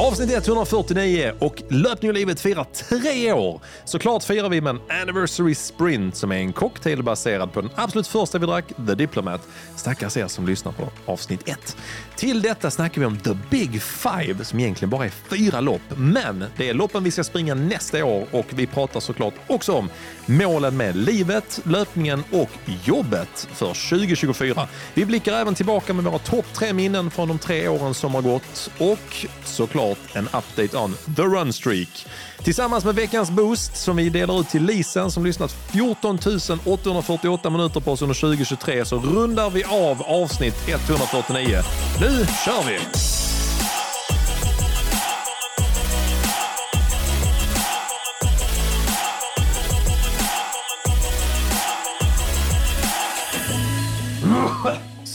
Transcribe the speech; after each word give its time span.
Avsnitt 0.00 0.30
149 0.48 1.32
och 1.38 1.62
Löpning 1.68 2.10
och 2.10 2.14
livet 2.14 2.40
firar 2.40 2.64
tre 2.64 3.32
år. 3.32 3.60
Såklart 3.84 4.24
firar 4.24 4.48
vi 4.48 4.60
med 4.60 4.70
en 4.70 5.00
Anniversary 5.02 5.54
Sprint 5.54 6.16
som 6.16 6.32
är 6.32 6.36
en 6.36 6.52
cocktail 6.52 7.02
baserad 7.02 7.52
på 7.52 7.60
den 7.60 7.70
absolut 7.74 8.06
första 8.06 8.38
vi 8.38 8.46
drack, 8.46 8.64
The 8.86 8.94
Diplomat. 8.94 9.48
Stackars 9.76 10.16
er 10.16 10.28
som 10.28 10.46
lyssnar 10.46 10.72
på 10.72 10.88
avsnitt 11.06 11.48
1. 11.48 11.76
Till 12.16 12.42
detta 12.42 12.70
snackar 12.70 13.00
vi 13.00 13.06
om 13.06 13.18
The 13.18 13.36
Big 13.50 13.82
Five 13.82 14.44
som 14.44 14.60
egentligen 14.60 14.90
bara 14.90 15.04
är 15.04 15.10
fyra 15.10 15.60
lopp. 15.60 15.82
Men 15.96 16.44
det 16.56 16.68
är 16.68 16.74
loppen 16.74 17.04
vi 17.04 17.10
ska 17.10 17.24
springa 17.24 17.54
nästa 17.54 18.04
år 18.04 18.26
och 18.30 18.46
vi 18.50 18.66
pratar 18.66 19.00
såklart 19.00 19.34
också 19.46 19.72
om 19.72 19.88
målen 20.26 20.76
med 20.76 20.96
livet, 20.96 21.60
löpningen 21.64 22.24
och 22.32 22.50
jobbet 22.84 23.48
för 23.52 23.66
2024. 23.66 24.68
Vi 24.94 25.06
blickar 25.06 25.32
även 25.32 25.54
tillbaka 25.54 25.94
med 25.94 26.04
våra 26.04 26.18
topp 26.18 26.46
tre 26.52 26.72
minnen 26.72 27.10
från 27.10 27.28
de 27.28 27.38
tre 27.38 27.68
åren 27.68 27.94
som 27.94 28.14
har 28.14 28.22
gått 28.22 28.70
och 28.78 29.26
såklart 29.44 29.89
en 30.12 30.24
update 30.24 30.76
on 30.76 30.96
the 31.16 31.22
run 31.22 31.52
streak. 31.52 32.06
Tillsammans 32.42 32.84
med 32.84 32.94
veckans 32.94 33.30
boost 33.30 33.76
som 33.76 33.96
vi 33.96 34.08
delar 34.08 34.40
ut 34.40 34.48
till 34.48 34.64
Lisen 34.64 35.10
som 35.10 35.24
lyssnat 35.24 35.56
14 35.72 36.18
848 36.64 37.50
minuter 37.50 37.80
på 37.80 37.92
oss 37.92 38.02
under 38.02 38.14
2023 38.14 38.84
så 38.84 38.98
rundar 38.98 39.50
vi 39.50 39.64
av 39.64 40.02
avsnitt 40.02 40.68
149. 40.68 41.58
Nu 42.00 42.26
kör 42.44 42.66
vi! 42.68 42.78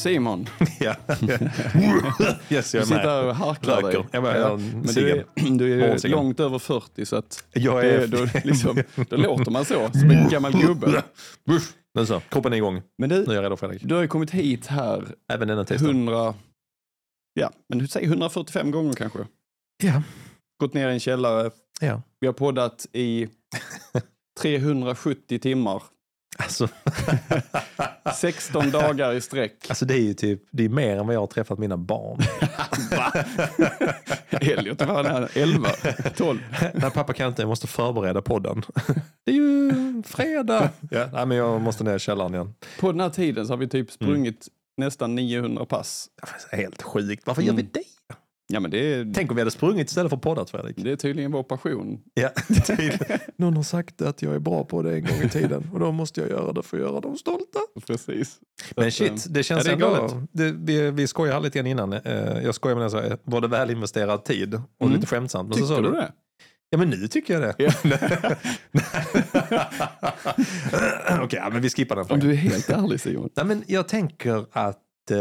Simon, 0.10 0.48
Ja. 0.80 0.96
yes, 2.50 2.50
jag 2.50 2.60
du 2.74 2.78
är 2.78 2.84
sitter 2.84 2.96
med. 2.96 3.02
här 3.06 3.26
och 3.28 3.36
harklar 3.36 3.82
dig. 3.82 4.06
Jag 4.12 4.24
bara, 4.24 4.40
Ja, 4.40 4.58
Men 4.58 4.82
du 4.84 5.10
är, 5.12 5.26
du 5.58 5.84
är 5.84 6.08
långt 6.08 6.40
över 6.40 6.60
40 6.60 7.06
så 7.06 7.16
att 7.16 7.44
Jag 7.54 7.86
är... 7.86 8.08
då, 8.08 8.28
liksom, 8.44 8.84
då 9.10 9.18
låter 9.18 9.52
man 9.52 9.66
så, 9.66 9.90
som 9.92 10.12
en 10.12 10.30
gammal 10.30 10.62
gubbe. 10.62 11.04
Nu 11.98 12.06
så, 12.06 12.20
kroppen 12.30 12.54
är 12.54 12.58
igång. 12.58 12.82
Men 12.98 13.10
Nu 13.10 13.24
du, 13.26 13.32
är 13.32 13.36
jag 13.36 13.44
redo 13.44 13.56
Fredrik. 13.56 13.82
du 13.84 13.96
har 13.96 14.02
ju 14.02 14.08
kommit 14.08 14.32
hit 14.32 14.68
här 14.68 15.04
Även 15.34 15.48
denna 15.48 15.66
tisdag. 15.66 15.86
100, 15.90 16.34
ja, 17.34 17.52
men 17.70 17.80
du 17.80 17.88
säger 17.88 18.08
145 18.08 18.72
gånger 18.72 18.94
kanske. 18.94 19.20
Ja. 19.84 20.02
Gått 20.60 20.74
ner 20.74 20.90
i 20.90 20.94
en 20.94 21.00
källare. 21.00 21.52
Ja. 21.82 22.02
Vi 22.20 22.28
har 22.28 22.34
poddat 22.34 22.86
i 22.94 23.28
370 24.42 25.40
timmar. 25.40 25.84
Alltså, 26.38 26.68
16 28.16 28.72
dagar 28.72 29.14
i 29.14 29.22
sträck. 29.22 29.66
alltså 29.70 29.86
det 29.86 29.94
är 29.94 30.02
ju 30.02 30.14
typ, 30.14 30.44
det 30.52 30.66
är 30.66 30.70
mer 30.70 30.98
än 30.98 31.06
vad 31.08 31.16
jag 31.16 31.20
har 31.20 31.28
träffat 31.28 31.60
mina 31.60 31.78
barn. 31.78 32.20
Elliot 34.30 34.82
var 34.82 35.04
där 35.04 35.30
11, 35.34 35.70
12. 36.18 36.40
Nej 36.74 36.92
pappa 36.92 37.14
kan 37.14 37.28
inte, 37.28 37.42
jag 37.42 37.50
måste 37.50 37.68
förbereda 37.68 38.22
podden. 38.22 38.62
Det 39.26 39.32
är 39.32 39.36
ju 39.36 39.74
fredag. 40.06 40.70
Ja, 40.92 41.10
nej, 41.14 41.26
men 41.26 41.38
jag 41.38 41.62
måste 41.62 41.84
ner 41.84 41.96
i 41.96 42.00
källaren 42.00 42.34
igen. 42.34 42.54
På 42.80 42.92
den 42.92 43.02
här 43.02 43.10
tiden 43.10 43.48
så 43.48 43.54
har 43.54 43.58
vi 43.58 43.68
typ 43.68 43.92
sprungit 43.92 44.48
nästan 44.78 45.16
900 45.16 45.66
pass. 45.66 46.08
Det 46.52 46.56
är 46.58 46.62
Helt 46.62 46.82
sjukt. 46.82 47.24
Varför 47.28 47.42
gör 47.42 47.54
vi 47.54 47.62
Mm. 47.62 47.72
det? 47.74 47.82
Ja 48.48 48.60
men 48.60 48.72
det 48.72 49.06
Tänk 49.14 49.32
om 49.32 49.36
vi 49.36 49.42
hade 49.42 49.52
sprungit 49.52 49.90
istället 49.90 50.10
för 50.10 50.18
poddat 50.18 50.50
Fredrik. 50.50 50.76
det 50.78 50.92
är 50.92 50.96
tydligen 50.96 51.32
vår 51.32 51.44
passion. 51.44 52.00
Ja, 52.14 52.30
tydligen. 52.68 53.00
Någon 53.38 53.56
har 53.56 53.64
sagt 53.64 54.02
att 54.02 54.22
jag 54.22 54.36
är 54.36 54.40
bra 54.40 54.64
på 54.64 54.82
det 54.82 54.94
en 54.96 55.02
gång 55.06 55.22
i 55.24 55.30
tiden 55.30 55.70
och 55.74 55.80
då 55.80 55.92
måste 55.92 56.22
jag 56.22 56.30
göra 56.30 56.54
det 56.54 56.64
för 56.64 56.78
att 56.78 56.84
göra 56.84 57.00
dem 57.02 57.18
stolta. 57.18 57.60
Precis. 57.88 58.40
Men 58.76 58.92
shit, 58.92 59.12
eh, 59.12 59.32
det 59.32 59.44
känns 59.44 59.66
ja, 59.68 59.76
det 59.76 59.84
är 59.86 59.90
ändå... 60.02 60.22
Det, 60.32 60.52
vi, 60.52 60.92
vi 60.92 61.08
skojade 61.08 61.40
lite 61.44 61.58
grann 61.60 61.68
innan. 61.68 61.94
Eh, 61.94 62.04
Jag 62.44 62.56
skojar 62.56 62.76
med 62.78 62.92
här, 62.92 63.18
var 63.24 63.42
det 63.42 63.48
väl 63.48 63.72
investerad 63.72 64.24
tid? 64.26 64.54
Och 64.56 64.62
Mm. 64.86 64.94
lite 64.96 65.08
skämtsamt. 65.08 65.50
Men 65.50 65.58
så 65.68 65.76
Tyckte 65.76 65.82
du 65.92 65.92
det? 65.92 66.12
Ja, 66.70 66.78
men 66.78 66.90
nu 66.90 67.08
tycker 67.08 67.34
jag 67.34 67.42
det. 67.44 67.56
Ja. 67.58 67.72
Okej, 71.24 71.40
ja, 71.44 71.50
men 71.52 71.62
vi 71.62 71.70
skippar 71.70 71.96
den 71.96 72.02
Om 72.02 72.08
frågan. 72.08 72.28
du 72.28 72.32
är 72.32 72.36
helt 72.36 72.70
ärlig 72.70 73.00
Simon. 73.02 73.30
Nej, 73.36 73.46
men 73.46 73.64
jag 73.68 73.88
tänker 73.88 74.46
att 74.52 75.12
eh, 75.12 75.18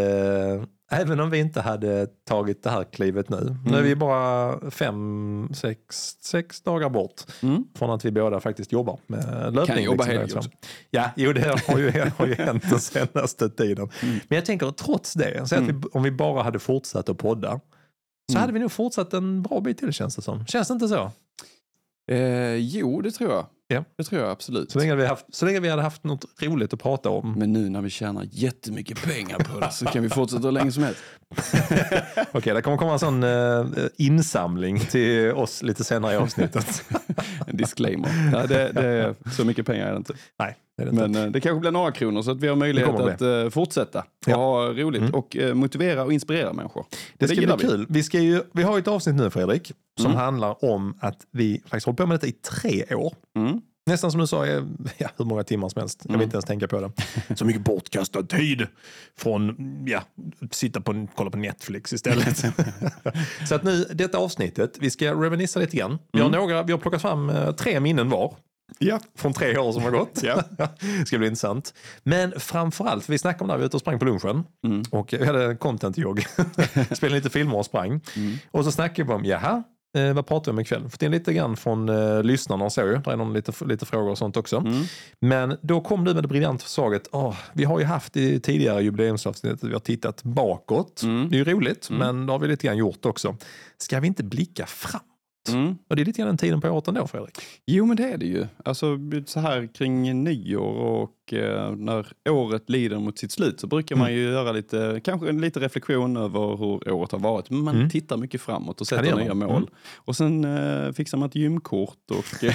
även 0.91 1.21
om 1.21 1.31
vi 1.31 1.39
inte 1.39 1.61
hade 1.61 2.07
tagit 2.07 2.63
det 2.63 2.71
här 2.71 2.85
klivet 2.85 3.29
nu. 3.29 3.57
Nu 3.65 3.71
är 3.71 3.75
Mm. 3.79 3.85
vi 3.85 3.97
bara 3.97 4.71
fem, 4.71 5.49
sex, 5.55 6.17
sex 6.21 6.61
dagar 6.63 6.91
bort 6.91 7.23
Mm. 7.43 7.65
från 7.75 7.91
att 7.91 8.05
vi 8.05 8.11
båda 8.11 8.41
faktiskt 8.41 8.73
jobbar 8.73 8.99
med 9.07 9.25
löpning. 9.55 9.67
Kan 9.77 9.83
jobba 9.85 10.05
liksom, 10.05 10.19
helg 10.19 10.35
också. 10.37 10.51
Ja, 10.91 11.11
jo 11.17 11.33
det 11.33 11.61
har 11.69 11.79
ju, 11.79 11.91
har 12.19 12.27
ju 12.27 12.35
hänt 12.35 12.71
den 12.71 12.81
senaste 12.81 13.49
tiden. 13.51 13.89
Mm. 14.03 14.15
Men 14.29 14.37
jag 14.37 14.45
tänker 14.45 14.71
trots 14.71 15.15
det, 15.15 15.49
så 15.49 15.55
att 15.57 15.63
vi, 15.63 15.75
om 15.93 16.03
vi 16.03 16.11
bara 16.11 16.43
hade 16.43 16.59
fortsatt 16.59 17.09
att 17.09 17.19
podda 17.19 17.61
så 18.31 18.33
Mm. 18.37 18.41
hade 18.41 18.53
vi 18.53 18.59
nog 18.59 18.73
fortsatt 18.73 19.13
en 19.15 19.43
bra 19.43 19.61
bit 19.61 19.79
till 19.79 19.93
känns 19.93 20.17
det 20.17 20.23
som. 20.23 20.47
Känns 20.47 20.69
det 20.69 20.75
inte 20.75 20.89
så? 20.89 21.11
Eh, 22.13 22.55
jo, 22.55 23.01
det 23.01 23.11
tror 23.11 23.31
jag. 23.31 23.47
Ja. 23.69 23.85
Det 23.99 24.05
tror 24.05 24.21
jag 24.23 24.31
absolut. 24.31 24.71
Så 24.71 24.79
länge, 24.79 24.95
vi 24.95 25.07
haft, 25.07 25.27
så 25.35 25.47
länge 25.47 25.61
vi 25.61 25.69
hade 25.69 25.83
haft 25.83 26.05
något 26.05 26.25
roligt 26.43 26.73
att 26.73 26.83
prata 26.83 27.11
om. 27.11 27.33
Men 27.37 27.53
nu 27.53 27.69
när 27.69 27.83
vi 27.83 27.91
tjänar 27.91 28.27
jättemycket 28.31 29.03
pengar 29.05 29.39
på 29.39 29.61
det 29.61 29.71
så 29.71 29.85
kan 29.87 30.03
vi 30.03 30.09
fortsätta 30.09 30.43
hur 30.43 30.53
länge 30.53 30.73
som 30.73 30.83
helst. 30.83 31.01
Okej, 32.33 32.55
det 32.55 32.63
kommer 32.63 32.77
komma 32.77 32.93
en 32.93 32.99
sån 32.99 33.23
eh, 33.23 33.65
insamling 33.97 34.81
till 34.81 35.33
oss 35.33 35.63
lite 35.63 35.85
senare 35.85 36.13
i 36.13 36.17
avsnittet. 36.17 36.85
En 37.47 37.57
disclaimer. 37.57 38.31
Ja, 38.33 38.47
det, 38.47 38.73
det 38.73 38.87
är, 38.87 39.15
så 39.37 39.45
mycket 39.45 39.67
pengar 39.67 39.87
är 39.87 39.91
det 39.91 39.97
inte. 39.97 40.15
Nej, 40.39 40.57
det 40.77 40.83
är 40.83 40.87
det 40.87 40.91
inte. 40.91 41.09
Men 41.09 41.25
eh, 41.25 41.31
det 41.31 41.41
kanske 41.41 41.61
blir 41.61 41.71
några 41.71 41.93
kronor 41.93 42.23
så 42.23 42.31
att 42.31 42.41
vi 42.41 42.49
har 42.49 42.57
möjlighet 42.57 42.91
att 42.91 43.21
eh, 43.23 43.49
fortsätta 43.51 43.99
och 43.99 44.05
Ja. 44.27 44.37
ha 44.37 44.69
roligt 44.73 45.01
Mm. 45.03 45.15
och 45.15 45.37
motivera 45.55 46.05
och 46.05 46.13
inspirera 46.13 46.53
människor. 46.53 46.87
Det 47.19 47.27
ska 47.29 47.37
bli 47.37 47.47
vi. 47.47 47.69
kul. 47.69 47.87
Vi, 47.89 48.03
ska 48.03 48.21
ju, 48.21 48.43
vi 48.53 48.63
har 48.63 48.77
ju 48.77 48.81
ett 48.81 48.89
avsnitt 48.89 49.17
nu 49.17 49.31
Fredrik 49.31 49.73
som 50.01 50.07
Mm. 50.07 50.19
handlar 50.19 50.65
om 50.65 50.95
att 51.01 51.17
vi 51.31 51.61
faktiskt 51.65 51.87
hållit 51.87 51.99
på 51.99 52.07
med 52.07 52.15
detta 52.15 52.27
i 52.27 52.33
tre 52.33 52.95
år. 52.95 53.15
Mm. 53.39 53.54
Nästan 53.87 54.11
som 54.11 54.21
du 54.21 54.27
sa, 54.27 54.47
eh, 54.47 54.63
ja, 54.99 55.09
hur 55.17 55.25
många 55.25 55.45
timmar 55.45 55.69
som 55.69 55.81
helst. 55.81 56.01
Jag 56.03 56.09
vill 56.09 56.15
Mm. 56.15 56.25
inte 56.25 56.35
ens 56.35 56.45
tänka 56.45 56.69
på 56.69 56.81
det. 56.81 56.93
Så 57.37 57.45
mycket 57.45 57.63
bortkastad 57.65 58.23
tid 58.23 58.67
från 59.19 59.57
ja, 59.87 60.03
sitta 60.51 60.81
på, 60.81 61.07
kolla 61.15 61.31
på 61.31 61.37
Netflix 61.39 61.93
istället. 61.93 62.39
så 63.49 63.55
att 63.55 63.63
nu, 63.63 63.85
detta 63.85 64.19
avsnittet, 64.19 64.77
vi 64.81 64.91
ska 64.91 65.15
reminissa 65.15 65.61
lite 65.61 65.77
grann. 65.77 65.99
Vi 66.13 66.21
har, 66.21 66.29
Mm. 66.29 66.41
några, 66.41 66.63
vi 66.63 66.73
har 66.73 66.79
plockat 66.79 67.03
fram 67.03 67.31
eh, 67.31 67.51
tre 67.53 67.81
minnen 67.81 68.09
var. 68.09 68.35
Ja. 68.79 69.01
Från 69.17 69.33
tre 69.33 69.59
år 69.59 69.73
som 69.73 69.83
har 69.83 69.91
gått. 69.91 70.23
Ja. 70.23 70.43
ska 71.07 71.19
bli 71.19 71.27
intressant. 71.27 71.75
Men 72.03 72.41
framförallt, 72.41 73.09
vi 73.09 73.19
snackade 73.19 73.43
om 73.45 73.49
det 73.49 73.53
här, 73.53 73.59
vi 73.59 73.63
var 73.63 73.67
ute 73.67 73.77
och 73.77 73.81
sprang 73.81 73.99
på 73.99 74.05
lunchen. 74.05 74.45
Mm. 74.67 74.83
Och 74.91 75.13
vi 75.13 75.27
hade 75.27 75.55
content-jogg. 75.57 76.27
Spelade 76.95 77.15
lite 77.17 77.31
filmer 77.31 77.57
och 77.59 77.65
sprang. 77.67 78.01
Mm. 78.17 78.37
Och 78.51 78.65
så 78.65 78.73
snackade 78.73 79.09
vi 79.09 79.15
om, 79.15 79.25
jaha, 79.25 79.63
eh, 79.95 80.13
vad 80.13 80.27
pratar 80.27 80.53
vi 80.53 80.57
om 80.57 80.61
ikväll? 80.61 80.89
Fått 80.89 81.03
in 81.03 81.11
lite 81.11 81.33
grann 81.33 81.57
från 81.57 81.89
eh, 81.89 82.23
lyssnarna 82.23 82.65
och 82.65 82.73
så. 82.73 82.81
ju. 82.81 82.97
Det 83.05 83.11
är 83.11 83.17
någon 83.17 83.33
lite, 83.33 83.65
lite 83.65 83.87
frågor 83.87 84.11
och 84.11 84.19
sånt 84.19 84.37
också. 84.37 84.57
Mm. 84.57 84.83
Men 85.21 85.57
då 85.63 85.81
kom 85.81 86.05
du 86.05 86.15
med 86.15 86.25
det 86.25 86.29
briljanta 86.29 86.63
förslaget. 86.63 87.09
åh, 87.13 87.37
vi 87.53 87.65
har 87.65 87.79
ju 87.79 87.85
haft 87.85 88.17
i 88.17 88.41
tidigare 88.41 88.83
jubileumsavsnitt 88.83 89.53
att 89.53 89.65
vi 89.65 89.73
har 89.73 89.81
tittat 89.81 90.23
bakåt. 90.23 91.03
Mm. 91.03 91.29
Det 91.31 91.37
är 91.37 91.39
ju 91.39 91.53
roligt, 91.53 91.89
Mm. 91.91 91.99
men 91.99 92.27
det 92.27 92.33
har 92.33 92.39
vi 92.39 92.49
lite 92.49 92.67
grann 92.67 92.77
gjort 92.77 93.07
också. 93.07 93.37
Ska 93.79 94.01
vi 94.01 94.07
inte 94.07 94.25
blicka 94.25 94.67
fram? 94.67 95.01
Mm. 95.49 95.77
Och 95.91 95.97
det 95.97 96.03
är 96.03 96.07
lite 96.07 96.19
grann 96.19 96.29
den 96.29 96.37
tiden 96.39 96.61
på 96.61 96.69
året 96.69 96.89
ändå, 96.89 97.07
Fredrik. 97.07 97.39
Jo, 97.67 97.87
men 97.87 97.97
det 97.97 98.05
är 98.13 98.19
det 98.19 98.27
ju. 98.27 98.47
Alltså 98.65 98.99
så 99.27 99.41
här 99.41 99.69
kring 99.75 100.25
nyår 100.25 100.73
och 100.75 101.24
eh, 101.33 101.71
när 101.77 102.07
året 102.29 102.71
lider 102.71 102.99
mot 102.99 103.19
sitt 103.19 103.33
slut 103.33 103.61
så 103.61 103.67
brukar 103.67 103.97
man 103.97 104.13
ju 104.13 104.23
göra 104.23 104.53
lite, 104.53 105.01
kanske 105.05 105.29
en 105.29 105.41
lite 105.41 105.61
reflektion 105.61 106.17
över 106.17 106.57
hur 106.57 106.91
året 106.93 107.13
har 107.13 107.19
varit. 107.19 107.51
Men 107.51 107.61
man 107.61 107.77
Mm. 107.77 107.91
tittar 107.91 108.17
mycket 108.17 108.41
framåt 108.41 108.81
och 108.81 108.87
sätter 108.87 109.05
gör 109.05 109.17
nya 109.17 109.35
man. 109.35 109.49
mål. 109.49 109.57
Mm. 109.63 109.69
Och 109.97 110.17
sen 110.17 110.45
eh, 110.45 110.93
fixar 110.93 111.19
man 111.19 111.29
ett 111.29 111.35
gymkort 111.35 112.11
och 112.11 112.45
eh, 112.45 112.55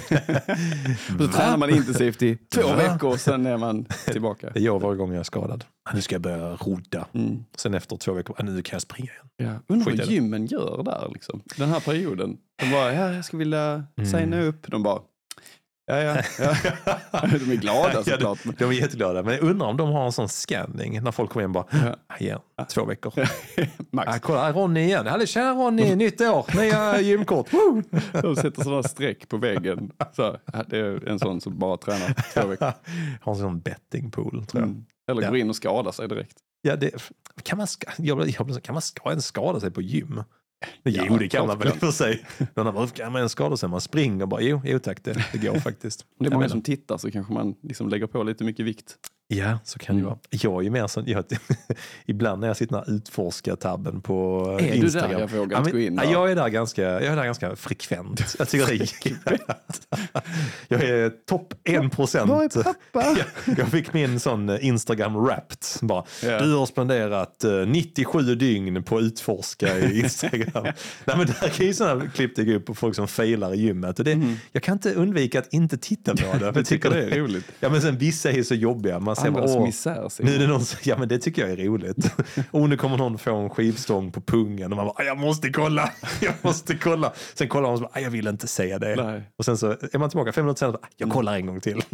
så 1.19 1.27
tränar 1.27 1.57
man 1.57 1.69
intensivt 1.69 2.21
i 2.21 2.35
två 2.55 2.67
Va? 2.67 2.75
veckor 2.75 3.09
och 3.09 3.19
sen 3.19 3.45
är 3.45 3.57
man 3.57 3.85
tillbaka. 4.11 4.49
Det 4.53 4.59
jag 4.59 4.79
varje 4.79 4.97
gång 4.97 5.11
jag 5.11 5.19
är 5.19 5.23
skadad. 5.23 5.63
Ah, 5.89 5.93
Nu 5.95 6.01
ska 6.01 6.15
jag 6.15 6.21
börja 6.21 6.55
rodda. 6.55 7.05
Mm. 7.13 7.43
Sen 7.57 7.73
efter 7.73 7.95
två 7.97 8.13
veckor, 8.13 8.35
ah, 8.39 8.43
nu 8.43 8.61
kan 8.61 8.75
jag 8.75 8.81
springa 8.81 9.11
igen. 9.11 9.25
Ja. 9.67 9.73
Undrar 9.75 9.97
vad 9.97 10.05
gymmen 10.05 10.45
gör 10.45 10.83
där 10.83 11.09
liksom. 11.13 11.41
Den 11.57 11.69
här 11.69 11.79
perioden. 11.79 12.37
De 12.63 12.71
bara, 12.71 12.93
ja, 12.93 13.13
jag 13.13 13.25
skulle 13.25 13.39
vilja 13.39 13.83
Mm. 13.97 14.09
signa 14.11 14.41
upp. 14.41 14.67
De 14.71 14.83
bara, 14.83 14.99
ja, 15.89 15.97
ja, 15.97 16.21
ja. 16.39 16.53
De 17.21 17.51
är 17.51 17.55
glada 17.55 17.91
Ja, 17.93 18.03
såklart. 18.03 18.39
de, 18.43 18.53
de 18.57 18.65
är 18.65 18.71
jätteglada. 18.73 19.23
Men 19.23 19.33
jag 19.33 19.43
undrar 19.43 19.67
om 19.67 19.77
de 19.77 19.89
har 19.91 20.05
en 20.05 20.11
sån 20.11 20.29
scanning 20.29 21.03
när 21.03 21.11
folk 21.11 21.29
kommer 21.31 21.43
in 21.45 21.51
bara, 21.51 21.65
Ja. 21.71 21.95
ah, 22.07 22.17
igen, 22.19 22.39
två 22.73 22.85
veckor. 22.85 23.13
Max. 23.91 24.07
Ah, 24.15 24.19
kolla, 24.19 24.51
Ronny 24.51 24.79
igen. 24.83 25.07
Hallå, 25.07 25.25
tjena 25.25 25.51
Ronny, 25.53 25.95
nytt 25.95 26.21
år, 26.21 26.45
nya 26.55 27.01
gymkort. 27.01 27.53
Woo! 27.53 27.83
De 28.21 28.35
sätter 28.35 28.63
sådana 28.63 28.83
streck 28.83 29.29
på 29.29 29.37
väggen. 29.37 29.91
Så, 30.15 30.37
ja, 30.53 30.63
det 30.67 30.77
är 30.77 31.07
en 31.09 31.19
sån 31.19 31.41
som 31.41 31.59
bara 31.59 31.77
tränar 31.77 32.15
två 32.33 32.47
veckor. 32.47 32.73
Har 33.21 33.33
en 33.33 33.39
sån 33.39 33.59
bettingpool, 33.59 34.45
tror 34.45 34.61
jag. 34.63 34.69
Mm. 34.69 34.85
Eller 35.11 35.21
Ja. 35.21 35.27
går 35.29 35.37
in 35.37 35.49
och 35.49 35.55
skadar 35.55 35.91
sig 35.91 36.07
direkt. 36.07 36.37
Ja, 36.61 36.75
det, 36.75 36.91
kan, 37.43 37.57
man 37.57 37.67
ska, 37.67 37.87
jag, 37.97 38.29
jag, 38.29 38.63
kan 38.63 38.73
man 38.73 38.81
ska, 38.81 39.09
ens 39.09 39.25
skada 39.25 39.59
sig 39.59 39.71
på 39.71 39.81
gym? 39.81 40.23
Jo, 40.83 41.03
Ja, 41.09 41.17
det 41.17 41.29
kan 41.29 41.47
man 41.47 41.59
väl 41.59 41.67
i 41.67 41.71
och 41.71 41.75
för 41.75 41.91
sig. 41.91 42.25
Någon 42.55 42.65
har 42.65 42.73
bara, 42.73 42.87
kan 42.87 43.11
man 43.11 43.19
ens 43.19 43.31
skada 43.31 43.57
sig? 43.57 43.69
Man 43.69 43.81
springer 43.81 44.25
bara. 44.25 44.41
Jo, 44.41 44.61
jo 44.65 44.79
tack, 44.79 45.03
det, 45.03 45.25
det 45.31 45.37
går 45.37 45.59
faktiskt. 45.59 46.01
Om 46.01 46.23
det 46.25 46.29
är 46.29 46.33
många 46.33 46.49
som 46.49 46.61
tittar 46.61 46.97
så 46.97 47.11
kanske 47.11 47.33
man 47.33 47.55
liksom 47.61 47.89
lägger 47.89 48.07
på 48.07 48.23
lite 48.23 48.43
mycket 48.43 48.65
vikt. 48.65 48.95
Ja, 49.31 49.59
så 49.63 49.79
kan 49.79 49.95
det 49.95 49.99
Mm. 49.99 50.05
vara. 50.09 50.17
Jag 50.29 50.53
är 50.59 50.61
ju 50.61 50.69
mer 50.69 50.87
sån, 50.87 51.03
jag, 51.07 51.23
ibland 52.05 52.41
när 52.41 52.47
jag 52.47 52.57
sitter 52.57 52.75
där 52.75 52.91
utforska-tabben 52.95 54.01
på 54.01 54.45
Är 54.59 54.63
du 54.63 54.67
där? 54.69 54.73
Instagram. 54.75 55.11
Jag 55.21 55.27
vågar 55.31 55.51
Ja, 55.51 55.59
inte 55.59 55.71
gå 55.71 55.79
in 55.79 55.95
där. 55.95 56.11
jag, 56.11 56.31
är 56.31 56.35
där 56.35 56.49
ganska, 56.49 56.81
jag 56.81 57.03
är 57.03 57.15
där 57.15 57.25
ganska 57.25 57.55
frekvent. 57.55 58.35
Jag 58.39 58.49
tycker 58.49 58.67
det 58.67 59.31
är, 59.31 59.39
Jag 60.67 60.81
är 60.83 61.09
topp 61.09 61.53
1 61.63 61.91
procent. 61.91 62.29
Var 62.29 62.43
är 62.43 62.63
pappa? 62.63 62.77
Jag, 63.47 63.59
jag 63.59 63.67
fick 63.67 63.93
min 63.93 64.19
sån 64.19 64.49
eh, 64.49 64.65
Instagram 64.65 65.13
wrapped. 65.23 65.65
Bara, 65.81 66.03
Ja. 66.23 66.41
Du 66.41 66.53
har 66.55 66.65
spenderat 66.65 67.43
eh, 67.43 67.51
97 67.67 68.21
dygn 68.35 68.83
på 68.83 68.97
att 68.97 69.03
utforska 69.03 69.79
i 69.79 69.99
Instagram. 70.03 70.63
Nej, 71.05 71.17
men 71.17 71.27
där 71.27 71.49
kan 71.49 71.65
ju 71.65 71.73
sådana 71.73 72.07
klipp 72.09 72.35
dyka 72.35 72.55
upp 72.55 72.65
på 72.65 72.75
folk 72.75 72.95
som 72.95 73.07
failar 73.07 73.53
i 73.53 73.61
gymmet. 73.61 73.99
Och 73.99 74.05
det, 74.05 74.35
Jag 74.51 74.63
kan 74.63 74.73
inte 74.73 74.93
undvika 74.93 75.39
att 75.39 75.53
inte 75.53 75.77
titta 75.77 76.15
på 76.15 76.37
det. 76.39 76.51
Jag 76.55 76.65
tycker 76.65 76.89
det 76.89 77.03
är 77.03 77.19
roligt. 77.19 77.45
Ja 77.59 77.69
men 77.69 77.81
sen 77.81 77.97
vissa 77.97 78.31
är 78.31 78.43
så 78.43 78.55
jobbiga. 78.55 78.99
Man 78.99 79.15
bara, 79.21 79.43
Andras 79.43 79.55
åh, 79.57 79.63
misär. 79.65 80.09
nu 80.23 80.35
är 80.35 80.39
det 80.39 80.47
någon 80.47 80.65
som, 80.65 80.79
ja 80.83 80.97
men 80.97 81.07
det 81.07 81.17
tycker 81.19 81.41
jag 81.41 81.51
är 81.51 81.65
roligt. 81.65 82.13
och 82.51 82.69
nu 82.69 82.77
kommer 82.77 82.97
någon 82.97 83.17
få 83.17 83.35
en 83.35 83.49
skivstång 83.49 84.11
på 84.11 84.21
pungen 84.21 84.71
och 84.71 84.77
man 84.77 84.85
bara, 84.87 85.03
jag 85.03 85.17
måste 85.17 85.49
kolla, 85.49 85.91
jag 86.21 86.33
måste 86.41 86.75
kolla. 86.77 87.13
Sen 87.33 87.47
kollar 87.49 87.67
man 87.69 87.73
och 87.83 87.89
bara, 87.93 88.01
jag 88.01 88.09
vill 88.11 88.27
inte 88.27 88.47
säga 88.47 88.79
det. 88.79 88.95
Nej. 88.95 89.23
Och 89.37 89.45
sen 89.45 89.57
så 89.57 89.67
är 89.71 89.97
man 89.97 90.09
tillbaka 90.09 90.31
fem 90.31 90.45
minuter 90.45 90.59
senare, 90.59 90.71
bara, 90.81 90.87
jag 90.97 91.09
kollar 91.11 91.35
en 91.35 91.45
gång 91.45 91.59
till. 91.61 91.81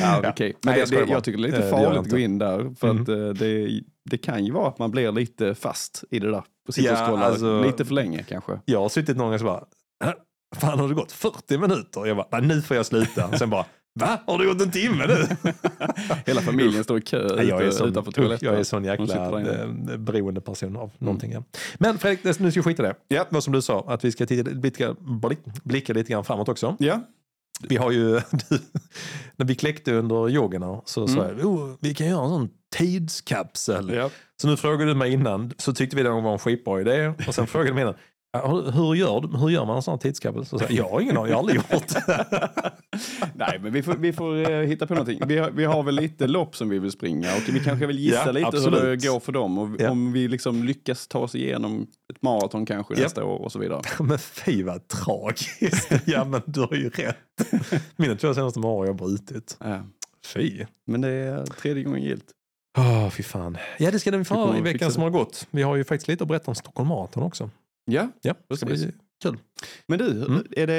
Ja, 0.00 0.22
okej. 0.30 0.56
Men 0.64 0.74
Nej, 0.74 0.74
det, 0.74 0.80
jag 0.94 1.02
det, 1.02 1.06
bara. 1.06 1.14
jag 1.16 1.24
tycker 1.24 1.38
det 1.38 1.48
är 1.48 1.48
Eh, 1.48 1.54
lite 1.54 1.68
jag 1.68 1.70
farligt 1.84 2.00
att 2.00 2.10
gå 2.10 2.18
in 2.18 2.38
där. 2.38 2.74
För 2.80 2.88
Mm. 2.90 3.02
att 3.02 3.08
eh, 3.08 3.16
det, 3.28 3.80
det 4.10 4.18
kan 4.18 4.44
ju 4.44 4.52
vara 4.52 4.68
att 4.68 4.78
man 4.78 4.90
blir 4.90 5.12
lite 5.12 5.54
fast 5.54 6.04
i 6.10 6.18
det 6.18 6.30
där. 6.30 6.42
Och 6.68 6.74
sitter 6.74 6.92
Ja, 6.92 7.00
och 7.02 7.06
scrollar 7.08 7.26
alltså- 7.26 7.62
lite 7.62 7.84
för 7.84 7.94
länge 7.94 8.22
kanske. 8.28 8.60
Jag 8.64 8.80
har 8.80 8.88
suttit 8.88 9.16
någon 9.16 9.26
gång 9.26 9.34
och 9.34 9.40
så 9.40 9.46
bara, 9.46 9.64
"Äh, 10.04 10.10
fan 10.56 10.78
har 10.78 10.88
det 10.88 10.94
gått 10.94 11.12
40 11.12 11.58
minuter? 11.58 12.06
Jag 12.06 12.16
bara, 12.16 12.40
nu 12.40 12.62
får 12.62 12.76
jag 12.76 12.86
sluta. 12.86 13.38
Sen 13.38 13.50
bara, 13.50 13.64
va? 13.98 14.20
Har 14.26 14.38
det 14.38 14.46
gått 14.46 14.62
en 14.62 14.70
timme 14.70 15.06
nu? 15.06 15.26
Hela 16.26 16.40
familjen 16.40 16.84
står 16.84 16.98
i 16.98 17.00
kö 17.00 17.28
Nej, 17.36 17.48
jag, 17.48 17.62
är 17.62 17.70
sån, 17.70 17.88
utanför 17.88 18.12
toaletten. 18.12 18.48
jag 18.48 18.58
är 18.58 18.64
sån 18.64 18.84
jäkla 18.84 19.40
eh, 19.40 19.68
beroende 19.98 20.40
person 20.40 20.76
av 20.76 20.90
någonting. 20.98 21.32
Ja. 21.32 21.42
Men 21.78 21.98
Fredrik, 21.98 22.24
nu 22.24 22.50
ska 22.50 22.60
vi 22.60 22.62
skita 22.62 22.82
i 22.82 22.86
det. 22.86 22.94
Ja, 23.08 23.26
vad 23.30 23.44
som 23.44 23.52
du 23.52 23.62
sa, 23.62 23.84
att 23.88 24.04
vi 24.04 24.12
ska 24.12 24.26
titta, 24.26 24.50
blicka, 24.50 24.94
blick, 25.00 25.38
blicka 25.64 25.92
lite 25.92 26.12
grann 26.12 26.24
framåt 26.24 26.48
också. 26.48 26.76
Ja, 26.78 27.00
Vi 27.68 27.76
har 27.76 27.90
ju, 27.90 28.10
när 29.36 29.46
vi 29.46 29.54
kläckte 29.54 29.92
under 29.94 30.28
yogarna 30.30 30.80
så 30.84 31.08
sa 31.08 31.26
jag, 31.28 31.46
oh, 31.46 31.74
vi 31.80 31.94
kan 31.94 32.06
göra 32.06 32.22
en 32.24 32.28
sån 32.30 32.48
tidskapsel. 32.76 33.90
ja. 33.94 34.10
Så 34.42 34.48
nu 34.48 34.56
frågade 34.56 34.90
du 34.90 34.94
mig 34.94 35.12
innan, 35.12 35.52
så 35.58 35.72
tyckte 35.74 35.96
vi 35.96 36.02
det 36.02 36.10
var 36.10 36.32
en 36.32 36.38
skitbra 36.38 36.80
idé. 36.80 37.12
Och 37.28 37.34
sen 37.34 37.46
frågade 37.46 37.70
du 37.70 37.74
mig 37.74 37.82
innan, 37.82 37.94
"Ja, 37.94 38.00
hur, 38.32 38.70
hur, 38.72 38.94
gör, 38.94 39.38
hur 39.38 39.48
gör 39.48 39.64
man 39.64 39.76
en 39.76 39.82
sån 39.82 39.92
här 39.92 39.98
tidskapsel? 39.98 40.46
Så 40.46 40.58
jag, 40.60 40.70
jag 40.72 40.88
har 40.88 41.00
ingen 41.00 41.16
aning, 41.16 41.28
jag 41.30 41.34
har 41.36 41.38
aldrig 41.40 41.56
gjort 41.56 41.88
det. 41.88 42.48
Nej, 43.34 43.58
men 43.62 43.72
vi 43.72 43.82
får, 43.82 43.94
vi 43.94 44.12
får 44.12 44.50
eh, 44.50 44.58
hitta 44.60 44.86
på 44.86 44.94
någonting. 44.94 45.20
Vi 45.26 45.38
har, 45.38 45.50
vi 45.50 45.64
har 45.64 45.82
väl 45.82 45.94
lite 45.94 46.26
lopp 46.26 46.56
som 46.56 46.68
vi 46.68 46.78
vill 46.78 46.90
springa 46.90 47.34
och 47.36 47.42
vi 47.54 47.60
kanske 47.60 47.86
vill 47.86 47.98
gissa 47.98 48.22
Ja, 48.26 48.32
lite 48.32 48.46
hur 48.46 48.56
absolut. 48.56 49.00
det 49.02 49.08
går 49.08 49.20
för 49.20 49.32
dem. 49.32 49.58
Och 49.58 49.68
Ja. 49.78 49.90
Om 49.90 50.12
vi 50.12 50.28
liksom 50.28 50.64
lyckas 50.64 51.08
ta 51.08 51.18
oss 51.18 51.34
igenom 51.34 51.86
ett 52.12 52.22
maraton 52.22 52.66
kanske 52.66 52.94
Ja. 52.94 53.02
nästa 53.02 53.24
år 53.24 53.38
och 53.38 53.52
så 53.52 53.58
vidare. 53.58 53.80
Men 54.00 54.18
fy 54.18 54.62
vad 54.62 54.88
tragiskt. 54.88 55.92
Ja 56.06 56.24
men 56.24 56.40
du 56.46 56.60
har 56.60 56.74
ju 56.74 56.88
rätt. 56.90 57.16
Mina 57.96 58.14
två 58.16 58.34
senaste 58.34 58.60
maraton 58.60 58.78
har 58.78 58.86
jag 58.86 58.96
brutit. 58.96 59.56
Ja. 59.60 59.82
Fy. 60.26 60.64
Men 60.86 61.00
det 61.00 61.08
är 61.08 61.46
tredje 61.46 61.82
gången 61.84 62.02
gillt. 62.02 62.24
Åh, 62.78 63.10
fy 63.10 63.22
fan. 63.22 63.58
Ja, 63.78 63.90
det 63.90 63.98
ska 63.98 64.10
vi 64.16 64.24
få 64.24 64.54
i 64.56 64.60
veckan 64.60 64.92
som 64.92 65.02
har 65.02 65.10
gått. 65.10 65.46
Vi 65.50 65.62
har 65.62 65.76
ju 65.76 65.84
faktiskt 65.84 66.08
lite 66.08 66.24
att 66.24 66.28
berätta 66.28 66.50
om 66.50 66.54
Stockholm 66.54 66.88
Marathon 66.88 67.22
också. 67.22 67.50
Ja, 67.90 68.08
Ja, 68.22 68.34
det 68.48 68.56
ska 68.56 68.66
bli 68.66 68.92
kul. 69.22 69.36
Men 69.86 69.98
du, 69.98 70.24
Mm. 70.24 70.44
är, 70.50 70.66
det, 70.66 70.74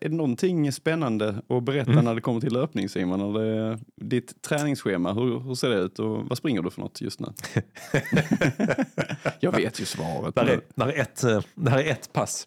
är 0.00 0.08
det 0.08 0.16
någonting 0.16 0.72
spännande 0.72 1.42
att 1.48 1.62
berätta 1.64 1.90
Mm. 1.92 2.04
när 2.04 2.14
det 2.14 2.20
kommer 2.20 2.40
till 2.40 2.52
löpning 2.52 2.88
Simon? 2.88 3.20
Eller 3.20 3.78
ditt 4.02 4.42
träningsschema, 4.42 5.12
hur, 5.12 5.40
hur 5.40 5.54
ser 5.54 5.68
det 5.70 5.76
ut 5.76 5.98
och 5.98 6.24
vad 6.28 6.38
springer 6.38 6.62
du 6.62 6.70
för 6.70 6.80
något 6.80 7.00
just 7.00 7.20
nu? 7.20 7.26
Jag 9.40 9.52
vet 9.52 9.80
ju 9.80 9.84
svaret. 9.84 10.34
Där 10.34 10.44
men- 10.44 10.52
är, 10.54 10.60
där, 10.74 10.86
är 10.98 11.00
ett, 11.02 11.24
eh, 11.24 11.40
där 11.54 11.78
är 11.78 11.90
ett 11.90 12.12
pass 12.12 12.46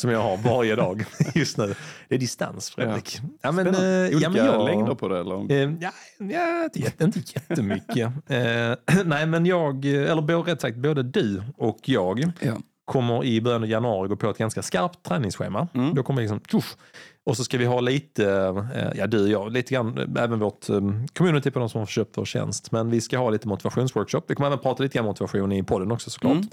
som 0.00 0.10
jag 0.10 0.22
har 0.22 0.36
varje 0.36 0.76
dag 0.76 1.04
just 1.34 1.58
nu. 1.58 1.74
Det 2.08 2.14
är 2.14 2.18
distans, 2.18 2.70
Fredrik. 2.70 3.20
Ja. 3.42 3.52
men, 3.52 3.64
Spännande. 3.64 3.96
eh, 4.08 4.16
Olika 4.16 4.20
ja, 4.22 4.28
men 4.30 4.46
jag, 4.46 4.64
längder 4.64 4.94
på 4.94 5.08
det 5.08 5.18
eller? 5.20 5.52
Eh, 5.52 5.72
ja, 5.80 5.90
ja, 6.18 6.64
inte, 6.64 6.80
jätte- 6.80 7.04
inte 7.04 7.18
jättemycket. 7.18 7.98
eh, 8.26 9.02
nej, 9.04 9.26
men 9.26 9.46
jag, 9.46 9.84
eh, 9.84 10.10
eller 10.10 10.22
rätt 10.44 10.60
sagt, 10.60 10.76
både 10.76 11.02
du 11.02 11.42
och 11.56 11.78
jag 11.84 12.32
Ja. 12.40 12.58
Kommer 12.84 13.24
i 13.24 13.40
början 13.40 13.62
av 13.62 13.68
januari 13.68 14.08
gå 14.08 14.16
på 14.16 14.30
ett 14.30 14.38
ganska 14.38 14.62
skarpt 14.62 15.02
träningsschema. 15.02 15.68
Mm. 15.74 15.94
Då 15.94 16.02
kommer 16.02 16.22
vi 16.22 16.28
liksom, 16.28 16.40
tjoff, 16.50 16.76
och 17.26 17.36
så 17.36 17.44
ska 17.44 17.58
vi 17.58 17.64
ha 17.64 17.80
lite, 17.80 18.24
eh, 18.74 18.88
ja 18.94 19.06
du 19.06 19.22
och 19.22 19.28
jag, 19.28 19.52
lite 19.52 19.74
grann, 19.74 19.98
eh, 20.16 20.22
även 20.22 20.38
vårt 20.38 20.68
eh, 20.68 20.80
community 21.12 21.50
på 21.50 21.58
de 21.58 21.68
som 21.68 21.78
har 21.78 21.86
köpt 21.86 22.18
vår 22.18 22.24
tjänst. 22.24 22.72
Men 22.72 22.90
vi 22.90 23.00
ska 23.00 23.18
ha 23.18 23.30
lite 23.30 23.48
motivationsworkshop. 23.48 24.24
Vi 24.28 24.34
kommer 24.34 24.46
även 24.46 24.58
prata 24.58 24.82
lite 24.82 24.98
grann 24.98 25.04
motivation 25.06 25.52
i 25.52 25.62
podden 25.62 25.92
också 25.92 26.10
såklart. 26.10 26.32
Mm. 26.32 26.48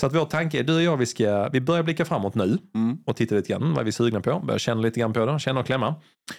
Så 0.00 0.06
att 0.06 0.14
vår 0.14 0.24
tanke 0.24 0.58
är, 0.58 0.62
du 0.64 0.76
och 0.76 0.82
jag, 0.82 0.96
vi, 0.96 1.06
ska, 1.06 1.48
vi 1.48 1.60
börjar 1.60 1.82
blicka 1.82 2.04
framåt 2.04 2.34
nu 2.34 2.58
Mm. 2.74 2.98
och 3.06 3.16
titta 3.16 3.34
lite 3.34 3.48
grann 3.52 3.74
vad 3.74 3.84
vi 3.84 3.88
är 3.88 3.92
sugna 3.92 4.20
på. 4.20 4.40
Börja 4.40 4.58
känna 4.58 4.80
lite 4.80 5.00
grann 5.00 5.12
på 5.12 5.26
det, 5.26 5.38
känna 5.38 5.60
och 5.60 5.66
klämma. 5.66 5.94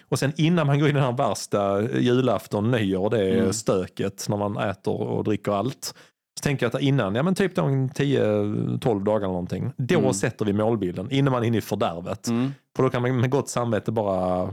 Och 0.10 0.20
sen 0.20 0.34
innan 0.38 0.68
man 0.68 0.80
går 0.80 0.90
in 0.90 0.96
i 0.96 1.00
den 1.00 1.04
här 1.16 1.28
värsta 1.30 1.82
julafton, 2.00 2.72
nyår, 2.72 3.10
det 3.10 3.20
är 3.30 3.38
Mm. 3.38 3.54
stöket 3.54 4.26
när 4.30 4.38
man 4.38 4.58
äter 4.58 5.02
och 5.02 5.24
dricker 5.24 5.52
allt. 5.52 5.94
Så 6.38 6.42
tänker 6.42 6.66
jag 6.66 6.76
att 6.76 6.82
innan, 6.82 7.16
ja 7.16 7.24
men 7.24 7.36
typ 7.36 7.56
de 7.56 7.90
10-12 7.90 9.04
dagar 9.04 9.18
eller 9.18 9.28
någonting, 9.28 9.72
då 9.78 10.00
Mm. 10.00 10.14
sätter 10.14 10.46
vi 10.46 10.54
målbilden 10.54 11.12
innan 11.12 11.32
man 11.32 11.44
är 11.44 11.48
inne 11.48 11.58
i 11.58 11.62
fördärvet. 11.62 12.28
Mm. 12.28 12.52
För 12.76 12.84
då 12.84 12.90
kan 12.90 13.02
man 13.02 13.20
med 13.20 13.30
gott 13.30 13.50
samvete 13.50 13.92
bara 13.92 14.50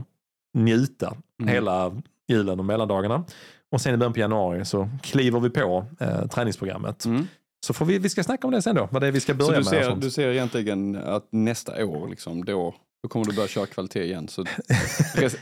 njuta 0.53 1.13
Mm. 1.41 1.53
hela 1.53 1.91
julen 2.27 2.59
och 2.59 2.65
mellandagarna. 2.65 3.23
Och 3.71 3.81
sen 3.81 3.93
i 3.93 3.97
början 3.97 4.13
på 4.13 4.19
januari 4.19 4.65
så 4.65 4.89
kliver 5.01 5.39
vi 5.39 5.49
på 5.49 5.85
eh, 5.99 6.27
träningsprogrammet. 6.27 7.05
Mm. 7.05 7.27
Så 7.67 7.73
får 7.73 7.85
vi, 7.85 7.97
vi 7.99 8.09
ska 8.09 8.23
snacka 8.23 8.47
om 8.47 8.53
det 8.53 8.61
sen 8.61 8.75
då, 8.75 8.87
vad 8.91 9.01
det 9.01 9.07
är 9.07 9.11
vi 9.11 9.19
ska 9.19 9.33
börja 9.33 9.63
Så 9.63 9.69
du 9.71 9.77
med. 9.77 9.85
ser, 9.85 9.95
du 9.95 10.09
ser 10.11 10.29
egentligen 10.31 10.95
att 10.95 11.27
nästa 11.31 11.85
år, 11.85 12.07
liksom, 12.07 12.45
då, 12.45 12.75
då 13.05 13.09
kommer 13.09 13.25
du 13.25 13.35
börja 13.35 13.47
köra 13.47 13.65
kvalitet 13.65 14.03
igen? 14.03 14.27
Så 14.27 14.43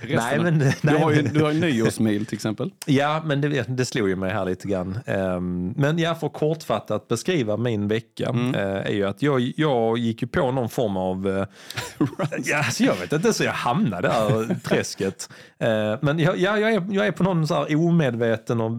nej, 0.09 0.39
men, 0.39 0.59
du, 0.59 0.71
nej, 0.81 0.99
har 1.01 1.11
ju, 1.11 1.23
men- 1.23 1.33
du 1.33 1.43
har 1.43 1.51
ju 1.51 1.59
nyårsmil 1.59 2.25
till 2.25 2.35
exempel. 2.35 2.71
Ja, 2.85 3.21
men 3.25 3.41
det, 3.41 3.63
det 3.77 3.85
slog 3.85 4.09
ju 4.09 4.15
mig 4.15 4.31
här 4.31 4.45
lite 4.45 4.67
grann. 4.67 4.99
Ehm, 5.05 5.73
men 5.77 5.99
ja, 5.99 6.15
för 6.15 6.29
kortfattat 6.29 7.07
beskriva 7.07 7.57
min 7.57 7.87
vecka 7.87 8.29
Mm. 8.29 8.55
eh, 8.55 8.61
är 8.61 8.91
ju 8.91 9.03
att 9.07 9.21
jag, 9.21 9.53
jag 9.57 9.97
gick 9.97 10.21
ju 10.21 10.27
på 10.27 10.51
någon 10.51 10.69
form 10.69 10.97
av... 10.97 11.47
Uh, 12.03 12.27
ja, 12.43 12.57
alltså 12.57 12.83
jag 12.83 12.95
vet 12.95 13.13
inte 13.13 13.33
så 13.33 13.43
jag 13.43 13.51
hamnade 13.51 14.07
där 14.07 14.55
träsket. 14.63 15.29
Eh, 15.59 15.95
men 16.01 16.19
jag, 16.19 16.37
ja, 16.37 16.59
jag, 16.59 16.73
är, 16.73 16.83
jag 16.91 17.07
är 17.07 17.11
på 17.11 17.23
någon 17.23 17.47
så 17.47 17.53
här 17.55 17.75
omedveten 17.75 18.61
och 18.61 18.71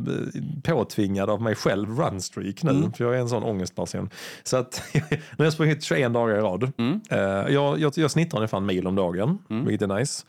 påtvingad 0.64 1.30
av 1.30 1.42
mig 1.42 1.54
själv 1.54 1.98
runstreak 1.98 2.62
nu. 2.62 2.70
Mm. 2.70 2.92
För 2.92 3.04
jag 3.04 3.14
är 3.16 3.18
en 3.20 3.28
sån 3.28 3.42
ångestperson. 3.42 4.10
Så 4.44 4.56
att 4.56 4.82
nu 4.92 5.00
har 5.38 5.44
jag 5.44 5.52
sprungit 5.52 5.82
21 5.84 6.12
dagar 6.12 6.36
i 6.36 6.40
rad. 6.40 6.72
Mm. 6.78 7.00
Eh, 7.10 7.18
jag, 7.54 7.78
jag, 7.78 7.92
jag 7.96 8.10
snittar 8.10 8.38
ungefär 8.38 8.58
en 8.58 8.66
mil 8.74 8.86
om 8.86 8.94
dagen, 8.94 9.38
Mm. 9.50 9.64
vilket 9.66 9.90
är 9.90 9.94
nice. 9.98 10.24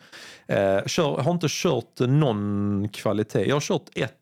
Eh, 0.48 0.84
kör, 0.86 1.16
har 1.22 1.30
inte 1.32 1.46
kört 1.50 2.00
någon 2.00 2.88
kvalitet. 2.92 3.44
Jag 3.48 3.56
har 3.56 3.60
kört 3.60 3.88
ett 3.94 4.12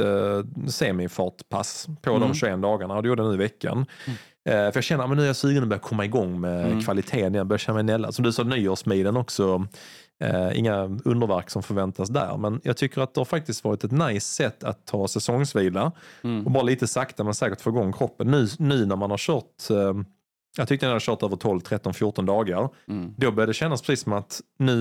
eh, 0.00 0.68
semifartpass 0.68 1.86
på 2.02 2.10
Mm. 2.10 2.20
de 2.28 2.34
21 2.34 2.62
dagarna 2.62 2.96
och 2.96 3.02
det 3.02 3.08
gjorde 3.08 3.22
jag 3.22 3.28
nu 3.28 3.34
i 3.34 3.38
veckan. 3.38 3.86
Eh, 4.48 4.52
för 4.52 4.72
jag 4.74 4.84
känner 4.84 5.04
att 5.04 5.16
nu 5.16 5.22
är 5.22 5.26
jag 5.26 5.36
sugen 5.36 5.62
att 5.62 5.68
börja 5.68 5.80
komma 5.80 6.04
igång 6.04 6.40
med 6.40 6.66
Mm. 6.66 6.80
kvaliteten. 6.82 7.34
Jag 7.34 7.46
börjar 7.46 7.58
känna 7.58 7.74
mig 7.74 7.84
nälla. 7.84 8.12
Som 8.12 8.24
du 8.24 8.32
sa, 8.32 8.42
nyårsmilen 8.42 9.16
också. 9.16 9.66
Eh, 10.24 10.58
inga 10.58 10.82
underverk 11.04 11.50
som 11.50 11.62
förväntas 11.62 12.08
där. 12.08 12.36
Men 12.36 12.60
jag 12.64 12.76
tycker 12.76 13.00
att 13.00 13.14
det 13.14 13.20
har 13.20 13.24
faktiskt 13.24 13.64
varit 13.64 13.84
ett 13.84 13.92
nice 13.92 14.26
sätt 14.34 14.64
att 14.64 14.86
ta 14.86 15.08
säsongsvila 15.08 15.92
Mm. 16.24 16.44
och 16.44 16.50
bara 16.50 16.62
lite 16.62 16.86
sakta 16.86 17.24
men 17.24 17.34
säkert 17.34 17.60
få 17.60 17.70
igång 17.70 17.92
kroppen. 17.92 18.26
Nu, 18.30 18.48
nu 18.58 18.86
när 18.86 18.96
man 18.96 19.10
har 19.10 19.18
kört, 19.18 19.70
eh, 19.70 19.94
jag 20.56 20.68
tyckte 20.68 20.86
när 20.86 20.90
jag 20.90 20.94
har 20.94 21.00
kört 21.00 21.22
över 21.22 21.36
12, 21.36 21.60
13, 21.60 21.94
14 21.94 22.26
dagar, 22.26 22.68
Mm. 22.88 23.14
då 23.16 23.30
började 23.32 23.50
det 23.50 23.54
kännas 23.54 23.82
precis 23.82 24.04
som 24.04 24.12
att 24.12 24.40
nu 24.58 24.72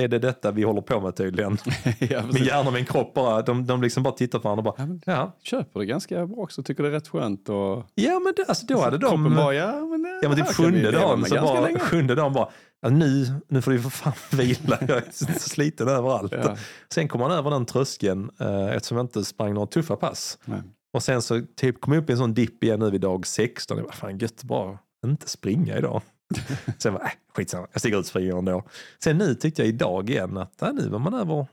är 0.00 0.08
det 0.08 0.18
detta 0.18 0.50
vi 0.50 0.62
håller 0.62 0.80
på 0.80 1.00
med 1.00 1.16
tydligen. 1.16 1.58
ja, 1.98 2.22
Min 2.32 2.44
hjärna 2.44 2.66
och 2.68 2.72
min 2.72 2.84
kropp 2.84 3.14
bara, 3.14 3.42
de, 3.42 3.66
de 3.66 3.82
liksom 3.82 4.02
bara 4.02 4.14
tittar 4.14 4.38
på 4.38 4.42
varandra 4.48 4.60
och 4.70 4.76
bara, 4.76 4.82
Ja, 4.82 4.86
men 4.86 5.00
ja, 5.06 5.36
köper 5.42 5.80
det 5.80 5.86
ganska 5.86 6.26
bra 6.26 6.36
också, 6.36 6.62
tycker 6.62 6.82
det 6.82 6.88
är 6.88 6.92
rätt 6.92 7.08
skönt. 7.08 7.48
Och, 7.48 7.84
ja 7.94 8.18
men 8.18 8.32
det, 8.36 8.44
alltså, 8.48 8.66
då 8.66 8.80
hade 8.80 8.98
kroppen 8.98 9.24
de... 9.24 9.34
bara, 9.36 9.54
ja 9.54 9.72
men, 9.86 10.18
Ja 10.22 10.28
men 10.28 10.38
det 10.38 10.44
typ 10.44 10.54
sjunde 10.54 10.90
dagen 10.90 11.24
så 11.24 11.34
bara, 11.34 11.60
länge. 11.60 11.78
sjunde 11.78 12.14
dagen 12.14 12.32
bara, 12.32 12.48
ja, 12.82 12.88
nu, 12.88 13.26
nu 13.48 13.62
får 13.62 13.70
du 13.70 13.80
för 13.82 13.90
fan 13.90 14.12
vila, 14.38 14.78
jag 14.80 14.96
är 14.96 15.04
så 15.12 15.26
sliten 15.26 15.88
överallt. 15.88 16.32
Ja. 16.32 16.56
Sen 16.94 17.08
kom 17.08 17.20
man 17.20 17.30
över 17.30 17.50
den 17.50 17.66
tröskeln 17.66 18.30
eh, 18.40 18.66
eftersom 18.76 18.96
jag 18.96 19.04
inte 19.04 19.24
sprang 19.24 19.54
några 19.54 19.66
tuffa 19.66 19.96
pass. 19.96 20.38
Nej. 20.44 20.60
Och 20.94 21.02
sen 21.02 21.22
så 21.22 21.40
typ 21.56 21.80
kom 21.80 21.92
jag 21.92 22.02
upp 22.02 22.08
i 22.10 22.12
en 22.12 22.18
sån 22.18 22.34
dipp 22.34 22.64
igen 22.64 22.80
nu 22.80 22.90
vid 22.90 23.00
dag 23.00 23.26
16. 23.26 23.76
Jag 23.76 23.86
bara, 23.86 23.92
fan 23.92 24.18
gött 24.18 24.42
bara 24.44 24.78
inte 25.04 25.28
springa 25.28 25.78
idag. 25.78 26.02
sen 26.78 26.94
bara, 26.94 27.04
äh, 27.04 27.10
skitsamma, 27.34 27.66
jag 27.72 27.80
stiger 27.80 27.96
ut 27.96 28.00
och 28.00 28.06
springer 28.06 28.38
ändå. 28.38 28.64
Sen 29.04 29.18
nu 29.18 29.34
tyckte 29.34 29.62
jag 29.62 29.68
idag 29.68 30.10
igen 30.10 30.36
att 30.36 30.62
äh, 30.62 30.72
nu 30.72 30.88
var 30.88 30.98
man 30.98 31.14
över 31.14 31.46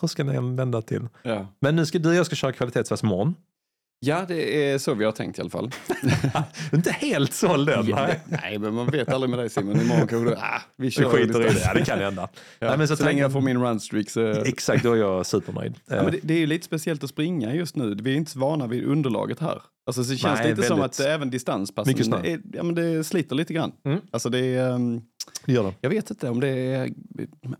tröskeln 0.00 0.28
en 0.28 0.56
vända 0.56 0.82
till. 0.82 1.08
Ja. 1.22 1.46
Men 1.60 1.76
nu 1.76 1.86
ska 1.86 1.98
du 1.98 2.08
och 2.08 2.14
jag 2.14 2.26
ska 2.26 2.36
köra 2.36 2.52
kvalitetspass 2.52 3.02
imorgon. 3.02 3.34
Ja, 4.00 4.24
det 4.28 4.70
är 4.72 4.78
så 4.78 4.94
vi 4.94 5.04
har 5.04 5.12
tänkt 5.12 5.38
i 5.38 5.40
alla 5.40 5.50
fall. 5.50 5.70
Inte 6.72 6.90
helt 6.90 7.32
såld 7.32 7.68
än. 7.68 7.86
Ja, 7.86 7.96
nej. 7.96 8.20
nej, 8.42 8.58
men 8.58 8.74
man 8.74 8.86
vet 8.86 9.08
aldrig 9.08 9.30
med 9.30 9.38
dig 9.38 9.50
Simon. 9.50 9.80
Imorgon 9.80 10.06
kanske 10.06 10.30
du, 10.30 10.36
ah, 10.36 10.60
vi 10.76 10.84
Vi 10.84 10.90
kör 10.90 11.08
skiter 11.10 11.40
i 11.40 11.54
det. 11.54 11.60
Ja, 11.64 11.74
det 11.74 11.84
kan 11.84 11.98
hända. 11.98 12.28
Ja, 12.58 12.68
Nej, 12.68 12.78
men 12.78 12.88
så 12.88 12.96
så 12.96 13.04
länge 13.04 13.20
jag 13.22 13.32
får 13.32 13.40
min 13.40 13.62
runstreak 13.62 14.10
så... 14.10 14.26
Exakt, 14.44 14.82
då 14.82 14.92
är 14.92 14.96
jag 14.96 15.26
supernöjd. 15.26 15.74
Ja, 15.86 16.02
men 16.02 16.12
det, 16.12 16.18
det 16.22 16.34
är 16.34 16.38
ju 16.38 16.46
lite 16.46 16.64
speciellt 16.64 17.04
att 17.04 17.10
springa 17.10 17.54
just 17.54 17.76
nu. 17.76 17.94
Vi 17.94 18.12
är 18.12 18.16
inte 18.16 18.30
så 18.30 18.38
vana 18.38 18.66
vid 18.66 18.84
underlaget 18.84 19.40
här. 19.40 19.62
Alltså, 19.86 20.04
så 20.04 20.10
det 20.12 20.16
känns 20.18 20.40
Nej, 20.40 20.50
lite 20.50 20.62
som 20.62 20.78
väldigt- 20.80 21.00
att 21.00 21.06
även 21.06 21.30
distanspassen 21.30 21.94
ja, 22.52 22.62
men 22.62 22.74
det 22.74 23.04
sliter 23.04 23.36
lite 23.36 23.54
grann. 23.54 23.72
Mm. 23.84 24.00
Alltså 24.10 24.28
det 24.28 24.38
är, 24.46 24.70
ehm, 24.72 25.00
Det 25.44 25.52
gör 25.52 25.62
det. 25.62 25.74
jag 25.80 25.90
vet 25.90 26.10
inte 26.10 26.30
om 26.30 26.40
det 26.40 26.48
är 26.48 26.90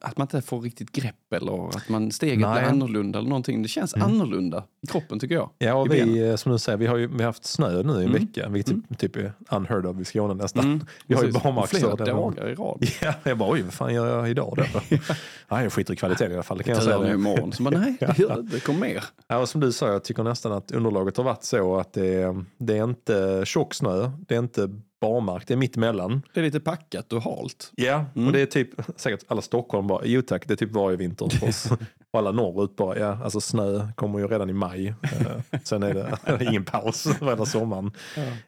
att 0.01 0.17
man 0.19 0.25
inte 0.25 0.43
får 0.43 0.61
riktigt 0.61 0.93
grepp 0.93 1.33
eller 1.33 1.69
att 1.69 1.89
man 1.89 2.13
steget 2.13 2.39
Nej. 2.39 2.61
blir 2.61 2.71
annorlunda 2.71 3.19
eller 3.19 3.29
någonting. 3.29 3.63
Det 3.63 3.69
känns 3.69 3.95
Mm. 3.95 4.09
annorlunda 4.09 4.65
i 4.83 4.87
kroppen 4.87 5.19
tycker 5.19 5.35
jag. 5.35 5.51
Ja, 5.59 5.75
och 5.75 5.89
benen. 5.89 6.15
vi, 6.15 6.29
eh, 6.29 6.37
som 6.37 6.53
du 6.53 6.59
säger, 6.59 6.79
vi 6.79 6.87
har 6.87 6.97
ju 6.97 7.07
vi 7.07 7.15
har 7.17 7.25
haft 7.25 7.45
snö 7.45 7.83
nu 7.83 7.93
i 7.93 7.97
en 7.97 8.01
Mm. 8.01 8.13
vecka, 8.13 8.49
vilket 8.49 8.75
typ, 8.89 8.99
typ 8.99 9.17
är 9.17 9.33
unheard 9.51 9.87
of 9.87 10.01
i 10.01 10.05
Skåne 10.05 10.35
nästan. 10.35 10.65
Mm, 10.65 10.87
Vi 11.07 11.15
har 11.15 11.23
ju 11.23 11.29
precis. 11.29 11.43
barmarksdag. 11.43 11.81
Flera 11.97 12.15
dagar 12.15 12.49
i 12.49 12.55
rad. 12.55 12.85
Ja, 13.03 13.13
jag 13.25 13.39
bara, 13.39 13.53
oj, 13.53 13.63
vad 13.63 13.73
fan 13.73 13.95
gör 13.95 14.17
jag 14.17 14.31
idag 14.31 14.55
då? 14.57 14.81
ja, 15.49 15.63
jag 15.63 15.73
skiter 15.73 15.93
i 15.93 15.97
kvaliteten 15.97 16.31
i 16.33 16.35
alla 16.35 16.43
fall, 16.43 16.59
det 16.59 16.65
kan 16.65 16.75
jag 16.75 16.83
Tur 16.83 16.91
säga. 16.91 16.99
Det. 17.03 17.15
imorgon. 17.15 17.53
Så 17.53 17.63
bara, 17.63 17.79
nej, 17.79 17.97
det 18.01 18.19
gör 18.19 18.43
det 18.53 18.61
kommer 18.61 18.81
mer. 18.81 19.05
Ja, 19.29 19.39
och 19.39 19.49
som 19.49 19.61
du 19.61 19.73
sa, 19.73 19.89
jag 19.93 20.05
tycker 20.05 20.23
nästan 20.23 20.53
att 20.53 20.71
underlaget 20.73 21.17
har 21.17 21.25
varit 21.25 21.45
så 21.45 21.77
att 21.77 21.93
det, 21.93 22.37
det 22.59 22.77
är 22.79 22.85
inte 22.85 23.43
tjock 23.47 23.75
snö, 23.75 24.11
det 24.29 24.35
är 24.35 24.39
inte 24.39 24.71
barmark, 25.11 25.47
det 25.47 25.55
är 25.55 25.59
mitt 25.59 25.77
emellan. 25.77 26.23
Det 26.35 26.41
är 26.41 26.45
lite 26.45 26.61
packat 26.61 27.13
och 27.13 27.23
halt. 27.23 27.73
Ja, 27.77 28.05
Mm. 28.15 28.27
och 28.27 28.33
det 28.33 28.41
är 28.41 28.47
typ 28.47 28.69
säkert 28.97 29.25
alla 29.29 29.43
Stockholm 29.43 29.87
bara, 29.87 30.01
jo 30.05 30.23
tack, 30.23 30.47
det 30.49 30.55
är 30.55 30.57
typ 30.57 30.73
varje 30.73 30.97
vinter 30.97 31.29
för 31.29 31.49
oss. 31.49 31.71
och 32.11 32.19
alla 32.19 32.33
norrut 32.33 32.77
bara, 32.77 32.99
ja, 32.99 33.19
alltså 33.25 33.41
snö 33.41 33.89
kommer 33.95 34.19
ju 34.19 34.27
redan 34.29 34.51
i 34.51 34.53
maj. 34.53 34.95
Eh, 35.03 35.59
sen 35.65 35.83
är 35.83 35.95
det 36.39 36.45
ingen 36.49 36.65
paus 36.65 37.07
hela 37.21 37.47
sommaren. 37.47 37.87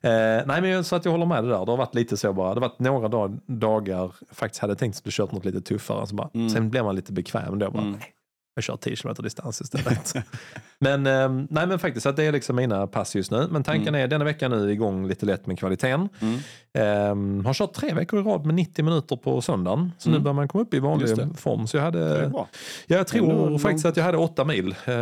Eh, 0.01 0.11
nej 0.47 0.61
men 0.63 0.85
så 0.85 0.97
att 0.97 1.05
jag 1.05 1.13
håller 1.13 1.27
med 1.27 1.45
det 1.45 1.49
där, 1.51 1.65
det 1.65 1.73
har 1.73 1.77
varit 1.77 1.95
lite 1.95 2.17
så 2.17 2.33
bara, 2.33 2.55
det 2.55 2.61
har 2.61 2.69
varit 2.69 2.79
några 2.79 3.09
dag, 3.09 3.39
dagar, 3.47 4.13
faktiskt 4.33 4.61
hade 4.61 4.71
jag 4.71 4.79
tänkt 4.79 4.93
att 4.95 4.97
skulle 4.99 5.13
kört 5.13 5.33
något 5.33 5.45
lite 5.45 5.61
tuffare, 5.61 6.07
så 6.07 6.15
bara, 6.15 6.31
Mm. 6.35 6.51
sen 6.51 6.71
blev 6.71 6.85
man 6.85 6.95
lite 6.97 7.13
bekväm 7.13 7.59
då 7.59 7.71
bara, 7.71 7.83
Mm. 7.83 7.93
nej, 7.93 8.13
jag 8.59 8.65
kör 8.65 8.77
10 8.77 8.97
km 8.97 9.15
distans 9.19 9.61
istället. 9.61 10.15
men, 10.81 11.07
eh, 11.07 11.29
nej 11.51 11.67
men 11.67 11.79
faktiskt, 11.79 12.07
att 12.07 12.17
det 12.17 12.25
är 12.25 12.33
liksom 12.33 12.57
mina 12.57 12.87
pass 12.87 13.15
just 13.17 13.31
nu. 13.31 13.49
Men 13.51 13.63
tanken 13.65 13.95
är 13.95 14.09
denna 14.09 14.25
vecka 14.25 14.49
nu 14.49 14.73
igång 14.73 15.09
lite 15.09 15.27
lätt 15.27 15.47
med 15.47 15.59
kvaliteten. 15.59 16.09
Mm. 16.21 16.39
Ehm, 16.75 17.45
har 17.47 17.55
kört 17.55 17.73
tre 17.73 17.95
veckor 17.95 18.21
i 18.21 18.23
rad 18.23 18.47
med 18.47 18.55
90 18.55 18.85
minuter 18.85 19.17
på 19.17 19.41
söndagen. 19.41 19.93
Så 19.99 20.09
nu 20.11 20.15
Mm. 20.17 20.25
börjar 20.25 20.35
man 20.35 20.49
komma 20.49 20.63
upp 20.63 20.75
i 20.75 20.79
vanlig 20.79 21.17
det. 21.17 21.29
form. 21.37 21.67
Så 21.67 21.77
jag, 21.77 21.93
Det 21.93 21.99
hade, 22.01 22.33
jag 22.87 23.07
tror 23.07 23.31
Ändå 23.47 23.59
faktiskt 23.59 23.87
att 23.87 23.97
jag 23.97 24.05
hade 24.05 24.19
åtta 24.19 24.45
mil. 24.45 24.75
Eh, 24.87 24.95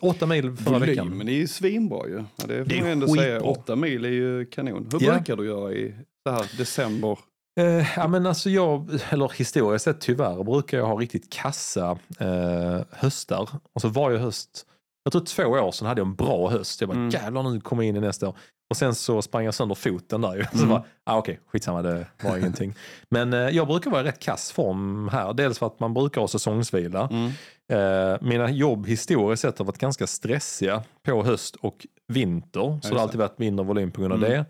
åtta 0.00 0.26
mil 0.26 0.56
förra 0.56 0.78
veckan. 0.78 1.06
Volymen 1.08 1.28
är 1.28 1.32
ju 1.32 1.46
svinbra 1.48 2.08
ju. 2.08 2.24
Ja, 2.36 2.44
det 2.46 2.58
får 2.58 2.64
Det 2.64 2.80
man 2.80 2.90
ändå 2.90 3.08
säga. 3.08 3.34
skitbra. 3.34 3.50
Åtta 3.50 3.76
mil 3.76 4.04
är 4.04 4.08
ju 4.08 4.44
kanon. 4.46 4.88
Hur 4.92 5.02
Ja. 5.06 5.12
brukar 5.14 5.36
du 5.36 5.46
göra 5.46 5.72
i 5.72 5.94
så 6.26 6.32
här 6.32 6.58
december? 6.58 7.18
Eh, 7.60 7.86
ja, 7.96 8.08
men 8.08 8.26
alltså 8.26 8.50
jag, 8.50 9.00
eller 9.10 9.28
historiskt 9.38 9.84
sett 9.84 10.00
tyvärr, 10.00 10.44
brukar 10.44 10.78
jag 10.78 10.86
ha 10.86 10.94
riktigt 10.96 11.32
kassa 11.32 11.98
eh, 12.18 12.80
höstar. 12.90 13.48
Och 13.74 13.80
så 13.80 13.88
varje 13.88 14.18
höst, 14.18 14.66
jag 15.04 15.12
tror 15.12 15.22
två 15.24 15.42
år 15.44 15.72
sedan 15.72 15.86
hade 15.88 16.00
jag 16.00 16.06
en 16.08 16.14
bra 16.14 16.48
höst. 16.50 16.80
Jag 16.80 16.88
bara 16.88 16.94
Mm. 16.98 17.10
jävlar 17.10 17.42
nu 17.42 17.60
kommer 17.60 17.82
jag 17.82 17.88
in 17.88 17.96
i 17.96 18.00
nästa 18.00 18.28
år. 18.28 18.36
Och 18.70 18.76
sen 18.76 18.94
så 18.94 19.22
sprang 19.22 19.44
jag 19.44 19.54
sönder 19.54 19.74
foten 19.74 20.20
där 20.20 20.34
ju. 20.36 20.44
Så 20.52 20.56
Mm. 20.58 20.68
bara, 20.68 20.84
ah, 21.04 21.18
okej, 21.18 21.40
skitsamma 21.52 21.82
det 21.82 22.06
var 22.22 22.36
ingenting. 22.38 22.74
Men 23.10 23.32
eh, 23.32 23.38
jag 23.38 23.66
brukar 23.66 23.90
vara 23.90 24.00
i 24.00 24.04
rätt 24.04 24.18
kass 24.20 24.52
form 24.52 25.08
här. 25.12 25.32
Dels 25.32 25.58
för 25.58 25.66
att 25.66 25.80
man 25.80 25.94
brukar 25.94 26.20
ha 26.20 26.28
säsongsvila. 26.28 27.08
Mm. 27.12 27.30
Eh, 27.72 28.18
mina 28.20 28.50
jobb 28.50 28.86
historiskt 28.86 29.42
sett 29.42 29.58
har 29.58 29.64
varit 29.64 29.78
ganska 29.78 30.06
stressiga 30.06 30.82
på 31.06 31.22
höst 31.24 31.56
och 31.56 31.86
vinter. 32.12 32.78
Så 32.82 32.88
det 32.88 32.94
har 32.94 33.02
alltid 33.02 33.18
varit 33.20 33.38
mindre 33.38 33.66
volym 33.66 33.90
på 33.90 34.00
grund 34.00 34.12
av 34.12 34.18
Mm. 34.24 34.30
det. 34.30 34.44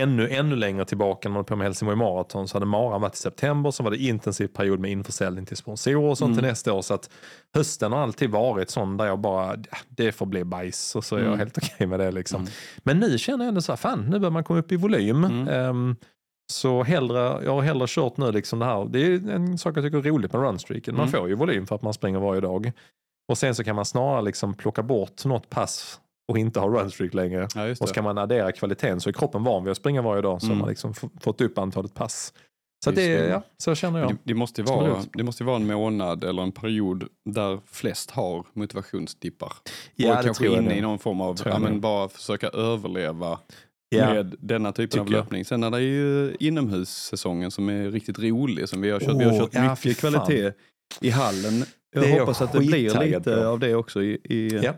Ännu, 0.00 0.28
ännu 0.28 0.56
längre 0.56 0.84
tillbaka 0.84 1.28
när 1.28 1.32
man 1.32 1.38
var 1.38 1.44
på 1.44 1.56
med 1.56 1.64
Helsingborg 1.64 1.96
Marathon 1.98 2.48
så 2.48 2.54
hade 2.56 2.66
maran 2.66 3.00
varit 3.00 3.14
i 3.14 3.18
september. 3.18 3.70
Så 3.70 3.82
var 3.82 3.90
det 3.90 3.96
intensiv 3.96 4.46
period 4.48 4.80
med 4.80 4.90
införsäljning 4.90 5.46
till 5.46 5.56
sponsorer 5.56 5.96
och 6.10 6.18
sånt 6.18 6.28
Mm. 6.28 6.38
till 6.38 6.48
nästa 6.48 6.72
år. 6.72 6.82
Så 6.82 6.94
att 6.94 7.10
hösten 7.54 7.92
har 7.92 7.98
alltid 7.98 8.30
varit 8.30 8.70
sån 8.70 8.96
där 8.96 9.04
jag 9.06 9.18
bara, 9.18 9.56
det 9.88 10.12
får 10.12 10.26
bli 10.26 10.44
bajs 10.44 10.96
och 10.96 11.04
så 11.04 11.16
är 11.16 11.20
jag 11.20 11.26
Mm. 11.26 11.38
helt 11.38 11.58
okej 11.62 11.86
med 11.86 12.00
det. 12.00 12.10
Liksom. 12.12 12.40
Mm. 12.40 12.52
Men 12.78 12.98
nu 13.00 13.18
känner 13.18 13.44
jag 13.44 13.48
ändå 13.48 13.62
så 13.62 13.72
här, 13.72 13.76
fan 13.76 14.00
nu 14.10 14.18
börjar 14.18 14.30
man 14.30 14.44
komma 14.44 14.58
upp 14.58 14.72
i 14.72 14.76
volym. 14.76 15.24
Ehm, 15.48 15.96
så 16.52 16.82
hellre, 16.82 17.18
jag 17.44 17.52
har 17.54 17.62
hellre 17.62 17.86
kört 17.88 18.16
nu 18.16 18.32
liksom 18.32 18.58
det 18.58 18.64
här. 18.64 18.84
Det 18.90 19.06
är 19.06 19.30
en 19.30 19.58
sak 19.58 19.76
jag 19.76 19.84
tycker 19.84 19.98
är 19.98 20.02
roligt 20.02 20.32
med 20.32 20.42
runstreaken. 20.42 20.94
Man 20.96 21.08
Mm. 21.08 21.20
får 21.20 21.28
ju 21.28 21.34
volym 21.34 21.66
för 21.66 21.74
att 21.74 21.82
man 21.82 21.94
springer 21.94 22.18
varje 22.18 22.40
dag. 22.40 22.72
Och 23.28 23.38
sen 23.38 23.54
så 23.54 23.64
kan 23.64 23.76
man 23.76 23.84
snarare 23.84 24.22
liksom 24.22 24.54
plocka 24.54 24.82
bort 24.82 25.24
något 25.24 25.50
pass 25.50 26.00
och 26.28 26.38
inte 26.38 26.60
ha 26.60 26.68
runstreak 26.68 27.14
längre. 27.14 27.48
Ja, 27.54 27.70
Och 27.70 27.76
så 27.78 27.86
kan 27.86 28.04
man 28.04 28.18
addera 28.18 28.52
kvaliteten 28.52 29.00
så 29.00 29.08
är 29.08 29.12
kroppen 29.12 29.44
van 29.44 29.64
vid 29.64 29.70
att 29.70 29.76
springa 29.76 30.02
varje 30.02 30.22
dag 30.22 30.40
så 30.40 30.46
Mm. 30.46 30.56
har 30.58 30.62
man 30.62 30.68
liksom 30.70 30.94
fått 31.20 31.40
upp 31.40 31.58
antalet 31.58 31.94
pass. 31.94 32.32
Så 32.84 32.90
Det 32.90 33.04
ja, 33.06 33.42
så 33.58 33.74
känner 33.74 34.00
jag. 34.00 34.08
Det, 34.10 34.16
det, 34.24 34.34
måste 34.34 34.62
vara, 34.62 34.96
det 35.12 35.22
måste 35.22 35.44
vara 35.44 35.56
en 35.56 35.66
månad 35.66 36.24
eller 36.24 36.42
en 36.42 36.52
period 36.52 37.04
där 37.30 37.60
flest 37.66 38.10
har 38.10 38.44
motivationsdippar. 38.52 39.52
Ja, 39.94 40.18
och 40.18 40.24
kanske 40.24 40.46
inne 40.46 40.78
i 40.78 40.80
någon 40.80 40.98
form 40.98 41.20
av, 41.20 41.38
ja, 41.44 41.58
men 41.58 41.80
bara 41.80 42.08
försöka 42.08 42.48
överleva 42.48 43.38
Ja. 43.94 44.14
med 44.14 44.34
denna 44.38 44.72
typen 44.72 45.00
av 45.00 45.04
Tycker 45.04 45.16
jag. 45.16 45.22
löpning. 45.24 45.44
Sen 45.44 45.62
är 45.62 45.70
det 45.70 45.80
ju 45.80 46.36
inomhussäsongen 46.40 47.50
som 47.50 47.68
är 47.68 47.90
riktigt 47.90 48.18
rolig. 48.18 48.68
Som 48.68 48.80
vi 48.80 48.90
har 48.90 49.00
kört, 49.00 49.20
vi 49.20 49.24
har 49.24 49.38
kört 49.48 49.84
mycket 49.84 49.98
kvalitet 50.00 50.52
i 51.00 51.10
hallen. 51.10 51.64
Jag 51.94 52.18
hoppas 52.20 52.42
att 52.42 52.52
det 52.52 52.58
blir 52.58 53.00
lite 53.04 53.20
på. 53.36 53.44
av 53.46 53.58
det 53.58 53.74
också 53.74 54.02
i, 54.02 54.18
i 54.24 54.60
Ja. 54.62 54.72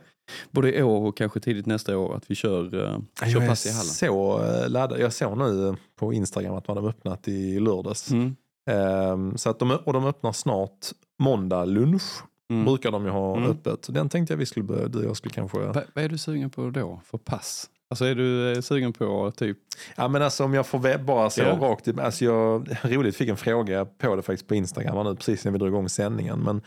Både 0.50 0.74
i 0.78 0.82
år 0.82 1.06
och 1.08 1.16
kanske 1.16 1.40
tidigt 1.40 1.66
nästa 1.66 1.98
år. 1.98 2.16
Att 2.16 2.30
vi 2.30 2.34
kör, 2.34 2.74
uh, 2.74 2.98
kör 3.20 3.26
Jag 3.26 3.42
är 3.42 3.48
pass 3.48 3.66
i 3.66 3.70
hallen. 3.70 3.84
så 3.84 4.42
eh, 4.44 4.68
laddad. 4.70 5.00
Jag 5.00 5.12
såg 5.12 5.38
nu 5.38 5.76
på 5.96 6.12
Instagram 6.12 6.54
att 6.54 6.68
man 6.68 6.76
har 6.76 6.88
öppnat 6.88 7.28
i 7.28 7.60
lördags. 7.60 8.10
Mm. 8.10 8.36
Ehm, 8.70 9.36
så 9.38 9.50
att 9.50 9.58
de, 9.58 9.70
och 9.84 9.92
de 9.92 10.06
öppnar 10.06 10.32
snart 10.32 10.78
måndag 11.18 11.64
lunch. 11.64 12.02
Mm. 12.50 12.64
Brukar 12.64 12.90
de 12.90 13.04
ju 13.04 13.10
ha 13.10 13.36
Mm. 13.36 13.50
öppet. 13.50 13.86
Den 13.90 14.08
tänkte 14.08 14.32
jag 14.32 14.38
vi 14.38 14.46
skulle, 14.46 14.64
börja- 14.64 14.88
du 14.88 14.98
och 14.98 15.04
jag 15.04 15.16
skulle 15.16 15.34
kanske... 15.34 15.58
Va, 15.58 15.82
vad 15.94 16.04
är 16.04 16.08
du 16.08 16.18
sugen 16.18 16.50
på 16.50 16.70
då 16.70 17.00
för 17.04 17.18
pass? 17.18 17.70
Alltså 17.90 18.04
är 18.04 18.14
du 18.14 18.52
eh, 18.52 18.60
sugen 18.60 18.92
på 18.92 19.32
typ 19.36 19.58
Ja 19.96 20.08
men 20.08 20.22
alltså 20.22 20.44
om 20.44 20.54
jag 20.54 20.66
får 20.66 20.98
bara 20.98 21.30
så 21.30 21.40
Ja. 21.40 21.58
rakt, 21.60 21.98
alltså 21.98 22.24
jag 22.24 22.68
roligt 22.82 23.16
fick 23.16 23.28
en 23.28 23.36
fråga 23.36 23.84
på 23.84 24.16
det 24.16 24.22
faktiskt 24.22 24.48
på 24.48 24.54
Instagram 24.54 25.06
nu 25.06 25.16
precis 25.16 25.44
när 25.44 25.52
vi 25.52 25.58
drog 25.58 25.68
igång 25.68 25.88
sändningen. 25.88 26.38
Men 26.40 26.62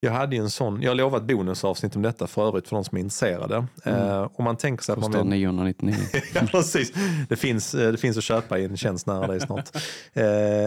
jag 0.00 0.12
hade 0.12 0.36
ju 0.36 0.42
en 0.42 0.50
sån, 0.50 0.82
jag 0.82 0.90
har 0.90 0.94
lovat 0.94 1.22
bonusavsnitt 1.24 1.96
om 1.96 2.02
detta 2.02 2.26
för 2.26 2.48
övrigt 2.48 2.68
för 2.68 2.76
de 2.76 2.84
som 2.84 2.96
är 2.98 3.00
intresserade. 3.00 3.66
Mm. 3.84 4.00
Eh, 4.08 4.28
om 4.34 4.44
man 4.44 4.56
tänker 4.56 4.84
sig 4.84 4.92
att 4.92 4.98
man 4.98 5.12
kostar 5.12 5.20
vill, 5.24 5.30
999? 5.30 5.94
ja, 6.34 6.40
precis. 6.50 6.92
Det 7.28 7.36
finns, 7.36 7.74
eh, 7.74 7.92
det 7.92 7.98
finns 7.98 8.16
att 8.16 8.24
köpa 8.24 8.58
i 8.58 8.64
en 8.64 8.76
tjänst 8.76 9.06
nära 9.06 9.26
dig 9.26 9.40
snart. 9.40 9.76
Eh, 10.12 10.22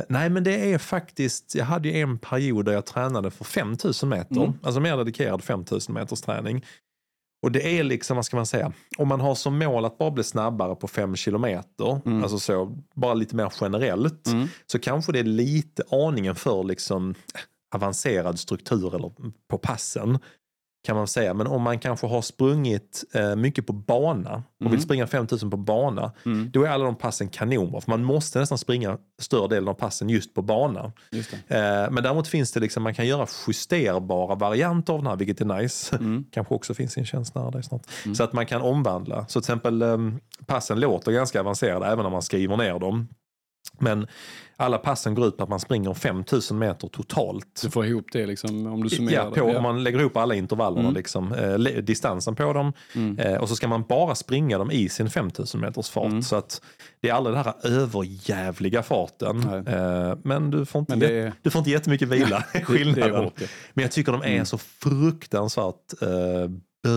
nej 0.10 0.30
men 0.30 0.44
det 0.44 0.74
är 0.74 0.78
faktiskt, 0.78 1.56
jag 1.56 1.66
hade 1.66 1.90
ju 1.90 2.00
en 2.02 2.18
period 2.18 2.66
där 2.66 2.74
jag 2.74 2.86
tränade 2.86 3.32
för 3.32 3.44
5000 3.46 4.10
meter. 4.10 4.36
Mm. 4.36 4.54
Alltså 4.64 4.80
mer 4.80 4.98
dedikerad 4.98 5.44
5000 5.44 5.94
meters 5.94 6.22
träning. 6.22 6.66
Och 7.44 7.52
det 7.52 7.80
är 7.80 7.84
liksom, 7.84 8.16
vad 8.16 8.26
ska 8.26 8.36
man 8.38 8.46
säga, 8.46 8.72
om 8.98 9.08
man 9.08 9.22
har 9.22 9.36
som 9.36 9.58
mål 9.60 9.86
att 9.86 9.98
bara 9.98 10.12
bli 10.12 10.24
snabbare 10.24 10.76
på 10.76 10.88
5 10.88 11.16
kilometer, 11.16 12.02
Mm. 12.06 12.24
alltså 12.24 12.40
så, 12.40 12.78
bara 12.96 13.14
lite 13.14 13.36
mer 13.36 13.54
generellt, 13.62 14.28
Mm. 14.28 14.48
så 14.66 14.80
kanske 14.80 15.12
det 15.12 15.20
är 15.20 15.24
lite 15.24 15.84
aningen 15.92 16.36
för 16.36 16.64
liksom 16.64 17.16
avancerad 17.75 18.40
struktur 18.40 18.96
eller 18.96 19.12
på 19.50 19.58
passen 19.58 20.20
kan 20.88 20.96
man 20.96 21.08
säga. 21.08 21.34
Men 21.34 21.48
om 21.48 21.62
man 21.62 21.80
kanske 21.80 22.08
har 22.08 22.22
sprungit 22.22 23.04
eh, 23.13 23.36
mycket 23.36 23.68
på 23.68 23.74
bana 23.74 24.36
och 24.36 24.62
Mm. 24.62 24.72
vill 24.72 24.82
springa 24.82 25.08
5000 25.08 25.50
på 25.51 25.58
bana, 25.58 26.12
Mm. 26.25 26.50
då 26.54 26.63
är 26.63 26.70
alla 26.70 26.86
de 26.86 26.96
passen 26.96 27.30
kanonbra. 27.30 27.82
För 27.82 27.92
man 27.92 28.04
måste 28.04 28.40
nästan 28.40 28.58
springa 28.58 28.98
större 29.22 29.48
delen 29.48 29.68
av 29.70 29.74
passen 29.74 30.10
just 30.10 30.34
på 30.34 30.42
bana. 30.42 30.92
Just. 31.12 31.34
Eh, 31.34 31.38
men 31.92 31.96
däremot 32.04 32.28
finns 32.28 32.51
det 32.51 32.60
liksom, 32.60 32.84
man 32.84 32.94
kan 32.94 33.08
göra 33.08 33.28
justerbara 33.48 34.36
varianter 34.36 34.94
av 34.94 35.00
den 35.00 35.08
här, 35.08 35.16
vilket 35.16 35.42
är 35.42 35.46
nice. 35.46 35.96
Mm. 35.96 36.25
Kanske 36.32 36.54
också 36.56 36.74
finns 36.74 36.98
i 36.98 37.00
en 37.00 37.06
tjänst 37.06 37.36
nära 37.36 37.51
dig 37.51 37.63
snart. 37.63 37.82
Mm. 38.06 38.16
Så 38.16 38.24
att 38.24 38.34
man 38.34 38.46
kan 38.46 38.62
omvandla. 38.62 39.25
Så 39.28 39.42
till 39.42 39.51
exempel 39.51 39.82
um, 39.84 40.20
passen 40.46 40.80
låter 40.80 41.12
ganska 41.12 41.40
avancerade 41.40 41.86
även 41.86 42.06
om 42.06 42.12
man 42.12 42.22
skriver 42.22 42.58
ner 42.58 42.80
dem. 42.80 43.08
Men 43.80 44.08
alla 44.58 44.77
passen 44.77 45.15
går 45.15 45.27
ut 45.27 45.38
på 45.38 45.44
att 45.44 45.50
man 45.50 45.60
springer 45.60 45.94
5000 45.94 46.58
meter 46.60 46.88
totalt. 46.88 47.60
Du 47.63 47.70
får 47.70 47.86
ihop 47.86 48.06
det 48.12 48.25
liksom 48.25 48.68
om 48.68 48.84
du 48.84 48.89
summerar 48.89 49.24
Ja, 49.25 49.32
på, 49.41 49.48
det. 49.48 49.58
Om 49.58 49.63
man 49.63 49.84
lägger 49.84 50.00
ihop 50.00 50.18
alla 50.18 50.36
intervallerna, 50.36 50.82
Mm. 50.88 50.94
liksom, 50.94 51.34
eh, 51.34 51.53
distansen 51.84 52.36
på 52.36 52.53
dem. 52.53 52.74
Mm. 52.96 53.20
Eh, 53.20 53.38
och 53.41 53.50
så 53.50 53.56
ska 53.56 53.68
man 53.68 53.84
bara 53.89 54.15
springa 54.15 54.58
dem 54.58 54.72
i 54.72 54.89
sin 54.89 55.10
5000 55.10 55.62
meters 55.62 55.89
fart. 55.89 56.06
Mm. 56.06 56.22
Så 56.22 56.36
att 56.36 56.62
det 57.01 57.10
är 57.10 57.13
aldrig 57.13 57.36
den 57.36 57.44
här 57.46 57.53
överjävliga 57.82 58.84
farten. 58.84 59.65
Eh, 59.68 60.18
men 60.24 60.51
du 60.51 60.65
får 60.65 60.80
inte, 60.80 60.96
Men 60.96 61.10
är, 61.12 61.34
du 61.41 61.50
får 61.50 61.60
inte 61.60 61.72
jättemycket 61.72 62.08
vila. 62.08 62.44
skillnaden. 62.63 63.32
Men 63.74 63.82
jag 63.82 63.91
tycker 63.91 64.12
de 64.12 64.22
är 64.22 64.27
Mm. 64.27 64.46
så 64.46 64.58
fruktansvärt 64.58 66.01
eh, 66.01 66.48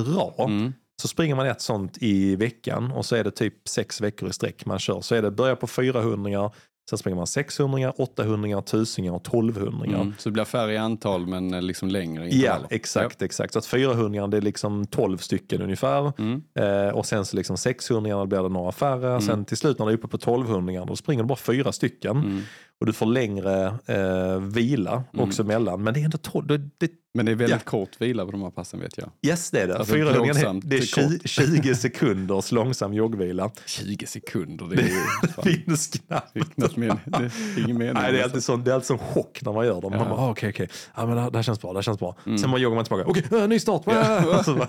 bra. 0.05 0.35
Mm. 0.49 0.73
Så 1.03 1.09
springer 1.09 1.35
man 1.35 1.47
ett 1.47 1.61
sånt 1.61 1.99
i 2.01 2.37
veckan 2.37 2.91
och 2.93 3.07
så 3.07 3.17
är 3.17 3.25
det 3.25 3.31
typ 3.31 3.69
sex 3.69 4.01
veckor 4.01 4.29
i 4.29 4.33
sträck 4.33 4.67
man 4.67 4.79
kör. 4.79 5.01
Så 5.01 5.15
är 5.15 5.23
det 5.23 5.31
börja 5.31 5.57
på 5.57 5.67
400 5.67 6.51
Sen 6.91 6.99
springer 6.99 7.17
man 7.17 7.27
600, 7.27 7.93
800, 7.97 8.59
1000 8.59 9.11
och 9.11 9.27
1200. 9.27 9.97
Mm. 9.97 10.15
Så 10.19 10.29
det 10.29 10.33
blir 10.33 10.45
färre 10.45 10.73
i 10.73 10.77
antal 10.77 11.27
men 11.27 11.55
eh, 11.55 11.63
liksom 11.63 11.89
längre 11.89 12.25
Ja, 12.25 12.31
intervaller. 12.31 12.67
exakt. 12.71 13.23
exakt. 13.23 13.53
Så 13.53 13.59
att 13.59 13.67
400 13.67 14.27
det 14.27 14.37
är 14.37 14.41
liksom 14.41 14.87
12 14.87 15.19
stycken 15.19 15.63
ungefär. 15.63 16.13
Mm. 16.19 16.43
Eh, 16.59 16.95
och 16.95 17.07
sen 17.07 17.25
så 17.25 17.37
liksom 17.37 17.57
600 17.57 18.27
blir 18.27 18.43
det 18.43 18.49
några 18.49 18.73
färre. 18.73 19.21
Sen 19.21 19.45
till 19.45 19.57
slut 19.57 19.79
när 19.79 19.87
du 19.87 19.93
är 19.93 19.97
uppe 19.97 20.09
på 20.09 20.17
1200 20.17 20.85
då 20.85 20.97
springer 20.97 21.23
du 21.23 21.27
bara 21.27 21.37
fyra 21.39 21.73
stycken. 21.73 22.43
Mm. 22.75 22.81
Och 22.81 22.87
du 22.87 22.93
får 22.93 23.07
längre 23.07 23.67
eh, 23.87 24.41
vila 24.41 25.05
också 25.17 25.45
mellan. 25.45 25.83
Men 25.83 25.95
det 25.95 26.01
är 26.01 26.05
ändå 26.05 26.19
12, 26.19 26.47
det, 26.47 26.59
det, 26.59 26.91
Men 27.15 27.27
det 27.27 27.33
är 27.33 27.37
väldigt 27.37 27.51
Ja. 27.65 27.71
kort 27.71 28.01
vila 28.01 28.25
på 28.27 28.31
de 28.33 28.43
här 28.43 28.51
passen 28.51 28.81
vet 28.81 28.99
jag. 28.99 29.11
yes 29.27 29.51
det 29.51 29.61
är 29.61 29.67
det. 29.69 29.79
Alltså, 29.79 29.95
400 29.95 30.23
plågsamt 30.25 30.65
det 30.71 30.77
är 30.77 30.81
20, 30.81 31.19
kort. 31.19 31.29
20 31.29 31.75
sekunders 31.75 32.53
långsam 32.53 32.95
joggvila. 32.95 33.51
20 33.67 34.07
sekunder, 34.07 34.67
det 34.67 34.83
är 34.83 34.87
ju 34.89 35.53
Finns 35.65 35.87
knappt. 35.89 36.55
knappt 36.55 36.77
men, 36.77 36.89
det 37.07 37.31
ingen 37.61 37.79
mening. 37.79 37.95
Nej, 37.95 38.13
det 38.13 38.21
är 38.21 38.25
alltid 38.25 38.45
sån, 38.45 38.65
det 38.65 38.71
är 38.71 38.75
alltid 38.75 38.87
sån 38.87 38.99
chock 38.99 39.39
när 39.43 39.53
man 39.53 39.67
gör 39.67 39.81
dem. 39.81 39.91
Man 39.91 40.01
Ja. 40.01 40.09
bara, 40.09 40.21
ah, 40.21 40.31
okej, 40.31 40.51
okej. 40.51 40.69
Ja, 40.97 41.07
men 41.07 41.17
det, 41.17 41.23
här- 41.23 41.31
det 41.31 41.39
här 41.39 41.43
känns 41.43 41.61
bra, 41.61 41.73
det 41.73 41.77
här 41.79 41.83
känns 41.83 41.99
bra. 41.99 42.17
Sen 42.25 42.51
bara 42.51 42.59
joggar 42.61 42.75
man 42.77 42.85
tillbaka. 42.85 43.05
Okej, 43.11 43.25
äh, 43.33 43.49
ny 43.49 43.59
start. 43.59 43.83
Och 43.87 44.45
så 44.45 44.55
bara- 44.55 44.69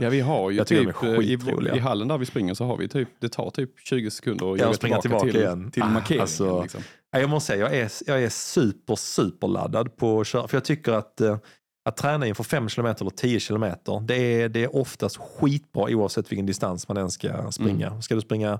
Ja, 0.00 0.08
vi 0.10 0.20
har 0.20 0.50
ju 0.50 0.56
Jag 0.56 0.66
typ, 0.66 1.02
eh, 1.02 1.10
i, 1.10 1.38
i 1.74 1.78
hallen 1.78 2.08
där 2.08 2.18
vi 2.18 2.26
springer 2.26 2.54
så 2.54 2.64
har 2.64 2.76
vi 2.76 2.88
typ, 2.88 3.08
det 3.20 3.28
tar 3.28 3.50
typ 3.50 3.70
20 3.84 4.10
sekunder 4.10 4.52
att 4.52 4.58
Ja, 4.58 4.64
jogga 4.64 4.76
springa 4.76 5.00
tillbaka, 5.00 5.20
tillbaka 5.24 5.32
till, 5.38 5.58
igen. 5.58 5.70
till 5.70 5.82
Ah, 5.82 5.88
markeringen. 5.88 6.22
alltså, 6.22 6.62
liksom. 6.62 6.80
Ja, 7.12 7.18
jag 7.18 7.30
måste 7.30 7.46
säga, 7.46 7.60
jag 7.70 7.76
är, 7.78 7.92
jag 8.06 8.22
är 8.22 8.28
super, 8.28 8.96
super 8.96 9.48
laddad 9.48 9.96
på 9.96 10.20
att 10.20 10.26
köra. 10.26 10.48
För 10.48 10.56
jag 10.56 10.64
tycker 10.64 10.92
att, 10.92 11.20
eh, 11.20 11.38
att 11.84 11.96
träna 11.96 12.26
inför 12.26 12.44
5 12.44 12.68
km 12.68 12.86
eller 12.86 13.10
10 13.10 13.40
km, 13.40 13.64
det 14.06 14.14
är, 14.16 14.48
det 14.48 14.64
är 14.64 14.76
oftast 14.76 15.16
skitbra 15.16 15.82
oavsett 15.82 16.32
vilken 16.32 16.46
distans 16.46 16.88
man 16.88 16.96
än 16.96 17.10
ska 17.10 17.52
springa. 17.52 17.86
Mm. 17.86 18.02
Ska 18.02 18.14
du 18.14 18.20
springa 18.20 18.58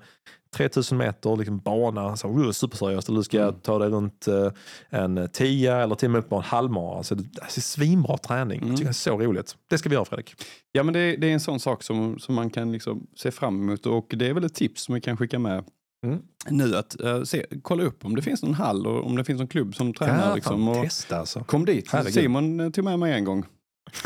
3000 0.56 0.98
meter, 0.98 1.36
liksom 1.36 1.58
bana, 1.58 2.16
så, 2.16 2.28
uh, 2.38 2.50
superseriöst, 2.50 3.08
eller 3.08 3.18
du 3.18 3.24
ska 3.24 3.42
Mm. 3.42 3.60
ta 3.60 3.78
dig 3.78 3.88
runt 3.88 4.28
eh, 4.28 4.52
en 4.90 5.28
10 5.32 5.76
eller 5.76 5.94
till 5.94 6.06
och 6.06 6.12
med 6.12 6.18
upp 6.18 6.28
på 6.28 6.36
en 6.36 6.42
halvmara. 6.42 6.96
Alltså, 6.96 7.14
det, 7.14 7.42
är 7.42 7.60
svinbra 7.60 8.18
träning. 8.18 8.58
Mm. 8.58 8.68
Jag 8.68 8.76
tycker 8.76 8.88
det 8.88 8.90
är 8.90 8.92
så 8.92 9.18
roligt. 9.18 9.56
Det 9.70 9.78
ska 9.78 9.88
vi 9.88 9.94
göra 9.94 10.04
Fredrik. 10.04 10.34
Ja, 10.72 10.82
men 10.82 10.94
det, 10.94 11.16
det 11.16 11.26
är 11.28 11.32
en 11.32 11.40
sån 11.40 11.60
sak 11.60 11.82
som, 11.82 12.18
som 12.18 12.34
man 12.34 12.50
kan 12.50 12.72
liksom 12.72 13.06
se 13.16 13.30
fram 13.30 13.62
emot 13.62 13.86
och 13.86 14.06
det 14.16 14.26
är 14.26 14.34
väl 14.34 14.44
ett 14.44 14.54
tips 14.54 14.82
som 14.82 14.94
vi 14.94 15.00
kan 15.00 15.16
skicka 15.16 15.38
med 15.38 15.64
Mm. 16.06 16.18
nu 16.48 16.76
att 16.76 17.00
eh, 17.00 17.22
se, 17.22 17.46
kolla 17.62 17.82
upp 17.82 18.04
om 18.04 18.16
det 18.16 18.22
finns 18.22 18.42
någon 18.42 18.54
hall 18.54 18.86
och 18.86 19.06
om 19.06 19.16
det 19.16 19.24
finns 19.24 19.38
någon 19.38 19.48
klubb 19.48 19.74
som 19.74 19.94
tränar. 19.94 20.28
Ja, 20.28 20.34
liksom, 20.34 20.68
och 20.68 20.82
testa 20.84 21.18
alltså. 21.18 21.44
kom 21.44 21.64
dit. 21.64 21.88
Herregud. 21.92 22.12
Simon 22.14 22.60
eh, 22.60 22.70
tog 22.70 22.84
med 22.84 22.98
mig 22.98 23.12
en 23.12 23.24
gång. 23.24 23.44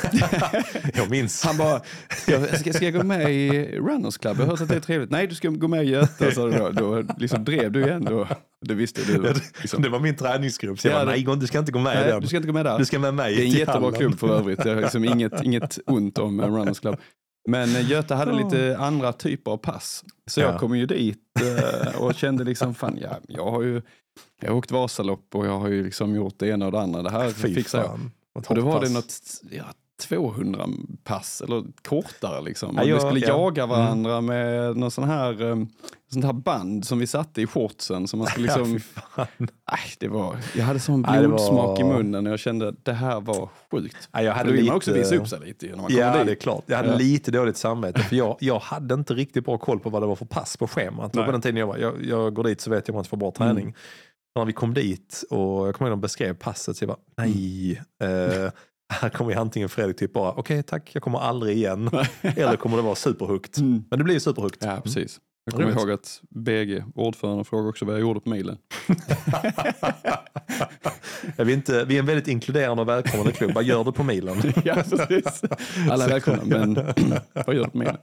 jag 0.94 1.10
minns. 1.10 1.44
Han 1.44 1.56
bara, 1.56 1.80
jag, 2.26 2.58
ska, 2.60 2.72
ska 2.72 2.84
jag 2.84 2.94
gå 2.94 3.02
med 3.02 3.30
i 3.34 3.66
Runners 3.78 4.18
Club? 4.18 4.36
Jag 4.38 4.44
har 4.44 4.50
hört 4.50 4.60
att 4.60 4.68
det 4.68 4.74
är 4.76 4.80
trevligt. 4.80 5.10
Nej, 5.10 5.26
du 5.26 5.34
ska 5.34 5.48
gå 5.48 5.68
med 5.68 5.84
i 5.84 5.88
Göta. 5.88 6.30
Så 6.30 6.48
då, 6.48 6.70
då 6.70 7.04
liksom 7.18 7.44
drev 7.44 7.72
du 7.72 7.82
igen. 7.84 8.04
Då, 8.04 8.28
det 8.60 8.74
visste 8.74 9.00
du. 9.12 9.34
Liksom. 9.60 9.82
Det 9.82 9.88
var 9.88 10.00
min 10.00 10.16
träningsgrupp. 10.16 10.80
Så 10.80 10.88
jag 10.88 10.92
Ja, 10.92 10.98
bara, 10.98 11.16
det- 11.16 11.24
nej 11.26 11.36
du 11.40 11.46
ska 11.46 11.58
inte 11.58 11.72
gå 11.72 11.78
med 11.78 11.96
Nej, 11.96 12.08
den. 12.08 12.20
du 12.20 12.26
ska 12.26 12.36
inte 12.36 12.46
gå 12.46 12.52
med 12.54 12.64
där. 12.64 12.78
Du 12.78 12.84
ska 12.84 12.98
med 12.98 13.14
mig 13.14 13.34
Det 13.36 13.42
är 13.42 13.44
en 13.44 13.50
jättebra 13.50 13.72
hallen. 13.80 13.94
klubb 14.00 14.18
för 14.18 14.28
övrigt. 14.38 14.64
Jag 14.64 14.74
har 14.74 14.82
liksom 14.82 15.04
inget, 15.04 15.42
inget 15.42 15.78
ont 15.86 16.18
om 16.18 16.40
Runners 16.42 16.80
Club. 16.80 16.96
Men 17.48 17.76
eh, 17.76 17.90
Göta 17.90 18.14
hade 18.14 18.32
lite 18.32 18.76
andra 18.78 19.12
typer 19.12 19.50
av 19.50 19.56
pass. 19.56 20.04
Så 20.26 20.40
Ja. 20.40 20.50
jag 20.50 20.60
kom 20.60 20.76
ju 20.76 20.86
dit 20.86 21.18
eh, 21.40 22.00
och 22.02 22.14
kände 22.14 22.44
liksom, 22.44 22.74
fan, 22.74 22.98
ja, 23.02 23.18
jag 23.28 23.50
har 23.50 23.62
ju 23.62 23.82
jag 24.40 24.50
har 24.50 24.56
åkt 24.56 24.70
Vasalopp 24.70 25.34
och 25.34 25.46
jag 25.46 25.58
har 25.58 25.68
ju 25.68 25.84
liksom 25.84 26.14
gjort 26.14 26.34
det 26.38 26.48
ena 26.48 26.66
och 26.66 26.72
det 26.72 26.80
andra. 26.80 27.02
Det 27.02 27.10
här 27.10 27.30
Fy 27.30 27.54
fixar 27.54 27.78
jag. 27.78 27.86
fan. 27.86 28.10
Vad 28.32 28.46
Och 28.46 28.54
då 28.54 28.62
var 28.62 28.80
det 28.80 28.88
något 28.92 29.14
ja, 29.50 29.64
200 30.02 30.66
pass, 31.04 31.40
eller 31.44 31.64
kortare 31.88 32.42
liksom. 32.42 32.74
Ja, 32.76 32.80
Och 32.82 32.86
vi 32.86 32.90
jag- 32.90 33.00
skulle 33.02 33.20
ja. 33.20 33.26
Mm. 33.26 33.40
jaga 33.40 33.66
varandra 33.66 34.20
med 34.20 34.76
någon 34.76 34.90
sån 34.90 35.04
här, 35.04 35.42
um, 35.42 35.68
sånt 36.12 36.24
här 36.24 36.32
band 36.32 36.84
som 36.86 36.98
vi 36.98 37.06
satte 37.06 37.42
i 37.42 37.46
shortsen. 37.46 38.08
Som 38.08 38.18
man 38.18 38.28
skulle 38.30 38.46
Ja, 38.48 38.56
liksom, 38.56 38.80
fan. 38.80 39.26
nej, 39.38 39.80
det 39.98 40.08
var, 40.08 40.36
jag 40.56 40.64
hade 40.64 40.80
sån 40.80 41.02
det 41.02 41.08
var- 41.08 41.28
blodsmak 41.28 41.80
i 41.80 41.84
munnen 41.84 42.26
och 42.26 42.32
jag 42.32 42.40
kände 42.40 42.68
att 42.68 42.84
det 42.84 42.92
här 42.92 43.20
var 43.20 43.48
sjukt. 43.70 44.08
Ja, 44.12 44.22
jag 44.22 44.32
hade 44.34 44.50
lite... 44.52 44.64
man 44.64 44.76
också 44.76 44.92
visa 44.92 45.16
upp 45.16 45.28
sig 45.28 45.40
lite 45.40 45.66
när 45.66 45.76
man 45.76 45.86
kommer 45.86 46.00
Ja, 46.00 46.16
dit. 46.18 46.26
det 46.26 46.32
är 46.32 46.36
klart. 46.36 46.64
Jag 46.66 46.76
hade 46.76 46.88
Ja. 46.88 46.96
lite 46.96 47.30
dåligt 47.30 47.56
samvete 47.56 48.00
för 48.02 48.16
jag, 48.16 48.36
jag 48.40 48.58
hade 48.58 48.94
inte 48.94 49.14
riktigt 49.14 49.44
bra 49.44 49.58
koll 49.58 49.80
på 49.80 49.90
vad 49.90 50.02
det 50.02 50.06
var 50.06 50.16
för 50.16 50.26
pass 50.26 50.56
på 50.56 50.66
schemat. 50.68 51.12
På 51.12 51.22
den 51.32 51.40
tiden 51.40 51.56
jag 51.56 51.66
var, 51.66 51.76
jag, 51.76 52.04
jag 52.04 52.34
går 52.34 52.44
dit 52.44 52.60
så 52.60 52.70
vet 52.70 52.88
jag 52.88 52.94
om 52.94 53.00
att 53.00 53.06
få 53.06 53.16
bra 53.16 53.30
träning. 53.30 53.64
Mm. 53.64 53.74
När 54.38 54.44
vi 54.44 54.52
kom 54.52 54.74
dit 54.74 55.24
och 55.30 55.38
jag 55.68 55.74
kommer 55.74 55.90
ihåg 55.90 55.92
att 55.96 56.00
de 56.00 56.00
beskrev 56.00 56.34
passet 56.34 56.76
så 56.76 56.84
jag 56.84 56.88
bara, 56.88 56.98
nej. 57.16 57.72
Eh, 58.02 58.50
här 59.00 59.08
kommer 59.08 59.30
ju 59.30 59.36
antingen 59.36 59.68
Fredrik 59.68 59.96
typ 59.96 60.12
bara, 60.12 60.32
okej 60.32 60.62
tack, 60.62 60.90
jag 60.94 61.02
kommer 61.02 61.18
aldrig 61.18 61.56
igen. 61.56 61.90
Eller 62.22 62.56
kommer 62.56 62.76
det 62.76 62.82
vara 62.82 62.94
superhögt. 62.94 63.58
Mm. 63.58 63.84
Men 63.90 63.98
det 63.98 64.04
blir 64.04 64.14
ju 64.14 64.20
superhögt. 64.20 64.58
Ja, 64.60 64.80
precis. 64.84 65.20
Jag 65.44 65.54
kommer 65.54 65.70
ihåg 65.80 65.90
att 65.90 66.20
BG, 66.30 66.84
ordförande, 66.94 67.44
frågade 67.44 67.68
också 67.68 67.84
vad 67.84 67.94
jag 67.94 68.00
gjorde 68.00 68.20
på. 68.20 68.30
Ja, 71.37 71.44
vi, 71.44 71.52
inte, 71.52 71.85
vi 71.85 71.94
är 71.94 71.98
en 71.98 72.07
väldigt 72.07 72.28
inkluderande 72.28 72.83
och 72.83 72.88
välkomnande 72.88 73.33
klubb. 73.33 73.50
Vad 73.54 73.64
gör 73.64 73.85
du 73.85 73.92
på 73.92 74.02
milen? 74.02 74.37
ja, 74.64 74.74
precis. 74.74 75.42
Alla 75.90 76.04
är 76.04 76.09
välkomna, 76.09 76.42
men 76.44 76.74
vad 77.46 77.54
gör 77.57 77.64
du 77.64 77.70
på 77.70 77.78
milen? 77.78 77.96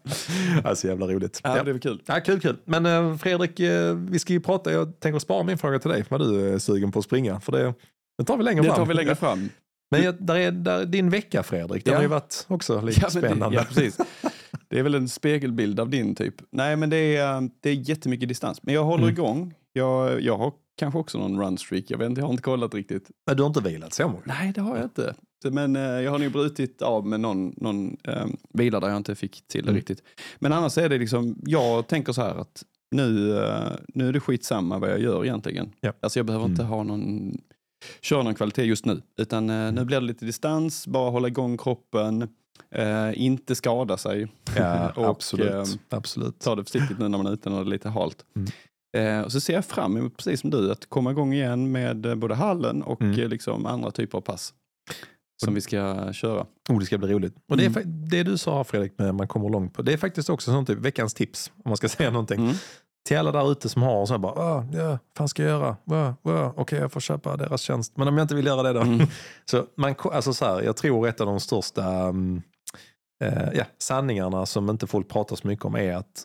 Alltså 0.63 0.87
jävla 0.87 1.07
roligt. 1.07 1.41
Ja, 1.43 1.57
Ja. 1.57 1.63
det 1.63 1.71
var 1.71 1.79
kul. 1.79 2.01
Ja, 2.05 2.19
kul, 2.25 2.39
kul. 2.39 2.57
Men 2.65 2.85
eh, 2.85 3.17
Fredrik, 3.17 3.59
eh, 3.59 3.95
vi 3.95 4.19
ska 4.19 4.33
ju 4.33 4.39
prata, 4.39 4.71
jag 4.71 4.99
tänker 4.99 5.19
spara 5.19 5.43
min 5.43 5.57
fråga 5.57 5.79
till 5.79 5.91
dig, 5.91 6.05
vad 6.09 6.19
du 6.21 6.53
är 6.53 6.59
sugen 6.59 6.91
på 6.91 6.99
att 6.99 7.05
springa. 7.05 7.39
För 7.39 7.51
det, 7.51 7.73
det 8.17 8.23
tar 8.23 8.37
vi 8.37 8.43
längre 8.43 8.61
Det 8.61 8.67
fram. 8.67 8.75
tar 8.77 8.85
vi 8.85 8.93
längre 8.93 9.15
fram. 9.15 9.49
Men 9.91 10.03
jag, 10.03 10.15
där 10.19 10.35
är, 10.35 10.51
där, 10.51 10.85
din 10.85 11.09
vecka 11.09 11.43
Fredrik, 11.43 11.85
den 11.85 11.91
Ja. 11.91 11.97
har 11.97 12.03
ju 12.03 12.09
varit 12.09 12.45
också 12.47 12.81
lite 12.81 12.99
Ja, 13.01 13.09
men 13.13 13.21
det- 13.21 13.27
spännande. 13.27 13.57
Ja, 13.57 13.63
precis. 13.63 13.97
Det 14.67 14.79
är 14.79 14.83
väl 14.83 14.95
en 14.95 15.09
spegelbild 15.09 15.79
av 15.79 15.89
din 15.89 16.15
typ. 16.15 16.35
Nej, 16.51 16.75
men 16.75 16.89
det 16.89 16.97
är, 17.17 17.49
det 17.61 17.69
är 17.69 17.73
jättemycket 17.73 18.29
distans. 18.29 18.63
Men 18.63 18.73
jag 18.73 18.83
håller 18.83 19.03
Mm. 19.03 19.13
igång. 19.15 19.53
Jag, 19.73 20.21
jag 20.21 20.37
har 20.37 20.53
kanske 20.77 20.99
också 20.99 21.17
någon 21.17 21.41
runstreak. 21.41 21.83
Jag 21.87 21.97
vet 21.97 22.09
inte, 22.09 22.21
jag 22.21 22.25
har 22.25 22.31
inte 22.31 22.43
kollat 22.43 22.73
riktigt. 22.73 23.11
Men 23.27 23.37
du 23.37 23.43
har 23.43 23.47
inte 23.47 23.61
vilat 23.61 23.93
så 23.93 24.07
många? 24.07 24.21
Nej, 24.25 24.51
det 24.55 24.61
har 24.61 24.75
jag 24.75 24.85
inte. 24.85 25.13
Men 25.51 25.75
eh, 25.75 25.81
jag 25.81 26.11
har 26.11 26.19
nog 26.19 26.31
brutit 26.31 26.81
av 26.81 27.07
med 27.07 27.19
någon, 27.19 27.53
någon 27.57 27.97
eh, 28.07 28.25
vila 28.53 28.79
där 28.79 28.87
jag 28.87 28.97
inte 28.97 29.15
fick 29.15 29.47
till 29.47 29.63
det 29.63 29.69
Mm. 29.69 29.75
riktigt. 29.75 30.03
Men 30.39 30.53
annars 30.53 30.77
är 30.77 30.89
det 30.89 30.97
liksom, 30.97 31.35
jag 31.45 31.87
tänker 31.87 32.13
så 32.13 32.21
här 32.21 32.35
att 32.41 32.63
nu, 32.95 33.37
eh, 33.39 33.71
nu 33.87 34.07
är 34.09 34.13
det 34.13 34.19
skitsamma 34.19 34.79
vad 34.79 34.89
jag 34.89 34.99
gör 35.01 35.25
egentligen. 35.25 35.69
Ja. 35.81 35.93
Alltså 35.99 36.19
jag 36.19 36.25
behöver 36.25 36.45
inte 36.45 36.63
ha 36.63 36.83
någon, 36.83 37.37
köra 38.01 38.23
någon 38.23 38.35
kvalitet 38.35 38.63
just 38.63 38.85
nu. 38.85 39.01
Utan 39.17 39.49
eh, 39.49 39.71
nu 39.71 39.85
blir 39.85 39.99
det 39.99 40.05
lite 40.05 40.25
distans, 40.25 40.87
bara 40.87 41.09
hålla 41.11 41.27
igång 41.27 41.57
kroppen, 41.57 42.27
eh, 42.75 43.09
inte 43.13 43.55
skada 43.55 43.97
sig. 43.97 44.27
Ja, 44.57 44.89
Och, 44.95 45.05
absolut. 45.09 45.51
eh, 45.51 45.63
absolut. 45.89 46.39
Ta 46.39 46.55
det 46.55 46.63
försiktigt 46.63 46.99
nu 46.99 47.07
när 47.07 47.17
man 47.17 47.27
är 47.27 47.33
ute 47.33 47.49
när 47.49 47.57
det 47.57 47.63
är 47.63 47.65
lite 47.65 47.89
halt. 47.89 48.25
Mm. 48.35 48.47
Eh, 48.97 49.25
och 49.25 49.31
så 49.31 49.41
ser 49.41 49.53
jag 49.53 49.65
fram 49.65 49.97
emot, 49.97 50.17
precis 50.17 50.41
som 50.41 50.49
du, 50.49 50.71
att 50.71 50.89
komma 50.89 51.11
igång 51.11 51.33
igen 51.33 51.71
med 51.71 52.05
eh, 52.05 52.15
både 52.15 52.35
hallen 52.35 52.83
och 52.83 53.01
Mm. 53.01 53.19
eh, 53.19 53.27
liksom 53.27 53.65
andra 53.65 53.91
typer 53.91 54.17
av 54.17 54.21
pass. 54.21 54.53
Som 55.45 55.53
vi 55.53 55.61
ska 55.61 56.13
köra. 56.13 56.45
Oh, 56.69 56.79
det 56.79 56.85
ska 56.85 56.97
bli 56.97 57.13
roligt. 57.13 57.35
Och 57.49 57.57
det, 57.57 57.65
är, 57.65 57.69
Mm. 57.77 58.09
det 58.09 58.23
du 58.23 58.37
sa 58.37 58.63
Fredrik, 58.63 58.93
med 58.97 59.15
man 59.15 59.27
kommer 59.27 59.49
långt 59.49 59.73
på, 59.73 59.81
det 59.81 59.93
är 59.93 59.97
faktiskt 59.97 60.29
också 60.29 60.51
sånt 60.51 60.67
typ, 60.67 60.79
veckans 60.79 61.13
tips, 61.13 61.51
om 61.55 61.69
man 61.69 61.77
ska 61.77 61.89
säga 61.97 62.09
någonting. 62.11 62.39
Mm. 62.39 62.55
Till 63.07 63.17
alla 63.17 63.31
där 63.31 63.51
ute 63.51 63.69
som 63.69 63.81
har 63.83 64.05
så 64.05 64.13
här 64.13 64.17
bara, 64.17 64.33
ah, 64.33 64.65
ja, 64.73 64.97
fan 65.17 65.27
ska 65.29 65.43
jag 65.43 65.49
göra? 65.85 66.15
Okej, 66.55 66.79
jag 66.79 66.91
får 66.91 66.99
köpa 66.99 67.37
deras 67.37 67.61
tjänst. 67.61 67.97
Men 67.97 68.07
om 68.07 68.17
jag 68.17 68.23
inte 68.23 68.35
vill 68.35 68.45
göra 68.45 68.63
det 68.63 68.73
då? 68.73 68.81
Mm. 68.81 69.07
Så 69.45 69.65
man, 69.77 69.95
alltså 70.03 70.33
så 70.33 70.45
här, 70.45 70.61
jag 70.61 70.75
tror 70.77 71.07
ett 71.07 71.21
av 71.21 71.27
de 71.27 71.39
största 71.39 71.83
mm, 71.85 72.41
eh, 73.23 73.49
ja, 73.53 73.63
sanningarna 73.77 74.45
som 74.45 74.69
inte 74.69 74.87
folk 74.87 75.09
pratar 75.09 75.35
så 75.35 75.47
mycket 75.47 75.65
om 75.65 75.75
är 75.75 75.93
att 75.95 76.23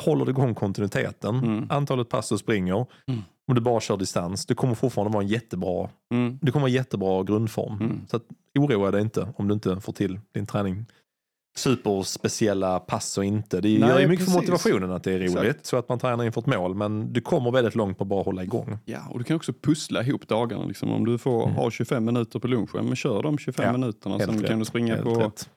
håller 0.00 0.24
du 0.24 0.30
igång 0.30 0.54
kontinuiteten, 0.54 1.36
Mm. 1.36 1.66
antalet 1.70 2.08
pass 2.08 2.28
du 2.28 2.38
springer, 2.38 2.86
Mm. 3.08 3.20
om 3.48 3.54
du 3.54 3.60
bara 3.60 3.80
kör 3.80 3.96
distans, 3.96 4.46
du 4.46 4.54
kommer 4.54 4.74
fortfarande 4.74 5.12
vara 5.14 5.22
en 5.22 5.28
jättebra, 5.28 5.88
Mm. 6.14 6.38
du 6.42 6.52
kommer 6.52 6.62
vara 6.62 6.70
jättebra 6.72 7.22
grundform. 7.22 7.72
Mm. 7.80 8.00
Så 8.10 8.16
att, 8.16 8.22
oroa 8.58 8.90
dig 8.90 9.00
inte 9.00 9.28
om 9.36 9.48
du 9.48 9.54
inte 9.54 9.80
får 9.80 9.92
till 9.92 10.20
din 10.34 10.46
träning. 10.46 10.86
Superspeciella 11.56 12.80
pass 12.80 13.18
och 13.18 13.24
inte. 13.24 13.60
Det 13.60 13.78
Nej, 13.78 13.88
gör 13.88 14.00
ju 14.00 14.08
mycket 14.08 14.24
för 14.26 14.32
precis. 14.32 14.50
motivationen 14.50 14.90
att 14.92 15.04
det 15.04 15.12
är 15.12 15.18
roligt, 15.18 15.36
Exakt. 15.36 15.66
så 15.66 15.76
att 15.76 15.88
man 15.88 15.98
tränar 15.98 16.24
inför 16.24 16.40
ett 16.40 16.46
mål. 16.46 16.74
Men 16.74 17.12
du 17.12 17.20
kommer 17.20 17.50
väldigt 17.50 17.74
långt 17.74 17.98
på 17.98 18.04
att 18.04 18.08
bara 18.08 18.22
hålla 18.22 18.42
igång. 18.42 18.78
Ja, 18.84 18.98
och 19.10 19.18
du 19.18 19.24
kan 19.24 19.36
också 19.36 19.52
pussla 19.52 20.02
ihop 20.02 20.28
dagarna. 20.28 20.64
Liksom. 20.64 20.90
Om 20.92 21.04
du 21.06 21.18
får 21.18 21.42
Mm. 21.42 21.54
ha 21.56 21.70
25 21.70 22.04
minuter 22.04 22.38
på 22.38 22.48
lunchen, 22.48 22.84
men 22.86 22.96
kör 22.96 23.22
de 23.22 23.38
25 23.38 23.66
Ja, 23.66 23.72
minuterna. 23.72 24.18
Sen 24.18 24.28
kan 24.28 24.42
rätt. 24.42 24.58
du 24.58 24.64
springa 24.64 24.94
Helt 24.94 25.04
på, 25.06 25.14
rätt. 25.14 25.50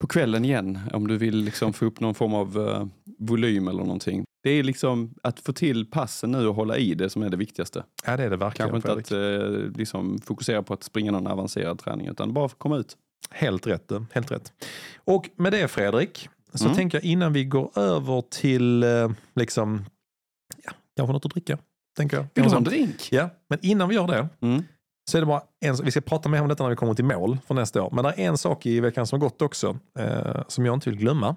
på 0.00 0.06
kvällen 0.06 0.44
igen 0.44 0.78
om 0.92 1.06
du 1.08 1.18
vill 1.18 1.36
liksom 1.36 1.72
få 1.72 1.84
upp 1.84 2.00
någon 2.00 2.14
form 2.14 2.34
av 2.34 2.68
eh, 2.68 2.86
volym 3.18 3.68
eller 3.68 3.82
någonting. 3.82 4.24
Det 4.42 4.50
är 4.50 4.62
liksom 4.62 5.14
att 5.22 5.40
få 5.40 5.52
till 5.52 5.86
passen 5.90 6.30
nu 6.30 6.46
och 6.48 6.54
hålla 6.54 6.76
i 6.76 6.94
det 6.94 7.10
som 7.10 7.22
är 7.22 7.28
det 7.30 7.36
viktigaste. 7.36 7.84
Ja, 8.06 8.16
det 8.16 8.22
är 8.22 8.30
det 8.30 8.36
verkligen. 8.36 8.70
Kanske 8.70 8.92
inte 8.92 9.08
Fredrik. 9.08 9.42
att 9.46 9.72
eh, 9.72 9.78
liksom 9.78 10.18
fokusera 10.18 10.62
på 10.62 10.74
att 10.74 10.82
springa 10.84 11.10
någon 11.12 11.26
avancerad 11.26 11.78
träning, 11.78 12.06
utan 12.06 12.32
bara 12.32 12.48
komma 12.48 12.76
ut. 12.76 12.96
Helt 13.30 13.66
rätt. 13.66 13.90
Helt 14.12 14.30
rätt. 14.30 14.52
Och 15.04 15.30
med 15.36 15.52
det 15.52 15.68
Fredrik, 15.68 16.28
så 16.54 16.64
Mm. 16.64 16.76
tänker 16.76 16.98
jag 16.98 17.04
innan 17.04 17.32
vi 17.32 17.44
går 17.44 17.78
över 17.78 18.20
till 18.30 18.82
eh, 18.82 19.10
liksom, 19.34 19.84
ja, 20.64 20.72
kanske 20.96 21.12
något 21.12 21.24
att 21.26 21.32
dricka. 21.32 21.58
Tänker 21.96 22.16
jag. 22.16 22.26
Vill 22.34 22.44
du 22.44 22.50
ha 22.50 22.56
en 22.56 22.64
drink? 22.64 23.08
Ja, 23.12 23.30
men 23.48 23.58
innan 23.62 23.88
vi 23.88 23.94
gör 23.94 24.06
det 24.06 24.28
Mm. 24.40 24.62
så 25.10 25.16
är 25.16 25.20
det 25.20 25.26
bara 25.26 25.42
en, 25.60 25.76
vi 25.84 25.90
ska 25.90 26.00
prata 26.00 26.28
mer 26.28 26.42
om 26.42 26.48
detta 26.48 26.62
när 26.62 26.70
vi 26.70 26.76
kommer 26.76 26.94
till 26.94 27.04
mål 27.04 27.38
för 27.46 27.54
nästa 27.54 27.82
år. 27.82 27.90
Men 27.92 28.04
det 28.04 28.10
är 28.10 28.18
en 28.28 28.38
sak 28.38 28.66
i 28.66 28.80
veckan 28.80 29.06
som 29.06 29.20
har 29.20 29.28
gått 29.28 29.42
också 29.42 29.78
eh, 29.98 30.42
som 30.48 30.66
jag 30.66 30.74
inte 30.76 30.90
vill 30.90 30.98
glömma. 30.98 31.36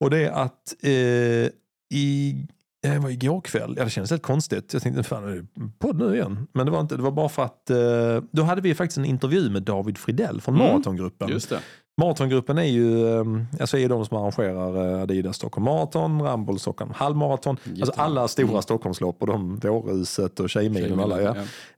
Och 0.00 0.10
det 0.10 0.18
är 0.26 0.30
att 0.30 0.74
eh, 0.82 1.50
i, 1.94 2.36
Det 2.82 2.98
var 2.98 3.10
igår 3.10 3.40
kväll. 3.40 3.74
Ja, 3.78 3.84
det 3.84 3.90
kändes 3.90 4.10
helt 4.10 4.22
konstigt. 4.22 4.72
Jag 4.72 4.82
tänkte, 4.82 5.02
fan, 5.02 5.24
är 5.24 5.28
det 5.36 5.46
podd 5.78 5.98
nu 5.98 6.14
igen? 6.14 6.46
Men 6.54 6.66
det 6.66 6.72
var 6.72 6.80
inte. 6.80 6.96
Det 6.96 7.02
var 7.02 7.10
bara 7.10 7.28
för 7.28 7.42
att 7.44 7.70
eh, 7.70 7.76
då 8.32 8.42
hade 8.42 8.60
vi 8.60 8.74
faktiskt 8.74 8.98
en 8.98 9.04
intervju 9.04 9.50
med 9.50 9.62
David 9.62 9.98
Fridell 9.98 10.40
från 10.40 10.54
Mm. 10.54 10.66
Maratongruppen. 10.66 11.28
Just 11.28 11.50
det. 11.50 11.60
Maratongruppen 12.00 12.58
är 12.58 12.62
ju 12.62 13.14
eh, 13.18 13.24
alltså 13.60 13.78
är 13.78 13.88
de 13.88 14.06
som 14.06 14.16
arrangerar 14.16 14.94
eh, 14.96 15.02
Adidas 15.02 15.36
Stockholm 15.36 15.64
Marathon, 15.64 16.22
Ramboll 16.22 16.58
Stockholm 16.58 16.92
halvmaraton. 16.96 17.56
Alltså 17.80 17.92
alla 18.00 18.28
stora 18.28 18.48
Mm. 18.48 18.62
Stockholmslopp 18.62 19.16
och 19.20 19.26
de 19.26 19.56
Vårhuset 19.56 20.40
och 20.40 20.50
Tjejmilen 20.50 21.00
alla. 21.00 21.22
Ja. 21.22 21.36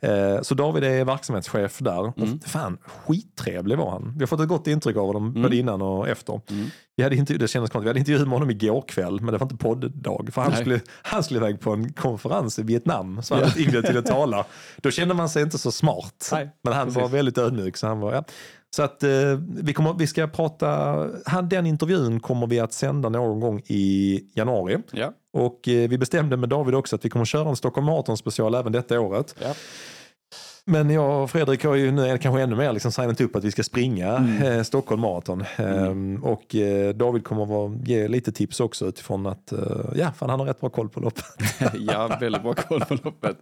Eh, 0.09 0.43
Så 0.43 0.55
David 0.55 0.85
är 0.85 1.05
verksamhetschef 1.05 1.79
där. 1.79 2.13
Mm. 2.23 2.41
Fan, 2.41 2.79
skittrevlig 3.07 3.79
var 3.79 3.91
han. 3.91 4.13
Vi 4.17 4.21
har 4.23 4.27
fått 4.27 4.41
ett 4.41 4.49
gott 4.49 4.67
intryck 4.67 4.97
av 4.97 5.07
honom 5.07 5.29
Mm. 5.29 5.43
både 5.43 5.57
innan 5.57 5.83
och 5.83 6.09
efter. 6.09 6.41
Mm. 6.51 6.67
Vi 6.97 7.03
hade 7.05 7.17
intervju, 7.17 7.39
det 7.39 7.49
kändes 7.49 7.71
konstigt. 7.71 7.85
Vi 7.87 7.89
hade 7.91 7.99
intervju 7.99 8.19
med 8.25 8.33
honom 8.33 8.51
igår 8.51 8.85
kväll, 8.89 9.21
men 9.21 9.33
det 9.33 9.39
var 9.39 9.45
inte 9.45 9.57
podddag. 9.57 10.29
För 10.33 10.43
han 10.43 10.51
Nej. 10.51 10.61
skulle, 10.61 10.81
han 11.03 11.23
skulle 11.25 11.41
iväg 11.41 11.61
på 11.61 11.73
en 11.73 11.93
konferens 11.93 12.59
i 12.59 12.63
Vietnam, 12.63 13.23
så 13.23 13.35
han 13.35 13.45
Ja. 13.57 13.63
inbjuden 13.63 13.85
till 13.85 13.99
att 13.99 14.07
tala. 14.07 14.45
Då 14.77 14.91
kände 14.91 15.15
man 15.15 15.29
sig 15.29 15.43
inte 15.43 15.59
så 15.59 15.73
smart. 15.73 16.29
Nej, 16.33 16.51
men 16.63 16.73
han 16.73 16.87
var 16.91 16.95
precis. 17.03 17.15
väldigt 17.15 17.39
ödmjuk. 17.39 17.77
Så, 17.77 17.87
han 17.87 18.01
var, 18.01 18.15
ja. 18.15 18.25
Så 18.71 18.83
att 18.83 19.03
eh, 19.03 19.11
vi, 19.49 19.73
kommer, 19.73 19.95
vi 19.95 20.07
ska 20.07 20.27
prata, 20.27 20.69
han, 21.27 21.49
den 21.49 21.67
intervjun 21.67 22.21
kommer 22.21 22.47
vi 22.47 22.61
att 22.61 22.73
sända 22.73 23.09
någon 23.09 23.41
gång 23.41 23.63
i 23.67 24.21
januari. 24.35 24.79
Ja. 24.91 25.13
Och 25.33 25.69
eh, 25.69 25.89
vi 25.89 25.99
bestämde 25.99 26.37
med 26.37 26.49
David 26.49 26.75
också 26.75 26.97
att 26.97 27.05
vi 27.05 27.11
kommer 27.11 27.25
köra 27.25 27.49
en 27.49 27.57
Stockholm 27.57 27.87
Marathon 27.87 28.17
special 28.17 28.55
även 28.55 28.73
detta 28.73 29.01
året. 29.01 29.35
Ja. 29.39 29.55
Men 30.71 30.91
jag 30.91 31.23
och 31.23 31.31
Fredrik 31.31 31.65
har 31.65 31.75
ju 31.75 31.91
nu 31.91 32.19
kanske 32.19 32.43
ännu 32.43 32.57
mer 32.57 32.73
liksom 32.73 32.93
signat 32.93 33.21
upp 33.21 33.37
att 33.37 33.45
vi 33.45 33.51
ska 33.51 33.63
springa 33.63 34.17
Mm. 34.17 34.43
eh, 34.43 34.63
Stockholm 34.63 35.01
Marathon. 35.01 35.45
Ehm, 35.57 36.25
och 36.25 36.55
eh, 36.55 36.95
David 36.95 37.25
kommer 37.25 37.67
att 37.67 37.89
ge 37.89 38.09
lite 38.09 38.33
tips 38.33 38.61
också 38.61 38.87
utifrån 38.87 39.27
att 39.27 39.53
eh, 39.53 39.59
ja, 39.95 40.13
fan, 40.13 40.31
han 40.31 40.41
har 40.41 40.47
rätt 40.47 40.61
bra 40.61 40.71
koll 40.71 40.89
på 40.89 41.01
loppet. 41.01 41.25
ja, 41.79 42.19
väldigt 42.21 42.43
bra 42.43 42.55
koll 42.55 42.81
på 42.81 42.95
loppet. 43.05 43.37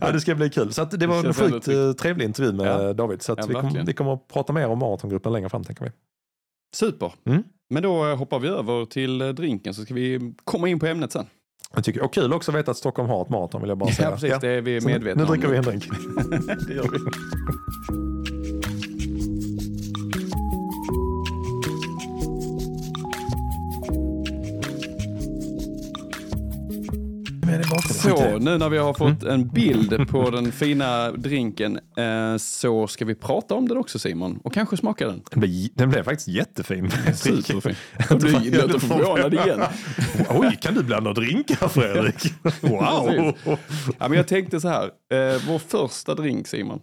ja, 0.00 0.10
det 0.12 0.20
ska 0.20 0.34
bli 0.34 0.50
kul. 0.50 0.72
Så 0.72 0.84
det 0.84 1.06
var 1.06 1.16
en 1.26 1.34
sjukt 1.34 1.68
väldigt 1.68 1.98
trevlig 1.98 2.24
intervju 2.24 2.52
med 2.52 2.66
Ja. 2.66 2.92
David. 2.92 3.22
Så 3.22 3.34
Ja, 3.38 3.44
vi, 3.48 3.54
kommer, 3.54 3.84
vi 3.84 3.92
kommer 3.92 4.14
att 4.14 4.28
prata 4.28 4.52
mer 4.52 4.68
om 4.68 4.78
maratongruppen 4.78 5.32
längre 5.32 5.48
fram 5.48 5.64
tänker 5.64 5.84
vi. 5.84 5.90
Super. 6.74 7.12
Mm. 7.26 7.42
Men 7.70 7.82
då 7.82 8.04
hoppar 8.14 8.38
vi 8.38 8.48
över 8.48 8.84
till 8.86 9.18
drinken 9.18 9.74
så 9.74 9.82
ska 9.82 9.94
vi 9.94 10.34
komma 10.44 10.68
in 10.68 10.78
på 10.80 10.86
ämnet 10.86 11.12
sen. 11.12 11.26
Jag 11.74 11.84
tycker, 11.84 12.02
och 12.02 12.14
kul 12.14 12.32
också 12.32 12.50
att 12.52 12.58
veta 12.58 12.70
att 12.70 12.76
Stockholm 12.76 13.08
har 13.08 13.22
ett 13.22 13.28
maraton 13.28 13.60
vill 13.60 13.68
jag 13.68 13.78
bara 13.78 13.90
säga. 13.92 14.08
Ja, 14.08 14.14
precis. 14.16 14.38
Det 14.40 14.48
är 14.48 14.60
vi 14.60 14.80
nu- 14.80 14.86
medvetna 14.86 15.22
Nu 15.22 15.28
dricker 15.28 15.46
om. 15.46 15.52
vi 15.52 15.58
en 15.58 15.64
drink. 15.64 15.84
det 16.68 16.74
gör 16.74 16.82
vi. 16.92 18.13
Så, 27.84 28.38
nu 28.38 28.58
när 28.58 28.68
vi 28.68 28.78
har 28.78 28.94
fått 28.94 29.22
en 29.22 29.48
bild 29.48 30.08
på 30.10 30.30
den 30.30 30.52
fina 30.52 31.10
drinken 31.10 31.78
eh, 31.96 32.36
så 32.38 32.86
ska 32.86 33.04
vi 33.04 33.14
prata 33.14 33.54
om 33.54 33.68
den 33.68 33.76
också 33.78 33.98
Simon 33.98 34.40
och 34.44 34.54
kanske 34.54 34.76
smaka 34.76 35.06
den. 35.06 35.22
Den 35.30 35.40
blev, 35.40 35.68
den 35.74 35.90
blev 35.90 36.02
faktiskt 36.02 36.28
jättefin. 36.28 36.90
Superfin. 37.14 37.74
Du 38.18 38.32
låter 38.62 38.78
förvånad 38.78 39.34
igen. 39.34 39.60
Oj, 40.30 40.58
kan 40.60 40.74
du 40.74 40.82
blanda 40.82 41.12
drinkar 41.12 41.68
Fredrik? 41.68 42.32
Wow! 42.60 43.32
Ja, 43.98 44.08
men 44.08 44.12
jag 44.12 44.28
tänkte 44.28 44.60
så 44.60 44.68
här, 44.68 44.84
eh, 44.84 45.42
vår 45.48 45.58
första 45.58 46.14
drink 46.14 46.46
Simon, 46.48 46.80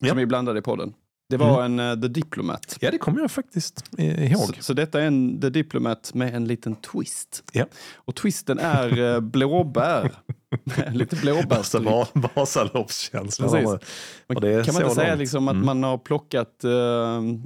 Ja. 0.00 0.08
som 0.08 0.18
vi 0.18 0.26
blandade 0.26 0.58
i 0.58 0.62
podden, 0.62 0.92
det 1.38 1.44
var 1.44 1.64
en 1.64 1.78
eh, 1.78 2.00
The 2.00 2.08
Diplomat. 2.08 2.76
Ja, 2.80 2.90
det 2.90 2.98
kommer 2.98 3.20
jag 3.20 3.30
faktiskt 3.30 3.84
eh, 3.98 4.32
ihåg. 4.32 4.56
Så, 4.56 4.62
så 4.62 4.72
detta 4.72 5.00
är 5.02 5.06
en 5.06 5.40
The 5.40 5.50
Diplomat 5.50 6.14
med 6.14 6.34
en 6.34 6.44
liten 6.44 6.76
twist. 6.76 7.44
Ja. 7.52 7.64
Och 7.94 8.14
twisten 8.14 8.58
är 8.58 9.14
eh, 9.14 9.20
blåbär. 9.20 10.12
Lite 10.92 11.16
blåbärsdryck. 11.16 11.88
Va- 11.88 12.06
Vasaloppskänslan. 12.34 13.50
Precis. 13.50 13.70
Är 14.28 14.64
kan 14.64 14.74
man 14.74 14.82
inte 14.82 14.94
säga 14.94 15.14
liksom 15.14 15.48
att 15.48 15.54
Mm. 15.54 15.66
man 15.66 15.82
har 15.82 15.98
plockat 15.98 16.64
eh, 16.64 16.70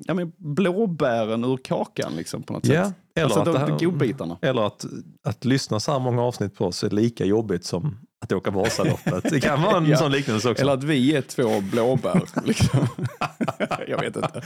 ja, 0.04 0.14
men 0.14 0.32
blåbären 0.36 1.44
ur 1.44 1.56
kakan 1.56 2.12
liksom, 2.16 2.42
på 2.42 2.52
något 2.52 2.66
Ja, 2.66 2.84
sätt? 2.84 2.94
eller 3.14 3.24
Alltså 3.24 3.40
att, 3.40 3.46
de, 3.46 3.56
här, 3.56 3.78
godbitarna. 3.78 4.38
eller 4.42 4.62
att, 4.62 4.84
att 5.22 5.44
lyssna 5.44 5.80
så 5.80 5.92
här 5.92 5.98
många 5.98 6.22
avsnitt 6.22 6.54
på 6.54 6.66
oss 6.66 6.84
är 6.84 6.90
lika 6.90 7.24
jobbigt 7.24 7.64
som 7.64 7.98
att 8.20 8.32
åka 8.32 8.50
Vasaloppet. 8.50 9.30
Det 9.30 9.40
kan 9.40 9.62
vara 9.62 9.76
en 9.76 9.86
Ja. 9.90 9.96
sån 9.96 10.12
liknelse 10.12 10.50
också. 10.50 10.62
Eller 10.62 10.72
att 10.72 10.84
vi 10.84 11.16
är 11.16 11.22
två 11.22 11.60
blåbär. 11.60 12.20
liksom. 12.44 12.86
jag 13.88 14.00
vet 14.00 14.16
inte. 14.16 14.42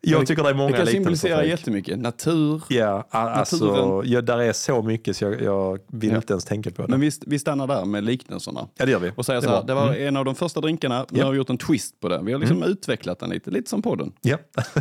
jag 0.00 0.26
tycker 0.26 0.42
det 0.42 0.48
är 0.48 0.52
Det 0.52 0.58
många 0.58 0.68
kan 0.68 0.78
liknelser. 0.78 0.92
symbolisera 0.92 1.36
Fredrik. 1.36 1.50
jättemycket. 1.58 1.98
Natur. 1.98 2.62
Ja, 2.68 3.06
alltså, 3.10 3.66
Naturen. 3.66 4.10
ja, 4.12 4.20
där 4.20 4.38
är 4.38 4.52
så 4.52 4.82
mycket 4.82 5.16
så 5.16 5.24
jag, 5.24 5.42
jag 5.42 5.78
vill 5.92 6.10
Ja. 6.10 6.16
inte 6.16 6.32
ens 6.32 6.44
tänka 6.44 6.70
på 6.70 6.82
det. 6.82 6.88
Men 6.88 7.00
vi, 7.00 7.10
vi 7.26 7.38
stannar 7.38 7.66
där 7.66 7.84
med 7.84 8.04
liknelserna. 8.04 8.68
ja, 8.76 8.84
det 8.84 8.90
gör 8.92 8.98
vi. 8.98 9.12
Och 9.16 9.26
säger 9.26 9.40
Det 9.40 9.46
så 9.46 9.52
är 9.52 9.56
här, 9.56 9.64
det 9.66 9.74
var 9.74 9.86
Mm. 9.88 10.08
en 10.08 10.16
av 10.16 10.24
de 10.24 10.34
första 10.34 10.60
drinkarna, 10.60 11.06
Ja. 11.10 11.24
har 11.24 11.32
vi 11.32 11.38
gjort 11.38 11.50
en 11.50 11.58
twist 11.58 12.00
på 12.00 12.08
den. 12.08 12.24
Vi 12.24 12.32
har 12.32 12.40
liksom 12.40 12.62
utvecklat 12.62 13.18
den 13.18 13.30
lite, 13.30 13.50
lite 13.50 13.70
som 13.70 13.82
podden. 13.82 14.12
Ja, 14.22 14.36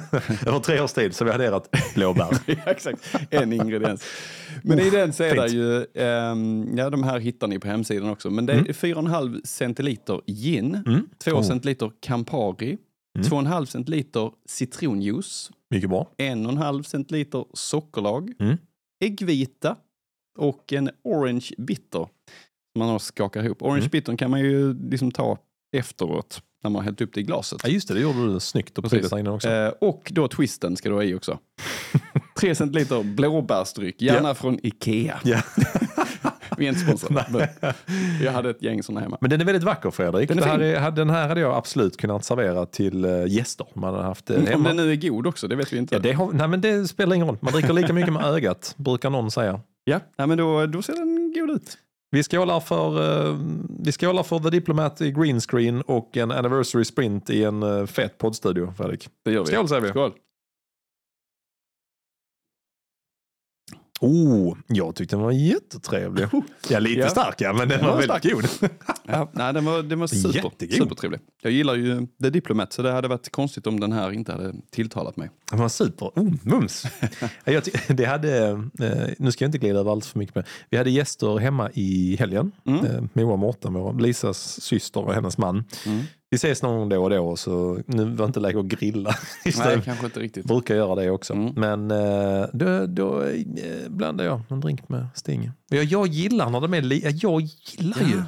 över 0.47 0.59
tre 0.59 0.79
års 0.81 0.93
tid 0.93 1.15
så 1.15 1.23
har 1.25 1.29
vi 1.29 1.35
adderat 1.35 1.69
blåbär. 1.95 2.37
exakt, 2.65 2.99
en 3.29 3.53
ingrediens. 3.53 4.03
Men 4.63 4.79
i 4.79 4.89
den 4.89 5.13
så 5.13 5.23
är 5.23 5.35
det 5.35 5.47
ju, 5.47 5.85
ehm, 5.95 6.77
ja 6.77 6.89
de 6.89 7.03
här 7.03 7.19
hittar 7.19 7.47
ni 7.47 7.59
på 7.59 7.67
hemsidan 7.67 8.09
också, 8.15 8.29
men 8.29 8.45
det 8.45 8.53
är 8.53 8.73
4,5 8.73 9.41
centiliter 9.43 10.21
gin, 10.27 10.83
Mm. 10.85 11.09
2 11.23 11.31
Oh. 11.31 11.41
centiliter 11.43 11.91
Campari, 11.99 12.77
Mm. 13.17 13.27
2,5 13.29 13.65
centiliter 13.65 14.31
citronjuice, 14.45 15.51
Mycket 15.69 15.89
bra. 15.89 16.07
1,5 16.17 16.83
centiliter 16.83 17.45
sockerlag, 17.53 18.33
Mm. 18.39 18.57
äggvita 19.05 19.75
och 20.39 20.73
en 20.73 20.89
orange 21.03 21.49
bitter 21.57 22.07
man 22.79 22.89
har 22.89 22.99
skakar 22.99 23.43
ihop. 23.43 23.61
Orange 23.61 23.79
Mm. 23.79 23.89
bittern 23.91 24.17
kan 24.17 24.31
man 24.31 24.39
ju 24.39 24.73
liksom 24.89 25.11
ta 25.11 25.37
efteråt 25.77 26.41
när 26.63 26.69
man 26.69 26.75
har 26.79 26.83
hällt 26.83 27.01
upp 27.01 27.13
det 27.13 27.19
i 27.19 27.23
glaset. 27.23 27.59
Ja, 27.63 27.69
just 27.69 27.87
det, 27.87 27.93
det 27.93 27.99
gjorde 27.99 28.33
du 28.33 28.39
snyggt 28.39 28.77
och 28.77 28.83
Precis. 28.89 29.11
också. 29.27 29.49
Eh, 29.49 29.67
och 29.67 30.11
då 30.15 30.27
twisten 30.27 30.75
ska 30.77 30.89
du 30.89 30.95
ha 30.95 31.03
i 31.03 31.13
också. 31.15 31.39
3 32.39 32.55
centiliter 32.55 33.03
blåbärsdryck, 33.03 34.01
gärna 34.01 34.35
från 34.35 34.59
Ikea. 34.63 35.19
Ja. 35.23 35.41
Vi 36.57 36.65
är 36.65 36.69
inte 36.69 36.81
sponsrade. 36.81 37.25
men 37.29 37.73
Jag 38.23 38.31
hade 38.31 38.49
ett 38.49 38.61
gäng 38.61 38.83
sådana 38.83 39.01
hemma. 39.01 39.17
Men 39.21 39.29
den 39.29 39.41
är 39.41 39.45
väldigt 39.45 39.63
vacker 39.63 39.91
Fredrik. 39.91 40.29
Den 40.29 40.43
här 40.43 40.59
är, 40.59 40.91
den 40.91 41.09
här 41.09 41.27
hade 41.27 41.41
jag 41.41 41.55
absolut 41.55 41.97
kunnat 41.97 42.25
servera 42.25 42.65
till 42.65 43.05
eh, 43.05 43.25
gäster. 43.27 43.67
Man 43.73 43.93
hade 43.93 44.05
haft 44.05 44.29
Om 44.29 44.45
hemma. 44.45 44.67
den 44.67 44.77
nu 44.77 44.91
är 44.91 44.95
god 44.95 45.27
också, 45.27 45.47
det 45.47 45.55
vet 45.55 45.73
vi 45.73 45.77
inte. 45.77 45.95
Ja, 45.95 45.99
det, 45.99 46.11
har, 46.11 46.31
nej, 46.33 46.47
men 46.47 46.61
det 46.61 46.87
spelar 46.87 47.15
ingen 47.15 47.27
roll. 47.27 47.37
Man 47.41 47.53
dricker 47.53 47.73
lika 47.73 47.93
mycket 47.93 48.13
med 48.13 48.25
ögat, 48.33 48.73
brukar 48.77 49.09
någon 49.09 49.31
säga. 49.31 49.59
Ja, 49.83 49.99
nej, 50.17 50.27
men 50.27 50.37
då, 50.37 50.65
då 50.65 50.81
ser 50.81 50.93
den 50.93 51.33
god 51.35 51.55
ut. 51.55 51.77
Vi 52.11 52.23
skålar 52.23 52.59
för, 52.59 53.27
eh, 53.29 53.37
vi 53.79 53.91
skålar 53.91 54.23
för 54.23 54.39
The 54.39 54.49
Diplomat 54.49 55.01
i 55.01 55.11
green 55.11 55.41
screen 55.41 55.81
och 55.81 56.17
en 56.17 56.31
anniversary 56.31 56.85
sprint 56.85 57.29
i 57.29 57.43
en 57.43 57.63
uh, 57.63 57.85
fet 57.85 58.17
poddstudio, 58.17 58.73
Fredrik. 58.77 59.09
Det 59.25 59.31
gör 59.31 59.45
vi. 59.45 59.51
Skål 59.51 59.67
säger 59.67 59.81
vi. 59.81 59.89
Skål. 59.89 60.11
Oh, 64.01 64.57
jag 64.67 64.95
tyckte 64.95 65.15
den 65.15 65.23
var 65.23 65.31
jättetrevlig. 65.31 66.27
Ja, 66.69 66.79
lite 66.79 66.99
Ja. 66.99 67.09
stark 67.09 67.41
ja, 67.41 67.53
men 67.53 67.67
den 67.69 67.77
Den 67.77 67.87
var, 67.87 67.93
var 68.07 68.07
väldigt 68.07 68.59
god. 68.59 68.69
Ja, 69.07 69.29
nej, 69.33 69.53
den 69.53 69.65
var, 69.65 69.83
den 69.83 69.99
var 69.99 70.07
super, 70.07 70.35
Jättegod. 70.43 70.77
supertrevlig. 70.77 71.19
Jag 71.41 71.51
gillar 71.51 71.75
ju 71.75 72.07
The 72.23 72.29
Diplomat, 72.29 72.73
så 72.73 72.81
det 72.81 72.91
hade 72.91 73.07
varit 73.07 73.31
konstigt 73.31 73.67
om 73.67 73.79
den 73.79 73.91
här 73.91 74.11
inte 74.11 74.31
hade 74.31 74.53
tilltalat 74.71 75.17
mig. 75.17 75.29
Den 75.51 75.59
var 75.59 75.69
super. 75.69 76.05
Oh, 76.15 76.33
mums. 76.43 76.85
Ja, 77.19 77.27
jag 77.51 77.63
det 77.87 78.05
hade, 78.05 78.47
eh, 78.79 79.07
nu 79.17 79.31
ska 79.31 79.43
jag 79.43 79.47
inte 79.47 79.57
glida 79.57 79.79
över 79.79 79.91
allt 79.91 80.05
för 80.05 80.19
mycket, 80.19 80.35
men 80.35 80.43
vi 80.69 80.77
hade 80.77 80.89
gäster 80.89 81.37
hemma 81.37 81.69
i 81.73 82.15
helgen. 82.19 82.51
Mm. 82.65 82.85
Eh, 82.85 83.01
Moa 83.13 83.33
och 83.33 83.39
Mårten, 83.39 83.97
Lisas 83.97 84.61
syster 84.61 84.99
och 85.05 85.13
hennes 85.13 85.37
man. 85.37 85.63
Mm. 85.85 86.03
Vi 86.29 86.35
ses 86.35 86.61
någon 86.63 86.77
gång 86.79 86.89
då 86.89 87.03
och 87.03 87.09
då, 87.09 87.35
så 87.35 87.79
nu 87.85 88.05
var 88.05 88.25
inte 88.25 88.39
läge 88.39 88.59
att 88.59 88.65
grilla. 88.65 89.15
Nej, 89.57 89.81
kanske 89.85 90.05
inte 90.05 90.19
riktigt. 90.19 90.45
Brukar 90.45 90.75
göra 90.75 90.95
det 90.95 91.09
också. 91.09 91.33
Mm. 91.33 91.53
Men 91.55 91.91
eh, 91.91 92.45
då, 92.53 92.85
då 92.85 93.23
eh, 93.23 93.89
blandar 93.89 94.25
jag 94.25 94.41
en 94.49 94.59
drink 94.61 94.89
med 94.89 95.07
Sting. 95.15 95.51
Jag, 95.69 95.83
jag 95.83 96.07
gillar 96.07 96.49
när 96.49 96.61
de 96.61 96.73
är 96.73 96.81
li- 96.81 97.01
ja, 97.03 97.09
Jag 97.09 97.41
gillar 97.41 98.01
ju. 98.01 98.15
Ja. 98.17 98.23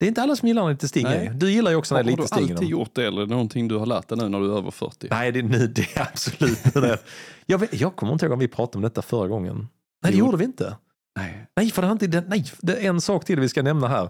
Det 0.00 0.06
är 0.06 0.08
inte 0.08 0.22
alla 0.22 0.36
som 0.36 0.48
gillar 0.48 0.62
när 0.62 0.68
det 0.68 0.72
är 0.72 0.74
lite 0.74 0.88
Sting 0.88 1.04
Nej. 1.04 1.30
i. 1.34 1.36
Du 1.36 1.50
gillar 1.52 1.70
ju 1.70 1.76
också 1.76 1.94
när 1.94 1.98
Har 1.98 2.04
det 2.04 2.12
är 2.12 2.16
du 2.16 2.22
lite 2.22 2.34
Sting 2.34 2.48
i 2.48 2.52
alltid 2.52 2.66
dem. 2.66 2.70
gjort 2.70 2.94
det 2.94 3.06
eller 3.06 3.22
är 3.22 3.26
det 3.26 3.32
någonting 3.32 3.68
du 3.68 3.76
har 3.76 3.86
lärt 3.86 4.08
dig 4.08 4.18
nu 4.18 4.28
när 4.28 4.40
du 4.40 4.52
är 4.52 4.56
över 4.58 4.70
40? 4.70 5.06
Nej, 5.10 5.32
det, 5.32 5.42
nu, 5.42 5.66
det 5.66 5.96
är 5.96 6.02
absolut 6.02 6.66
inte 6.66 6.80
det. 6.80 6.98
Jag, 7.46 7.58
vet, 7.58 7.80
jag 7.80 7.96
kommer 7.96 8.12
inte 8.12 8.24
ihåg 8.26 8.32
om 8.32 8.38
vi 8.38 8.48
pratade 8.48 8.78
om 8.78 8.82
detta 8.82 9.02
förra 9.02 9.28
gången. 9.28 9.56
Nej, 10.02 10.12
det 10.12 10.18
Jo. 10.18 10.24
gjorde 10.24 10.36
vi 10.36 10.44
inte. 10.44 10.76
Nej. 11.18 11.46
Nej, 11.56 11.70
för 11.70 11.82
det, 11.82 11.88
har 11.88 11.92
inte, 12.04 12.24
nej, 12.28 12.44
det 12.60 12.76
är 12.84 12.88
en 12.88 13.00
sak 13.00 13.24
till 13.24 13.40
vi 13.40 13.48
ska 13.48 13.62
nämna 13.62 13.88
här. 13.88 14.08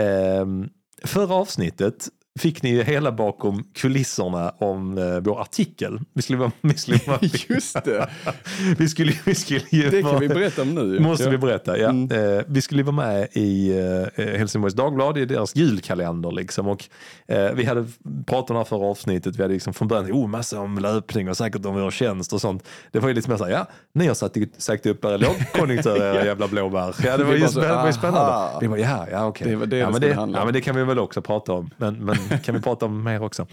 Ehm, 0.00 0.68
förra 1.04 1.34
avsnittet 1.34 2.08
fick 2.36 2.62
ni 2.62 2.70
ju 2.70 2.82
hela 2.82 3.12
bakom 3.12 3.64
kulisserna 3.74 4.50
om 4.58 4.98
eh, 4.98 5.04
vår 5.20 5.40
artikel. 5.40 6.00
Vi 6.12 6.22
skulle 6.22 6.38
vara... 6.38 6.52
Vi 6.60 6.74
skulle 6.74 6.98
vara 7.06 7.18
Just 7.48 7.84
det, 7.84 8.08
vi 8.78 8.88
skulle, 8.88 9.12
vi 9.24 9.34
skulle 9.34 9.64
ju 9.70 9.90
det 9.90 10.02
kan 10.02 10.10
vara- 10.10 10.18
vi 10.18 10.28
berätta 10.28 10.62
om 10.62 10.74
nu. 10.74 11.00
Måste 11.00 11.24
ja. 11.24 11.30
vi 11.30 11.38
berätta, 11.38 11.78
ja. 11.78 11.88
Mm. 11.88 12.36
Eh, 12.36 12.44
vi 12.46 12.62
skulle 12.62 12.82
vara 12.82 12.96
med 12.96 13.28
i 13.32 13.78
eh, 14.16 14.24
Helsingborgs 14.24 14.74
Dagblad, 14.74 15.18
i 15.18 15.24
deras 15.24 15.56
julkalender. 15.56 16.30
Liksom. 16.30 16.68
Och, 16.68 16.84
eh, 17.26 17.52
vi 17.54 17.64
hade 17.64 17.86
pratat 18.26 18.50
om 18.50 18.54
det 18.54 18.60
här 18.60 18.64
förra 18.64 18.86
avsnittet, 18.86 19.36
vi 19.36 19.42
hade 19.42 19.54
liksom 19.54 19.74
från 19.74 19.88
början 19.88 20.12
oh, 20.12 20.28
massa 20.28 20.60
om 20.60 20.78
löpning 20.78 21.28
och 21.28 21.36
säkert 21.36 21.66
om 21.66 21.74
vår 21.74 21.90
tjänst 21.90 22.32
och 22.32 22.40
sånt. 22.40 22.64
Det 22.92 22.98
var 22.98 23.08
ju 23.08 23.14
lite 23.14 23.30
mer 23.30 23.36
såhär, 23.36 23.52
ja, 23.52 23.66
ni 23.92 24.06
har 24.06 24.14
satt, 24.14 24.36
sagt 24.58 24.86
upp 24.86 25.04
er 25.04 25.18
lågkonjunktur, 25.18 25.96
era 26.02 26.24
jävla 26.24 26.48
blåbär. 26.48 26.94
Ja, 27.04 27.16
det 27.16 27.24
var 27.24 27.32
ju 27.32 27.38
det 27.38 27.48
spännande. 27.92 28.58
Vi 28.60 28.68
bara, 28.68 28.78
ja, 28.78 29.06
ja 29.10 29.26
okej. 29.26 29.50
Det 29.50 29.56
var 29.56 29.66
det 29.66 29.76
ja, 29.76 29.90
det 29.90 29.98
det, 29.98 30.14
ja, 30.14 30.44
men 30.44 30.52
det 30.52 30.60
kan 30.60 30.76
vi 30.76 30.84
väl 30.84 30.98
också 30.98 31.22
prata 31.22 31.52
om. 31.52 31.70
Men, 31.76 32.04
men 32.04 32.16
kan 32.44 32.54
vi 32.54 32.60
prata 32.60 32.86
om 32.86 33.04
mer 33.04 33.22
också? 33.22 33.46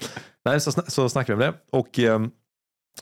Nej, 0.45 0.61
så, 0.61 0.71
så 0.87 1.09
snackade 1.09 1.37
vi 1.39 1.45
om 1.45 1.51
det. 1.53 1.77
Och 1.77 1.99
eh, 1.99 2.19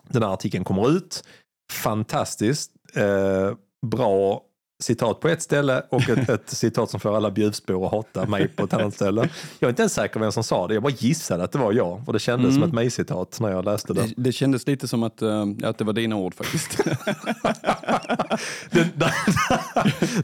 den 0.08 0.24
här 0.24 0.34
artikeln 0.34 0.64
kommer 0.64 0.90
ut. 0.90 1.24
Fantastiskt. 1.72 2.72
Eh, 2.96 3.52
bra 3.86 4.42
citat 4.84 5.20
på 5.20 5.28
ett 5.28 5.42
ställe 5.42 5.84
och 5.90 6.10
ett, 6.10 6.30
ett 6.30 6.50
citat 6.50 6.90
som 6.90 7.00
får 7.00 7.16
alla 7.16 7.32
bjuvspår 7.32 7.86
att 7.86 7.92
hata 7.92 8.26
mig 8.26 8.48
på 8.48 8.64
ett 8.64 8.74
annat 8.74 8.94
ställe. 8.94 9.30
Jag 9.60 9.68
är 9.68 9.70
inte 9.70 9.82
ens 9.82 9.94
säker 9.94 10.20
vem 10.20 10.32
som 10.32 10.44
sa 10.44 10.68
det. 10.68 10.74
Jag 10.74 10.84
bara 10.84 10.94
gissade 10.94 11.44
att 11.44 11.52
det 11.52 11.60
var 11.60 11.74
jag. 11.74 12.02
Och 12.08 12.14
det 12.14 12.20
kändes 12.20 12.50
Mm. 12.50 12.62
som 12.62 12.70
ett 12.70 12.74
mig-citat 12.76 13.40
när 13.40 13.50
jag 13.52 13.66
läste 13.66 13.94
det. 13.94 14.02
Det, 14.02 14.14
det 14.18 14.32
kändes 14.32 14.68
lite 14.68 14.88
som 14.88 15.04
att, 15.04 15.22
eh, 15.22 15.46
att 15.64 15.78
det 15.78 15.84
var 15.84 15.94
dina 15.94 16.16
ord 16.16 16.34
faktiskt. 16.36 16.78
det 18.72 18.88
där, 18.96 19.13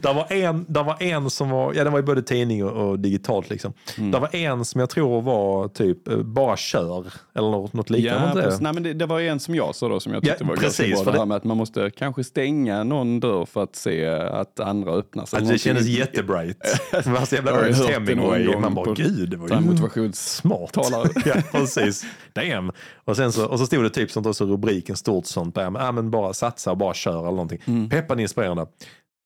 där, 0.00 0.14
var 0.14 0.32
en, 0.32 0.66
där 0.68 0.82
var 0.82 1.02
en 1.02 1.30
som 1.30 1.50
var, 1.50 1.74
ja 1.74 1.84
det 1.84 1.90
var 1.90 1.98
ju 1.98 2.04
både 2.04 2.22
tidning 2.22 2.64
och, 2.64 2.88
och 2.88 2.98
digitalt 2.98 3.50
liksom. 3.50 3.72
Mm. 3.98 4.10
Där 4.10 4.20
var 4.20 4.36
en 4.36 4.64
som 4.64 4.80
jag 4.80 4.90
tror 4.90 5.22
var 5.22 5.68
typ 5.68 6.08
eh, 6.08 6.16
bara 6.18 6.56
kör 6.56 7.12
eller 7.34 7.50
något, 7.50 7.72
något 7.72 7.90
liknande. 7.90 8.42
ja? 8.42 8.58
Nej, 8.60 8.72
men 8.72 8.82
det, 8.82 8.92
det 8.92 9.06
var 9.06 9.20
en 9.20 9.40
som 9.40 9.54
jag 9.54 9.74
sa 9.74 9.88
då 9.88 10.00
som 10.00 10.12
jag 10.12 10.22
tyckte 10.22 10.44
Ja, 10.44 10.48
var 10.48 10.56
precis, 10.56 10.86
ganska 10.86 11.04
bra. 11.04 11.12
Det 11.12 11.18
här 11.18 11.26
med 11.26 11.36
att 11.36 11.44
man 11.44 11.56
måste 11.56 11.90
kanske 11.90 12.24
stänga 12.24 12.84
någon 12.84 13.20
dörr 13.20 13.46
för 13.46 13.62
att 13.62 13.76
se 13.76 14.06
att 14.06 14.60
andra 14.60 14.92
öppnas. 14.92 15.32
eller 15.32 15.40
Alltså, 15.40 15.52
det 15.52 15.58
kändes 15.58 15.86
jättebright. 15.86 16.58
Det 16.90 17.06
var 17.06 17.24
så 17.24 17.34
jävla 17.34 17.50
Ernest 17.50 17.88
Hemingway. 17.88 18.56
Man 18.56 18.74
bara 18.74 18.94
gud, 18.94 19.30
det 19.30 19.36
var 19.36 19.48
ju 19.48 19.60
motivations... 19.60 20.34
smart. 20.34 20.72
talare. 20.72 21.08
ja, 21.24 21.34
precis. 21.52 22.06
Damn. 22.32 22.72
Och, 23.04 23.16
sen 23.16 23.32
så, 23.32 23.46
och 23.46 23.58
så 23.58 23.66
stod 23.66 23.82
det 23.82 23.90
typ 23.90 24.10
sånt 24.10 24.26
också 24.26 24.44
rubriken 24.44 24.96
stort 24.96 25.26
sånt 25.26 25.54
där. 25.54 25.70
Men, 25.70 25.82
ah, 25.82 25.92
men 25.92 26.10
bara 26.10 26.32
satsa 26.34 26.70
och 26.70 26.76
bara 26.76 26.94
köra 26.94 27.18
eller 27.18 27.30
någonting. 27.30 27.60
Mm. 27.66 27.90
Peppande 28.00 28.22
inspirerande. 28.22 28.66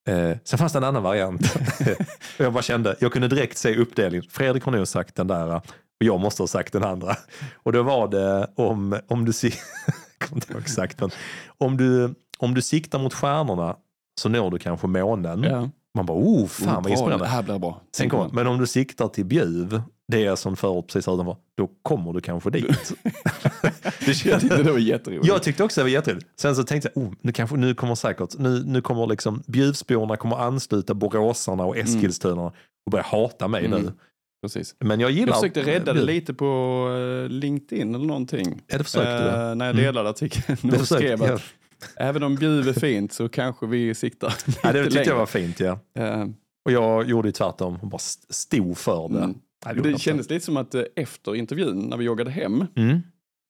Eh, 0.08 0.36
sen 0.44 0.58
fanns 0.58 0.72
det 0.72 0.78
en 0.78 0.84
annan 0.84 1.02
variant. 1.02 1.56
och 2.38 2.44
jag 2.44 2.52
bara 2.52 2.62
kände, 2.62 2.96
jag 3.00 3.12
kunde 3.12 3.28
direkt 3.28 3.58
se 3.58 3.76
uppdelningen. 3.76 4.30
Fredrik 4.30 4.64
har 4.64 4.72
nog 4.72 4.88
sagt 4.88 5.14
den 5.14 5.26
där 5.26 5.56
och 5.56 5.62
jag 5.98 6.20
måste 6.20 6.42
ha 6.42 6.46
sagt 6.46 6.72
den 6.72 6.84
andra. 6.84 7.16
Och 7.54 7.72
då 7.72 7.82
var 7.82 8.08
det 8.08 8.50
om, 8.56 9.00
om 9.08 9.24
du, 9.24 9.32
inte 10.34 10.58
exakt, 10.58 11.00
men 11.00 11.10
om 11.58 11.76
du, 11.76 12.14
om 12.38 12.54
du 12.54 12.62
siktar 12.62 12.98
mot 12.98 13.14
stjärnorna 13.14 13.76
så 14.20 14.28
når 14.28 14.50
du 14.50 14.58
kanske 14.58 14.86
månen. 14.86 15.42
Ja. 15.42 15.70
Man 15.94 16.06
bara, 16.06 16.18
oh 16.18 16.46
fan 16.46 16.68
Oh, 16.68 16.82
vad 16.82 16.90
inspirerande. 16.90 17.24
Det 17.24 17.28
här 17.28 17.42
blir 17.42 17.58
bra. 17.58 17.80
Sen 17.96 18.10
kommer, 18.10 18.30
men 18.32 18.46
om 18.46 18.58
du 18.58 18.66
siktar 18.66 19.08
till 19.08 19.24
Bjuv, 19.24 19.82
det 20.12 20.24
är 20.24 20.36
som 20.36 20.56
förut 20.56 20.86
precis 20.86 21.08
utanför, 21.08 21.36
då 21.56 21.68
kommer 21.82 22.12
du 22.12 22.20
kanske 22.20 22.50
dit. 22.50 22.66
det 23.62 24.06
Jag 24.06 24.16
känns, 24.16 24.42
tyckte 24.42 24.62
det 24.62 24.72
var 24.72 24.78
jätteroligt. 24.78 25.26
jag 25.26 25.42
tyckte 25.42 25.64
också 25.64 25.80
det 25.80 25.84
var 25.84 25.90
jätteroligt. 25.90 26.26
Sen 26.40 26.56
så 26.56 26.62
tänkte 26.64 26.90
jag, 26.94 27.04
oh, 27.04 27.12
nu, 27.20 27.32
kanske, 27.32 27.56
nu 27.56 27.74
kommer 27.74 27.94
säkert, 27.94 28.38
nu, 28.38 28.62
nu 28.66 28.80
kommer 28.80 29.06
liksom 29.06 29.42
Bjuvsborna 29.46 30.16
kommer 30.16 30.36
ansluta 30.36 30.94
boråsarna 30.94 31.64
och 31.64 31.76
Eskilstuna 31.76 32.42
och 32.86 32.90
börja 32.90 33.04
hata 33.04 33.48
mig 33.48 33.66
Mm. 33.66 33.82
nu. 33.82 33.92
Precis. 34.42 34.74
Men 34.80 35.00
jag 35.00 35.10
gillar... 35.10 35.32
Jag 35.32 35.36
försökte 35.40 35.62
rädda 35.62 35.92
det 35.92 36.02
lite 36.04 36.34
på 36.34 36.46
eh, 37.24 37.28
LinkedIn 37.30 37.94
eller 37.94 38.06
någonting. 38.06 38.62
Ja, 38.66 38.78
det 38.78 38.84
försökte 38.84 39.18
du. 39.22 39.28
Eh, 39.28 39.54
när 39.54 39.66
jag 39.66 39.72
Mm. 39.74 39.76
delade 39.76 40.08
artikeln 40.10 40.58
Det 40.62 40.76
och 40.80 40.86
skrev 40.86 41.22
jag. 41.22 41.30
att 41.34 41.42
även 41.96 42.22
om 42.22 42.34
Bjuv 42.34 42.68
är 42.68 42.72
fint 42.72 43.12
så 43.12 43.28
kanske 43.28 43.66
vi 43.66 43.94
siktar 43.94 44.34
lite 44.46 44.60
Ja, 44.62 44.72
det 44.72 44.82
tyckte 44.82 44.98
längre. 44.98 45.10
jag 45.10 45.16
var 45.18 45.26
fint 45.26 45.60
ja. 45.60 45.78
Eh, 45.98 46.24
Och 46.64 46.72
jag 46.72 47.08
gjorde 47.08 47.28
ju 47.28 47.32
tvärtom 47.32 47.78
bara 47.82 47.96
st- 47.96 48.26
stod 48.32 48.78
för 48.78 49.08
det. 49.08 49.18
Mm. 49.18 49.34
Nej, 49.66 49.74
det 49.82 49.90
jag 49.90 50.00
kändes 50.00 50.30
lite 50.30 50.44
som 50.44 50.56
att 50.56 50.74
eh, 50.74 50.82
efter 50.96 51.34
intervjun 51.36 51.78
när 51.80 51.96
vi 51.96 52.04
joggade 52.04 52.30
hem. 52.30 52.64
Mm. 52.76 53.00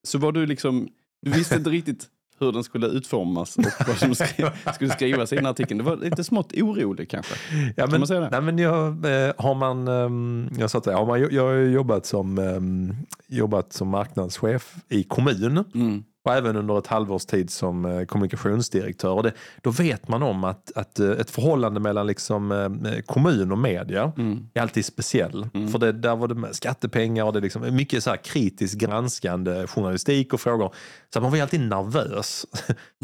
så 0.09 0.19
var 0.19 0.33
du 0.33 0.47
liksom, 0.47 0.89
du 1.23 1.31
visste 1.31 1.55
inte 1.57 1.71
riktigt 1.71 2.07
hur 2.39 2.53
den 2.53 2.65
skulle 2.65 2.87
utformas 2.87 3.57
och 3.57 3.65
vad 3.89 3.97
som 3.97 4.15
skulle 4.75 4.91
skrivas 4.91 5.33
i 5.33 5.37
den 5.37 5.47
artikeln. 5.47 5.79
Du 5.79 5.85
var 5.85 5.97
lite 5.97 6.25
smått 6.25 6.53
orolig 6.53 7.09
kanske. 7.11 7.35
Ja, 7.77 7.87
men, 7.87 8.01
man 8.01 8.07
säga 8.07 8.21
det? 8.21 8.29
Nej, 8.31 8.41
men 8.41 8.59
jag, 8.59 8.87
eh, 9.27 9.33
har 9.39 9.55
man, 9.55 9.89
ehm, 9.89 10.49
jag, 10.59 10.71
sa 10.71 10.81
dig, 10.81 10.95
har 10.95 11.07
man, 11.07 11.21
jag 11.31 11.43
har 11.47 11.55
jobbat 11.55 12.07
som, 12.07 12.39
ehm, 12.39 12.95
jobbat 13.29 13.73
som 13.73 13.89
marknadschef 13.89 14.75
i 14.89 15.03
kommun 15.03 15.65
Mm. 15.75 16.05
Och 16.25 16.35
även 16.35 16.57
under 16.57 16.79
ett 16.79 16.87
halvårs 16.87 17.25
tid 17.25 17.51
som 17.51 17.85
eh, 17.85 18.05
kommunikationsdirektör. 18.05 19.11
Och 19.13 19.23
det, 19.23 19.33
då 19.61 19.71
vet 19.71 20.09
man 20.09 20.23
om 20.23 20.45
att, 20.45 20.73
att 20.75 20.99
eh, 20.99 21.11
ett 21.11 21.31
förhållande 21.31 21.81
mellan 21.81 22.07
liksom, 22.07 22.53
eh, 22.53 23.01
kommun 23.07 23.53
och 23.53 23.59
media 23.59 24.13
Mm. 24.17 24.49
är 24.55 24.61
alltid 24.63 24.85
speciell. 24.85 25.47
För 25.73 25.79
det, 25.79 25.93
där 25.93 26.17
var 26.17 26.29
det 26.29 26.55
skattepengar 26.55 27.25
och 27.25 27.33
det 27.33 27.39
är 27.39 27.41
liksom 27.41 27.77
mycket 27.77 28.05
så 28.05 28.11
här 28.11 28.17
kritiskt 28.17 28.75
granskande 28.75 29.67
journalistik 29.67 30.33
och 30.33 30.41
frågor. 30.41 30.75
Så 31.15 31.21
man 31.21 31.31
var 31.31 31.37
ju 31.37 31.43
alltid 31.43 31.61
nervös. 31.61 32.47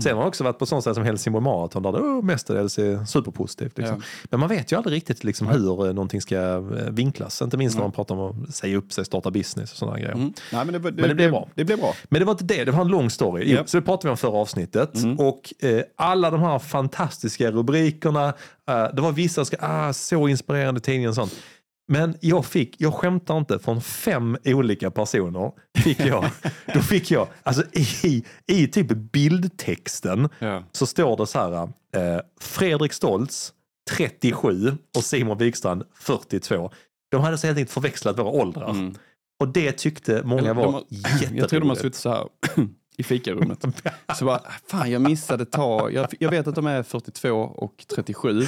Sen 0.02 0.12
har 0.12 0.18
man 0.18 0.28
också 0.28 0.44
varit 0.44 0.58
på 0.58 0.66
sånt 0.66 0.82
ställe 0.82 0.94
som 0.94 1.04
Helsingborg 1.04 1.44
Marathon 1.44 1.82
där 1.82 1.92
det 1.92 1.98
oh, 1.98 2.24
mestadels 2.24 2.78
är 2.78 3.04
superpositivt. 3.04 3.78
Liksom. 3.78 4.02
Men 4.24 4.40
man 4.40 4.48
vet 4.48 4.72
ju 4.72 4.76
aldrig 4.76 4.96
riktigt 4.96 5.24
liksom, 5.24 5.46
hur 5.46 5.92
någonting 5.92 6.20
ska 6.20 6.60
vinklas. 6.90 7.42
Inte 7.42 7.56
minst 7.56 7.76
när 7.76 7.82
man 7.82 7.92
pratar 7.92 8.14
om 8.14 8.42
att 8.42 8.54
säga 8.54 8.76
upp 8.76 8.92
sig, 8.92 9.04
starta 9.04 9.30
business 9.30 9.72
och 9.72 9.78
sådana 9.78 9.98
grejer. 9.98 10.12
Mm. 10.14 10.32
Nej, 10.52 10.64
men 10.64 10.72
det, 10.72 10.78
det, 10.78 11.00
Men 11.00 11.08
det 11.08 11.14
blev 11.14 11.30
bra. 11.30 11.48
Det 11.54 11.64
blev 11.64 11.78
bra. 11.78 11.94
Men 12.08 12.20
det 12.20 12.24
var 12.24 12.32
inte 12.32 12.44
det, 12.44 12.64
det 12.64 12.70
var 12.70 12.80
en 12.80 12.88
lång 12.88 13.07
story. 13.10 13.42
Jo, 13.46 13.56
Ja. 13.56 13.66
Så 13.66 13.76
det 13.76 13.82
pratade 13.82 14.08
vi 14.08 14.10
om 14.10 14.16
förra 14.16 14.38
avsnittet. 14.38 14.94
Mm. 14.96 15.18
Och 15.18 15.54
eh, 15.64 15.82
alla 15.96 16.30
de 16.30 16.40
här 16.40 16.58
fantastiska 16.58 17.50
rubrikerna, 17.50 18.28
eh, 18.70 18.86
det 18.94 19.02
var 19.02 19.12
vissa 19.12 19.44
som 19.44 19.56
ah, 19.60 19.92
så 19.92 20.28
inspirerande 20.28 20.80
tidningen 20.80 21.08
och 21.08 21.14
sånt. 21.14 21.34
Men 21.90 22.14
jag 22.20 22.46
fick, 22.46 22.80
jag 22.80 22.94
skämtar 22.94 23.38
inte, 23.38 23.58
från 23.58 23.80
fem 23.80 24.36
olika 24.44 24.90
personer 24.90 25.52
fick 25.78 26.00
jag, 26.00 26.24
då 26.74 26.80
fick 26.82 27.10
jag, 27.10 27.28
alltså 27.42 27.62
i, 28.04 28.24
i 28.46 28.66
typ 28.66 28.86
bildtexten 28.88 30.28
Ja. 30.38 30.62
så 30.72 30.86
står 30.86 31.16
det 31.16 31.26
så 31.26 31.38
här, 31.38 31.62
eh, 31.96 32.20
Fredrik 32.40 32.92
Stoltz 32.92 33.52
37 33.90 34.72
och 34.96 35.04
Simon 35.04 35.38
Wikstrand 35.38 35.82
42. 35.94 36.70
De 37.10 37.20
hade 37.22 37.38
så 37.38 37.46
helt 37.46 37.58
enkelt 37.58 37.72
förväxlat 37.74 38.18
våra 38.18 38.28
åldrar. 38.28 38.70
Mm. 38.70 38.94
Och 39.40 39.48
det 39.48 39.72
tyckte 39.72 40.22
många 40.24 40.54
var 40.54 40.64
de 40.64 40.84
jätteroligt. 40.90 41.32
Jag 41.38 41.48
tror 41.48 41.60
de 41.60 41.68
har 41.68 41.76
suttit 41.76 41.94
så 41.94 42.10
här 42.10 42.24
i 42.98 43.02
fikarummet. 43.02 43.64
Så 44.18 44.24
bara, 44.24 44.40
fan 44.66 44.90
jag 44.90 45.02
missade 45.02 45.44
ta, 45.44 45.90
jag, 45.90 46.06
jag 46.20 46.30
vet 46.30 46.46
att 46.46 46.54
de 46.54 46.66
är 46.66 46.82
42 46.82 47.30
och 47.32 47.84
37. 47.94 48.42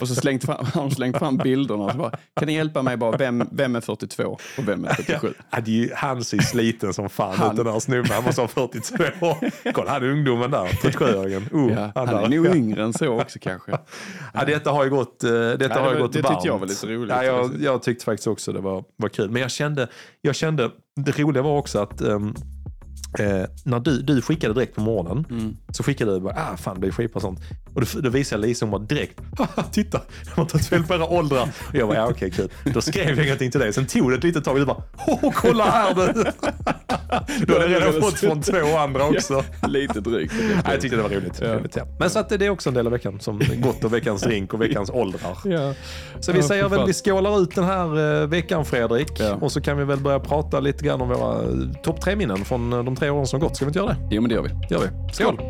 Och 0.00 0.08
så 0.08 0.14
slängt 0.14 0.44
fram, 0.44 0.66
har 0.74 0.80
de 0.82 0.90
slängt 0.90 1.18
fram 1.18 1.36
bilderna 1.36 1.84
och 1.84 1.90
så 1.92 1.98
bara, 1.98 2.10
kan 2.36 2.46
ni 2.46 2.54
hjälpa 2.54 2.82
mig 2.82 2.96
bara, 2.96 3.16
vem, 3.16 3.48
vem 3.52 3.76
är 3.76 3.80
42 3.80 4.24
och 4.58 4.68
vem 4.68 4.84
är 4.84 4.94
37? 4.94 5.34
Ja, 5.50 5.60
det 5.60 5.70
är 5.70 5.74
ju, 5.74 5.90
han 5.94 6.24
ser 6.24 6.36
ju 6.36 6.42
sliten 6.42 6.94
som 6.94 7.08
fan 7.08 7.36
Han- 7.36 7.50
ut 7.50 7.56
den 7.56 7.66
här 7.72 7.80
snubben. 7.80 8.10
Han 8.12 8.24
måste 8.24 8.40
ha 8.40 8.48
42 8.48 9.04
Kolla 9.72 9.90
han 9.90 10.02
ungdomen 10.02 10.50
där, 10.50 10.66
37-åringen. 10.66 11.48
Oh, 11.52 11.72
Ja, 11.72 11.92
han 11.94 12.08
är 12.08 12.28
nog 12.36 12.56
yngre 12.56 12.82
än 12.84 12.92
så 12.92 13.20
också 13.20 13.38
kanske. 13.42 13.72
Ja, 14.34 14.44
detta 14.44 14.70
har 14.70 14.84
ju 14.84 14.90
gått, 14.90 15.24
eh, 15.24 15.30
detta 15.30 15.64
Ja, 15.68 15.80
har 15.80 15.90
det 15.90 15.96
ju 15.96 16.02
gått 16.02 16.12
det 16.12 16.20
varmt. 16.22 16.34
tyckte 16.36 16.48
jag 16.48 16.58
var 16.58 16.66
lite 16.66 16.86
roligt. 16.86 17.10
Ja, 17.16 17.24
jag, 17.24 17.50
jag 17.60 17.82
tyckte 17.82 18.04
faktiskt 18.04 18.26
också 18.26 18.52
det 18.52 18.60
var, 18.60 18.84
var 18.96 19.08
kul. 19.08 19.30
Men 19.30 19.42
jag 19.42 19.50
kände, 19.50 19.88
jag 20.20 20.34
kände, 20.34 20.70
det 20.96 21.18
roliga 21.18 21.42
var 21.42 21.58
också 21.58 21.78
att 21.78 22.00
ehm, 22.00 22.34
eh, 23.18 23.42
när 23.64 23.80
du, 23.80 24.02
du 24.02 24.22
skickade 24.22 24.54
direkt 24.54 24.74
på 24.74 24.80
morgonen 24.80 25.26
Mm. 25.30 25.56
så 25.72 25.82
skickade 25.82 26.12
du 26.14 26.20
bara, 26.20 26.34
ah 26.34 26.56
fan 26.56 26.80
det 26.80 26.86
är 26.86 26.90
skipa 26.90 27.14
och 27.14 27.22
sånt. 27.22 27.40
Och 27.74 27.80
då, 27.80 28.00
då 28.00 28.10
visade 28.10 28.42
Lisa, 28.42 28.64
hon 28.66 28.70
bara 28.70 28.82
direkt, 28.82 29.20
"Haha, 29.38 29.62
titta, 29.72 30.00
de 30.24 30.30
har 30.40 30.44
tagit 30.48 30.66
fel 30.66 30.82
på 30.82 30.94
era 30.94 31.06
åldrar. 31.08 31.48
Och 31.68 31.74
jag 31.74 31.88
bara, 31.88 31.98
ja 31.98 32.08
okej 32.10 32.30
kul. 32.30 32.48
Då 32.74 32.80
skrev 32.80 33.16
jag 33.16 33.26
ingenting 33.26 33.50
till 33.50 33.60
dig. 33.60 33.72
Sen 33.72 33.86
tog 33.86 34.10
det 34.10 34.16
ett 34.16 34.24
litet 34.24 34.44
tag 34.44 34.52
och 34.54 34.60
du 34.60 34.66
bara, 34.66 34.82
åh 35.06 35.30
kolla 35.34 35.64
här 35.64 35.94
du. 35.94 36.24
Du 37.46 37.52
hade 37.52 37.66
redan 37.66 38.02
fått 38.02 38.18
från 38.20 38.42
två 38.42 38.76
andra 38.78 39.04
också. 39.04 39.44
Lite 39.68 40.00
drygt. 40.00 40.34
Ja, 40.64 40.72
jag 40.72 40.80
tyckte 40.80 40.96
det 40.96 41.02
var 41.02 41.10
roligt. 41.10 41.38
Ja. 41.42 41.54
roligt 41.54 41.76
ja. 41.76 41.84
Men 41.98 42.10
så 42.10 42.18
att 42.18 42.28
det 42.28 42.46
är 42.46 42.50
också 42.50 42.68
en 42.68 42.74
del 42.74 42.86
av 42.86 42.92
veckan 42.92 43.20
som 43.20 43.40
gått 43.56 43.84
och 43.84 43.92
veckans 43.94 44.22
drink 44.22 44.54
och 44.54 44.60
veckans 44.62 44.90
åldrar. 44.90 45.38
Ja. 45.44 45.74
Så 46.20 46.32
vi 46.32 46.38
Ja, 46.38 46.44
säger 46.48 46.68
väl 46.68 46.86
vi 46.86 46.92
skålar 46.92 47.42
ut 47.42 47.54
den 47.54 47.64
här 47.64 48.20
eh, 48.22 48.26
veckan 48.28 48.64
Fredrik. 48.64 49.12
Ja. 49.20 49.34
Och 49.34 49.52
så 49.52 49.60
kan 49.60 49.76
vi 49.78 49.84
väl 49.84 49.98
börja 50.00 50.20
prata 50.20 50.60
lite 50.60 50.84
grann 50.84 51.00
om 51.00 51.08
våra 51.08 51.42
eh, 51.42 51.48
topp 51.82 52.00
tre 52.00 52.16
minnen 52.16 52.44
från 52.44 52.72
eh, 52.72 52.84
de 52.84 52.96
tre 52.96 53.03
åren 53.10 53.26
som 53.26 53.40
gått. 53.40 53.56
Ska 53.56 53.64
vi 53.64 53.68
inte 53.68 53.78
göra 53.78 53.88
det? 53.88 53.96
Jo 54.10 54.22
men 54.22 54.28
det 54.28 54.34
gör 54.34 54.42
vi. 54.42 54.48
Det 54.68 54.74
gör 54.74 54.80
vi. 54.80 55.12
Skål! 55.12 55.40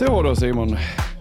Så 0.00 0.22
då 0.22 0.36
Simon, 0.36 0.76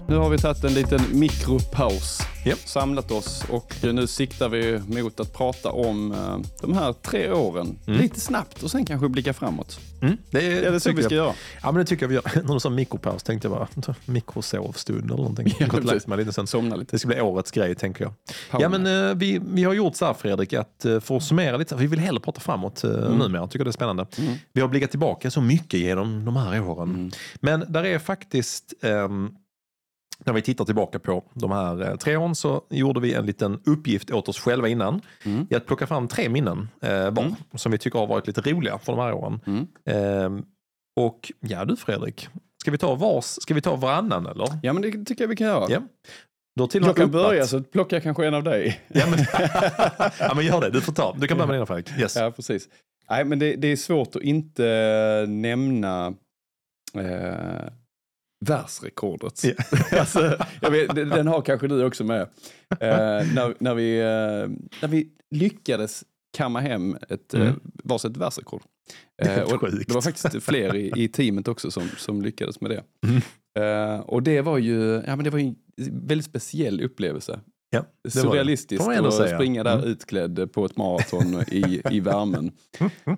nu 0.09 0.15
har 0.15 0.29
vi 0.29 0.37
tagit 0.37 0.63
en 0.63 0.73
liten 0.73 1.01
mikropaus. 1.19 2.19
Japp. 2.45 2.59
Samlat 2.59 3.11
oss 3.11 3.43
och 3.49 3.75
nu 3.81 4.07
siktar 4.07 4.49
vi 4.49 4.81
mot 5.03 5.19
att 5.19 5.33
prata 5.33 5.71
om 5.71 6.11
eh, 6.11 6.37
de 6.61 6.73
här 6.73 6.93
tre 6.93 7.31
åren. 7.31 7.77
Lite 7.85 8.19
snabbt 8.19 8.63
och 8.63 8.71
sen 8.71 8.85
kanske 8.85 9.09
blicka 9.09 9.33
framåt. 9.33 9.79
Mm, 10.01 10.17
det 10.31 10.47
är, 10.47 10.61
Är 10.63 10.71
det 10.71 10.79
så 10.79 10.91
vi 10.91 11.03
ska 11.03 11.15
jag. 11.15 11.25
göra? 11.25 11.33
Ja, 11.63 11.71
men 11.71 11.75
det 11.79 11.85
tycker 11.85 12.03
jag 12.03 12.07
vi 12.09 12.15
gör. 12.15 12.43
När 12.43 12.53
du 12.53 12.59
sa 12.59 12.69
mikropaus 12.69 13.23
tänkte 13.23 13.47
jag 13.47 13.57
bara 13.57 13.95
mikrosovstund 14.05 15.05
eller 15.05 15.15
någonting. 15.17 15.53
Ja, 15.59 15.67
gått 15.67 16.07
mig 16.07 16.17
lite 16.17 16.33
sen. 16.33 16.47
Somna 16.47 16.75
lite. 16.75 16.95
Det 16.95 16.99
ska 16.99 17.07
bli 17.07 17.21
årets 17.21 17.51
grej 17.51 17.75
tänker 17.75 18.03
jag. 18.03 18.13
Ja, 18.61 18.69
men, 18.69 19.09
eh, 19.09 19.15
vi, 19.15 19.41
vi 19.53 19.63
har 19.63 19.73
gjort 19.73 19.95
så 19.95 20.05
här 20.05 20.13
Fredrik, 20.13 20.53
att 20.53 20.85
eh, 20.85 20.99
för 20.99 21.17
att 21.17 21.23
summera 21.23 21.57
lite, 21.57 21.75
vi 21.75 21.87
vill 21.87 21.99
hellre 21.99 22.19
prata 22.21 22.41
framåt 22.41 22.83
Mm. 22.83 23.17
numera, 23.17 23.47
tycker 23.47 23.65
det 23.65 23.69
är 23.69 23.71
spännande. 23.71 24.05
Vi 24.53 24.61
har 24.61 24.67
blickat 24.67 24.89
tillbaka 24.89 25.31
så 25.31 25.41
mycket 25.41 25.79
genom 25.79 26.25
de 26.25 26.35
här 26.35 26.61
åren. 26.61 26.89
Mm. 26.89 27.11
Men 27.41 27.65
där 27.67 27.83
är 27.83 27.99
faktiskt, 27.99 28.73
ehm, 28.81 29.31
när 30.25 30.33
vi 30.33 30.41
tittar 30.41 30.65
tillbaka 30.65 30.99
på 30.99 31.23
de 31.33 31.51
här 31.51 31.81
eh, 31.81 31.95
tre 31.95 32.17
åren 32.17 32.35
så 32.35 32.61
gjorde 32.69 32.99
vi 32.99 33.13
en 33.13 33.25
liten 33.25 33.61
uppgift 33.65 34.11
åt 34.11 34.29
oss 34.29 34.39
själva 34.39 34.67
innan. 34.67 35.01
Mm. 35.23 35.47
I 35.49 35.55
att 35.55 35.65
plocka 35.65 35.87
fram 35.87 36.07
tre 36.07 36.29
minnen 36.29 36.69
eh, 36.81 37.11
var, 37.11 37.33
som 37.55 37.71
vi 37.71 37.77
tycker 37.77 37.99
har 37.99 38.07
varit 38.07 38.27
lite 38.27 38.41
roliga 38.41 38.77
för 38.77 38.91
de 38.91 39.01
här 39.01 39.13
åren. 39.13 39.39
Mm. 39.45 39.67
Ehm, 39.85 40.45
och 40.95 41.31
ja 41.39 41.65
du 41.65 41.75
Fredrik, 41.75 42.27
ska 42.61 42.71
vi 42.71 42.77
ta 42.77 42.95
vars, 42.95 43.25
ska 43.25 43.53
vi 43.53 43.61
ta 43.61 43.75
varannan 43.75 44.25
eller? 44.25 44.47
Ja, 44.63 44.73
men 44.73 44.81
det 44.81 44.91
tycker 44.91 45.23
jag 45.23 45.29
vi 45.29 45.35
kan 45.35 45.47
göra. 45.47 45.65
Ja. 45.69 45.81
Du 46.55 46.61
har 46.79 46.87
Jag 46.87 46.95
kan 46.95 47.11
börja 47.11 47.47
så 47.47 47.63
plockar 47.63 47.97
jag 47.97 48.03
kanske 48.03 48.27
en 48.27 48.33
av 48.33 48.43
dig. 48.43 48.81
Ja 48.87 49.05
men, 49.09 49.19
ja 50.19 50.33
men 50.35 50.45
gör 50.45 50.61
det, 50.61 50.69
du 50.69 50.81
får 50.81 50.93
ta. 50.93 51.15
Du 51.19 51.27
kan 51.27 51.37
börja 51.37 51.47
med 51.47 51.55
dina 51.55 51.65
Fredrik. 51.65 51.99
Yes. 51.99 52.15
Ja, 52.15 52.31
precis. 52.31 52.67
Nej, 53.09 53.25
men 53.25 53.39
det, 53.39 53.55
det 53.55 53.67
är 53.67 53.75
svårt 53.75 54.15
att 54.15 54.21
inte 54.21 54.67
eh, 54.67 55.29
nämna 55.29 56.13
eh, 56.95 57.67
världsrekordet. 58.45 59.43
Ja. 59.43 59.53
alltså, 59.99 60.37
vet, 60.71 60.95
den 60.95 61.27
har 61.27 61.41
kanske 61.41 61.67
du 61.67 61.85
också 61.85 62.03
med. 62.03 62.21
Eh, 62.21 62.27
när, 63.35 63.63
när, 63.63 63.75
vi, 63.75 63.99
eh, 63.99 64.69
när 64.81 64.87
vi 64.87 65.09
lyckades 65.31 66.03
kamma 66.37 66.59
hem 66.59 66.97
ett 67.09 67.33
Mm. 67.33 67.47
eh, 67.47 67.53
varsitt 67.83 68.17
världsrekord. 68.17 68.61
Eh, 69.21 69.41
och 69.41 69.59
sjukt. 69.59 69.87
det 69.87 69.93
var 69.93 70.01
faktiskt 70.01 70.43
fler 70.43 70.75
i, 70.75 70.91
i 70.95 71.07
teamet 71.07 71.47
också 71.47 71.71
som, 71.71 71.83
som 71.97 72.21
lyckades 72.21 72.61
med 72.61 72.71
det. 72.71 72.83
Mm. 73.07 73.21
Eh, 73.59 73.99
och 73.99 74.23
det 74.23 74.41
var 74.41 74.57
ju 74.57 75.03
ja, 75.07 75.15
men 75.15 75.23
det 75.23 75.29
var 75.29 75.39
ju 75.39 75.45
en 75.45 75.55
väldigt 76.07 76.25
speciell 76.25 76.81
upplevelse. 76.81 77.39
Ja, 77.71 77.79
det 77.79 77.85
var 78.15 78.23
det. 78.23 78.29
Surrealistiskt 78.29 78.85
man 78.85 78.95
ändå 78.95 79.07
att 79.07 79.15
säga. 79.15 79.37
springa 79.37 79.63
där 79.63 79.73
Mm. 79.77 79.85
utklädd 79.89 80.49
på 80.53 80.65
ett 80.65 80.77
maraton 80.77 81.43
i, 81.51 81.81
i 81.91 81.99
värmen. 81.99 82.51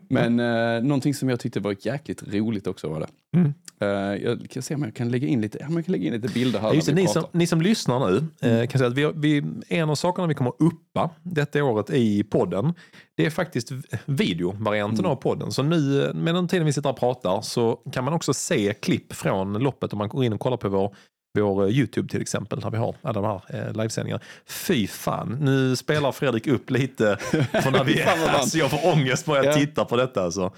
Men 0.09 0.39
eh, 0.39 0.83
någonting 0.83 1.13
som 1.13 1.29
jag 1.29 1.39
tyckte 1.39 1.59
var 1.59 1.75
jäkligt 1.79 2.23
roligt 2.33 2.67
också 2.67 2.89
var 2.89 2.99
det. 2.99 3.07
Mm. 3.37 3.53
Eh, 3.81 4.23
jag 4.23 4.49
kan 4.49 4.63
se 4.63 4.75
om 4.75 4.83
jag 4.83 4.95
kan 4.95 5.09
lägga 5.09 5.27
in 5.27 5.41
lite, 5.41 5.57
jag 5.61 5.85
kan 5.85 5.91
lägga 5.91 6.07
in 6.07 6.13
lite 6.13 6.33
bilder 6.33 6.59
här. 6.59 6.67
Ja, 6.67 6.73
just 6.73 6.87
det, 6.87 6.93
ni, 6.93 7.07
som, 7.07 7.23
ni 7.31 7.47
som 7.47 7.61
lyssnar 7.61 8.11
nu 8.11 8.17
eh, 8.49 8.67
kan 8.67 8.79
säga 8.79 8.87
att 8.89 8.97
vi, 8.97 9.11
vi, 9.15 9.43
en 9.67 9.89
av 9.89 9.95
sakerna 9.95 10.27
vi 10.27 10.33
kommer 10.33 10.53
uppa 10.59 11.09
detta 11.23 11.63
året 11.63 11.89
i 11.89 12.23
podden 12.23 12.73
det 13.17 13.25
är 13.25 13.29
faktiskt 13.29 13.71
videovarianten 14.05 15.05
av 15.05 15.15
podden. 15.15 15.51
Så 15.51 15.63
nu 15.63 16.03
eh, 16.05 16.13
med 16.13 16.35
den 16.35 16.47
tiden 16.47 16.65
vi 16.65 16.73
sitter 16.73 16.89
och 16.89 16.99
pratar 16.99 17.41
så 17.41 17.79
kan 17.91 18.03
man 18.03 18.13
också 18.13 18.33
se 18.33 18.73
klipp 18.73 19.13
från 19.13 19.53
loppet 19.53 19.93
om 19.93 19.97
man 19.99 20.09
går 20.09 20.23
in 20.23 20.33
och 20.33 20.39
kollar 20.39 20.57
på 20.57 20.69
vår 20.69 20.95
vår 21.33 21.63
eh, 21.63 21.69
YouTube 21.69 22.09
till 22.09 22.21
exempel, 22.21 22.59
där 22.59 22.69
vi 22.69 22.77
har 22.77 22.95
alla 23.01 23.21
de 23.21 23.25
här 23.25 23.41
eh, 23.67 23.73
livesändningarna. 23.73 24.21
Fy 24.47 24.87
fan, 24.87 25.37
nu 25.41 25.75
spelar 25.75 26.11
Fredrik 26.11 26.47
upp 26.47 26.69
lite. 26.69 27.17
För 27.63 27.71
när 27.71 27.83
vi, 27.83 28.01
alltså 28.03 28.57
jag 28.57 28.69
får 28.71 28.93
ångest 28.93 29.27
när 29.27 29.35
jag 29.35 29.45
Ja. 29.45 29.53
tittar 29.53 29.85
på 29.85 29.97
detta. 29.97 30.23
Alltså. 30.23 30.51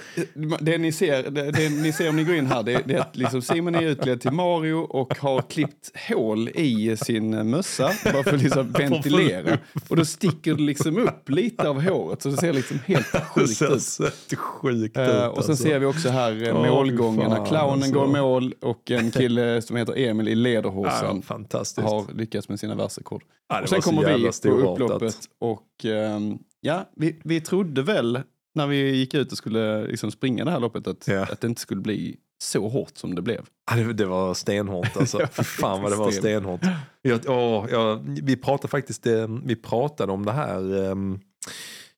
Det 0.59 0.77
ni 0.77 0.91
ser, 0.91 1.29
det, 1.29 1.51
det 1.51 1.69
ni 1.69 1.91
ser 1.93 2.09
om 2.09 2.15
ni 2.15 2.23
går 2.23 2.35
in 2.35 2.45
här, 2.47 2.63
det, 2.63 2.81
det 2.85 2.93
är 2.93 2.99
att 2.99 3.15
liksom 3.15 3.41
Simon 3.41 3.75
är 3.75 3.81
utklädd 3.81 4.21
till 4.21 4.31
Mario 4.31 4.73
och 4.75 5.17
har 5.19 5.41
klippt 5.41 5.91
hål 6.09 6.49
i 6.49 6.97
sin 6.97 7.49
mössa 7.49 7.91
bara 8.13 8.23
för 8.23 8.33
att 8.35 8.41
liksom 8.43 8.71
ventilera. 8.77 9.57
Och 9.87 9.95
då 9.95 10.05
sticker 10.05 10.53
det 10.53 10.61
liksom 10.61 10.97
upp 10.97 11.29
lite 11.29 11.69
av 11.69 11.81
håret 11.81 12.21
så 12.21 12.29
det 12.29 12.37
ser 12.37 12.53
liksom 12.53 12.79
helt 12.85 13.11
Det 13.13 13.19
sjukt 13.21 13.57
ser 13.57 13.75
ut. 13.75 13.83
så 13.83 14.03
sjukt 14.35 14.97
ut. 14.97 15.07
Eh, 15.09 15.25
och 15.25 15.43
sen 15.43 15.51
alltså. 15.51 15.55
ser 15.55 15.79
vi 15.79 15.85
också 15.85 16.09
här 16.09 16.47
eh, 16.47 16.53
målgången 16.53 17.29
när 17.29 17.35
fan, 17.37 17.45
clownen 17.45 17.73
alltså. 17.73 17.91
går 17.91 18.07
mål 18.07 18.53
och 18.61 18.91
en 18.91 19.11
kille 19.11 19.61
som 19.61 19.75
heter 19.75 19.97
Emil 19.97 20.27
i 20.27 20.53
ja, 20.62 20.62
lederhosen 20.63 21.21
fantastiskt. 21.21 21.87
har 21.87 22.13
lyckats 22.13 22.49
med 22.49 22.59
sina 22.59 22.75
världsrekord. 22.75 23.23
Ja, 23.49 23.61
Och 23.61 23.69
sen 23.69 23.81
kommer 23.81 24.17
vi 24.17 24.49
på 24.49 24.55
upploppet 24.55 25.17
och 25.39 25.85
ehm, 25.85 26.37
ja, 26.61 26.89
vi, 26.95 27.19
vi 27.23 27.41
trodde 27.41 27.81
väl 27.81 28.19
när 28.55 28.67
vi 28.67 28.95
gick 28.95 29.13
ut 29.13 29.31
och 29.31 29.37
skulle 29.37 29.87
liksom 29.87 30.11
springa 30.11 30.45
det 30.45 30.51
här 30.51 30.59
loppet 30.59 30.87
att, 30.87 31.07
Ja. 31.07 31.23
att 31.23 31.41
det 31.41 31.47
inte 31.47 31.61
skulle 31.61 31.81
bli 31.81 32.15
så 32.43 32.69
hårt 32.69 32.97
som 32.97 33.15
det 33.15 33.21
blev. 33.21 33.45
Ja, 33.71 33.75
det, 33.77 33.93
det 33.93 34.05
var 34.05 34.33
stenhårt 34.33 34.97
alltså. 34.97 35.19
Ja, 35.21 35.27
Fy 35.31 35.43
fan 35.43 35.81
vad 35.81 35.91
det 35.91 35.95
var 35.95 36.11
sten. 36.11 36.21
stenhårt. 36.21 36.61
Jag, 37.01 37.19
åh, 37.27 37.65
jag, 37.71 38.19
vi 38.23 38.35
pratade 38.35 38.67
faktiskt 38.67 39.07
eh, 39.07 39.27
vi 39.45 39.55
pratade 39.55 40.11
om 40.11 40.25
det 40.25 40.31
här 40.31 40.73
um, 40.77 41.19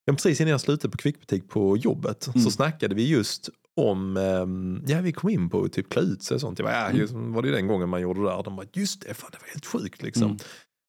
precis 0.06 0.40
innan 0.40 0.50
jag 0.50 0.60
slutade 0.60 0.90
på 0.92 0.98
kvickbutik 0.98 1.48
på 1.48 1.76
jobbet 1.76 2.26
Mm. 2.26 2.40
så 2.44 2.50
snackade 2.50 2.94
vi 2.94 3.08
just 3.08 3.48
om, 3.76 4.16
ehm, 4.16 4.82
ja 4.86 5.00
vi 5.00 5.12
kom 5.12 5.30
in 5.30 5.48
på 5.50 5.68
typ 5.68 5.88
klä 5.90 6.02
ut 6.02 6.22
sig 6.22 6.34
och 6.34 6.40
sånt. 6.40 6.58
Jag 6.58 6.66
bara, 6.68 6.74
ja, 6.96 7.04
Mm. 7.08 7.32
var 7.32 7.42
det 7.42 7.50
den 7.50 7.66
gången 7.66 7.88
man 7.88 8.00
gjorde 8.00 8.20
det 8.20 8.26
där? 8.26 8.42
De 8.42 8.56
bara, 8.56 8.66
just 8.72 9.00
det, 9.00 9.14
fan, 9.14 9.30
det 9.32 9.38
var 9.40 9.48
helt 9.48 9.66
sjukt 9.66 10.02
liksom. 10.02 10.22
Mm. 10.24 10.36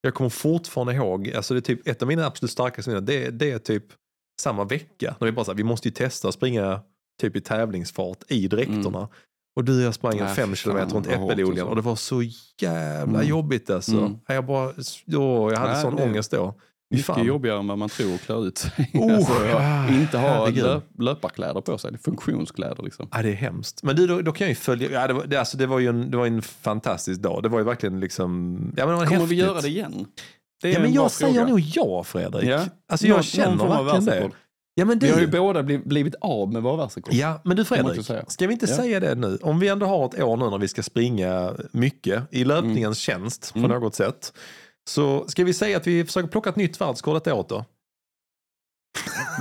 Jag 0.00 0.14
kommer 0.14 0.30
fortfarande 0.30 0.94
ihåg, 0.94 1.32
alltså 1.32 1.54
det 1.54 1.58
är 1.58 1.60
typ 1.60 1.88
ett 1.88 2.02
av 2.02 2.08
mina 2.08 2.26
absolut 2.26 2.50
starkaste 2.50 2.90
minnen, 2.90 3.04
det, 3.04 3.30
det 3.30 3.50
är 3.50 3.58
typ 3.58 3.84
samma 4.40 4.64
vecka. 4.64 5.16
När 5.20 5.26
vi 5.26 5.32
bara 5.32 5.44
så 5.44 5.50
här, 5.50 5.56
vi 5.56 5.64
måste 5.64 5.88
ju 5.88 5.92
testa 5.94 6.28
att 6.28 6.34
springa 6.34 6.80
typ 7.20 7.36
i 7.36 7.40
tävlingsfart 7.40 8.18
i 8.28 8.48
dräkterna. 8.48 9.08
Och 9.56 9.64
du 9.64 9.76
och 9.76 9.82
jag 9.86 9.94
sprang 9.94 10.16
Nej, 10.20 10.34
fem 10.34 10.54
kilometer 10.54 10.94
runt 10.94 11.06
Äppelodlingen 11.06 11.50
alltså. 11.50 11.64
och 11.64 11.76
det 11.76 11.82
var 11.82 11.96
så 11.96 12.22
jävla 12.60 13.18
Mm. 13.18 13.28
jobbigt 13.28 13.70
alltså. 13.70 13.98
Mm. 13.98 14.18
Jag, 14.26 14.46
bara, 14.46 14.66
åh, 14.68 15.52
jag 15.52 15.56
hade 15.58 15.72
Nej, 15.72 15.82
sån 15.82 15.96
det- 15.96 16.02
ångest 16.02 16.30
då. 16.30 16.54
Mycket 16.90 17.06
fan. 17.06 17.26
jobbigare 17.26 17.58
än 17.58 17.66
vad 17.66 17.78
man 17.78 17.88
tror 17.88 18.14
att 18.14 18.20
klä 18.20 18.34
ut 18.36 18.58
sig. 18.58 18.90
Oh, 18.94 19.14
alltså, 19.16 19.32
inte 19.94 20.18
ha 20.18 20.48
löp, 20.50 20.84
löparkläder 20.98 21.60
på 21.60 21.78
sig, 21.78 21.98
funktionskläder 21.98 22.82
liksom. 22.82 23.08
Ja, 23.12 23.22
det 23.22 23.28
är 23.28 23.34
hemskt. 23.34 23.82
Men 23.82 23.96
du, 23.96 24.06
då, 24.06 24.20
då 24.20 24.32
kan 24.32 24.44
jag 24.44 24.48
ju 24.50 24.54
följa. 24.54 24.90
Ja, 24.90 25.06
det, 25.06 25.12
var, 25.12 25.26
det, 25.26 25.36
alltså, 25.36 25.56
det, 25.56 25.66
var 25.66 25.78
ju 25.78 25.88
en, 25.88 26.10
det 26.10 26.16
var 26.16 26.26
en 26.26 26.42
fantastisk 26.42 27.20
dag. 27.20 27.42
Det 27.42 27.48
var 27.48 27.58
ju 27.58 27.64
verkligen 27.64 28.00
liksom... 28.00 28.56
Ja, 28.76 28.86
men 28.86 28.94
det 28.94 28.98
var 29.00 29.06
Kommer 29.06 29.20
häftigt. 29.20 29.30
vi 29.30 29.36
göra 29.42 29.60
det 29.60 29.68
igen? 29.68 30.06
Det 30.62 30.70
Ja, 30.70 30.80
men 30.80 30.92
jag 30.92 31.10
säger 31.10 31.32
fråga. 31.34 31.46
nog 31.48 31.60
ja, 31.60 32.04
Fredrik. 32.04 32.44
Ja. 32.44 32.64
Alltså, 32.92 33.06
Någon- 33.06 33.16
jag 33.16 33.24
känner 33.24 33.84
verkligen 33.84 34.04
det. 34.04 34.30
Ja, 34.74 34.84
men 34.84 34.98
Vi 34.98 35.10
har 35.10 35.20
ju 35.20 35.26
båda 35.26 35.62
bliv, 35.62 35.80
blivit 35.88 36.14
av 36.20 36.52
med 36.52 36.62
våra 36.62 36.76
världsrekord. 36.76 37.14
ja, 37.14 37.40
men 37.44 37.56
du 37.56 37.64
Fredrik, 37.64 38.06
ska 38.28 38.46
vi 38.46 38.52
inte 38.52 38.66
Ja. 38.70 38.76
säga 38.76 39.00
det 39.00 39.14
nu? 39.14 39.38
Om 39.42 39.58
vi 39.58 39.68
ändå 39.68 39.86
har 39.86 40.06
ett 40.06 40.22
år 40.22 40.36
nu 40.36 40.50
när 40.50 40.58
vi 40.58 40.68
ska 40.68 40.82
springa 40.82 41.52
mycket 41.72 42.22
i 42.30 42.44
löpningens 42.44 42.98
tjänst 42.98 43.52
på 43.52 43.58
Mm. 43.58 43.70
något 43.70 43.94
sätt. 43.94 44.32
Så 44.88 45.24
ska 45.28 45.44
vi 45.44 45.54
säga 45.54 45.76
att 45.76 45.86
vi 45.86 46.04
försöker 46.04 46.28
plocka 46.28 46.50
ett 46.50 46.56
nytt 46.56 46.80
världsrekord 46.80 47.16
detta 47.16 47.34
året 47.34 47.48
då? 47.48 47.64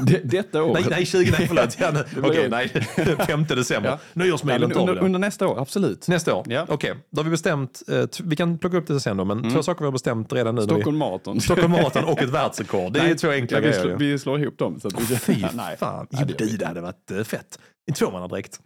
Det, 0.06 0.22
detta 0.24 0.64
år. 0.64 0.74
Nej, 0.74 0.86
nej, 0.90 1.06
20, 1.06 1.32
nej 1.32 1.48
förlåt. 1.48 1.78
Ja, 1.80 1.92
Okej, 2.24 2.50
nej, 2.50 2.70
5 3.28 3.44
december. 3.48 3.90
Ja. 3.90 4.00
Men 4.14 4.38
tar 4.38 4.48
vi 4.48 4.66
under, 4.66 4.98
under 5.04 5.20
nästa 5.20 5.48
år, 5.48 5.60
absolut. 5.62 6.08
Nästa 6.08 6.36
år? 6.36 6.46
Ja. 6.50 6.66
Okej, 6.70 6.96
då 7.10 7.20
har 7.20 7.24
vi 7.24 7.30
bestämt, 7.30 7.84
eh, 7.88 8.04
vi 8.24 8.36
kan 8.36 8.58
plocka 8.58 8.78
upp 8.78 8.88
det 8.88 9.00
sen 9.00 9.18
då, 9.18 9.26
men 9.26 9.40
Mm. 9.40 9.52
två 9.54 9.64
saker 9.64 9.80
vi 9.82 9.86
har 9.86 9.92
bestämt 9.92 10.34
redan 10.34 10.56
nu. 10.56 10.62
Stockholm 10.62 10.98
Marathon. 10.98 11.42
Stockholm 11.42 11.72
Marathon 11.72 12.04
och 12.04 12.22
ett 12.22 12.30
världsrekord. 12.34 12.94
Det 12.94 13.00
är 13.00 13.04
Nej, 13.04 13.18
två 13.18 13.30
enkla 13.30 13.58
ja, 13.58 13.62
vi, 13.62 13.68
grejer. 13.68 13.82
slår, 13.84 13.96
vi 13.96 14.20
slår 14.20 14.40
ihop 14.42 14.58
dem. 14.58 14.80
Så 14.80 14.88
att 14.88 15.00
vi, 15.12 15.16
Fy 15.18 15.46
nej. 15.54 15.78
fan. 15.78 16.08
Nej, 16.12 16.26
Jo, 16.40 16.48
det 16.60 16.66
hade 16.66 16.82
varit 16.82 17.12
eh, 17.12 17.24
fett. 17.24 17.60
En 17.88 17.94
tvåmannadräkt. 17.94 18.60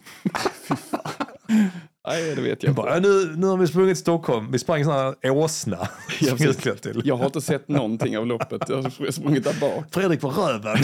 Nej, 2.07 2.35
det 2.35 2.41
vet 2.41 2.63
jag. 2.63 2.75
Bara, 2.75 2.99
nu, 2.99 3.33
nu 3.37 3.47
har 3.47 3.57
vi 3.57 3.67
sprungit 3.67 3.97
Stockholm. 3.97 4.51
Vi 4.51 4.59
sprang 4.59 4.83
sån 4.83 4.93
här 4.93 5.15
åsna. 5.31 5.77
Ja, 6.19 6.27
som 6.27 6.37
precis. 6.37 6.47
utklädd 6.55 6.81
till. 6.81 7.01
Jag 7.05 7.17
har 7.17 7.25
inte 7.25 7.41
sett 7.41 7.67
någonting 7.67 8.17
av 8.17 8.27
loppet. 8.27 8.61
Jag 8.69 8.81
har 8.81 9.11
sprungit 9.11 9.43
där 9.43 9.59
bak. 9.59 9.85
Fredrik 9.91 10.21
var 10.21 10.31
röven. 10.31 10.77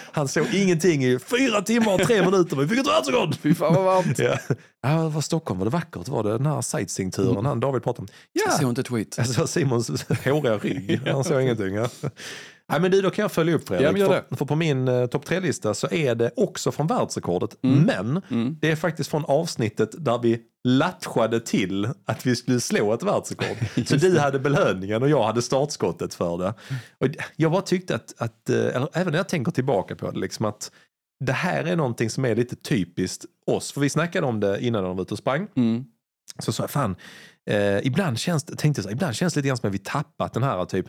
Han 0.12 0.28
såg 0.28 0.46
ingenting 0.54 1.04
i 1.04 1.18
fyra 1.18 1.62
timmar 1.62 1.94
och 1.94 2.00
tre 2.00 2.24
minuter. 2.24 2.56
Men 2.56 2.66
vi 2.66 2.76
fick 2.76 2.86
ett 2.86 2.92
världsrekord! 2.92 3.34
Fy 3.34 3.54
fan 3.54 3.74
vad 3.74 3.84
varmt. 3.84 4.18
Ja. 4.18 4.36
ja, 4.82 5.08
var 5.08 5.20
Stockholm. 5.20 5.58
Var 5.58 5.66
det 5.66 5.70
vackert? 5.70 6.08
Var 6.08 6.22
det 6.22 6.32
den 6.32 6.46
här 6.46 6.60
sightseeing-turen 6.60 7.46
han 7.46 7.60
David 7.60 7.82
pratade 7.82 8.00
om? 8.02 8.08
Jag 8.32 8.52
Ja, 8.52 8.58
såg 8.58 8.68
inte 8.68 8.82
tweet. 8.82 9.18
alltså 9.18 9.46
Simons 9.46 9.88
håriga 10.24 10.56
rygg. 10.58 11.00
Han 11.06 11.24
såg 11.24 11.42
ingenting. 11.42 11.74
Ja. 11.74 11.88
Nej, 12.70 12.80
men 12.80 12.90
du, 12.90 13.02
då 13.02 13.10
kan 13.10 13.22
jag 13.22 13.32
följa 13.32 13.54
upp 13.54 13.68
Fredrik. 13.68 14.02
Ja, 14.02 14.06
för, 14.06 14.36
för 14.36 14.44
på 14.44 14.56
min 14.56 14.88
uh, 14.88 15.06
topp 15.06 15.24
tre-lista 15.26 15.74
så 15.74 15.88
är 15.90 16.14
det 16.14 16.30
också 16.36 16.72
från 16.72 16.86
världsrekordet. 16.86 17.56
Men 17.60 18.22
Mm. 18.30 18.56
det 18.60 18.70
är 18.70 18.76
faktiskt 18.76 19.10
från 19.10 19.24
avsntet 19.24 20.04
där 20.04 20.18
vi 20.18 20.40
latchade 20.68 21.40
till 21.40 21.88
att 22.04 22.26
vi 22.26 22.36
skulle 22.36 22.60
slå 22.60 22.92
ett 22.92 23.02
världsrekord. 23.02 23.56
så 23.86 23.96
du 23.96 24.18
hade 24.18 24.38
belöningen 24.38 25.02
och 25.02 25.08
jag 25.08 25.22
hade 25.22 25.42
startskottet 25.42 26.14
för 26.14 26.38
det. 26.38 26.54
Och 26.98 27.08
jag 27.36 27.52
bara 27.52 27.62
tyckte 27.62 27.94
att, 27.94 28.14
att 28.18 28.50
eh, 28.50 28.56
eller, 28.56 28.88
även 28.92 29.12
när 29.12 29.18
jag 29.18 29.28
tänker 29.28 29.52
tillbaka 29.52 29.96
på 29.96 30.10
det, 30.10 30.18
liksom 30.18 30.44
att 30.46 30.70
det 31.24 31.32
här 31.32 31.64
är 31.64 31.76
någonting 31.76 32.10
som 32.10 32.24
är 32.24 32.36
lite 32.36 32.56
typiskt 32.56 33.24
oss. 33.46 33.72
För 33.72 33.80
vi 33.80 33.90
snackade 33.90 34.26
om 34.26 34.40
det 34.40 34.64
innan 34.64 34.84
de 34.84 34.96
var 34.96 35.02
ute 35.02 35.14
och 35.14 35.18
sprang. 35.18 35.48
Mm. 35.56 35.84
Så 36.38 36.52
sa 36.52 36.62
jag, 36.62 36.70
fan, 36.70 36.96
eh, 37.50 37.78
ibland 37.86 38.18
känns 38.18 38.44
tänkte 38.44 38.78
jag 38.78 38.84
så 38.84 38.90
ibland 38.90 39.14
känns 39.14 39.34
det 39.34 39.38
lite 39.38 39.48
grann 39.48 39.56
som 39.56 39.68
att 39.68 39.74
vi 39.74 39.78
tappat 39.78 40.32
den 40.34 40.42
här 40.42 40.64
typ, 40.64 40.86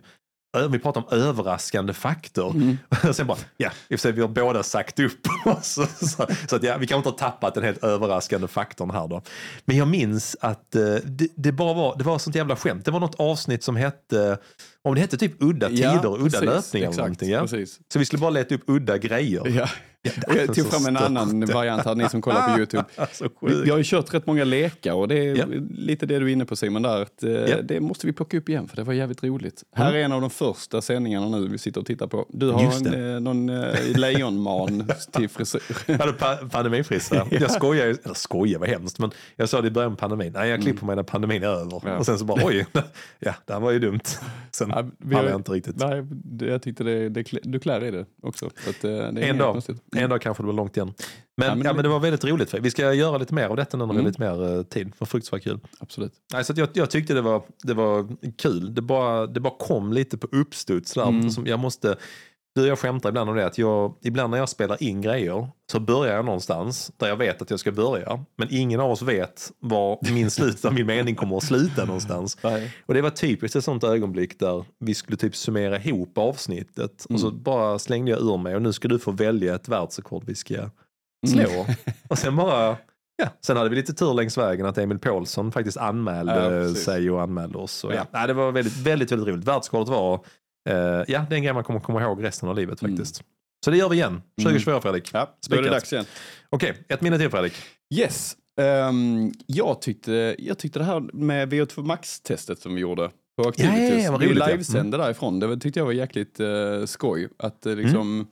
vi 0.70 0.80
pratar 0.80 1.02
om 1.02 1.20
överraskande 1.20 1.94
faktor. 1.94 2.52
Mm. 2.52 2.78
Sen 3.14 3.28
bara, 3.28 3.38
ja, 3.58 3.70
i 3.88 3.96
och 3.96 4.00
för 4.00 4.02
sig, 4.02 4.12
vi 4.12 4.22
har 4.22 4.28
båda 4.28 4.64
sagt 4.64 5.00
upp 5.00 5.28
oss. 5.46 5.80
Så, 6.00 6.28
så 6.48 6.56
att, 6.56 6.64
ja, 6.64 6.78
vi 6.78 6.88
kan 6.88 6.98
inte 6.98 7.10
ha 7.10 7.18
tappat 7.18 7.54
den 7.54 7.64
helt 7.64 7.84
överraskande 7.84 8.48
faktorn 8.48 8.90
här 8.90 9.08
då. 9.08 9.22
Men 9.66 9.78
jag 9.78 9.88
minns 9.88 10.38
att 10.42 10.76
eh, 10.76 10.82
det, 11.04 11.28
det 11.36 11.52
bara 11.52 11.74
var, 11.74 11.96
det 11.98 12.04
var 12.04 12.20
sånt 12.20 12.36
jävla 12.36 12.56
skämt. 12.56 12.86
Det 12.86 12.92
var 12.92 13.00
något 13.00 13.16
avsnitt 13.20 13.64
som 13.64 13.76
hette, 13.76 14.38
om 14.84 14.96
det 14.96 15.02
hette 15.02 15.18
typ 15.18 15.34
udda 15.40 15.70
tider, 15.70 16.22
udda 16.22 16.24
precis, 16.24 16.42
löpningar 16.42 16.88
eller 16.88 16.98
någonting. 16.98 17.30
Ja? 17.30 17.42
Precis. 17.42 17.80
Så 17.94 18.00
vi 18.00 18.06
skulle 18.06 18.20
bara 18.20 18.32
leta 18.32 18.56
upp 18.56 18.63
udda 18.67 18.98
grejer. 18.98 19.48
Ja. 19.48 19.69
Jag 20.27 20.56
tog 20.56 20.65
fram 20.67 20.85
en 20.85 20.97
annan 20.97 21.45
variant 21.45 21.85
här, 21.85 21.95
ni 21.95 22.10
som 22.10 22.21
kollar 22.21 22.54
på 22.54 22.58
YouTube. 22.60 22.83
Vi, 23.63 23.69
har 23.69 23.77
ju 23.77 23.83
kört 23.83 24.13
rätt 24.13 24.25
många 24.27 24.43
lekar 24.43 24.93
och 24.93 25.08
det 25.08 25.15
är 25.15 25.35
Ja. 25.37 25.45
lite 25.71 26.06
det 26.06 26.19
du 26.19 26.25
är 26.25 26.29
inne 26.33 26.45
på 26.45 26.56
Simon 26.56 26.81
där. 26.81 27.02
Att, 27.02 27.23
eh, 27.23 27.31
Ja. 27.31 27.62
Det 27.62 27.79
måste 27.79 28.08
vi 28.08 28.13
plocka 28.13 28.37
upp 28.37 28.50
igen 28.50 28.67
för 28.67 28.75
det 28.75 28.83
var 28.83 28.93
jävligt 28.93 29.23
roligt. 29.23 29.63
Här 29.75 29.93
är 29.93 29.97
en 30.04 30.12
av 30.12 30.21
de 30.21 30.29
första 30.29 30.81
sändningarna 30.81 31.27
nu 31.29 31.47
vi 31.47 31.58
sitter 31.58 31.81
och 31.81 31.87
tittar 31.87 32.08
på. 32.08 32.25
Du 32.29 32.50
har 32.52 32.63
Just 32.63 32.85
en, 32.85 33.13
eh, 33.15 33.19
någon 33.19 33.50
eh, 33.50 33.97
lejonman 33.97 34.91
till 35.12 35.29
frisyr. 35.29 35.62
Jag 35.85 35.97
hade 35.97 36.13
pa 36.13 36.35
pandemifrissa. 36.52 37.27
Jag 37.31 37.52
skojar, 37.52 37.85
eller 37.85 38.13
skojar 38.13 38.60
var 38.60 38.67
hemskt, 38.67 39.00
men 39.00 39.12
jag 39.35 39.50
sa 39.50 39.62
det 39.62 39.67
i 39.67 39.71
början 39.71 39.91
på 39.91 39.97
pandemin. 39.97 40.31
Nej, 40.35 40.50
jag 40.50 40.62
klipper 40.62 40.85
mig 40.85 40.95
när 40.95 41.04
pandemin 41.04 41.43
är 41.43 41.47
över. 41.47 41.81
Ja. 41.85 41.97
Och 41.97 42.06
sen 42.06 42.19
så 42.19 42.25
bara, 42.25 42.45
oj, 42.45 42.65
ja, 43.19 43.33
det 43.45 43.54
här 43.54 43.60
var 43.60 43.71
ju 43.71 43.79
dumt. 43.79 44.00
Sen 44.52 44.69
Ja, 44.69 45.15
har- 45.17 45.23
jag 45.23 45.35
inte 45.35 45.52
riktigt. 45.52 45.75
Nej, 45.77 46.06
jag 46.50 46.62
tyckte 46.62 46.83
det, 46.83 47.10
det, 47.10 47.23
du 47.43 47.60
klär 47.60 47.83
i 47.83 47.91
det 47.91 48.06
också. 48.23 48.50
Så 48.63 48.69
att, 48.69 48.83
eh, 48.83 48.89
det 48.91 48.97
är 48.97 49.29
En 49.29 49.37
dag, 49.37 49.54
konstigt. 49.54 49.77
En 49.96 50.10
dag 50.10 50.21
kanske 50.21 50.44
det 50.44 50.48
var 50.48 50.54
långt 50.54 50.77
igen. 50.77 50.94
Men, 51.37 51.48
Ja, 51.48 51.52
ja, 51.52 51.56
men 51.56 51.75
men, 51.75 51.83
det- 51.83 51.90
var 51.90 52.00
väldigt 52.00 52.23
roligt. 52.25 52.54
Vi 52.54 52.71
ska 52.71 52.94
göra 52.94 53.17
lite 53.17 53.33
mer 53.33 53.48
av 53.48 53.56
detta 53.56 53.77
nu 53.77 53.85
när 53.85 53.94
det 53.94 53.98
är 53.98 54.00
Mm. 54.00 54.12
lite 54.12 54.21
mer 54.21 54.58
eh, 54.58 54.63
tid. 54.63 54.87
Det 54.87 54.94
var 55.00 55.06
fruktansvärt 55.08 55.44
kul. 55.44 55.60
Absolut. 55.79 56.13
Nej, 56.33 56.44
så 56.46 56.54
jag, 56.56 56.69
jag 56.73 56.90
tyckte 56.90 57.13
det 57.13 57.21
var, 57.21 57.44
det 57.63 57.73
var 57.73 58.08
kul. 58.37 58.75
Det 58.75 58.81
bara, 58.81 59.27
det 59.27 59.40
bara 59.40 59.54
kom 59.60 59.94
lite 59.94 60.17
på 60.17 60.27
uppstuds. 60.31 60.98
Mm. 60.98 61.29
Som 61.29 61.48
jag 61.48 61.60
måste, 61.60 61.96
du 62.62 62.68
jag 62.68 62.80
skämtar 62.80 63.10
ibland 63.10 63.30
om 63.30 63.36
det. 63.36 63.46
Att 63.46 63.58
jag, 63.58 63.96
ibland 64.02 64.32
när 64.32 64.38
jag 64.38 64.50
spelar 64.50 64.84
in 64.84 65.02
grejer 65.02 65.48
så 65.72 65.80
börjar 65.80 66.16
jag 66.16 66.26
någonstans 66.26 66.92
där 66.98 67.08
jag 67.08 67.16
vet 67.18 67.42
att 67.42 67.50
jag 67.50 67.60
ska 67.60 67.72
börja. 67.72 68.26
Men 68.38 68.48
ingen 68.52 68.80
av 68.80 68.92
oss 68.92 69.02
vet 69.02 69.52
var 69.60 70.00
min 70.14 70.32
slut 70.32 70.64
min 70.72 70.86
mening 70.86 71.16
kommer 71.16 71.38
att 71.38 71.44
sluta 71.44 71.86
någonstans. 71.86 72.38
Nej. 72.44 72.76
Och 72.86 72.94
det 72.94 73.02
var 73.02 73.10
typiskt 73.10 73.56
ett 73.56 73.64
sånt 73.64 73.84
ögonblick 73.84 74.40
där 74.40 74.66
vi 74.80 74.94
skulle 74.94 75.18
typ 75.18 75.36
summera 75.36 75.80
ihop 75.82 76.18
avsnittet. 76.18 77.06
Och 77.10 77.20
så 77.20 77.28
Mm. 77.28 77.44
bara 77.44 77.80
slängde 77.80 78.12
jag 78.12 78.20
ur 78.22 78.38
mig 78.38 78.56
och 78.56 78.62
nu 78.62 78.74
ska 78.74 78.88
du 78.88 79.00
få 79.00 79.12
välja 79.12 79.56
ett 79.56 79.68
världsrekord 79.68 80.24
vi 80.26 80.36
ska 80.36 80.56
slå. 81.28 81.50
Mm. 81.50 81.66
Och 82.08 82.18
sen 82.18 82.36
bara, 82.36 82.78
ja, 83.18 83.28
sen 83.46 83.58
hade 83.58 83.70
vi 83.70 83.76
lite 83.76 83.94
tur 83.94 84.14
längs 84.14 84.38
vägen 84.38 84.66
att 84.66 84.78
Emil 84.78 85.00
Paulsson 85.00 85.52
faktiskt 85.52 85.78
anmälde 85.78 86.64
Ja, 86.68 86.74
sig 86.76 87.12
och 87.12 87.22
anmälde 87.22 87.58
oss. 87.58 87.84
Och 87.84 87.94
ja. 87.94 88.06
Ja. 88.12 88.28
det 88.28 88.34
var 88.34 88.52
väldigt, 88.52 88.78
väldigt, 88.78 89.12
väldigt 89.12 89.28
roligt. 89.28 89.46
Världsrekordet 89.48 89.90
var, 89.90 90.20
ja, 91.08 91.26
det 91.30 91.34
är 91.34 91.34
en 91.34 91.44
grej 91.44 91.54
man 91.54 91.63
kommer 91.63 91.80
komma 91.80 92.02
ihåg 92.02 92.24
resten 92.24 92.50
av 92.50 92.56
livet 92.56 92.82
Mm. 92.82 92.98
faktiskt. 92.98 93.24
Så 93.65 93.72
det 93.72 93.78
gör 93.78 93.90
vi 93.90 93.96
igen, 93.96 94.22
2024 94.42 94.82
Fredrik. 94.82 95.10
Ja, 95.13 95.38
då 95.50 95.56
är 95.56 95.62
det 95.62 95.70
dags 95.70 95.94
igen. 95.94 96.06
Okej, 96.50 96.74
ett 96.88 97.02
minne 97.02 97.17
till 97.17 97.30
Fredrik. 97.30 97.54
Yes. 97.96 98.38
Ehm, 98.62 99.32
jag, 99.46 99.82
tyckte, 99.82 100.36
jag 100.40 100.58
tyckte 100.58 100.80
det 100.80 100.86
här 100.86 101.00
med 101.13 101.54
VO2 101.54 101.84
Max-testet 101.84 102.60
som 102.60 102.76
vi 102.76 102.82
gjorde 102.82 103.10
på 103.42 103.50
Activities. 103.50 103.80
Ja, 103.90 103.96
ja, 103.96 104.04
ja, 104.04 104.12
vad 104.12 104.20
vi 104.22 104.34
ja. 104.34 104.48
livesände 104.48 104.98
därifrån. 104.98 105.40
Det 105.40 105.58
tyckte 105.58 105.80
jag 105.80 105.86
var 105.86 105.94
jäkligt 105.94 106.40
uh, 106.40 106.86
skoj. 106.86 107.30
Att 107.38 107.65
uh, 107.65 107.76
liksom 107.76 108.28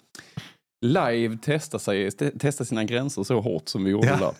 live 0.86 1.38
testa, 1.38 1.80
sig, 1.80 2.12
te- 2.12 2.32
testa 2.40 2.66
sina 2.66 2.84
gränser 2.84 3.24
så 3.24 3.40
hårt 3.42 3.70
som 3.70 3.84
vi 3.84 3.92
gjorde 3.92 4.08
Ja. 4.20 4.34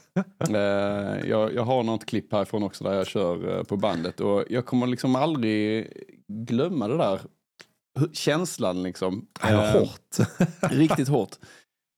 där. 0.50 1.16
Eh, 1.20 1.30
jag, 1.30 1.54
jag 1.54 1.64
har 1.64 1.84
något 1.84 2.06
klipp 2.06 2.32
härifrån 2.32 2.64
också 2.64 2.84
där 2.84 2.94
jag 2.94 3.08
kör 3.08 3.58
eh, 3.58 3.64
på 3.64 3.78
bandet 3.78 4.20
och 4.20 4.44
jag 4.50 4.66
kommer 4.66 4.88
liksom 4.88 5.16
aldrig 5.16 5.88
glömma 6.28 6.88
det 6.88 6.98
där 6.98 7.20
känslan 8.14 8.84
liksom. 8.84 9.26
Eh, 9.44 9.60
hårt. 9.72 10.18
Riktigt 10.72 11.08
hårt. 11.08 11.32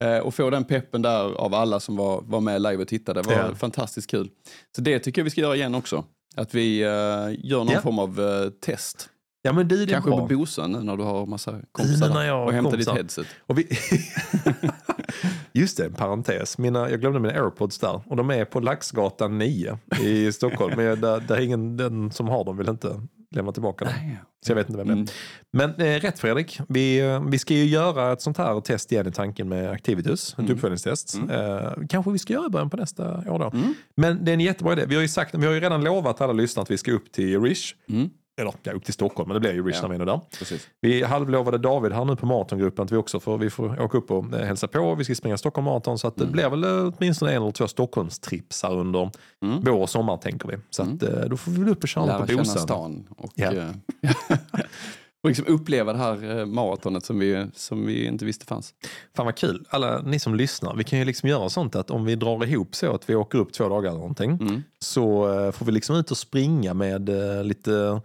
Eh, 0.04 0.18
och 0.18 0.34
få 0.36 0.50
den 0.50 0.64
peppen 0.64 1.02
där 1.02 1.34
av 1.36 1.54
alla 1.54 1.80
som 1.80 1.96
var, 1.96 2.22
var 2.22 2.42
med 2.42 2.62
live 2.62 2.78
och 2.82 2.88
tittade 2.88 3.22
var 3.22 3.34
Ja. 3.34 3.56
fantastiskt 3.56 4.10
kul. 4.12 4.30
Så 4.76 4.82
det 4.82 5.00
tycker 5.00 5.22
jag 5.22 5.24
vi 5.24 5.30
ska 5.30 5.42
göra 5.42 5.56
igen 5.56 5.76
också. 5.76 6.04
Att 6.36 6.54
vi 6.56 6.82
eh, 6.82 6.88
gör 7.46 7.58
någon 7.58 7.68
Ja. 7.74 7.82
form 7.82 8.00
av 8.00 8.20
eh, 8.20 8.50
test. 8.50 9.10
Ja 9.42 9.54
men 9.54 9.68
det 9.68 9.76
är 9.84 9.88
Kanske 9.88 10.10
bra. 10.10 10.28
på 10.28 10.36
Bosön 10.38 10.72
när 10.72 10.98
du 10.98 11.04
har 11.04 11.26
massa 11.26 11.60
kompisar 11.72 12.08
när 12.10 12.16
där. 12.20 12.24
jag 12.28 12.46
och 12.48 12.54
hämtar 12.54 12.72
kompisar. 12.72 12.92
ditt 12.94 13.02
headset. 13.02 13.28
Vi... 13.48 13.68
Just 15.54 15.78
det, 15.78 15.86
en 15.86 15.94
parentes. 15.94 16.58
Mina, 16.58 16.90
jag 16.90 17.02
glömde 17.02 17.20
mina 17.20 17.34
airpods 17.34 17.80
där. 17.80 18.02
Och 18.08 18.16
de 18.16 18.30
är 18.32 18.46
på 18.46 18.60
Laxgatan 18.60 19.38
9 19.38 19.78
i 20.04 20.32
Stockholm. 20.32 20.74
Men 20.76 20.86
jag- 20.86 21.00
där, 21.00 21.20
där 21.20 21.36
är 21.36 21.42
ingen, 21.42 21.78
den 21.78 22.12
som 22.12 22.28
har 22.28 22.46
dem 22.46 22.58
vill 22.58 22.70
inte 22.70 23.02
lämna 23.36 23.52
tillbaka 23.52 23.86
dem. 23.86 23.94
Så 24.46 24.52
jag 24.52 24.56
vet 24.56 24.70
inte 24.70 24.78
vem 24.78 24.88
det 24.88 24.94
är. 24.94 24.96
Mm. 24.96 25.08
Men 25.54 25.94
eh, 25.96 26.00
rätt 26.00 26.20
Fredrik, 26.20 26.60
vi, 26.70 27.00
eh, 27.00 27.24
vi 27.30 27.40
ska 27.40 27.54
ju 27.54 27.66
göra 27.66 28.14
ett 28.14 28.22
sånt 28.22 28.38
här 28.38 28.62
test 28.62 28.92
igen 28.92 29.08
i 29.08 29.12
tanken 29.12 29.50
med 29.50 29.72
Activitus, 29.72 30.34
ett 30.34 30.40
Mm. 30.40 30.52
uppföljningstest. 30.52 31.14
Mm. 31.16 31.30
Eh, 31.30 31.72
kanske 31.90 32.12
vi 32.12 32.20
ska 32.20 32.34
göra 32.34 32.46
i 32.46 32.50
början 32.50 32.70
på 32.70 32.78
nästa 32.78 33.32
år 33.32 33.40
då. 33.40 33.50
Mm. 33.54 33.74
Men 33.98 34.26
det 34.26 34.32
är 34.32 34.34
en 34.34 34.40
jättebra 34.40 34.74
idé. 34.74 34.86
Vi 34.88 34.96
har 34.96 35.02
ju, 35.02 35.08
sagt, 35.08 35.36
vi 35.36 35.46
har 35.46 35.54
ju 35.54 35.60
redan 35.60 35.84
lovat 35.84 36.22
alla 36.22 36.34
lyssnare 36.34 36.64
att 36.64 36.72
vi 36.72 36.78
ska 36.78 36.92
upp 36.92 37.12
till 37.12 37.42
Rish. 37.42 37.76
Mm. 38.40 38.48
Eller 38.48 38.54
ja, 38.64 38.72
upp 38.72 38.84
till 38.86 38.94
Stockholm, 38.94 39.28
men 39.28 39.34
det 39.34 39.40
blir 39.40 39.54
ju 39.54 39.64
Rish 39.68 39.76
Ja. 39.76 39.82
när 39.88 39.90
vi 39.90 40.02
är 40.02 40.06
där. 40.06 40.20
Precis. 40.40 40.68
Vi 40.82 41.04
halvlovade 41.04 41.58
David 41.58 41.92
här 41.92 42.06
nu 42.06 42.16
på 42.16 42.26
maratongruppen 42.26 42.86
att 42.86 42.92
vi 42.92 42.96
också 42.98 43.20
får, 43.20 43.38
vi 43.38 43.50
får 43.50 43.82
åka 43.82 43.98
upp 43.98 44.12
och 44.12 44.34
eh, 44.34 44.46
hälsa 44.46 44.68
på. 44.68 44.96
Vi 44.96 45.04
ska 45.04 45.16
springa 45.16 45.38
Stockholm 45.38 45.66
Marathon 45.66 45.98
så 46.00 46.08
att 46.08 46.16
det 46.16 46.22
Mm. 46.24 46.32
blir 46.32 46.50
väl 46.50 46.64
eh, 46.64 46.94
åtminstone 46.98 47.32
en 47.32 47.42
eller 47.42 47.52
två 47.52 47.68
Stockholmstrips 47.68 48.64
här 48.64 48.74
under 48.78 49.12
Mm. 49.46 49.62
vår 49.64 49.74
och 49.82 49.90
sommar 49.90 50.18
tänker 50.18 50.48
vi. 50.48 50.58
Så 50.70 50.82
att, 50.84 51.04
eh, 51.04 51.10
då 51.30 51.38
får 51.38 51.52
vi 51.52 51.60
väl 51.60 51.70
upp 51.70 51.84
och 51.84 51.90
köra 51.90 52.06
Lära 52.06 52.20
på 52.28 52.38
Bosön. 52.38 52.46
stan. 52.62 53.08
Och, 53.18 53.40
eh, 53.40 53.70
och 55.24 55.30
liksom 55.30 55.46
uppleva 55.48 55.94
det 55.94 56.00
här 56.00 56.46
maratonet 56.46 57.06
som 57.06 57.20
vi, 57.20 57.46
som 57.54 57.86
vi 57.86 58.06
inte 58.06 58.26
visste 58.26 58.46
fanns. 58.46 58.74
Fan 59.16 59.26
vad 59.26 59.36
kul. 59.36 59.66
Alla 59.70 60.02
ni 60.02 60.20
som 60.20 60.36
lyssnar, 60.36 60.76
vi 60.76 60.84
kan 60.84 61.00
ju 61.00 61.06
liksom 61.06 61.30
göra 61.30 61.50
sånt 61.50 61.76
att 61.76 61.92
om 61.92 62.06
vi 62.06 62.16
drar 62.16 62.46
ihop 62.46 62.76
så 62.76 62.96
att 62.96 63.10
vi 63.10 63.16
åker 63.16 63.38
upp 63.40 63.54
två 63.54 63.70
dagar 63.70 63.90
eller 63.90 64.00
någonting 64.00 64.32
Mm. 64.32 64.64
så 64.80 65.24
får 65.52 65.66
vi 65.66 65.72
liksom 65.72 65.96
ut 65.96 66.12
och 66.12 66.18
springa 66.18 66.74
med 66.74 67.10
lite 67.44 68.02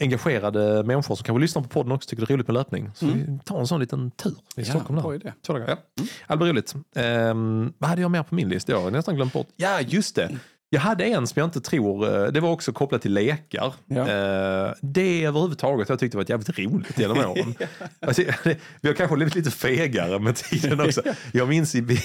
engagerade 0.00 0.82
människor 0.82 1.14
som 1.14 1.24
kanske 1.24 1.40
lyssnar 1.40 1.62
på 1.62 1.68
podden 1.68 1.92
också 1.92 2.08
tycker 2.08 2.26
det 2.26 2.32
är 2.32 2.34
roligt 2.36 2.46
med 2.48 2.54
löpning. 2.54 2.90
Så 2.94 3.04
Mm. 3.06 3.18
vi 3.18 3.38
tar 3.44 3.60
en 3.60 3.66
sån 3.66 3.80
liten 3.80 4.10
tur 4.10 4.34
i 4.56 4.64
Stockholm. 4.64 5.02
Där. 5.02 5.14
idé. 5.14 5.32
Två 5.46 5.52
dagar, 5.52 5.68
ja. 5.68 6.04
Mm. 6.34 6.40
Roligt. 6.48 6.74
Ehm, 6.96 7.72
vad 7.78 7.90
hade 7.90 8.02
jag 8.02 8.10
mer 8.10 8.22
på 8.22 8.34
min 8.34 8.48
lista? 8.48 8.72
Jag 8.72 8.80
har 8.82 8.90
nästan 8.90 9.16
glömt 9.16 9.32
bort. 9.32 9.48
Ja, 9.56 9.80
just 9.80 10.16
det. 10.16 10.38
Jag 10.76 10.80
hade 10.80 11.04
en 11.04 11.26
som 11.26 11.40
jag 11.40 11.46
inte 11.46 11.60
tror, 11.60 12.24
eh, 12.24 12.32
det 12.32 12.40
var 12.40 12.50
också 12.50 12.72
kopplat 12.72 13.02
till 13.02 13.12
lekar. 13.12 13.74
Ja. 13.86 14.00
Eh, 14.08 14.72
Det 14.82 15.24
överhuvudtaget 15.24 15.88
jag 15.88 15.98
tyckte 15.98 16.16
var 16.16 16.24
jävligt 16.28 16.58
roligt 16.58 16.98
genom 16.98 17.18
åren. 17.30 17.54
alltså, 18.00 18.22
vi 18.80 18.88
har 18.88 18.94
kanske 18.94 19.16
blivit 19.16 19.34
lite 19.34 19.50
fegare 19.50 20.18
med 20.18 20.36
tiden 20.36 20.80
också. 20.80 21.02
Jag 21.32 21.48
minns 21.48 21.74
i, 21.74 21.84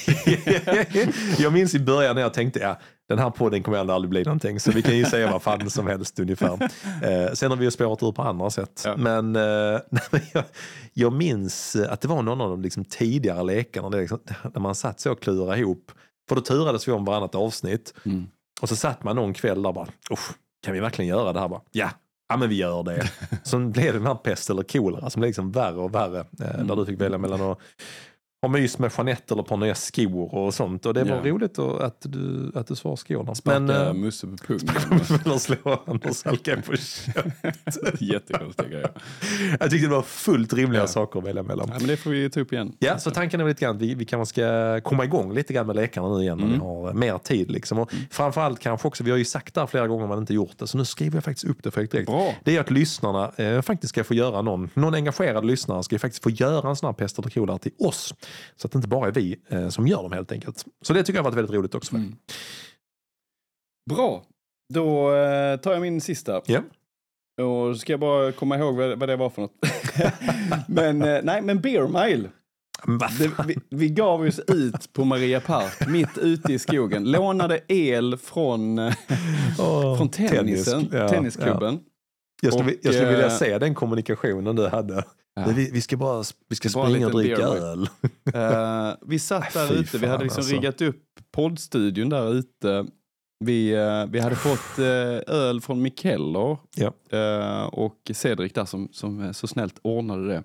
jag 1.37 1.53
minns 1.53 1.75
i 1.75 1.79
början 1.79 2.15
när 2.15 2.21
jag 2.21 2.33
tänkte, 2.33 2.59
ja, 2.59 2.79
den 3.09 3.19
här 3.19 3.29
podden 3.29 3.63
kommer 3.63 3.77
aldrig 3.77 4.09
bli 4.09 4.23
någonting. 4.23 4.59
Så 4.59 4.71
vi 4.71 4.81
kan 4.81 4.97
ju 4.97 5.05
säga 5.05 5.31
vad 5.31 5.41
fan 5.41 5.69
som 5.69 5.87
helst 5.87 6.19
ungefär. 6.19 6.53
Eh, 7.03 7.33
sen 7.33 7.51
har 7.51 7.57
vi 7.57 7.65
ju 7.65 7.71
spårat 7.71 8.03
ur 8.03 8.11
på 8.11 8.21
andra 8.21 8.49
sätt. 8.49 8.81
Ja. 8.85 8.97
Men, 8.97 9.35
eh, 9.35 9.79
jag, 10.33 10.43
jag 10.93 11.13
minns 11.13 11.75
att 11.75 12.01
det 12.01 12.07
var 12.07 12.21
någon 12.21 12.41
av 12.41 12.49
de 12.49 12.61
liksom 12.61 12.85
tidigare 12.85 13.43
lekarna 13.43 13.89
liksom, 13.89 14.19
där 14.53 14.59
man 14.61 14.75
satt 14.75 14.99
så 14.99 15.11
och 15.11 15.21
klurade 15.21 15.59
ihop. 15.59 15.91
För 16.29 16.35
då 16.35 16.41
turades 16.41 16.87
vi 16.87 16.91
om 16.91 17.05
varannat 17.05 17.35
avsnitt. 17.35 17.93
Mm. 18.05 18.25
Och 18.61 18.69
så 18.69 18.75
satt 18.75 19.03
man 19.03 19.15
någon 19.15 19.33
kväll 19.33 19.61
där 19.61 19.73
bara, 19.73 19.87
"Usch, 20.11 20.31
kan 20.63 20.73
vi 20.73 20.79
verkligen 20.79 21.09
göra 21.09 21.33
det 21.33 21.39
här? 21.39 21.47
Bara, 21.47 21.61
ja, 21.71 21.89
ja, 22.29 22.37
men 22.37 22.49
vi 22.49 22.55
gör 22.55 22.83
det. 22.83 23.11
så 23.43 23.59
blev 23.59 23.93
det 23.93 23.99
den 23.99 24.07
här 24.07 24.15
pest 24.15 24.49
eller 24.49 24.63
kolera 24.63 25.09
som 25.09 25.19
blev 25.19 25.29
liksom 25.29 25.51
värre 25.51 25.75
och 25.75 25.95
värre. 25.95 26.25
Mm. 26.39 26.67
Där 26.67 26.75
du 26.75 26.85
fick 26.85 27.01
välja 27.01 27.17
mellan 27.17 27.41
att 27.41 27.59
ha 28.41 28.47
mys 28.49 28.79
med 28.79 28.91
Jeanette 28.97 29.33
eller 29.33 29.43
par 29.43 29.57
nya 29.57 29.75
skor 29.75 30.35
och 30.35 30.53
sånt. 30.53 30.85
Och 30.85 30.93
det 30.93 31.03
var 31.03 31.21
Ja. 31.23 31.31
roligt 31.31 31.59
att, 31.59 31.97
du, 32.01 32.51
att 32.55 32.67
du 32.67 32.75
svarade 32.75 32.97
skorna. 32.97 33.35
Sparka 33.35 33.85
eh, 33.87 33.93
Musse 33.93 34.27
på 34.27 34.37
pungen. 34.37 34.69
eller 35.25 35.37
slå 35.37 35.83
Anders 35.85 36.25
Alka 36.25 36.61
på 36.61 36.75
käften. 36.75 37.31
Jättekonstiga 37.99 38.67
grejer. 38.69 38.89
Jag 39.59 39.69
tyckte 39.71 39.87
det 39.87 39.93
var 39.95 40.01
fullt 40.01 40.53
rimliga 40.53 40.81
Ja. 40.81 40.87
saker 40.87 41.19
att 41.19 41.25
välja 41.25 41.43
mellan. 41.43 41.67
Ja, 41.71 41.75
men 41.79 41.87
det 41.87 41.97
får 41.97 42.09
vi 42.09 42.29
ta 42.29 42.39
upp 42.39 42.53
igen. 42.53 42.73
Ja, 42.79 42.97
så 42.99 43.11
tanken 43.11 43.39
är 43.39 43.43
väl 43.43 43.51
lite 43.51 43.65
grann 43.65 43.75
att 43.75 43.81
vi, 43.81 43.93
vi 43.95 44.05
kanske 44.05 44.33
ska 44.33 44.81
komma 44.81 45.03
igång 45.03 45.33
lite 45.33 45.53
grann 45.53 45.67
med 45.67 45.75
lekarna 45.75 46.09
nu 46.17 46.21
igen 46.23 46.37
när 46.37 46.45
Mm. 46.45 46.59
vi 46.59 46.65
har 46.65 46.87
eh, 46.87 46.93
mer 46.93 47.17
tid. 47.17 47.51
Liksom. 47.51 47.79
Och 47.79 47.91
framförallt 48.11 48.59
kanske 48.59 48.87
också, 48.87 49.03
vi 49.03 49.11
har 49.11 49.17
ju 49.17 49.25
sagt 49.25 49.53
det 49.53 49.59
här 49.61 49.67
flera 49.67 49.87
gånger 49.87 50.07
men 50.07 50.17
inte 50.19 50.33
gjort 50.33 50.57
det, 50.57 50.67
så 50.67 50.77
nu 50.77 50.85
skriver 50.85 51.17
jag 51.17 51.23
faktiskt 51.23 51.45
upp 51.45 51.63
det 51.63 51.71
för 51.71 51.83
direkt. 51.83 52.07
Bra. 52.09 52.35
Det 52.43 52.55
är 52.55 52.59
att 52.61 52.71
lyssnarna 52.71 53.31
eh, 53.37 53.61
faktiskt 53.61 53.89
ska 53.93 54.03
få 54.03 54.13
göra 54.13 54.41
någon, 54.41 54.69
någon 54.73 54.93
engagerad 54.95 55.45
lyssnare 55.45 55.83
ska 55.83 55.95
ju 55.95 55.99
faktiskt 55.99 56.23
få 56.23 56.29
göra 56.29 56.69
en 56.69 56.75
sån 56.75 56.87
här 56.87 56.93
pest 56.93 57.19
eller 57.19 57.57
till 57.57 57.71
oss. 57.79 58.13
Så 58.55 58.67
att 58.67 58.71
det 58.71 58.77
inte 58.77 58.87
bara 58.87 59.07
är 59.07 59.11
vi 59.11 59.39
eh, 59.47 59.69
som 59.69 59.87
gör 59.87 60.03
dem 60.03 60.11
helt 60.11 60.31
enkelt. 60.31 60.65
Så 60.81 60.93
det 60.93 61.03
tycker 61.03 61.19
jag 61.19 61.23
har 61.23 61.31
varit 61.31 61.37
väldigt 61.37 61.55
roligt 61.55 61.75
också. 61.75 61.95
Mm. 61.95 62.15
Bra. 63.89 64.23
Då 64.73 65.15
eh, 65.15 65.57
tar 65.57 65.71
jag 65.71 65.81
min 65.81 66.01
sista. 66.01 66.41
Ja. 66.45 66.61
Och 67.43 67.77
ska 67.77 67.93
jag 67.93 67.99
bara 67.99 68.31
komma 68.31 68.57
ihåg 68.57 68.75
vad, 68.75 68.99
vad 68.99 69.09
det 69.09 69.15
var 69.15 69.29
för 69.29 69.41
något. 69.41 69.55
men 70.67 71.01
eh, 71.01 71.19
nej, 71.23 71.41
men 71.41 71.61
Beer 71.61 71.87
Mile. 71.87 72.29
Det, 73.19 73.31
vi, 73.47 73.55
vi 73.69 73.89
gav 73.89 74.21
oss 74.21 74.39
ut 74.39 74.93
på 74.93 75.05
Maria 75.05 75.39
Park, 75.39 75.87
mitt 75.87 76.17
ute 76.17 76.53
i 76.53 76.59
skogen. 76.59 77.11
Lånade 77.11 77.59
el 77.67 78.17
från, 78.17 78.79
Åh, 79.59 79.97
från 79.97 80.09
tennisen, 80.09 80.79
tennis. 80.79 80.93
Ja, 80.93 81.07
tennisklubben. 81.07 81.79
Jag 82.41 82.53
skulle, 82.53 82.71
Och, 82.71 82.77
jag 82.81 82.93
skulle 82.93 83.11
vilja 83.11 83.25
eh, 83.25 83.37
se 83.37 83.57
den 83.57 83.75
kommunikationen 83.75 84.55
du 84.55 84.67
hade. 84.67 85.03
Ja. 85.35 85.53
Vi, 85.55 85.71
vi 85.71 85.81
ska 85.81 85.97
bara 85.97 86.23
vi 86.49 86.55
ska 86.55 86.69
Bara 86.73 86.89
springa 86.89 87.05
och 87.07 87.13
dricka 87.13 87.41
öl. 87.41 87.89
Eh, 88.33 88.93
vi 89.01 89.19
satt 89.19 89.53
där 89.53 89.73
ute, 89.73 89.97
vi 89.97 90.07
hade 90.07 90.23
liksom 90.23 90.39
alltså. 90.39 90.55
riggat 90.55 90.81
upp 90.81 91.03
poddstudion 91.31 92.09
där 92.09 92.33
ute. 92.33 92.85
Vi, 93.45 93.73
eh, 93.73 94.05
vi 94.05 94.19
hade 94.19 94.35
fått 94.35 94.79
eh, 94.79 95.35
öl 95.35 95.61
från 95.61 95.81
Mikeller 95.81 96.57
Ja. 96.75 96.93
och 97.67 98.11
Cedric 98.13 98.53
där 98.53 98.65
som, 98.65 98.89
som 98.91 99.33
så 99.33 99.47
snällt 99.47 99.79
ordnade 99.81 100.27
det. 100.27 100.43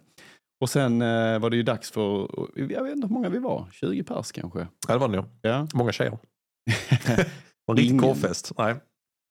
Och 0.61 0.71
sen 0.71 0.99
var 1.41 1.51
det 1.51 1.57
ju 1.57 1.63
dags 1.63 1.91
för, 1.91 2.31
jag 2.57 2.83
vet 2.83 2.95
inte 2.97 3.07
hur 3.07 3.15
många 3.15 3.29
vi 3.29 3.39
var, 3.39 3.69
20 3.73 4.03
pers 4.03 4.33
kanske. 4.33 4.67
Ja, 4.89 4.95
det 4.95 4.99
var 4.99 5.09
det. 5.09 5.25
Ja, 5.43 5.67
Många 5.75 5.93
tjejer. 5.93 6.19
En 7.69 7.77
riktig 7.77 8.01
korvfest. 8.01 8.53
Nej. 8.59 8.75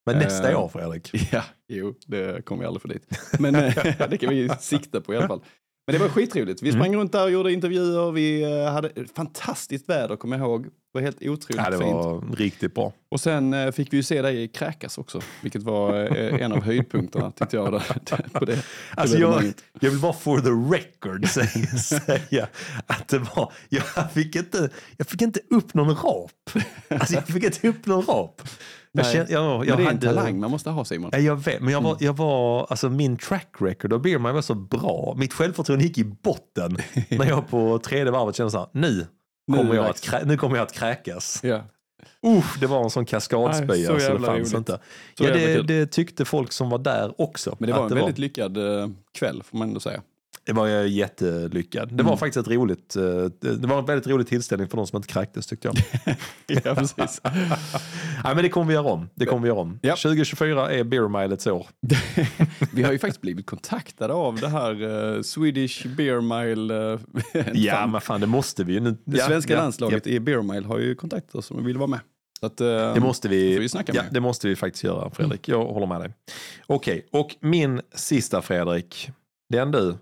Men 0.05 0.17
nästa 0.17 0.51
Eh, 0.51 0.63
år 0.63 0.67
Fredrik. 0.69 1.09
ja 1.31 1.43
jo, 1.67 1.93
det 2.05 2.45
kommer 2.45 2.63
jag 2.63 2.67
aldrig 2.67 2.81
få 2.81 2.87
dit. 2.87 3.19
Men 3.39 3.55
eh, 3.55 3.73
det 4.09 4.17
kan 4.17 4.29
vi 4.29 4.49
sikta 4.59 5.01
på 5.01 5.13
i 5.13 5.17
alla 5.17 5.27
fall. 5.27 5.41
Men 5.87 5.93
det 5.93 5.99
var 5.99 6.09
skitroligt. 6.09 6.61
Vi 6.61 6.71
sprang 6.71 6.95
runt 6.95 7.11
där 7.11 7.23
och 7.23 7.31
gjorde 7.31 7.53
intervjuer. 7.53 8.11
Vi 8.11 8.43
eh, 8.43 8.71
hade 8.71 8.91
fantastiskt 9.15 9.89
väder, 9.89 10.15
kommer 10.15 10.37
jag 10.37 10.47
ihåg. 10.47 10.63
Det 10.63 10.69
var 10.93 11.01
helt 11.01 11.17
otroligt 11.21 11.61
Ja, 11.65 11.69
det 11.69 11.77
fint. 11.77 11.93
var 11.93 12.35
riktigt 12.35 12.73
bra. 12.75 12.93
Och 13.11 13.19
sen 13.19 13.53
eh, 13.53 13.71
fick 13.71 13.93
vi 13.93 13.97
ju 13.97 14.03
se 14.03 14.21
dig 14.21 14.47
kräkas 14.47 14.97
också, 14.97 15.21
vilket 15.41 15.63
var 15.63 16.17
eh, 16.17 16.41
en 16.41 16.51
av 16.51 16.63
höjdpunkterna 16.63 17.31
tyckte 17.31 17.55
jag. 17.57 17.71
Där, 17.73 18.29
på 18.39 18.45
det, 18.45 18.65
Alltså 18.95 19.17
jag, 19.17 19.53
jag 19.79 19.89
vill 19.91 19.99
bara 19.99 20.13
for 20.13 20.39
the 20.39 20.75
record 20.77 21.27
säga, 21.27 21.77
säga 21.77 22.47
att 22.87 23.07
det 23.07 23.19
var, 23.19 23.53
jag 23.69 24.11
fick, 24.13 24.35
inte, 24.35 24.69
jag 24.97 25.07
fick 25.07 25.21
inte 25.21 25.39
upp 25.49 25.73
någon 25.73 25.95
rap. 25.95 26.31
Alltså 26.87 27.13
jag 27.13 27.27
fick 27.27 27.43
inte 27.43 27.67
upp 27.67 27.85
någon 27.85 28.05
rap. 28.05 28.41
Jag 28.95 29.03
Nej, 29.03 29.13
kände, 29.13 29.33
jag, 29.33 29.59
Men 29.59 29.67
jag 29.67 29.77
det 29.77 29.83
är 29.83 29.87
en 29.87 29.95
hade, 29.95 30.07
talang 30.07 30.39
man 30.39 30.51
måste 30.51 30.69
ha 30.69 30.85
Simon. 30.85 31.09
Ja, 31.13 31.19
jag 31.19 31.35
vet, 31.35 31.61
men 31.61 31.73
jag 31.73 31.81
var, 31.81 31.97
jag 31.99 32.17
var, 32.17 32.67
alltså 32.69 32.89
min 32.89 33.17
track 33.17 33.55
record 33.59 33.93
av 33.93 34.01
Beer 34.01 34.19
Mile 34.19 34.33
var 34.33 34.41
så 34.41 34.55
bra. 34.55 35.13
Mitt 35.17 35.33
självförtroende 35.33 35.85
gick 35.85 35.97
i 35.97 36.03
botten 36.03 36.77
när 37.09 37.25
jag 37.25 37.47
på 37.49 37.79
tredje 37.79 38.11
varvet 38.11 38.35
kände 38.35 38.51
så 38.51 38.57
här, 38.57 38.67
nu 38.71 39.07
kommer, 39.51 39.69
det 39.69 39.75
jag 39.75 39.85
att, 39.85 40.01
krä, 40.01 40.21
nu 40.25 40.37
kommer 40.37 40.55
jag 40.55 40.63
att 40.63 40.73
kräkas. 40.73 41.39
Ja. 41.43 41.63
Uff, 42.21 42.57
det 42.59 42.67
var 42.67 42.83
en 42.83 42.89
sån 42.89 43.05
kaskadspya 43.05 43.87
så 43.87 43.99
så, 43.99 44.13
det 44.13 44.19
fanns 44.19 44.27
roligt. 44.27 44.53
inte. 44.53 44.79
Så 45.17 45.23
Ja, 45.23 45.33
det, 45.33 45.61
det 45.61 45.85
tyckte 45.85 46.25
folk 46.25 46.51
som 46.51 46.69
var 46.69 46.77
där 46.77 47.21
också. 47.21 47.55
Men 47.59 47.67
det 47.69 47.75
var 47.75 47.83
en 47.85 47.95
väldigt 47.95 48.17
lyckad 48.17 48.57
eh, 48.57 48.87
kväll 49.17 49.43
får 49.43 49.57
man 49.57 49.67
ändå 49.67 49.79
säga. 49.79 50.01
Det 50.45 50.53
var 50.53 50.67
ju 50.67 50.87
jättelyckad. 50.87 51.87
Det 51.89 51.93
Mm. 51.93 52.05
var 52.05 52.17
faktiskt 52.17 52.47
ett 52.47 52.53
roligt, 52.53 52.95
eh, 52.95 53.03
det 53.39 53.65
var 53.67 53.79
en 53.79 53.85
väldigt 53.85 54.07
rolig 54.07 54.27
tillställning 54.27 54.67
för 54.69 54.77
de 54.77 54.87
som 54.87 54.97
inte 54.97 55.07
kräktes 55.07 55.47
tyckte 55.47 55.67
jag. 55.67 55.75
ja, 56.63 56.75
precis. 56.75 57.21
Nej 58.23 58.35
men 58.35 58.37
det 58.37 58.49
kommer 58.49 58.67
vi 58.67 58.73
göra 58.73 58.87
om. 58.91 59.09
Det 59.15 59.25
kommer 59.25 59.41
vi 59.41 59.47
göra 59.47 59.59
om. 59.59 59.79
Ja. 59.81 59.95
2024 59.95 60.71
är 60.71 60.83
Beer 60.83 61.07
Milets 61.21 61.47
år. 61.47 61.67
Vi 62.73 62.83
har 62.83 62.91
ju 62.91 62.99
faktiskt 62.99 63.21
blivit 63.21 63.45
kontaktade 63.45 64.13
av 64.13 64.35
det 64.39 64.47
här 64.49 64.83
eh, 65.15 65.21
Swedish 65.21 65.87
Beer 65.87 66.21
Mile. 66.21 66.93
eh, 66.93 67.47
Ja 67.53 67.73
fan, 67.73 67.91
men 67.91 68.01
fan 68.01 68.21
det 68.21 68.27
måste 68.27 68.63
vi 68.63 68.73
ju. 68.73 68.79
Nu- 68.79 68.97
det 69.05 69.17
ja, 69.17 69.25
svenska 69.25 69.53
ja, 69.53 69.59
landslaget 69.59 70.07
i 70.07 70.19
Beer 70.19 70.41
Mile 70.41 70.67
har 70.67 70.79
ju 70.79 70.95
kontaktat 70.95 71.35
oss 71.35 71.51
och 71.51 71.67
vill 71.67 71.77
vara 71.77 71.87
med. 71.87 71.99
Så 72.39 72.45
att, 72.45 72.61
eh, 72.61 72.93
Det 72.93 72.99
måste 72.99 73.27
vi, 73.29 73.59
vi 73.59 73.67
ja, 73.93 74.03
det 74.11 74.19
måste 74.19 74.47
vi 74.47 74.55
faktiskt 74.55 74.83
göra 74.83 75.09
Fredrik. 75.09 75.47
Jag 75.49 75.65
håller 75.65 75.87
med 75.87 76.01
dig. 76.01 76.13
Okej, 76.67 77.07
och 77.11 77.35
min 77.39 77.81
sista 77.95 78.41
Fredrik. 78.41 79.09
Den 79.49 79.71
du. 79.71 79.95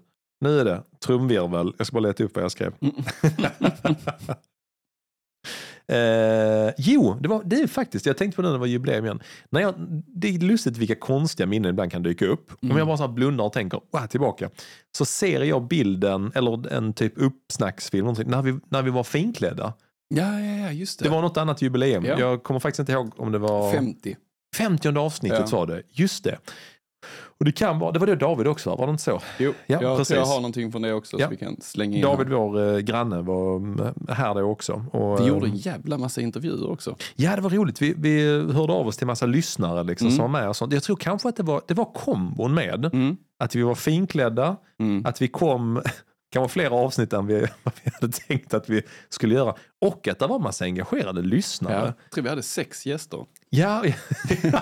Nu 0.43 0.59
är 0.59 0.65
det 0.65 0.83
trumvirvel. 1.05 1.73
Jag 1.77 1.87
ska 1.87 1.93
bara 1.93 2.07
leta 2.07 2.23
upp 2.23 2.35
vad 2.35 2.43
jag 2.43 2.51
skrev. 2.51 2.73
Eh, 5.87 6.73
jo, 6.77 7.17
det, 7.21 7.27
var, 7.27 7.41
det 7.45 7.55
är 7.55 7.67
faktiskt, 7.67 8.05
jag 8.05 8.17
tänkte 8.17 8.35
på 8.35 8.41
det 8.41 8.47
när 8.47 8.53
det 8.53 8.59
var 8.59 8.67
jubileum 8.67 9.05
igen. 9.05 9.19
När 9.49 9.61
jag, 9.61 9.73
det 10.07 10.27
är 10.27 10.39
lustigt 10.39 10.77
vilka 10.77 10.95
konstiga 10.95 11.47
minnen 11.47 11.69
ibland 11.69 11.91
kan 11.91 12.03
dyka 12.03 12.25
upp. 12.25 12.51
Om 12.51 12.57
Mm. 12.69 12.77
jag 12.77 12.87
bara 12.87 12.97
så 12.97 13.07
blundar 13.07 13.45
och 13.45 13.53
tänker, 13.53 13.81
wow, 13.91 14.07
tillbaka. 14.07 14.49
Så 14.97 15.05
ser 15.05 15.41
jag 15.43 15.67
bilden, 15.67 16.31
eller 16.35 16.73
en 16.73 16.93
typ 16.93 17.13
uppsnacksfilm, 17.15 18.05
när 18.25 18.41
vi, 18.41 18.59
när 18.69 18.81
vi 18.81 18.89
var 18.91 19.03
finklädda. 19.03 19.73
Ja, 20.15 20.39
ja, 20.39 20.55
ja, 20.65 20.71
just 20.71 20.99
det. 20.99 21.05
Det 21.05 21.09
var 21.09 21.21
något 21.21 21.37
annat 21.37 21.61
jubileum. 21.61 22.05
Ja. 22.05 22.19
Jag 22.19 22.43
kommer 22.43 22.59
faktiskt 22.59 22.79
inte 22.79 22.91
ihåg 22.91 23.11
om 23.19 23.31
det 23.31 23.37
var... 23.39 23.71
50. 23.73 24.15
50 24.55 24.97
avsnittet 24.97 25.47
Ja. 25.51 25.57
var 25.57 25.67
det, 25.67 25.83
just 25.91 26.23
det. 26.23 26.37
Och 27.43 27.45
det 27.45 27.51
kan 27.51 27.79
vara, 27.79 27.91
det 27.91 27.99
var 27.99 28.07
det 28.07 28.15
David 28.15 28.47
också, 28.47 28.69
va? 28.69 28.75
var 28.75 28.85
det 28.87 28.91
inte 28.91 29.03
så? 29.03 29.21
Jo, 29.39 29.53
Ja, 29.67 29.81
jag 29.81 29.97
precis. 29.97 30.07
tror 30.07 30.19
jag 30.19 30.25
har 30.27 30.35
någonting 30.35 30.71
från 30.71 30.81
det 30.81 30.93
också 30.93 31.17
Ja. 31.19 31.25
så 31.25 31.29
vi 31.31 31.37
kan 31.37 31.57
slänga 31.61 31.95
in. 31.97 32.01
David, 32.03 32.27
här. 32.27 32.35
vår 32.35 32.73
eh, 32.75 32.79
granne, 32.79 33.21
var 33.21 33.55
mm, 33.55 33.93
här 34.09 34.33
då 34.35 34.41
också. 34.41 34.85
Och, 34.91 35.19
Vi 35.19 35.23
eh, 35.23 35.29
gjorde 35.29 35.45
en 35.47 35.55
jävla 35.55 35.97
massa 35.97 36.21
intervjuer 36.21 36.71
också. 36.71 36.95
Ja, 37.15 37.35
det 37.35 37.41
var 37.41 37.49
roligt. 37.49 37.81
Vi, 37.81 37.93
vi 37.97 38.27
hörde 38.53 38.73
av 38.73 38.87
oss 38.87 38.97
till 38.97 39.07
massa 39.07 39.25
lyssnare 39.25 39.83
liksom, 39.83 40.07
Mm. 40.07 40.17
som 40.17 40.31
var 40.31 40.39
med. 40.39 40.49
Och 40.49 40.55
sånt. 40.55 40.73
Jag 40.73 40.83
tror 40.83 40.95
kanske 40.95 41.29
att 41.29 41.35
det 41.35 41.43
var, 41.43 41.61
det 41.67 41.73
var 41.73 41.85
kombon 41.85 42.53
med 42.53 42.85
Mm. 42.93 43.17
att 43.39 43.55
vi 43.55 43.61
var 43.61 43.75
finklädda, 43.75 44.55
Mm. 44.79 45.05
att 45.05 45.21
vi 45.21 45.27
kom 45.27 45.81
kanske 46.33 46.53
fler 46.53 46.69
avsnitt 46.69 47.13
än 47.13 47.27
vi, 47.27 47.33
vi 47.83 47.91
hade 48.01 48.13
tänkt 48.13 48.53
att 48.53 48.69
vi 48.69 48.81
skulle 49.09 49.35
göra. 49.35 49.55
Och 49.81 50.07
att 50.07 50.19
det 50.19 50.27
var 50.27 50.39
massa 50.39 50.65
engagerade 50.65 51.21
Ja, 51.21 51.25
lyssnare. 51.27 51.73
jag 52.01 52.11
tror 52.11 52.23
vi 52.23 52.29
hade 52.29 52.43
sex 52.43 52.85
gäster. 52.85 53.25
Ja, 53.49 53.83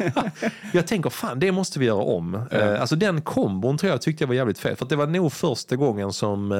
jag 0.73 0.87
tänker 0.87 1.09
fan 1.09 1.39
det 1.39 1.51
måste 1.51 1.79
vi 1.79 1.85
göra 1.85 2.03
om. 2.03 2.45
Ja. 2.51 2.57
Eh, 2.57 2.81
Alltså 2.81 2.95
den 2.95 3.21
kombon 3.21 3.77
tror 3.77 3.91
jag 3.91 4.01
tyckte 4.01 4.23
jag 4.23 4.27
var 4.27 4.35
jävligt 4.35 4.59
fet. 4.59 4.79
För 4.79 4.85
det 4.85 4.95
var 4.95 5.07
nog 5.07 5.33
första 5.33 5.75
gången 5.75 6.13
som 6.13 6.51
eh, 6.51 6.57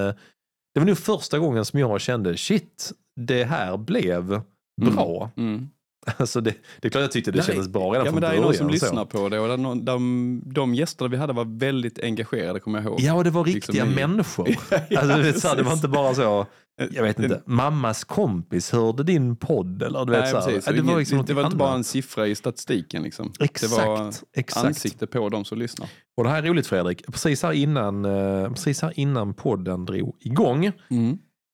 det 0.73 0.79
var 0.79 0.85
nog 0.85 0.97
första 0.97 1.39
gången 1.39 1.65
som 1.65 1.79
jag 1.79 2.01
kände 2.01 2.37
shit, 2.37 2.91
det 3.15 3.43
här 3.43 3.77
blev 3.77 4.41
bra. 4.81 5.31
Mm. 5.37 5.69
Alltså 6.17 6.41
det, 6.41 6.53
det 6.81 6.87
är 6.87 6.89
klart 6.89 7.01
jag 7.01 7.11
tyckte 7.11 7.31
det 7.31 7.43
kändes 7.43 7.67
bra 7.67 7.81
redan 7.93 8.05
Ja, 8.05 8.11
från 8.11 8.13
men 8.13 8.21
det 8.21 8.27
är 8.27 8.29
början. 8.31 8.43
någon 8.43 8.53
som 8.53 8.67
så. 8.67 8.71
lyssnar 8.71 9.05
på 9.05 9.29
det 9.29 9.39
och 9.39 9.47
det 9.47 9.57
någon, 9.57 9.85
de, 9.85 10.41
de 10.45 10.75
gästerna 10.75 11.07
vi 11.09 11.17
hade 11.17 11.33
var 11.33 11.59
väldigt 11.59 11.99
engagerade 12.03 12.59
kommer 12.59 12.79
jag 12.79 12.85
ihåg. 12.87 12.99
Ja, 13.01 13.13
och 13.13 13.23
det 13.23 13.29
var 13.29 13.45
Liksom 13.45 13.73
riktiga 13.73 13.85
i- 13.91 13.95
människor. 14.07 14.49
Ja, 14.89 14.99
alltså, 14.99 15.17
du 15.17 15.23
vet, 15.23 15.39
så 15.39 15.47
här, 15.47 15.55
det 15.55 15.63
var 15.63 15.73
inte 15.73 15.87
bara 15.87 16.15
så, 16.15 16.45
jag 16.91 17.03
vet 17.03 17.19
inte, 17.19 17.41
mammas 17.45 18.03
kompis 18.03 18.71
hörde 18.71 19.03
din 19.03 19.35
podd 19.35 19.83
eller 19.83 20.05
du 20.05 20.11
vet 20.11 20.21
Nej, 20.21 20.31
så 20.31 20.37
här. 20.39 20.61
Det, 20.65 20.71
Det 20.71 20.81
var, 20.81 20.99
liksom 20.99 21.25
det 21.25 21.33
var 21.33 21.43
inte 21.45 21.57
bara 21.57 21.73
en 21.73 21.83
siffra 21.83 22.27
i 22.27 22.35
statistiken. 22.35 23.03
Liksom. 23.03 23.33
Exakt, 23.39 23.71
Det 23.73 23.77
var 23.87 24.13
exakt. 24.35 24.65
ansikte 24.65 25.07
på 25.07 25.29
de 25.29 25.45
som 25.45 25.57
lyssnar. 25.57 25.89
Och 26.17 26.23
det 26.23 26.29
här 26.29 26.43
är 26.43 26.47
roligt 26.47 26.67
Fredrik. 26.67 27.05
Precis 27.07 27.43
här 27.43 27.51
innan, 27.51 28.05
eh, 28.05 28.49
precis 28.49 28.81
här 28.81 28.93
innan 28.99 29.33
podden 29.33 29.85
drog 29.85 30.15
igång. 30.19 30.71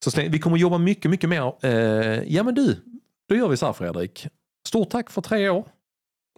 Så 0.03 0.11
släng, 0.11 0.31
vi 0.31 0.39
kommer 0.39 0.57
jobba 0.57 0.77
mycket, 0.77 1.11
mycket 1.11 1.29
mer. 1.29 1.53
Eh, 1.63 1.71
ja 2.33 2.43
men 2.43 2.55
du, 2.55 2.75
då 3.29 3.35
gör 3.35 3.47
vi 3.47 3.57
så 3.57 3.65
här 3.65 3.73
Fredrik. 3.73 4.27
Stort 4.67 4.89
tack 4.89 5.09
för 5.09 5.21
tre 5.21 5.49
år. 5.49 5.65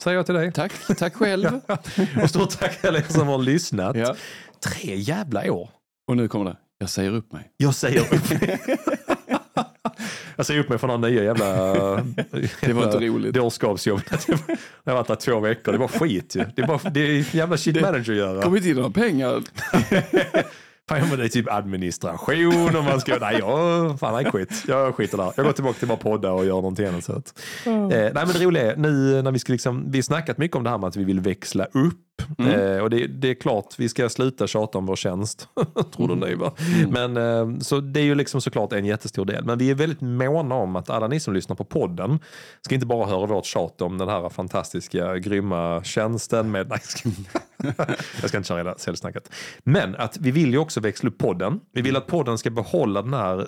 Säger 0.03 0.17
jag 0.17 0.25
till 0.25 0.35
dig. 0.35 0.51
Tack, 0.51 0.71
tack 0.97 1.13
själv. 1.15 1.45
Och 2.23 2.29
stort 2.29 2.59
tack 2.59 2.85
alla 2.85 2.97
er 2.99 3.03
som 3.03 3.27
har 3.27 3.37
lyssnat. 3.37 3.95
ja. 3.95 4.15
Tre 4.63 4.95
jävla 4.95 5.51
år. 5.51 5.69
Och 6.07 6.17
nu 6.17 6.27
kommer 6.27 6.45
det. 6.45 6.57
Jag 6.77 6.89
säger 6.89 7.11
upp 7.11 7.31
mig. 7.31 7.51
Jag 7.57 7.75
säger 7.75 7.99
upp 7.99 8.29
mig. 8.29 8.59
jag 10.35 10.45
säger 10.45 10.59
upp 10.59 10.69
mig 10.69 10.77
från 10.77 11.01
den 11.01 11.11
nya 11.11 11.23
jävla... 11.23 11.45
Det 12.61 12.73
var 12.73 12.83
inte 12.85 12.99
roligt. 12.99 13.33
Dårskapsjobbet. 13.33 14.27
Jag 14.83 14.91
har 14.91 14.93
varit 14.93 15.07
där 15.07 15.15
två 15.15 15.39
veckor. 15.39 15.71
Det 15.71 15.77
var 15.77 15.87
skit 15.87 16.35
ju. 16.35 16.45
Det 16.55 16.61
är, 16.61 16.67
bara, 16.67 16.89
det 16.89 16.99
är 16.99 17.35
jävla 17.35 17.57
shit 17.57 17.81
manager 17.81 18.13
göra. 18.13 18.41
Kommer 18.41 18.57
inte 18.57 18.69
in 18.69 18.75
några 18.75 18.89
pengar. 18.89 19.43
Fan, 20.89 21.17
det 21.17 21.23
är 21.23 21.29
typ 21.29 21.51
administration 21.51 22.75
och 22.75 22.83
man 22.83 23.01
ska... 23.01 23.17
Nej, 23.21 23.37
jag, 23.39 23.99
fan, 23.99 24.13
nej, 24.13 24.31
skit. 24.31 24.63
Jag 24.67 24.95
skiter 24.95 25.17
där. 25.17 25.33
Jag 25.35 25.45
går 25.45 25.53
tillbaka 25.53 25.79
till 25.79 25.87
bara 25.87 25.97
podda 25.97 26.31
och 26.31 26.45
gör 26.45 26.55
någonting 26.55 26.85
annat. 26.85 27.03
Så 27.03 27.13
att. 27.13 27.39
Eh, 27.65 27.73
nej, 27.87 28.11
men 28.13 28.27
det 28.27 28.45
roliga 28.45 28.71
är, 28.71 28.75
nu 28.75 29.21
när 29.21 29.31
vi 29.31 29.39
ska 29.39 29.53
liksom, 29.53 29.91
vi 29.91 29.97
har 29.97 30.03
snackat 30.03 30.37
mycket 30.37 30.57
om 30.57 30.63
det 30.63 30.69
här 30.69 30.77
med 30.77 30.87
att 30.87 30.95
vi 30.95 31.03
vill 31.03 31.19
växla 31.19 31.65
upp. 31.65 31.99
Mm. 32.37 32.51
Eh, 32.75 32.77
och 32.83 32.89
det, 32.89 33.07
det 33.07 33.29
är 33.29 33.33
klart, 33.33 33.65
vi 33.77 33.89
ska 33.89 34.09
sluta 34.09 34.47
tjata 34.47 34.77
om 34.77 34.85
vår 34.85 34.95
tjänst. 34.95 35.47
Tror 35.95 36.07
du 36.07 36.15
ni 36.15 36.35
va? 36.35 36.53
Mm. 36.77 37.13
Men, 37.13 37.17
eh, 37.53 37.59
så 37.59 37.79
det 37.79 37.99
är 37.99 38.03
ju 38.03 38.15
liksom 38.15 38.41
såklart 38.41 38.73
en 38.73 38.85
jättestor 38.85 39.25
del. 39.25 39.45
Men 39.45 39.57
vi 39.57 39.69
är 39.71 39.75
väldigt 39.75 40.01
måna 40.01 40.55
om 40.55 40.75
att 40.75 40.89
alla 40.89 41.07
ni 41.07 41.19
som 41.19 41.33
lyssnar 41.33 41.55
på 41.55 41.63
podden 41.63 42.19
ska 42.61 42.75
inte 42.75 42.87
bara 42.87 43.05
höra 43.07 43.25
vårt 43.25 43.45
tjat 43.45 43.81
om 43.81 43.97
den 43.97 44.09
här 44.09 44.29
fantastiska, 44.29 45.17
grymma 45.17 45.83
tjänsten 45.83 46.51
med... 46.51 46.69
Nej, 46.69 46.79
jag 48.21 48.29
ska- 48.29 48.37
inte 48.37 48.47
köra 48.47 48.57
hela 48.57 48.77
säljsnacket. 48.77 49.31
Men 49.63 49.95
att 49.95 50.17
vi 50.17 50.31
vill 50.31 50.51
ju 50.51 50.57
också 50.57 50.79
växla 50.79 51.09
upp 51.09 51.17
podden. 51.17 51.59
Vi 51.73 51.81
vill 51.81 51.95
att 51.95 52.07
podden 52.07 52.37
ska 52.37 52.49
behålla 52.49 53.01
den 53.01 53.13
här 53.13 53.47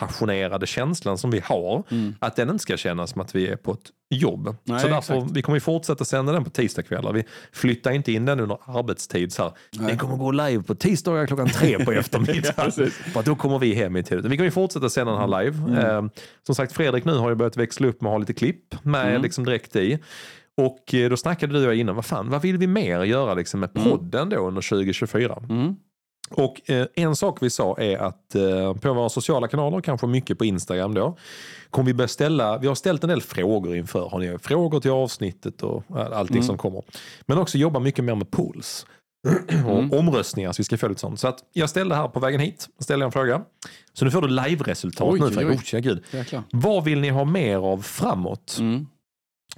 superpassionerade 0.00 0.66
känslan 0.66 1.18
som 1.18 1.30
vi 1.30 1.40
har. 1.44 1.82
Att 2.18 2.36
den 2.36 2.50
inte 2.50 2.62
ska 2.62 2.76
kännas 2.76 3.10
som 3.10 3.20
att 3.20 3.34
vi 3.34 3.48
är 3.48 3.56
på 3.56 3.72
ett 3.72 3.90
jobb. 4.14 4.56
Nej, 4.64 4.80
så 4.80 4.88
därför, 4.88 5.14
exakt. 5.16 5.32
vi 5.36 5.42
kommer 5.42 5.56
ju 5.56 5.60
fortsätta 5.60 6.04
sända 6.04 6.32
den 6.32 6.44
på 6.44 6.50
tisdagskvällar. 6.50 7.12
Vi 7.12 7.24
flyttar 7.52 7.90
inte 7.90 8.12
in 8.12 8.24
den 8.24 8.40
under 8.40 8.58
arbetstid. 8.78 9.32
Så 9.32 9.42
här. 9.42 9.52
Den 9.70 9.98
kommer 9.98 10.16
gå 10.16 10.30
live 10.30 10.62
på 10.62 10.74
tisdagar 10.74 11.26
klockan 11.26 11.48
tre 11.48 11.84
på 11.84 11.92
eftermiddagen. 12.00 12.54
precis. 12.56 12.94
för 12.94 13.22
då 13.22 13.34
kommer 13.36 13.58
vi 13.58 13.74
hem 13.74 13.96
i 13.96 14.02
tid. 14.02 14.22
Vi 14.26 14.36
kommer 14.36 14.44
ju 14.44 14.50
fortsätta 14.50 14.88
sända 14.90 15.12
den 15.12 15.20
här 15.30 15.42
live. 15.44 15.56
Mm. 15.58 16.04
Eh, 16.06 16.10
som 16.46 16.54
sagt, 16.54 16.72
Fredrik 16.72 17.04
nu 17.04 17.14
har 17.16 17.28
ju 17.28 17.34
börjat 17.34 17.56
växla 17.56 17.88
upp 17.88 18.00
med 18.00 18.08
att 18.08 18.14
ha 18.14 18.18
lite 18.18 18.32
klipp 18.34 18.84
med 18.84 19.10
Mm. 19.10 19.22
liksom 19.22 19.44
direkt 19.44 19.76
i. 19.76 19.98
Och 20.56 20.94
eh, 20.94 21.10
då 21.10 21.16
snackade 21.16 21.52
du 21.52 21.58
och 21.58 21.64
jag 21.72 21.74
innan, 21.80 21.94
vad 21.94 22.04
fan, 22.04 22.30
vad 22.30 22.42
vill 22.42 22.58
vi 22.58 22.66
mer 22.66 23.02
göra 23.04 23.34
liksom 23.34 23.60
med 23.60 23.74
podden 23.74 24.28
då 24.28 24.36
under 24.36 24.62
2024? 24.62 25.38
Mm. 25.50 25.76
Och 26.34 26.70
eh, 26.70 26.86
en 26.94 27.16
sak 27.16 27.38
vi 27.40 27.50
sa 27.50 27.76
är 27.78 27.98
att 27.98 28.34
eh, 28.34 28.74
på 28.74 28.92
våra 28.94 29.08
sociala 29.08 29.48
kanaler, 29.48 29.80
kanske 29.80 30.06
mycket 30.06 30.38
på 30.38 30.44
Instagram 30.44 30.94
då, 30.94 31.16
kommer 31.70 31.86
vi 31.86 31.94
börja 31.94 32.08
ställa, 32.08 32.58
vi 32.58 32.66
har 32.66 32.74
ställt 32.74 33.02
en 33.04 33.08
del 33.10 33.22
frågor 33.22 33.76
inför, 33.76 34.08
har 34.08 34.18
ni 34.18 34.38
frågor 34.38 34.80
till 34.80 34.90
avsnittet 34.90 35.62
och 35.62 35.84
eh, 35.98 36.18
allting 36.18 36.36
Mm. 36.36 36.46
som 36.46 36.58
kommer. 36.58 36.82
Men 37.26 37.38
också 37.38 37.58
jobba 37.58 37.80
mycket 37.80 38.04
mer 38.04 38.14
med 38.14 38.30
puls. 38.30 38.86
och 39.66 39.98
omröstningar. 39.98 40.52
Så 40.52 40.60
vi 40.60 40.64
ska 40.64 40.78
få 40.78 40.88
lite 40.88 41.00
sånt. 41.00 41.20
Så 41.20 41.28
att 41.28 41.38
jag 41.52 41.70
ställde 41.70 41.94
här 41.94 42.08
på 42.08 42.20
vägen 42.20 42.40
hit, 42.40 42.68
ställde 42.78 43.04
en 43.04 43.12
fråga. 43.12 43.42
Så 43.92 44.04
nu 44.04 44.10
får 44.10 44.22
du 44.22 44.28
live-resultat 44.28 45.08
Oj, 45.10 45.20
nu. 45.20 45.26
oj, 45.26 45.32
För, 45.32 45.50
oj. 45.50 45.60
tja, 45.64 45.78
gud. 45.80 46.04
Jäklar. 46.10 46.42
Vad 46.52 46.84
vill 46.84 47.00
ni 47.00 47.08
ha 47.08 47.24
mer 47.24 47.56
av 47.56 47.82
framåt? 47.82 48.56
Mm. 48.60 48.86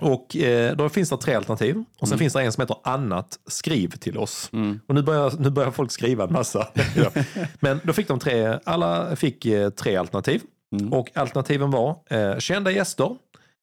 Och 0.01 0.37
eh, 0.37 0.77
då 0.77 0.89
finns 0.89 1.11
det 1.11 1.17
tre 1.17 1.35
alternativ. 1.35 1.85
Och 2.01 2.09
sen 2.09 2.15
Mm. 2.15 2.19
finns 2.19 2.33
det 2.33 2.43
en 2.43 2.53
som 2.53 2.61
heter 2.61 2.77
annat, 2.85 3.39
skriv 3.47 3.89
till 3.89 4.19
oss. 4.19 4.51
Mm. 4.53 4.81
Och 4.89 4.95
nu 4.95 5.03
börjar, 5.03 5.33
nu 5.39 5.51
börjar 5.51 5.71
folk 5.71 5.91
skriva 5.91 6.25
en 6.25 6.33
massa. 6.33 6.69
Men 7.61 7.81
då 7.85 7.93
fick 7.93 8.09
de 8.09 8.19
tre, 8.19 8.59
alla 8.65 9.17
fick 9.17 9.47
eh, 9.47 9.71
tre 9.71 9.97
alternativ. 9.97 10.43
Mm. 10.77 10.93
Och 10.93 11.11
alternativen 11.17 11.71
var 11.71 11.97
eh, 12.11 12.39
kända 12.39 12.71
gäster, 12.71 13.17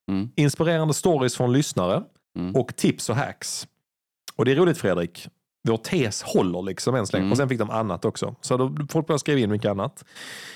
Mm. 0.10 0.30
inspirerande 0.36 0.94
stories 0.94 1.36
från 1.38 1.54
lyssnare 1.54 2.04
Mm. 2.38 2.56
och 2.56 2.76
tips 2.76 3.10
och 3.10 3.16
hacks. 3.16 3.68
Och 4.36 4.46
det 4.46 4.52
är 4.52 4.56
roligt 4.56 4.78
Fredrik. 4.78 5.28
Vår 5.68 5.78
tes 5.78 6.24
håller 6.24 6.62
liksom 6.62 6.96
än 6.96 7.08
så 7.08 7.12
länge. 7.18 7.24
Mm. 7.24 7.32
Och 7.32 7.38
sen 7.38 7.50
fick 7.50 7.60
de 7.60 7.70
annat 7.70 8.06
också. 8.06 8.36
Så 8.42 8.58
då, 8.58 8.76
folk 8.90 9.08
började 9.08 9.20
skriva 9.20 9.40
in 9.40 9.50
mycket 9.52 9.72
annat. 9.72 10.06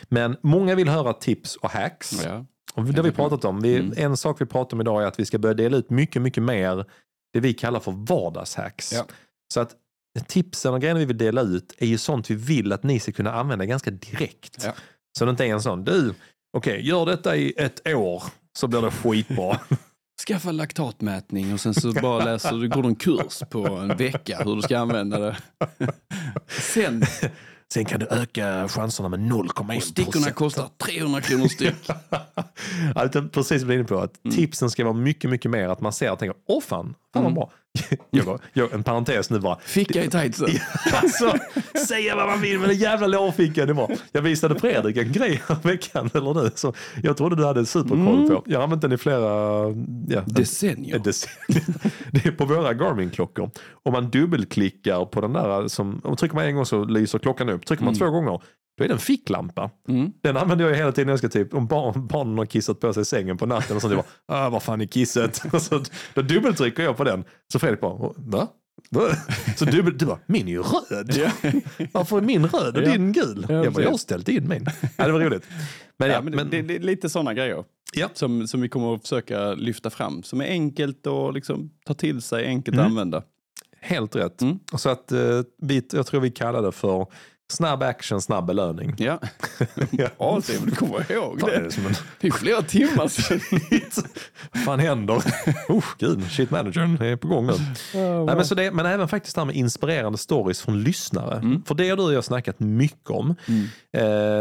Men 0.10 0.38
många 0.42 0.76
vill 0.76 0.90
höra 0.90 1.14
tips 1.14 1.56
och 1.56 1.70
hacks. 1.72 2.26
Ja. 2.26 2.46
Och 2.74 2.84
det 2.84 2.96
har 2.96 3.04
vi 3.04 3.12
pratat 3.12 3.46
om. 3.46 3.62
Vi, 3.62 3.76
Mm. 3.80 3.94
En 3.98 4.18
sak 4.18 4.42
vi 4.42 4.46
pratar 4.46 4.78
om 4.78 4.82
idag 4.82 5.04
är 5.04 5.08
att 5.08 5.20
vi 5.20 5.26
ska 5.26 5.38
börja 5.38 5.54
dela 5.54 5.78
ut 5.78 5.90
mycket, 5.90 6.22
mycket 6.22 6.44
mer 6.44 6.86
det 7.34 7.40
vi 7.40 7.54
kallar 7.54 7.80
för 7.80 7.92
vardagshacks. 7.92 8.94
Ja. 8.94 9.06
Så 9.54 9.60
att 9.60 9.76
tipsen 10.28 10.74
och 10.74 10.82
grejerna 10.82 11.00
vi 11.00 11.06
vill 11.06 11.18
dela 11.18 11.42
ut 11.42 11.74
är 11.78 11.86
ju 11.86 11.98
sånt 11.98 12.30
vi 12.30 12.36
vill 12.36 12.72
att 12.72 12.84
ni 12.84 13.00
ska 13.00 13.12
kunna 13.12 13.34
använda 13.34 13.66
ganska 13.66 13.92
direkt. 13.92 14.64
Ja. 14.66 14.74
Så 15.18 15.26
det 15.26 15.32
inte 15.32 15.46
är 15.46 15.54
en 15.54 15.62
sån, 15.62 15.84
du, 15.84 16.14
okej, 16.58 16.88
gör 16.88 17.06
detta 17.06 17.36
i 17.36 17.54
ett 17.58 17.88
år 17.88 18.24
så 18.58 18.68
blir 18.68 18.82
det 18.82 18.92
skitbra. 18.92 19.60
Skaffa 20.28 20.52
laktatmätning 20.52 21.54
och 21.54 21.60
sen 21.60 21.74
så 21.74 21.92
bara 21.92 22.26
läser 22.26 22.52
du, 22.58 22.70
går 22.70 22.82
du 22.82 22.88
en 22.88 22.96
kurs 22.96 23.40
på 23.50 23.68
en 23.68 23.98
vecka 23.98 24.42
hur 24.46 24.56
du 24.56 24.62
ska 24.62 24.80
använda 24.80 25.20
det. 25.20 25.38
Sen, 26.48 27.04
Sen 27.74 27.86
kan 27.86 28.00
du 28.00 28.06
öka 28.06 28.68
chanserna 28.68 29.10
med 29.10 29.20
0,1 29.20 29.78
och 29.78 29.84
stickorna 29.84 30.32
kostar 30.32 30.70
300 30.78 31.22
kronor 31.22 31.48
styck. 31.48 31.90
utan 33.06 33.30
precis 33.30 33.60
som 33.62 33.68
du 33.68 33.74
är 33.74 33.78
inne 33.80 33.88
på, 33.88 34.00
att 34.00 34.26
Mm. 34.26 34.36
tipsen 34.38 34.70
ska 34.70 34.84
vara 34.84 34.94
mycket, 34.94 35.30
mycket 35.30 35.52
mer 35.52 35.70
att 35.70 35.82
man 35.82 35.94
ser 35.94 36.12
och 36.12 36.20
tänker, 36.20 36.38
åh 36.48 36.62
fan, 36.62 36.86
fan 36.86 36.96
vad 37.14 37.22
Mm. 37.24 37.34
bra. 37.34 37.52
Jag, 38.12 38.26
går- 38.26 38.40
jag, 38.54 38.74
en 38.74 38.84
parentes 38.84 39.30
nu 39.30 39.40
bara, 39.40 39.58
Ficka 39.60 40.04
i 40.04 40.08
tightsen. 40.10 40.48
alltså, 40.94 41.34
säga 41.88 42.16
vad 42.16 42.28
man 42.28 42.42
vill 42.42 42.60
med 42.60 42.70
den 42.70 42.78
jävla 42.78 43.08
lårfickan. 43.08 43.68
Det 43.68 43.74
var. 43.74 43.92
Jag 44.12 44.22
visade 44.22 44.60
Fredrik 44.60 44.98
en 44.98 45.12
grej 45.12 45.42
veckan, 45.64 46.10
eller 46.14 46.34
nu, 46.44 46.52
så 46.56 46.74
jag 47.04 47.18
trodde 47.18 47.36
du 47.36 47.46
hade 47.46 47.66
superkoll 47.66 48.00
Mm. 48.16 48.28
på. 48.30 48.44
Jag 48.46 48.58
har 48.60 48.64
använt 48.64 48.82
den 48.82 48.92
i 48.92 48.98
flera 48.98 49.20
ja, 50.08 50.22
Decennier. 50.26 50.96
ett 50.96 51.04
decennium. 51.04 51.74
Det 52.12 52.26
är 52.26 52.32
på 52.32 52.46
våra 52.46 52.74
Garmin-klockor. 52.74 53.52
Om 53.84 53.94
man 53.94 54.10
dubbelklickar 54.10 55.06
på 55.06 55.22
den 55.22 55.34
där, 55.34 55.68
som, 55.68 56.00
och 56.04 56.18
trycker 56.18 56.36
man 56.36 56.46
en 56.46 56.56
gång 56.56 56.66
så 56.66 56.86
lyser 56.86 57.20
klockan 57.20 57.50
upp. 57.50 57.66
Trycker 57.66 57.84
man 57.84 57.94
Mm. 57.94 58.00
två 58.00 58.10
gånger, 58.12 58.42
då 58.78 58.84
är 58.84 58.88
det 58.88 58.94
en 58.94 59.00
ficklampa. 59.00 59.70
Mm. 59.90 60.12
Den 60.22 60.38
använder 60.38 60.70
jag 60.70 60.76
hela 60.78 60.92
tiden 60.92 61.10
jag 61.10 61.20
ska 61.20 61.30
typ, 61.30 61.54
om 61.54 61.68
barn, 61.68 62.08
barnen 62.08 62.38
har 62.38 62.46
kissat 62.46 62.80
på 62.80 62.94
sig 62.94 63.02
i 63.02 63.06
sängen 63.06 63.38
på 63.38 63.46
natten 63.46 63.76
och 63.76 63.82
sånt. 63.82 63.94
Jag 63.94 64.06
bara, 64.28 64.38
ah, 64.46 64.50
vad 64.50 64.64
fan 64.64 64.82
är 64.82 64.86
kisset? 64.86 65.36
Så, 65.62 65.84
då 66.14 66.22
dubbeltrycker 66.22 66.84
jag 66.84 66.98
på 66.98 67.04
den. 67.04 67.24
Så 67.54 67.60
Fredrik 67.60 67.82
bara, 67.82 68.14
va? 68.18 68.48
Så 69.58 69.66
dubbel, 69.66 69.98
du 69.98 70.06
bara, 70.06 70.20
min 70.26 70.48
är 70.48 70.52
ju 70.52 70.62
röd. 70.62 71.12
Ja. 71.18 71.32
Varför 71.92 72.18
är 72.18 72.22
min 72.22 72.46
röd 72.48 72.78
och 72.78 72.84
Ja. 72.84 72.92
din 72.92 73.12
gul? 73.12 73.46
Ja, 73.50 73.64
jag 73.64 73.74
bara, 73.74 73.84
jag 73.84 73.92
har 73.92 73.98
ställt 73.98 74.30
in 74.30 74.48
min. 74.48 74.66
Ja, 74.98 75.06
det 75.06 75.12
var 75.12 75.20
roligt. 75.20 75.44
Men, 75.98 76.10
ja, 76.10 76.22
men 76.22 76.32
det, 76.32 76.38
men, 76.38 76.50
det, 76.50 76.62
det 76.62 76.76
är 76.76 76.80
lite 76.80 77.10
sådana 77.10 77.34
grejer 77.34 77.64
Ja. 77.96 78.10
som, 78.14 78.48
som 78.48 78.62
vi 78.62 78.70
kommer 78.70 78.96
att 78.96 79.02
försöka 79.02 79.54
lyfta 79.54 79.90
fram. 79.90 80.24
Som 80.24 80.42
är 80.42 80.46
enkelt 80.46 81.08
att 81.08 81.34
liksom, 81.34 81.70
ta 81.86 81.94
till 81.94 82.22
sig, 82.22 82.46
enkelt 82.46 82.76
Mm. 82.76 82.86
att 82.86 82.90
använda. 82.92 83.24
helt 83.82 84.16
rätt. 84.16 84.42
Mm. 84.42 84.60
Så 84.78 84.90
att, 84.90 85.12
eh, 85.12 85.42
vi, 85.62 85.88
jag 85.94 86.06
tror 86.08 86.22
vi 86.22 86.32
kallar 86.32 86.62
det 86.62 86.72
för 86.72 87.08
snabb 87.54 87.84
action, 87.84 88.22
snabb 88.22 88.46
belöning. 88.46 88.96
Ja, 88.98 89.20
Ja. 89.92 90.42
Simon, 90.42 90.66
du 90.70 90.76
kommer 90.76 91.12
ihåg 91.12 91.44
är 91.44 91.48
det. 91.60 91.64
det 91.64 91.72
som 91.72 91.86
en 91.86 91.94
Det 92.22 92.28
är 92.28 92.32
flera 92.32 92.62
timmar 92.62 93.08
sedan. 93.08 93.40
Vad 94.54 94.64
fan 94.64 94.80
händer? 94.80 95.16
oh, 95.70 95.84
gud, 95.98 96.32
shit 96.32 96.52
managern 96.52 97.02
är 97.02 97.16
på 97.16 97.28
gång 97.28 97.46
nu. 97.48 97.54
Nej, 97.94 98.36
men, 98.36 98.46
så 98.46 98.56
det, 98.56 98.72
men 98.72 98.86
även 98.86 99.08
faktiskt 99.08 99.36
det 99.36 99.42
här 99.42 99.46
med 99.46 99.56
inspirerande 99.56 100.18
stories 100.18 100.62
från 100.62 100.84
lyssnare. 100.84 101.36
Mm. 101.38 101.64
För 101.64 101.76
det 101.76 101.90
har 101.90 101.98
du 101.98 102.04
och 102.04 102.14
jag 102.14 102.24
snackat 102.24 102.60
mycket 102.60 103.10
om. 103.10 103.36
Mm. 103.48 103.64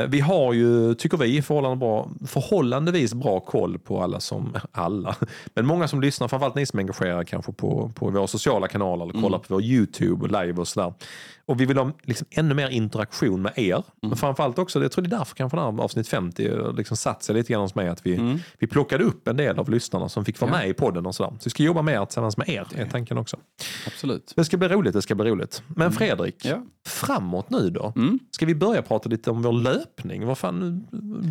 Eh, 0.02 0.06
vi 0.08 0.20
har 0.20 0.52
ju, 0.52 0.94
tycker 0.94 1.16
vi, 1.16 1.42
förhållande 1.42 1.76
bra, 1.76 2.08
förhållandevis 2.26 3.14
bra 3.14 3.40
koll 3.40 3.78
på 3.78 4.02
alla 4.02 4.20
som, 4.20 4.56
alla, 4.72 5.16
men 5.54 5.66
många 5.66 5.88
som 5.88 6.00
lyssnar, 6.00 6.28
framförallt 6.28 6.54
ni 6.54 6.66
som 6.66 6.78
är 6.78 6.82
engagerade 6.82 7.24
kanske 7.24 7.52
på, 7.52 7.92
på 7.94 8.10
våra 8.10 8.26
sociala 8.26 8.68
kanaler 8.68 9.04
eller 9.04 9.12
kollar 9.12 9.28
Mm. 9.32 9.40
på 9.40 9.54
vår 9.54 9.62
YouTube 9.62 10.22
och 10.24 10.42
live 10.42 10.60
och 10.60 10.68
sådär. 10.68 10.94
Och 11.52 11.60
vi 11.60 11.66
vill 11.66 11.76
ha 11.78 11.90
liksom 12.02 12.26
ännu 12.30 12.54
mer 12.54 12.68
interaktion 12.68 13.42
med 13.42 13.52
er. 13.56 13.72
Mm. 13.74 13.84
Men 14.00 14.16
framförallt 14.16 14.58
också, 14.58 14.82
jag 14.82 14.92
tror 14.92 15.04
det 15.04 15.08
är 15.14 15.18
därför 15.18 15.34
kanske 15.36 15.58
avsnitt 15.58 16.08
50 16.08 16.72
liksom 16.76 16.96
satt 16.96 17.22
sig 17.22 17.34
lite 17.34 17.52
grann 17.52 17.62
hos 17.62 17.74
mig, 17.74 17.88
att 17.88 18.06
vi, 18.06 18.14
Mm. 18.16 18.38
vi 18.58 18.66
plockade 18.66 19.04
upp 19.04 19.28
en 19.28 19.36
del 19.36 19.58
av 19.58 19.70
lyssnarna 19.70 20.08
som 20.08 20.24
fick 20.24 20.40
vara 20.40 20.50
Ja. 20.50 20.56
med 20.58 20.68
i 20.68 20.72
podden 20.74 21.06
och 21.06 21.14
sådär. 21.14 21.30
Så 21.30 21.38
vi 21.44 21.50
ska 21.50 21.62
jobba 21.62 21.82
mer 21.82 22.04
tillsammans 22.04 22.36
med 22.36 22.48
er, 22.48 22.66
är 22.76 22.86
tanken 22.86 23.18
också. 23.18 23.36
Absolut. 23.86 24.32
Det 24.36 24.44
ska 24.44 24.56
bli 24.56 24.68
roligt, 24.68 24.92
det 24.92 25.02
ska 25.02 25.14
bli 25.14 25.24
roligt. 25.30 25.62
Men 25.68 25.92
Fredrik, 25.92 26.44
Ja. 26.44 26.62
framåt 26.86 27.50
nu 27.50 27.70
då? 27.70 27.92
Mm. 27.96 28.18
Ska 28.30 28.46
vi 28.46 28.54
börja 28.54 28.82
prata 28.82 29.08
lite 29.08 29.30
om 29.30 29.42
vår 29.42 29.52
löpning? 29.52 30.26
Vad 30.26 30.38
fan, 30.38 30.86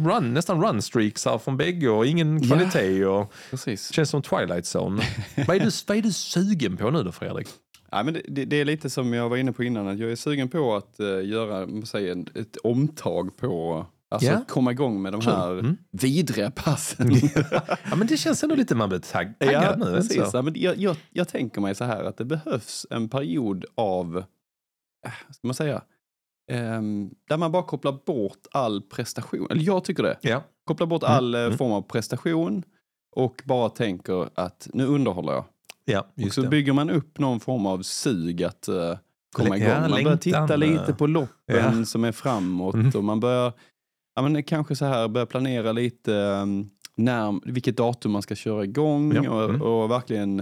run, 0.08 0.34
nästan 0.34 0.64
runstreaks 0.64 1.26
här 1.26 1.38
från 1.38 1.58
bägge 1.58 1.90
och 1.90 2.06
ingen 2.06 2.38
Ja. 2.44 2.48
kvalitet. 2.48 3.06
Och, 3.06 3.34
Precis. 3.50 3.92
känns 3.94 4.10
som 4.10 4.22
Twilight 4.22 4.66
Zone. 4.76 5.04
vad, 5.48 5.56
är 5.56 5.60
du, 5.60 5.70
vad 5.88 5.98
är 5.98 6.02
du 6.02 6.12
sugen 6.14 6.78
på 6.78 6.90
nu 6.92 7.04
då 7.04 7.12
Fredrik? 7.12 7.48
Ja, 7.92 8.04
men 8.04 8.14
det, 8.28 8.46
det, 8.46 8.56
är 8.56 8.66
lite 8.66 8.90
som 8.90 9.14
jag 9.14 9.30
var 9.30 9.38
inne 9.38 9.52
på 9.52 9.64
innan, 9.64 9.88
att 9.88 10.00
jag 10.00 10.12
är 10.12 10.16
sugen 10.16 10.50
på 10.50 10.76
att 10.76 11.00
eh, 11.00 11.26
göra 11.26 11.86
säger, 11.86 12.26
ett 12.40 12.58
omtag 12.58 13.38
på 13.38 13.86
Alltså 14.10 14.32
att 14.32 14.48
komma 14.48 14.72
igång 14.72 15.02
med 15.02 15.14
de 15.14 15.22
här 15.22 15.52
Mm. 15.52 15.78
vidriga 15.92 16.52
passen. 16.52 17.12
ja, 17.90 17.96
men 17.96 18.08
det 18.08 18.18
känns 18.18 18.44
ändå 18.44 18.56
lite 18.56 18.76
man 18.76 18.90
blir 18.90 19.00
tagg, 19.00 19.40
taggad 19.40 19.64
ja, 19.64 19.76
nu. 19.86 19.96
precis. 19.96 20.30
Ja, 20.34 20.42
men 20.42 20.54
jag, 20.58 20.78
jag, 20.78 20.96
jag 21.10 21.28
tänker 21.28 21.62
mig 21.62 21.76
så 21.76 21.84
här 21.84 22.04
att 22.04 22.18
det 22.18 22.26
behövs 22.26 22.86
en 22.90 23.10
period 23.10 23.66
av, 23.76 24.18
eh, 25.06 25.12
vad 25.28 25.36
ska 25.36 25.48
man 25.48 25.54
säga, 25.56 25.82
ehm, 26.52 27.10
där 27.30 27.38
man 27.38 27.52
bara 27.52 27.64
kopplar 27.64 28.00
bort 28.06 28.48
all 28.52 28.82
prestation. 28.82 29.48
Eller 29.52 29.64
jag 29.64 29.84
tycker 29.84 30.04
det. 30.04 30.18
Ja. 30.22 30.44
Kopplar 30.64 30.88
bort 30.88 31.04
Mm, 31.04 31.16
all 31.18 31.36
eh, 31.36 31.42
mm. 31.42 31.58
form 31.58 31.72
av 31.72 31.82
prestation 31.82 32.64
och 33.16 33.42
bara 33.46 33.70
tänker 33.70 34.30
att 34.36 34.68
nu 34.74 34.86
underhåller 34.86 35.34
jag. 35.34 35.46
Ja, 35.86 36.08
Och 36.26 36.34
så 36.34 36.42
det. 36.42 36.48
bygger 36.48 36.74
man 36.74 36.90
upp 36.90 37.20
någon 37.20 37.40
form 37.40 37.66
av 37.66 37.82
sug 37.82 38.44
att 38.44 38.68
eh, 38.68 38.98
komma 39.34 39.58
Ja, 39.58 39.66
igång. 39.78 39.90
Man 39.92 40.04
börjar 40.04 40.18
titta 40.18 40.54
eh, 40.54 40.58
lite 40.58 40.94
på 40.98 41.08
loppen 41.08 41.78
ja. 41.78 41.86
som 41.86 42.04
är 42.04 42.12
framåt 42.12 42.76
Mm. 42.76 42.92
och 42.96 43.04
man 43.04 43.20
börjar, 43.20 43.54
ja 44.16 44.22
men 44.22 44.44
kanske 44.44 44.76
så 44.76 44.86
här, 44.86 45.08
börja 45.08 45.26
planera 45.26 45.72
lite 45.72 46.12
um, 46.14 46.70
när, 46.96 47.52
vilket 47.54 47.78
datum 47.78 48.12
man 48.12 48.22
ska 48.22 48.36
köra 48.36 48.64
igång 48.64 49.14
Ja, 49.24 49.32
och, 49.32 49.50
mm. 49.50 49.62
och 49.62 49.92
verkligen 49.92 50.40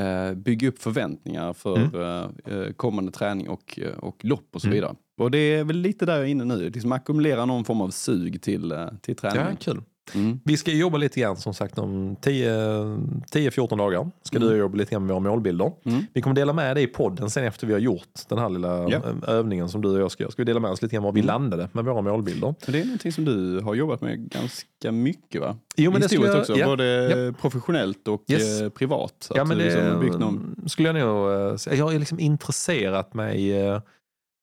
eh, 0.00 0.34
bygga 0.36 0.68
upp 0.68 0.78
förväntningar 0.78 1.52
för 1.52 1.76
Mm. 1.76 2.32
eh, 2.46 2.72
kommande 2.72 3.12
träning 3.12 3.48
och, 3.48 3.78
och 3.98 4.24
lopp 4.24 4.48
och 4.54 4.60
så 4.60 4.66
Mm. 4.66 4.74
vidare. 4.74 4.94
Och 5.20 5.30
det 5.30 5.38
är 5.38 5.64
väl 5.64 5.76
lite 5.76 6.06
där 6.06 6.16
jag 6.16 6.24
är 6.24 6.28
inne 6.28 6.44
nu, 6.44 6.70
liksom 6.70 6.92
ackumulera 6.92 7.44
någon 7.44 7.64
form 7.64 7.80
av 7.80 7.90
sug 7.90 8.42
till, 8.42 8.74
till 9.02 9.16
Ja, 9.22 9.30
träning. 9.30 9.56
kul. 9.56 9.82
Mm. 10.14 10.40
Vi 10.44 10.56
ska 10.56 10.70
jobba 10.72 10.98
lite 10.98 11.20
grann 11.20 11.36
som 11.36 11.54
sagt 11.54 11.78
om 11.78 12.16
10-14 12.16 13.76
dagar. 13.78 14.10
Ska 14.22 14.36
Mm. 14.36 14.48
du 14.48 14.56
jobba 14.56 14.76
lite 14.76 14.90
grann 14.90 15.06
med 15.06 15.14
våra 15.14 15.20
målbilder. 15.30 15.72
Mm. 15.84 16.04
Vi 16.12 16.22
kommer 16.22 16.36
dela 16.36 16.52
med 16.52 16.76
det 16.76 16.80
i 16.80 16.86
podden 16.86 17.30
sen 17.30 17.44
efter 17.44 17.66
vi 17.66 17.72
har 17.72 17.80
gjort 17.80 18.08
den 18.28 18.38
här 18.38 18.48
lilla 18.48 18.68
Ja. 18.68 18.96
eh, 18.96 19.02
övningen 19.34 19.68
som 19.68 19.82
du 19.82 19.88
och 19.90 20.00
jag 20.00 20.10
ska 20.10 20.22
göra. 20.22 20.30
Ska 20.30 20.42
vi 20.42 20.46
dela 20.46 20.60
med 20.60 20.70
oss 20.70 20.82
lite 20.82 20.94
grann 20.94 21.02
var 21.02 21.12
vi 21.12 21.20
Mm. 21.20 21.26
landade 21.26 21.68
med 21.72 21.84
våra 21.84 22.02
målbilder. 22.02 22.54
Det 22.66 22.80
är 22.80 22.84
någonting 22.84 23.12
som 23.12 23.24
du 23.24 23.60
har 23.60 23.74
jobbat 23.74 24.00
med 24.00 24.30
ganska 24.30 24.92
mycket 24.92 25.40
va? 25.40 25.56
Jo, 25.76 25.90
men 25.92 26.00
det 26.00 26.08
skulle 26.08 26.26
Historiskt 26.26 26.48
jag, 26.48 26.54
också, 26.56 26.60
ja, 26.60 26.66
både 26.66 27.34
professionellt 27.40 28.08
och 28.08 28.24
Yes. 28.28 28.60
eh, 28.60 28.68
privat. 28.68 29.30
Ja, 29.34 29.44
men 29.44 29.58
det 29.58 29.64
liksom 29.64 30.00
byggt 30.00 30.18
någon... 30.18 30.56
skulle 30.66 30.88
jag 30.88 30.96
nog 31.08 31.32
eh, 31.50 31.56
säga. 31.56 31.76
Jag 31.76 31.84
har 31.84 31.98
liksom 31.98 32.20
intresserat 32.20 33.14
mig 33.14 33.52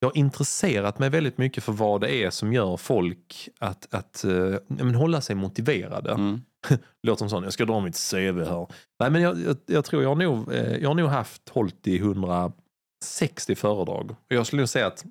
jag 0.06 0.10
har 0.10 0.18
intresserat 0.18 1.00
mig 1.00 1.10
väldigt 1.10 1.38
mycket 1.38 1.64
för 1.64 1.72
vad 1.72 2.02
det 2.02 2.24
är 2.24 2.30
som 2.30 2.54
gör 2.54 2.78
folk 2.78 3.50
att, 3.60 3.94
att 3.94 4.26
ja, 4.68 4.84
men 4.84 4.96
hålla 4.96 5.22
sig 5.22 5.36
motiverade. 5.36 6.12
Mm. 6.12 6.42
Låter 7.04 7.20
som 7.20 7.30
sån, 7.30 7.44
jag 7.44 7.54
ska 7.54 7.66
dra 7.66 7.80
mitt 7.80 8.10
CV 8.12 8.44
här. 8.44 8.68
Nej, 9.00 9.10
men 9.10 9.22
jag, 9.22 9.40
jag, 9.40 9.58
jag 9.66 9.86
tror 9.86 10.02
jag 10.04 10.10
har, 10.10 10.16
nog, 10.16 10.54
eh, 10.54 10.78
jag 10.78 10.90
har 10.90 10.96
nog 10.96 11.10
haft 11.10 11.50
hållit 11.50 11.88
i 11.88 11.98
160 11.98 13.56
föredrag. 13.56 14.12
Och 14.12 14.36
jag 14.36 14.48
skulle 14.48 14.62
nog 14.62 14.70
säga 14.70 14.88
att 14.88 15.06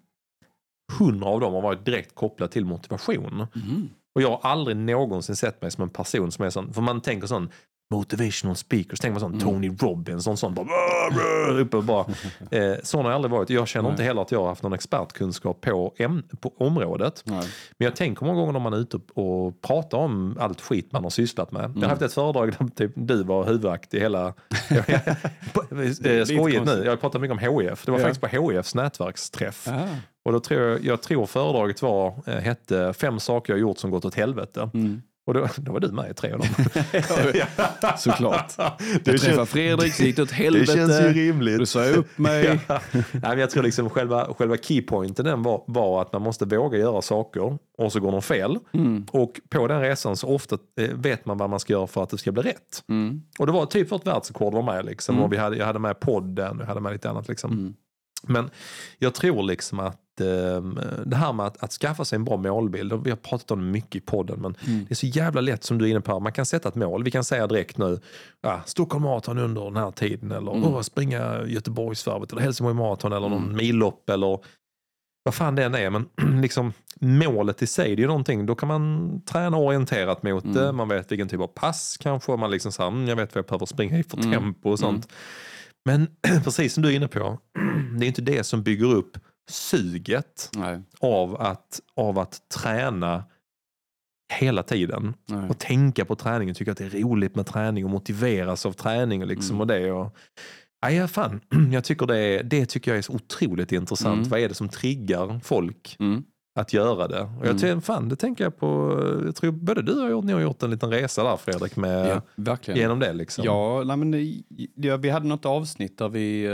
100 1.01 1.27
av 1.27 1.41
dem 1.41 1.55
har 1.55 1.63
varit 1.63 1.85
direkt 1.85 2.15
kopplat 2.15 2.51
till 2.51 2.65
motivation. 2.65 3.47
Mm. 3.55 3.89
Och 4.15 4.23
jag 4.23 4.31
har 4.31 4.51
aldrig 4.51 4.77
någonsin 4.77 5.37
sett 5.37 5.63
mig 5.63 5.71
som 5.71 5.83
en 5.83 5.91
person 5.91 6.33
som 6.33 6.45
är 6.45 6.51
sån, 6.51 6.73
för 6.73 6.83
man 6.83 7.01
tänker 7.01 7.27
sån, 7.27 7.51
motivational 7.91 8.57
speakers. 8.57 9.01
Tänk 9.01 9.14
på 9.14 9.20
sån 9.20 9.32
Mm. 9.35 9.41
Tony 9.45 9.68
Robbins, 9.80 10.24
sån 10.24 10.37
sån 10.37 10.55
bara, 10.55 10.66
uppe 11.61 11.76
och 11.76 11.85
bara. 11.85 12.05
Eh, 12.51 12.74
sån 12.82 13.05
har 13.05 13.11
jag 13.12 13.16
aldrig 13.16 13.32
varit. 13.32 13.51
Jag 13.51 13.68
känner 13.68 13.89
inte 13.91 14.03
Nej. 14.03 14.07
heller 14.09 14.22
att 14.22 14.32
jag 14.32 14.41
har 14.41 14.49
haft 14.49 14.62
någon 14.62 14.72
expertkunskap 14.72 15.61
på, 15.61 15.95
äm- 15.99 16.37
på 16.41 16.53
området. 16.59 17.22
Nej. 17.26 17.39
Men 17.78 17.85
jag 17.87 17.97
tänker 17.97 18.24
många 18.26 18.41
gånger 18.41 18.53
när 18.53 18.61
man 18.61 18.72
är 18.72 18.76
ute 18.78 18.99
och 19.14 19.62
pratar 19.62 19.99
om 19.99 20.37
allt 20.41 20.61
skit 20.61 20.93
man 20.93 21.03
har 21.03 21.11
sysslat 21.11 21.53
med. 21.53 21.72
Jag 21.76 21.82
har 21.82 21.89
haft 21.89 22.03
ett 22.03 22.12
föredrag 22.12 22.55
där 22.59 22.68
typ, 22.68 22.93
du 22.95 23.22
var 23.22 23.45
huvudaktig 23.45 24.01
hela... 24.01 24.26
eh, 26.05 26.24
Skojigt 26.24 26.64
nu, 26.64 26.82
jag 26.85 27.01
pratat 27.01 27.20
mycket 27.20 27.32
om 27.32 27.39
HIF. 27.39 27.85
Det 27.85 27.91
var 27.93 27.99
Ja. 27.99 28.05
faktiskt 28.05 28.20
på 28.20 28.26
HIFs 28.53 28.74
nätverksträff. 28.74 29.68
Ah. 29.68 29.89
Och 30.24 30.32
då 30.32 30.41
tror 30.41 30.61
jag, 30.61 30.85
jag 30.85 31.03
tror 31.03 31.26
föredraget 31.26 31.82
var, 31.82 32.14
eh, 32.26 32.35
hette 32.35 32.93
Fem 32.93 33.20
saker 33.20 33.53
jag 33.53 33.61
gjort 33.61 33.78
som 33.78 33.91
gått 33.91 34.05
åt 34.05 34.14
helvete. 34.14 34.70
Mm. 34.74 35.03
Och 35.27 35.35
då, 35.35 35.49
då 35.57 35.72
var 35.72 35.81
du 35.81 35.93
med 35.93 36.11
i 36.11 36.14
tre 36.14 36.33
av 36.33 36.39
dem. 36.39 36.49
Såklart. 37.99 38.57
Det 38.57 38.64
Jag 38.89 39.05
träffade 39.05 39.18
känns, 39.37 39.51
Fredrik, 39.51 39.95
så 39.95 40.03
gick 40.03 40.16
det 40.16 40.22
åt 40.22 40.29
det 40.29 40.35
helvete. 40.35 40.72
känns 40.72 41.01
ju 41.01 41.12
rimligt. 41.12 41.59
Då 41.59 41.66
sa 41.66 41.85
upp 41.85 42.18
mig. 42.18 42.61
Ja. 42.68 42.81
Nej, 42.93 43.03
men 43.22 43.39
jag 43.39 43.51
tror 43.51 43.62
liksom 43.62 43.91
själva, 43.91 44.35
själva 44.35 44.57
keypointen 44.57 45.25
den 45.25 45.43
var, 45.43 45.64
var 45.66 46.03
att 46.03 46.12
man 46.12 46.22
måste 46.22 46.45
våga 46.45 46.79
göra 46.79 47.03
saker 47.03 47.59
och 47.79 47.93
så 47.93 48.01
går 48.01 48.12
de 48.12 48.22
fel. 48.22 48.59
Mm. 48.75 49.07
Och 49.11 49.41
på 49.49 49.66
den 49.66 49.81
resan 49.81 50.16
så 50.16 50.29
ofta 50.35 50.59
eh, 50.81 50.91
vet 50.91 51.27
man 51.27 51.39
vad 51.39 51.51
man 51.51 51.61
ska 51.61 51.72
göra 51.72 51.87
för 51.87 52.03
att 52.03 52.11
det 52.11 52.18
ska 52.18 52.33
bli 52.33 52.43
rätt. 52.43 52.83
Mm. 52.89 53.22
Och 53.39 53.47
det 53.47 53.53
var 53.53 53.66
typ 53.66 53.93
vårt 53.93 54.07
världsrekord 54.07 54.55
var 54.55 54.62
med. 54.62 54.85
Liksom. 54.85 55.14
Mm. 55.14 55.25
Och 55.25 55.33
vi 55.33 55.37
hade, 55.37 55.57
jag 55.57 55.66
hade 55.66 55.79
med 55.79 56.01
podden 56.01 56.57
och 56.57 56.62
jag 56.62 56.66
hade 56.66 56.81
med 56.81 56.93
lite 56.93 57.11
annat. 57.11 57.29
Liksom. 57.29 57.53
Mm. 57.53 57.75
Men 58.27 58.51
jag 58.99 59.14
tror 59.14 59.43
liksom 59.43 59.81
att 59.81 60.01
det 61.07 61.17
här 61.17 61.33
med 61.33 61.47
att, 61.47 61.62
att 61.62 61.73
skaffa 61.73 62.05
sig 62.05 62.17
en 62.17 62.25
bra 62.25 62.37
målbild, 62.37 62.93
och 62.93 63.07
vi 63.07 63.11
har 63.11 63.17
pratat 63.17 63.51
om 63.51 63.59
det 63.59 63.65
mycket 63.65 63.95
i 63.95 64.01
podden, 64.01 64.41
men 64.41 64.57
Mm. 64.67 64.85
det 64.89 64.93
är 64.93 64.97
så 64.97 65.07
jävla 65.07 65.41
lätt 65.41 65.65
som 65.65 65.79
du 65.79 65.85
är 65.85 65.91
inne 65.91 66.01
på, 66.01 66.21
man 66.21 66.33
kan 66.33 66.47
sätta 66.47 66.69
ett 66.69 66.75
mål. 66.75 67.05
Vi 67.05 67.11
kan 67.11 67.25
säga 67.25 67.47
direkt 67.47 67.79
nu, 67.79 68.01
ja, 68.43 68.61
Stockholm 68.67 69.05
Marathon 69.05 69.39
under 69.39 69.65
den 69.65 69.77
här 69.77 69.91
tiden 69.91 70.33
eller 70.33 70.53
Mm. 70.55 70.83
springa 70.83 71.45
Göteborgsvarvet 71.47 72.33
eller 72.33 72.43
Helsingborg 72.43 72.75
Marathon 72.77 73.12
eller 73.12 73.29
någon 73.29 73.45
Mm. 73.45 73.57
millopp 73.57 74.11
eller 74.11 74.39
vad 75.25 75.35
fan 75.35 75.55
det 75.55 75.65
än 75.65 75.75
är. 75.75 75.91
Men 75.91 76.07
liksom, 76.43 76.73
målet 77.01 77.62
i 77.62 77.67
sig, 77.67 77.89
det 77.97 78.01
är 78.01 78.03
ju 78.03 78.07
någonting, 78.07 78.47
då 78.47 78.55
kan 78.55 78.69
man 78.69 79.21
träna 79.27 79.57
orienterat 79.57 80.23
mot 80.23 80.45
Mm. 80.45 80.57
det. 80.57 80.73
Man 80.73 80.89
vet 80.89 81.12
vilken 81.12 81.29
typ 81.29 81.41
av 81.41 81.47
pass 81.47 81.97
kanske. 82.01 82.37
Man 82.37 82.51
liksom 82.51 82.73
så 82.73 82.83
här, 82.83 82.89
mm, 82.89 83.09
jag 83.09 83.17
vet 83.17 83.35
vad 83.35 83.39
jag 83.39 83.47
behöver 83.49 83.67
springa 83.67 83.99
i 83.99 84.03
för 84.03 84.17
Mm. 84.19 84.31
tempo 84.33 84.71
och 84.71 84.79
sånt. 84.79 85.09
Men 85.85 86.07
precis 86.45 86.75
som 86.75 86.83
du 86.83 86.89
är 86.89 86.97
inne 86.97 87.09
på, 87.09 87.39
det 87.99 88.07
är 88.07 88.09
inte 88.09 88.23
det 88.23 88.45
som 88.45 88.62
bygger 88.62 88.87
upp 88.95 89.19
suget 89.51 90.51
Nej. 90.57 90.81
av 91.01 91.41
att, 91.41 91.81
av 91.97 92.19
att 92.19 92.49
träna 92.49 93.25
hela 94.33 94.63
tiden. 94.63 95.15
Nej. 95.27 95.49
Och 95.49 95.59
tänka 95.59 96.05
på 96.05 96.17
träningen, 96.17 96.55
tycka 96.55 96.73
att 96.73 96.79
det 96.79 96.85
är 96.85 96.91
roligt 96.91 97.37
med 97.37 97.47
träning 97.47 97.85
och 97.85 97.91
motiveras 97.91 98.67
av 98.67 98.73
träning 98.73 99.23
och, 99.23 99.29
liksom 99.29 99.57
Mm. 99.57 99.61
och 99.61 99.67
det. 99.67 99.93
Och, 99.93 100.17
ja, 100.91 101.09
fan. 101.09 101.41
Jag 101.73 101.85
tycker 101.85 102.07
det, 102.07 102.43
det 102.43 102.67
tycker 102.67 102.91
jag 102.91 102.99
är 102.99 103.03
så 103.03 103.13
otroligt 103.13 103.73
intressant. 103.73 104.17
Mm. 104.19 104.29
Vad 104.29 104.41
är 104.41 104.49
det 104.49 104.55
som 104.55 104.69
triggar 104.69 105.41
folk 105.45 105.97
Mm. 106.01 106.25
Att 106.57 106.73
göra 106.73 107.09
det? 107.09 107.21
Och 107.21 107.47
jag 107.47 107.63
Mm. 107.65 107.81
fan, 107.83 108.09
det 108.09 108.17
tänker 108.17 108.45
jag 108.45 108.57
på, 108.57 108.99
jag 109.27 109.37
tror 109.37 109.51
både 109.53 109.83
du 109.83 109.93
och 110.15 110.31
jag, 110.31 110.35
har 110.37 110.41
gjort 110.43 110.63
en 110.63 110.71
liten 110.71 110.91
resa 110.91 111.25
där 111.25 111.37
Fredrik, 111.37 111.77
med, 111.77 112.07
Ja, 112.09 112.23
verkligen. 112.37 112.81
genom 112.81 112.99
det. 112.99 113.13
Liksom. 113.13 113.45
Ja, 113.45 113.83
nej, 113.87 113.97
men, 113.97 114.11
det- 114.11 114.43
ja, 114.75 114.97
vi 114.97 115.11
hade 115.11 115.27
något 115.27 115.47
avsnitt 115.47 115.99
där 115.99 116.09
vi, 116.09 116.45
eh, 116.45 116.51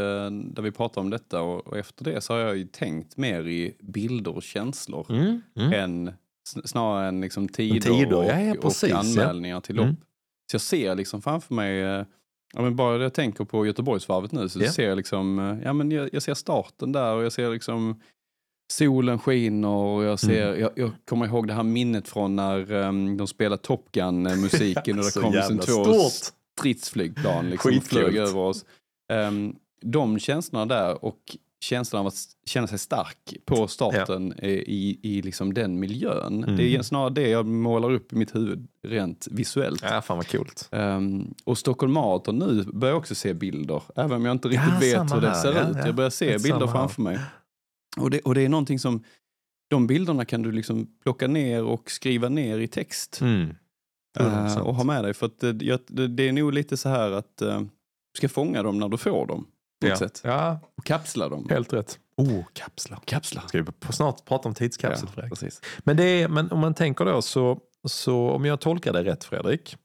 där 0.55 0.63
vi 0.63 0.71
pratade 0.71 1.01
om 1.05 1.11
detta 1.11 1.43
och, 1.43 1.67
och 1.67 1.79
efter 1.79 2.05
det 2.05 2.21
så 2.21 2.33
har 2.33 2.41
jag 2.41 2.57
ju 2.57 2.65
tänkt 2.65 3.17
mer 3.17 3.43
i 3.49 3.77
bilder 3.81 4.37
och 4.37 4.43
känslor 4.43 5.07
Mm, 5.11 5.41
mm. 5.57 5.73
än, 5.73 6.09
sn- 6.55 6.67
snarare 6.67 7.09
än 7.09 7.21
liksom 7.21 7.49
tider, 7.49 7.81
Tider, 7.81 8.15
och, 8.15 8.25
ja, 8.25 8.55
precis, 8.63 8.93
och 8.93 8.99
anmälningar 8.99 9.61
till 9.61 9.77
lopp. 9.77 9.85
Mm. 9.85 9.97
Så 10.51 10.55
jag 10.55 10.61
ser 10.61 10.95
liksom 10.95 11.23
framför 11.23 11.55
mig, 11.55 11.81
eh, 11.83 12.05
ja, 12.55 12.63
men 12.63 12.77
bara 12.77 13.03
jag 13.03 13.15
tänker 13.15 13.45
på 13.45 13.67
Göteborgsvarvet 13.67 14.33
nu 14.33 14.49
så 14.49 14.61
Ja. 14.63 14.71
ser 14.73 14.89
jag 14.89 14.97
liksom, 14.97 15.39
eh, 15.39 15.59
ja 15.65 15.73
men 15.73 15.91
jag, 15.91 16.09
jag 16.13 16.23
ser 16.23 16.35
starten 16.35 16.93
där 16.93 17.15
och 17.15 17.25
jag 17.25 17.33
ser 17.33 17.51
liksom 17.51 18.01
solen 18.71 19.19
skiner 19.19 19.69
och 19.69 20.05
jag 20.05 20.19
ser, 20.21 20.49
Mm. 20.49 20.61
jag, 20.61 20.71
jag 20.75 20.91
kommer 21.05 21.27
ihåg 21.27 21.47
det 21.49 21.55
här 21.55 21.63
minnet 21.63 22.09
från 22.09 22.37
när 22.37 22.73
um, 22.73 23.17
de 23.17 23.27
spelade 23.27 23.63
Top 23.63 23.93
Gun-musiken 23.93 24.99
och 24.99 25.05
det 25.05 25.21
kom 25.21 25.33
sen 25.33 25.59
två 25.59 25.85
stort. 25.85 26.33
stridsflygplan 26.59 27.51
liksom 27.51 27.77
och 27.79 27.85
flög 27.85 28.17
över 28.17 28.37
oss. 28.41 28.65
Ehm, 29.13 29.55
de 29.83 30.19
känslorna 30.19 30.67
där 30.67 31.05
och 31.05 31.37
känslan 31.63 32.01
av 32.01 32.07
att 32.07 32.15
känna 32.47 32.67
sig 32.67 32.79
stark 32.79 33.37
på 33.45 33.69
starten 33.69 34.33
eh, 34.39 34.49
i, 34.51 34.99
i 35.03 35.23
liksom 35.23 35.55
den 35.55 35.81
miljön. 35.81 36.45
Mm. 36.45 36.57
Det 36.57 36.77
är 36.77 36.83
snarare 36.83 37.11
det 37.11 37.29
jag 37.29 37.47
målar 37.47 37.91
upp 37.93 38.13
i 38.13 38.17
mitt 38.17 38.35
huvud 38.35 38.67
rent 38.87 39.29
visuellt. 39.31 39.83
Ja, 39.91 40.03
fan 40.03 40.17
vad 40.17 40.29
coolt. 40.29 40.69
Ehm, 40.73 41.35
och 41.45 41.59
Stockholm 41.59 41.93
Marathon 41.93 42.39
nu 42.39 42.65
börjar 42.65 42.93
jag 42.93 42.99
också 42.99 43.15
se 43.15 43.35
bilder, 43.35 43.83
även 43.97 44.13
om 44.13 44.25
jag 44.25 44.33
inte 44.35 44.49
riktigt 44.49 44.69
Ja, 44.93 45.01
vet 45.03 45.15
hur 45.17 45.21
det 45.21 45.29
här. 45.29 45.35
ser 45.43 45.53
Ja, 45.55 45.69
ut. 45.71 45.77
ja. 45.77 45.87
Jag 45.87 45.95
börjar 45.95 46.11
se 46.11 46.39
bilder 46.39 46.67
här. 46.67 46.73
framför 46.73 47.03
mig. 47.03 47.19
Och 47.97 48.11
det, 48.11 48.21
och 48.21 48.35
det 48.35 48.43
är 48.43 48.49
någonting 48.49 48.79
som, 48.79 49.05
de 49.71 49.87
bilderna 49.87 50.25
kan 50.25 50.43
du 50.43 50.53
liksom 50.53 50.87
plocka 51.03 51.27
ner 51.27 51.65
och 51.65 51.91
skriva 51.91 52.29
ner 52.29 52.59
i 52.59 52.69
text. 52.69 53.21
Mm. 53.21 53.55
100%. 54.19 54.59
och 54.59 54.75
ha 54.75 54.85
med 54.85 55.05
dig. 55.05 55.15
För 55.15 55.27
att 55.27 55.41
det, 55.41 55.53
det, 55.53 56.09
det 56.09 56.29
är 56.29 56.33
nog 56.33 56.53
lite 56.53 56.77
så 56.77 56.89
här 56.89 57.11
att 57.11 57.43
eh, 57.43 57.61
du 57.61 58.17
ska 58.17 58.29
fånga 58.29 58.63
dem 58.63 58.79
när 58.79 58.89
du 58.89 58.97
får 58.99 59.27
dem. 59.27 59.47
På 59.81 59.89
ja. 59.89 59.97
sätt. 59.97 60.21
ja, 60.25 60.61
Och 60.77 60.85
kapsla 60.85 61.29
dem. 61.29 61.47
helt 61.51 61.73
rätt. 61.73 61.99
Oh, 62.17 62.45
kapslar. 62.53 63.01
Kapsla. 63.05 63.43
Ska 63.49 63.59
vi 63.63 63.73
på- 63.73 63.93
snart 63.93 64.25
prata 64.25 64.49
om 64.49 64.55
tidskapsel 64.55 65.09
Ja, 65.17 65.23
precis. 65.23 65.61
Men, 65.79 65.97
det 65.97 66.05
är, 66.05 66.29
men 66.29 66.51
om 66.51 66.59
man 66.59 66.75
tänker 66.75 67.05
då 67.05 67.23
så, 67.23 67.61
så 67.85 68.31
om 68.31 68.45
jag 68.45 68.61
tolkar 68.61 68.93
det 68.93 69.05
rätt 69.05 69.25
Fredrik. 69.25 69.77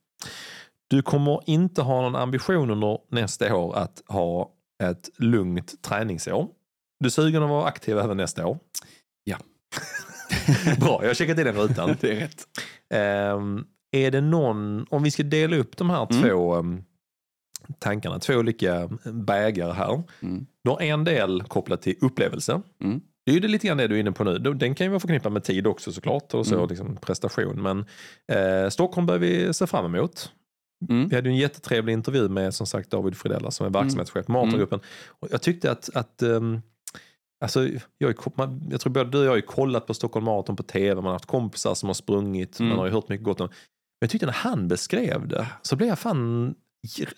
Du 0.87 1.01
kommer 1.01 1.39
inte 1.45 1.81
ha 1.81 2.01
någon 2.01 2.15
ambition 2.15 2.69
under 2.69 2.97
nästa 3.09 3.55
år 3.55 3.75
att 3.75 4.03
ha 4.07 4.51
ett 4.83 5.09
lugnt 5.17 5.81
träningsår. 5.81 6.47
Du 6.99 7.05
är 7.05 7.09
sugen 7.11 7.43
att 7.43 7.49
vara 7.49 7.65
aktiv 7.67 7.97
även 7.99 8.17
nästa 8.17 8.45
år? 8.47 8.59
Ja. 9.23 9.37
Bra, 10.79 10.99
jag 11.01 11.09
har 11.09 11.13
checkat 11.13 11.39
i 11.39 11.43
den 11.43 11.55
rutan. 11.55 11.95
det 12.01 12.11
är 12.11 12.15
rätt. 12.15 12.43
Ehm, 12.89 13.65
är 13.91 14.11
det 14.11 14.21
någon, 14.21 14.85
om 14.89 15.03
vi 15.03 15.11
ska 15.11 15.23
dela 15.23 15.55
upp 15.55 15.77
de 15.77 15.89
här 15.89 16.07
Mm. 16.11 16.23
två 16.23 16.55
ehm, 16.55 16.83
tankarna, 17.79 18.19
två 18.19 18.33
olika 18.33 18.89
bägare 19.13 19.71
här. 19.73 20.03
Mm. 20.21 20.45
Du 20.63 20.69
har 20.69 20.81
en 20.81 21.03
del 21.03 21.43
kopplat 21.43 21.81
till 21.81 21.95
upplevelse. 22.01 22.61
Mm. 22.83 23.01
Det 23.25 23.31
är 23.31 23.33
ju 23.33 23.39
det 23.39 23.47
lite 23.47 23.67
grann 23.67 23.77
det 23.77 23.87
du 23.87 23.95
är 23.95 23.99
inne 23.99 24.11
på 24.11 24.23
nu. 24.23 24.37
Den 24.37 24.75
kan 24.75 24.85
ju 24.85 24.89
vara 24.89 24.99
förknippad 24.99 25.31
med 25.31 25.43
tid 25.43 25.67
också 25.67 25.91
såklart 25.91 26.33
och 26.33 26.47
så 26.47 26.55
Mm. 26.55 26.67
liksom 26.69 26.95
prestation. 26.95 27.61
Men 27.61 27.85
eh, 28.37 28.69
Stockholm 28.69 29.07
bör 29.07 29.17
vi 29.17 29.53
se 29.53 29.67
fram 29.67 29.95
emot. 29.95 30.31
Mm. 30.89 31.07
Vi 31.09 31.15
hade 31.15 31.29
en 31.29 31.35
jättetrevlig 31.37 31.93
intervju 31.93 32.29
med 32.29 32.53
som 32.53 32.67
sagt 32.67 32.89
David 32.89 33.17
Fridella 33.17 33.51
som 33.51 33.65
är 33.65 33.69
verksamhetschef 33.69 34.25
på 34.25 34.31
Marathongruppen. 34.31 34.79
Och 35.07 35.27
Jag 35.31 35.41
tyckte 35.41 35.71
att, 35.71 35.89
att 35.95 36.21
ehm, 36.21 36.61
Alltså, 37.41 37.67
jag, 37.97 38.15
man, 38.37 38.67
jag 38.71 38.81
tror 38.81 38.93
både 38.93 39.09
du 39.09 39.17
och 39.19 39.25
jag 39.25 39.29
har 39.31 39.35
ju 39.35 39.41
kollat 39.41 39.87
på 39.87 39.93
Stockholm 39.93 40.25
Marathon 40.25 40.55
på 40.55 40.63
tv, 40.63 40.95
man 40.95 41.05
har 41.05 41.11
haft 41.13 41.25
kompisar 41.25 41.75
som 41.75 41.89
har 41.89 41.93
sprungit, 41.93 42.59
Mm. 42.59 42.69
man 42.69 42.79
har 42.79 42.85
ju 42.85 42.91
hört 42.91 43.09
mycket 43.09 43.25
gott 43.25 43.41
om 43.41 43.47
Men 43.47 43.53
jag 43.99 44.09
tyckte 44.09 44.25
när 44.25 44.33
han 44.33 44.67
beskrev 44.67 45.27
det 45.27 45.47
så 45.61 45.75
blev 45.75 45.89
jag 45.89 45.99
fan... 45.99 46.55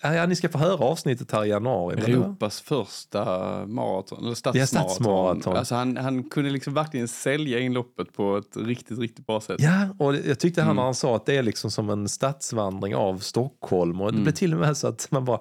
Ja, 0.02 0.26
ni 0.26 0.36
ska 0.36 0.48
få 0.48 0.58
höra 0.58 0.84
avsnittet 0.84 1.32
här 1.32 1.44
i 1.44 1.48
januari. 1.48 2.00
Europas 2.12 2.60
första 2.60 3.20
maraton, 3.66 4.24
eller 4.24 4.34
stadsmaraton. 4.34 4.66
stadsmaraton. 4.66 5.56
Alltså 5.56 5.74
han, 5.74 5.96
han 5.96 6.22
kunde 6.30 6.50
liksom 6.50 6.74
verkligen 6.74 7.08
sälja 7.08 7.58
in 7.58 7.72
loppet 7.72 8.12
på 8.12 8.36
ett 8.36 8.56
riktigt, 8.56 8.98
riktigt 8.98 9.26
bra 9.26 9.40
sätt. 9.40 9.56
Ja, 9.60 9.88
och 9.98 10.14
jag 10.16 10.38
tyckte 10.38 10.60
han 10.60 10.66
Mm. 10.68 10.76
när 10.76 10.82
han 10.82 10.94
sa 10.94 11.16
att 11.16 11.26
det 11.26 11.36
är 11.36 11.42
liksom 11.42 11.70
som 11.70 11.90
en 11.90 12.08
stadsvandring 12.08 12.94
av 12.96 13.18
Stockholm. 13.18 14.00
Och 14.00 14.06
det 14.12 14.16
Mm. 14.16 14.22
blev 14.24 14.32
till 14.34 14.54
och 14.54 14.60
med 14.60 14.76
så 14.76 14.88
att 14.88 15.08
man 15.10 15.24
bara, 15.24 15.40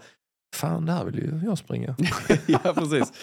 fan 0.55 0.85
det 0.85 0.91
här 0.91 1.05
vill 1.05 1.15
ju 1.15 1.39
jag 1.45 1.57
springa. 1.57 1.95
ja, 2.47 2.59
precis. 2.75 3.13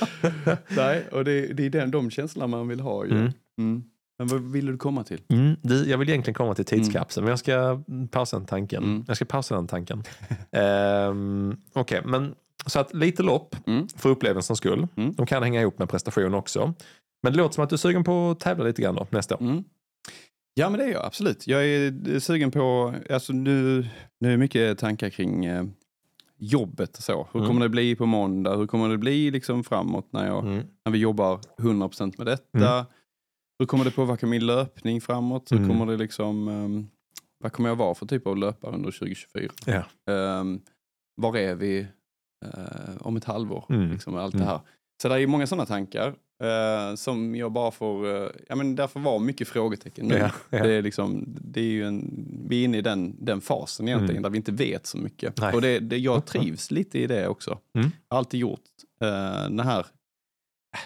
Nej, 0.69 1.05
och 1.13 1.25
det, 1.25 1.47
det 1.47 1.67
är 1.67 1.71
den, 1.71 1.91
de 1.91 2.11
känslorna 2.11 2.47
man 2.47 2.69
vill 2.69 2.81
ha 2.81 3.05
ju. 3.05 3.11
Mm. 3.11 3.33
Mm. 3.59 3.85
Men 4.19 4.29
vad 4.29 4.41
ville 4.53 4.73
du 4.73 4.79
komma 4.79 5.05
till? 5.05 5.21
Mm, 5.29 5.57
du, 5.63 5.91
jag 5.91 5.99
vill 5.99 6.09
egentligen 6.09 6.35
komma 6.35 6.55
till 6.55 6.65
tidskapseln, 6.65 7.25
men 7.25 7.31
jag 7.31 7.39
ska 7.39 7.83
pausa 8.11 8.37
den 8.39 8.47
tanken. 8.47 8.83
Mm. 8.85 9.05
Jag 9.09 9.17
ska 9.17 9.25
pausa 9.25 9.55
den 9.55 9.67
tanken. 9.67 10.03
um, 11.11 11.57
Okej, 11.73 12.03
men 12.05 12.35
så 12.67 12.81
att 12.81 12.95
lite 12.95 13.23
lopp 13.23 13.57
Mm. 13.67 13.89
för 13.97 14.09
upplevelsens 14.11 14.59
skull. 14.59 14.87
Mm. 14.97 15.13
De 15.15 15.27
kan 15.27 15.43
hänga 15.43 15.61
ihop 15.61 15.79
med 15.79 15.89
prestation 15.89 16.35
också. 16.35 16.75
Men 17.23 17.33
det 17.33 17.37
låter 17.39 17.55
som 17.55 17.65
att 17.65 17.71
du 17.71 17.75
är 17.75 17.79
sugen 17.79 18.05
på 18.05 18.31
att 18.31 18.41
tävla 18.41 18.65
lite 18.65 18.83
grann 18.83 18.95
då, 18.95 19.07
nästa 19.11 19.35
år. 19.37 19.41
Mm. 19.41 19.65
Ja, 20.55 20.71
men 20.71 20.79
det 20.79 20.85
är 20.87 20.93
jag 20.93 21.05
absolut. 21.05 21.47
Jag 21.47 21.65
är 21.67 22.19
sugen 22.19 22.51
på, 22.51 22.95
alltså 23.11 23.33
nu, 23.33 23.87
nu 24.21 24.33
är 24.33 24.37
mycket 24.37 24.79
tankar 24.79 25.11
kring 25.11 25.45
eh, 25.45 25.65
jobbet 26.47 26.97
och 26.97 27.03
så. 27.03 27.29
Hur 27.33 27.41
Mm. 27.41 27.49
kommer 27.49 27.61
det 27.61 27.69
bli 27.69 27.97
på 27.97 28.07
måndag? 28.07 28.57
Hur 28.57 28.67
kommer 28.67 28.89
det 28.89 28.99
bli 28.99 29.31
liksom 29.31 29.65
framåt 29.65 30.09
när, 30.13 30.27
jag, 30.27 30.45
Mm. 30.45 30.63
när 30.85 30.93
vi 30.93 30.99
jobbar 30.99 31.41
100% 31.59 32.19
med 32.19 32.27
detta? 32.27 32.87
Hur 33.59 33.67
kommer 33.67 33.85
det 33.85 33.91
påverka 33.91 34.27
min 34.27 34.47
löpning 34.47 35.01
framåt? 35.01 35.53
Hur 35.53 35.57
Mm. 35.57 35.69
kommer 35.69 35.87
det 35.93 35.97
liksom, 35.99 36.49
ehm, 36.49 36.87
vad 37.39 37.53
kommer 37.53 37.69
jag 37.69 37.77
vara 37.77 37.95
för 37.95 38.07
typ 38.07 38.27
av 38.27 38.37
löpare 38.37 38.75
under 38.75 38.91
2024? 38.91 39.51
Ja. 39.67 39.83
Um, 40.41 40.61
var 41.17 41.37
är 41.37 41.55
vi 41.55 41.87
eh, 42.45 42.97
om 43.01 43.17
ett 43.17 43.25
halvår? 43.25 43.65
Mm. 43.69 43.91
Liksom, 43.91 44.15
allt 44.17 44.35
Mm. 44.35 44.47
det 44.47 44.53
här. 44.53 44.61
Så 45.03 45.09
det 45.09 45.21
är 45.23 45.27
många 45.27 45.47
sådana 45.47 45.67
tankar. 45.67 46.15
Eh, 46.43 46.95
som 46.95 47.35
jag 47.35 47.53
bara 47.53 47.71
får, 47.71 48.17
eh, 48.25 48.31
ja 48.49 48.57
men 48.57 48.75
därför 48.77 49.01
var 49.01 49.19
mycket 49.19 49.49
frågetecken 49.49 50.07
nu. 50.07 50.15
Ja, 50.15 50.31
ja. 50.51 50.63
Det 50.63 50.73
är 50.73 50.83
liksom, 50.83 51.25
det 51.41 51.61
är 51.61 51.65
ju 51.65 51.87
en, 51.87 52.27
vi 52.49 52.61
är 52.61 52.65
inne 52.65 52.79
i 52.79 52.83
den, 52.83 53.17
den 53.25 53.41
fasen 53.41 53.89
egentligen 53.89 54.11
Mm. 54.15 54.23
där 54.23 54.31
vi 54.31 54.37
inte 54.37 54.53
vet 54.53 54.87
så 54.87 54.99
mycket. 54.99 55.41
Nej. 55.41 55.55
Och 55.55 55.61
det, 55.63 55.79
det, 55.79 55.99
jag 55.99 56.27
trivs 56.27 56.71
lite 56.71 56.99
i 56.99 57.07
det 57.07 57.29
också. 57.29 57.59
Mm. 57.79 57.91
Jag 58.09 58.15
har 58.15 58.19
alltid 58.19 58.41
gjort 58.41 58.61
eh, 59.01 59.09
den 59.43 59.61
här, 59.61 59.87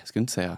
jag 0.00 0.08
ska 0.08 0.18
inte 0.20 0.32
säga 0.32 0.56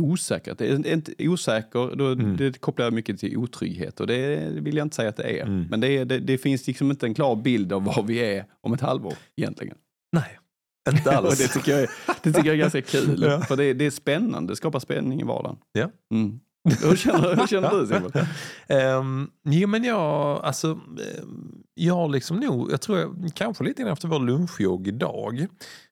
osäkerhet, 0.00 0.58
det 0.58 0.66
är 0.68 0.92
inte 0.92 1.12
osäker, 1.28 1.96
då, 1.96 2.06
Mm. 2.06 2.36
det 2.36 2.60
kopplar 2.60 2.86
jag 2.86 2.92
mycket 2.92 3.18
till 3.20 3.36
otrygghet 3.36 4.00
och 4.00 4.06
det 4.06 4.50
vill 4.52 4.76
jag 4.76 4.84
inte 4.84 4.96
säga 4.96 5.08
att 5.08 5.16
det 5.16 5.40
är. 5.40 5.42
Mm. 5.46 5.66
Men 5.70 5.80
det, 5.80 5.88
är, 5.88 6.04
det, 6.04 6.18
det 6.18 6.38
finns 6.38 6.66
liksom 6.66 6.90
inte 6.90 7.06
en 7.06 7.14
klar 7.14 7.36
bild 7.36 7.72
av 7.72 7.84
var 7.84 8.02
vi 8.02 8.18
är 8.18 8.44
om 8.60 8.72
ett 8.72 8.80
halvår 8.80 9.14
egentligen. 9.36 9.76
Nej, 10.12 10.38
inte 10.86 11.10
Och 11.10 11.16
alls. 11.16 11.38
det 11.38 11.48
tycker 11.48 11.72
jag 11.72 11.80
är, 11.80 11.90
det 12.22 12.32
tycker 12.32 12.46
jag 12.46 12.54
är 12.54 12.60
ganska 12.60 12.82
kul. 12.82 13.22
Ja. 13.26 13.40
För 13.40 13.56
det, 13.56 13.72
det 13.72 13.86
är 13.86 13.90
spännande, 13.90 14.52
det 14.52 14.56
skapar 14.56 14.80
spänning 14.80 15.20
i 15.20 15.24
vardagen. 15.24 15.56
Ja. 15.72 15.90
Mm. 16.12 16.40
Hur, 16.82 16.96
känner, 16.96 17.36
hur 17.36 17.46
känner 17.46 17.70
du 17.70 17.86
Simon? 17.86 18.12
Um, 18.98 19.30
jo 19.44 19.68
men 19.68 19.84
jag, 19.84 20.40
alltså, 20.44 20.66
ehm, 20.70 21.62
jag 21.74 21.94
har 21.94 22.08
liksom 22.08 22.36
nog, 22.36 22.72
jag 22.72 22.80
tror 22.80 22.98
jag, 22.98 23.30
kanske 23.34 23.64
lite 23.64 23.82
grann 23.82 23.92
efter 23.92 24.08
vår 24.08 24.20
lunchjogg 24.20 24.88
idag. 24.88 25.46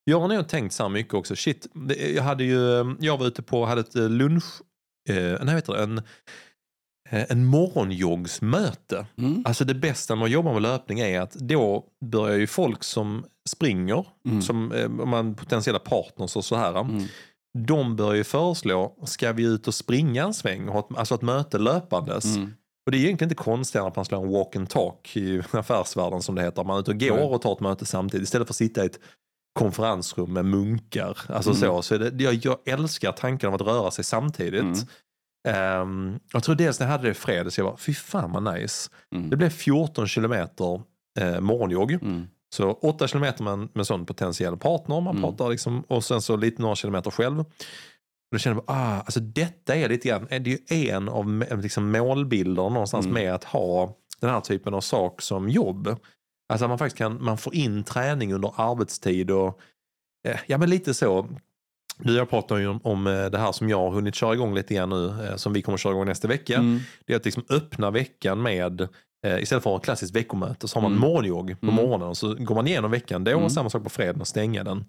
Jag 0.05 0.20
har 0.20 0.28
nog 0.28 0.49
tänkt 0.49 0.72
så 0.72 0.82
här 0.82 0.90
mycket 0.90 1.14
också, 1.14 1.36
shit, 1.36 1.66
det, 1.74 2.12
jag 2.12 2.22
hade 2.22 2.45
ju, 2.45 2.80
ehm, 2.80 2.97
jag 3.01 3.18
var 3.18 3.26
ute 3.26 3.42
på, 3.42 3.64
hade 3.66 3.80
ett 3.80 3.97
eh, 3.97 4.09
lunch, 4.09 4.45
eh, 5.09 5.45
nej 5.45 5.55
vet 5.55 5.66
du, 5.66 5.76
en, 5.76 6.03
en 7.11 7.44
morgonjoggsmöte. 7.44 9.07
Mm. 9.18 9.42
Alltså 9.46 9.64
det 9.64 9.74
bästa 9.74 10.16
med 10.16 10.24
att 10.24 10.30
jobba 10.30 10.52
med 10.52 10.62
löpning 10.62 10.98
är 11.00 11.20
att 11.20 11.32
då 11.32 11.84
börjar 12.05 12.36
ju 12.36 12.46
folk 12.46 12.84
som 12.84 13.24
springer, 13.48 14.07
Mm. 14.28 14.42
som 14.42 14.72
eh, 14.72 14.84
om 14.84 15.09
man 15.09 15.34
potentiella 15.34 15.78
partners 15.78 16.36
och 16.36 16.44
så 16.44 16.57
här. 16.57 16.80
Mm. 16.80 17.05
De 17.59 17.96
börjar 17.96 18.14
ju 18.14 18.24
föreslå, 18.24 18.96
ska 19.07 19.32
vi 19.32 19.44
ut 19.44 19.68
och 19.68 19.74
springa 19.74 20.24
en 20.24 20.34
sväng? 20.34 20.68
Alltså 20.96 21.14
ett 21.14 21.22
möte 21.22 21.59
löpandes. 21.59 22.24
Mm. 22.36 22.50
Och 22.86 22.92
det 22.92 22.98
är 22.98 23.00
egentligen 23.05 23.30
inte 23.30 23.42
konstigare 23.42 23.86
att 23.88 23.96
man 23.96 24.05
slår 24.05 24.22
en 24.24 24.32
walk 24.32 24.57
and 24.57 24.68
talk 24.70 25.16
i 25.16 25.42
affärsvärlden 25.50 26.22
som 26.22 26.34
det 26.34 26.42
heter. 26.42 26.64
Man 26.64 26.76
är 26.76 26.80
ute 26.80 26.90
och 26.90 26.98
går 26.98 27.32
och 27.34 27.42
tar 27.42 27.52
ett 27.52 27.61
möte 27.61 27.86
samtidigt 27.86 28.24
istället 28.24 28.46
för 28.48 28.52
att 28.52 28.57
sitta 28.57 28.82
i 28.82 28.86
ett 28.86 28.98
konferensrum 29.59 30.32
med 30.32 30.44
munkar. 30.44 31.18
Alltså 31.28 31.50
Mm. 31.50 31.61
så, 31.61 31.82
så 31.82 31.98
det, 31.98 32.24
jag, 32.24 32.34
jag 32.34 32.59
älskar 32.68 33.12
tanken 33.12 33.48
av 33.48 33.55
att 33.55 33.61
röra 33.61 33.90
sig 33.90 34.05
samtidigt. 34.05 34.61
Mm. 34.62 34.78
Ehm, 35.49 36.18
jag 36.32 36.42
tror 36.42 36.55
dels 36.55 36.80
när 36.80 36.86
jag 36.86 36.92
hade 36.92 37.05
det 37.05 37.11
i 37.11 37.14
fredags, 37.14 37.59
jag 37.59 37.66
bara, 37.66 37.76
fy 37.76 37.95
fan 37.95 38.32
vad 38.32 38.55
nice. 38.55 38.90
Mm. 39.14 39.30
Det 39.30 39.36
blev 39.36 39.51
14 39.51 40.07
kilometer 40.09 40.82
eh, 41.20 41.40
morgonjogg. 41.40 41.92
Mm. 41.92 42.26
Så 42.55 42.70
8 42.72 43.09
kilometer 43.09 43.45
med 43.45 43.68
med 43.74 43.86
sån 43.86 44.07
potentiell 44.07 44.57
partner, 44.57 45.01
man 45.01 45.16
Mm. 45.16 45.22
pratar 45.22 45.49
liksom, 45.51 45.80
och 45.88 46.05
sen 46.05 46.22
så 46.22 46.36
lite 46.36 46.62
några 46.62 46.74
kilometer 46.74 47.11
själv. 47.11 47.40
Och 47.40 47.47
då 48.32 48.38
känner 48.38 48.57
jag, 48.57 48.64
ah, 48.66 49.01
alltså 49.01 49.20
detta 49.20 49.74
är 49.76 49.88
lite 49.88 50.09
grann, 50.09 50.26
det 50.30 50.36
är 50.70 50.76
ju 50.76 50.88
en 50.90 51.09
av 51.09 51.42
liksom 51.62 51.90
målbilder 51.92 52.70
någonstans 52.70 53.07
Mm. 53.07 53.14
med 53.14 53.34
att 53.34 53.45
ha 53.45 53.97
den 54.20 54.30
här 54.30 54.40
typen 54.40 54.74
av 54.74 54.80
sak 54.80 55.22
som 55.22 55.49
jobb. 55.49 55.97
Alltså 56.49 56.68
man 56.68 56.78
faktiskt 56.78 56.99
kan, 56.99 57.24
man 57.24 57.38
får 57.38 57.55
in 57.55 57.84
träning 57.84 58.34
under 58.34 58.53
arbetstid 58.57 59.30
och 59.30 59.61
eh, 60.28 60.38
ja 60.47 60.59
men 60.59 60.70
lite 60.70 60.95
så. 60.95 61.28
Du 61.99 62.12
och 62.12 62.18
jag 62.18 62.30
pratar 62.30 62.57
ju 62.57 62.66
om, 62.68 62.80
om 62.82 63.07
eh, 63.07 63.26
det 63.26 63.38
här 63.38 63.53
som 63.53 63.68
jag 63.68 63.78
har 63.78 63.90
hunnit 63.90 64.14
köra 64.14 64.34
igång 64.34 64.55
lite 64.55 64.74
grann 64.74 64.88
nu, 64.90 65.24
eh, 65.28 65.36
som 65.36 65.53
vi 65.53 65.62
kommer 65.62 65.78
köra 65.78 65.92
igång 65.92 66.07
nästa 66.07 66.28
vecka. 66.28 66.55
Mm. 66.55 66.80
Det 67.07 67.12
är 67.12 67.16
att 67.16 67.24
liksom 67.24 67.45
öppna 67.51 67.90
veckan 67.90 68.42
med, 68.42 68.80
eh, 69.26 69.38
istället 69.42 69.49
för 69.49 69.57
att 69.57 69.64
ha 69.64 69.76
ett 69.76 69.84
klassiskt 69.84 70.16
veckomöte, 70.16 70.68
så 70.68 70.76
har 70.76 70.82
man 70.82 70.92
Mm. 70.92 71.01
morgonjogg 71.01 71.61
på 71.61 71.66
Mm. 71.66 71.74
morgonen 71.76 72.09
och 72.09 72.16
så 72.16 72.34
går 72.34 72.55
man 72.55 72.66
igenom 72.66 72.90
veckan 72.90 73.24
då 73.24 73.30
Mm. 73.30 73.45
och 73.45 73.53
samma 73.53 73.70
sak 73.70 73.82
på 73.82 73.90
fredagen 73.90 74.20
och 74.20 74.26
stänga 74.28 74.64
den. 74.64 74.84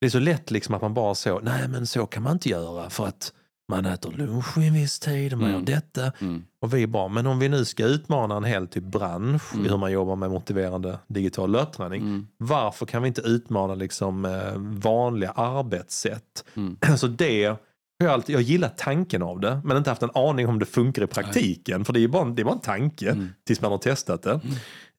Det 0.00 0.06
är 0.06 0.10
så 0.10 0.18
lätt 0.18 0.50
liksom 0.50 0.74
att 0.74 0.82
man 0.82 0.94
bara 0.94 1.14
så, 1.14 1.40
nej 1.40 1.68
men 1.68 1.86
så 1.86 2.06
kan 2.06 2.22
man 2.22 2.32
inte 2.32 2.48
göra 2.48 2.90
för 2.90 3.06
att 3.06 3.32
man 3.70 3.86
äter 3.86 4.10
lunch 4.12 4.56
vid 4.56 4.68
en 4.68 4.74
viss 4.74 4.98
tid 4.98 5.32
och 5.32 5.38
man 5.38 5.48
Mm. 5.50 5.60
gör 5.60 5.66
detta. 5.74 6.12
Mm. 6.20 6.44
Och 6.62 6.74
vi 6.74 6.86
bara, 6.86 7.08
men 7.08 7.26
om 7.26 7.38
vi 7.38 7.48
nu 7.48 7.64
ska 7.64 7.84
utmana 7.84 8.36
en 8.36 8.44
hel 8.44 8.66
typ 8.68 8.84
bransch 8.84 9.42
Mm. 9.54 9.66
i 9.66 9.68
hur 9.68 9.76
man 9.76 9.92
jobbar 9.92 10.16
med 10.16 10.30
motiverande 10.30 10.98
digital 11.08 11.50
löpträning. 11.52 12.00
Mm. 12.02 12.26
Varför 12.38 12.86
kan 12.86 13.02
vi 13.02 13.08
inte 13.08 13.20
utmana 13.20 13.74
liksom 13.74 14.24
eh, 14.24 14.52
vanliga 14.56 15.30
arbetssätt? 15.30 16.44
Mm. 16.54 16.76
Så 16.96 17.06
det 17.06 17.56
jag, 18.02 18.08
alltid, 18.12 18.34
jag 18.34 18.42
gillar 18.42 18.68
tanken 18.76 19.22
av 19.22 19.40
det, 19.40 19.60
men 19.64 19.76
inte 19.76 19.90
haft 19.90 20.02
en 20.02 20.10
aning 20.14 20.48
om 20.48 20.58
det 20.58 20.66
funkar 20.66 21.02
i 21.02 21.06
praktiken. 21.06 21.84
För 21.84 21.92
det 21.92 22.00
är 22.04 22.08
bara, 22.08 22.22
en- 22.22 22.34
det 22.34 22.42
är 22.42 22.44
bara 22.44 22.54
en 22.54 22.60
tanke 22.60 23.10
Mm. 23.10 23.28
tills 23.46 23.60
man 23.60 23.70
har 23.70 23.78
testat 23.78 24.22
det. 24.22 24.40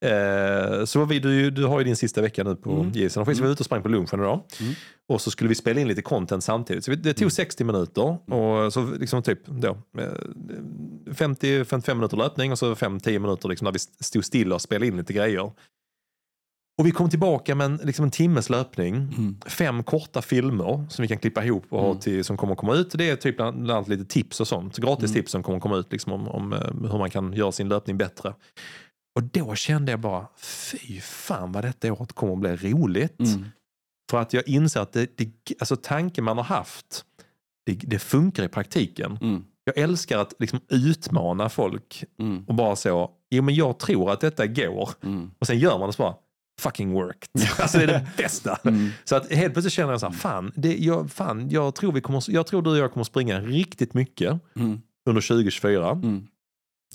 Eh, 0.02 0.84
så 0.84 1.04
vi, 1.04 1.18
du, 1.18 1.50
du 1.50 1.64
har 1.64 1.78
ju 1.78 1.84
din 1.84 1.96
sista 1.96 2.20
vecka 2.20 2.44
nu 2.44 2.56
på 2.56 2.70
Mm. 2.70 2.82
mm. 2.82 2.92
JSN. 2.94 3.22
Vi 3.26 3.34
var 3.40 3.48
ute 3.48 3.60
och 3.60 3.66
sprang 3.66 3.82
på 3.82 3.88
lunchen 3.88 4.20
idag. 4.20 4.40
Mm. 4.60 4.72
Och 5.08 5.20
så 5.20 5.30
skulle 5.30 5.48
vi 5.48 5.54
spela 5.54 5.80
in 5.80 5.88
lite 5.88 6.02
content 6.02 6.44
samtidigt. 6.44 6.84
Så 6.84 6.90
vi- 6.90 6.96
det 6.96 7.14
tog 7.14 7.32
60 7.32 7.64
minuter. 7.64 8.32
Och 8.34 8.72
så 8.72 8.84
liksom 8.86 9.22
typ 9.22 9.46
då, 9.46 9.68
eh, 9.98 10.08
50-55 11.14 11.94
minuter 11.94 12.16
löpning 12.16 12.52
och 12.52 12.58
så 12.58 12.74
5-10 12.74 13.18
minuter 13.18 13.48
liksom 13.48 13.64
där 13.64 13.72
vi 13.72 13.78
stod 14.04 14.24
stilla 14.24 14.54
och 14.54 14.60
spelade 14.62 14.86
in 14.86 14.96
lite 14.96 15.12
grejer. 15.12 15.50
Och 16.78 16.86
vi 16.86 16.90
kom 16.90 17.10
tillbaka 17.10 17.54
med 17.54 17.64
en, 17.64 17.76
liksom 17.84 18.04
en 18.04 18.10
timmes 18.10 18.50
löpning. 18.50 18.94
Mm. 18.94 19.36
Fem 19.46 19.82
korta 19.82 20.22
filmer 20.22 20.86
som 20.88 21.02
vi 21.02 21.08
kan 21.08 21.18
klippa 21.18 21.44
ihop 21.44 21.64
och 21.68 21.80
ha 21.80 21.86
Mm. 21.88 21.98
till, 22.00 22.24
som 22.24 22.36
kommer 22.36 22.52
att 22.52 22.58
komma 22.58 22.74
ut. 22.74 22.90
Det 22.94 23.10
är 23.10 23.16
typ 23.16 23.36
bland 23.36 23.70
annat 23.70 23.88
lite 23.88 24.04
tips 24.04 24.40
och 24.40 24.48
sånt. 24.48 24.78
Gratis 24.78 25.10
Mm. 25.10 25.14
tips 25.14 25.32
som 25.32 25.42
kommer 25.42 25.56
att 25.56 25.62
komma 25.62 25.76
ut 25.76 25.92
liksom 25.92 26.12
om, 26.12 26.28
om 26.28 26.52
eh, 26.52 26.90
hur 26.90 26.98
man 26.98 27.10
kan 27.10 27.32
göra 27.32 27.52
sin 27.52 27.68
löpning 27.68 27.96
bättre. 27.98 28.34
Och 29.14 29.22
då 29.22 29.54
kände 29.54 29.92
jag 29.92 30.00
bara, 30.00 30.26
fy 30.42 31.00
fan 31.00 31.52
vad 31.52 31.64
detta 31.64 31.92
året 31.92 32.12
kommer 32.12 32.32
att 32.52 32.60
bli 32.60 32.72
roligt. 32.72 33.20
Mm. 33.20 33.44
För 34.10 34.20
att 34.20 34.32
jag 34.32 34.48
inser 34.48 34.80
att 34.80 34.92
det, 34.92 35.16
det, 35.16 35.30
alltså 35.60 35.76
tanken 35.76 36.24
man 36.24 36.36
har 36.36 36.44
haft, 36.44 37.04
det, 37.66 37.72
det 37.74 37.98
funkar 37.98 38.42
i 38.44 38.48
praktiken. 38.48 39.18
Mm. 39.22 39.44
Jag 39.64 39.78
älskar 39.78 40.18
att 40.18 40.34
liksom 40.38 40.60
utmana 40.68 41.48
folk 41.48 42.04
Mm. 42.18 42.44
och 42.48 42.54
bara 42.54 42.76
så, 42.76 43.10
jo 43.30 43.42
men 43.42 43.54
jag 43.54 43.78
tror 43.78 44.10
att 44.12 44.20
detta 44.20 44.46
går. 44.46 44.90
Mm. 45.02 45.30
Och 45.38 45.46
sen 45.46 45.58
gör 45.58 45.78
man 45.78 45.88
det 45.88 45.92
så 45.92 46.02
bara, 46.02 46.14
fucking 46.60 46.92
worked. 46.92 47.28
Alltså 47.58 47.78
det 47.78 47.84
är 47.84 47.88
det 47.88 48.06
bästa. 48.16 48.58
Mm. 48.64 48.90
Så 49.04 49.16
att 49.16 49.32
helt 49.32 49.52
plötsligt 49.52 49.72
känner 49.72 49.90
jag 49.92 50.00
så 50.00 50.06
här, 50.06 50.14
fan, 50.14 50.52
det, 50.56 50.76
jag, 50.78 51.10
fan 51.10 51.50
jag, 51.50 51.74
tror 51.74 51.92
vi 51.92 52.00
kommer, 52.00 52.24
jag 52.30 52.46
tror 52.46 52.62
du 52.62 52.70
och 52.70 52.76
jag 52.78 52.92
kommer 52.92 53.04
springa 53.04 53.40
riktigt 53.40 53.94
mycket 53.94 54.40
Mm. 54.56 54.80
under 55.08 55.22
2024. 55.22 55.90
Mm. 55.90 56.26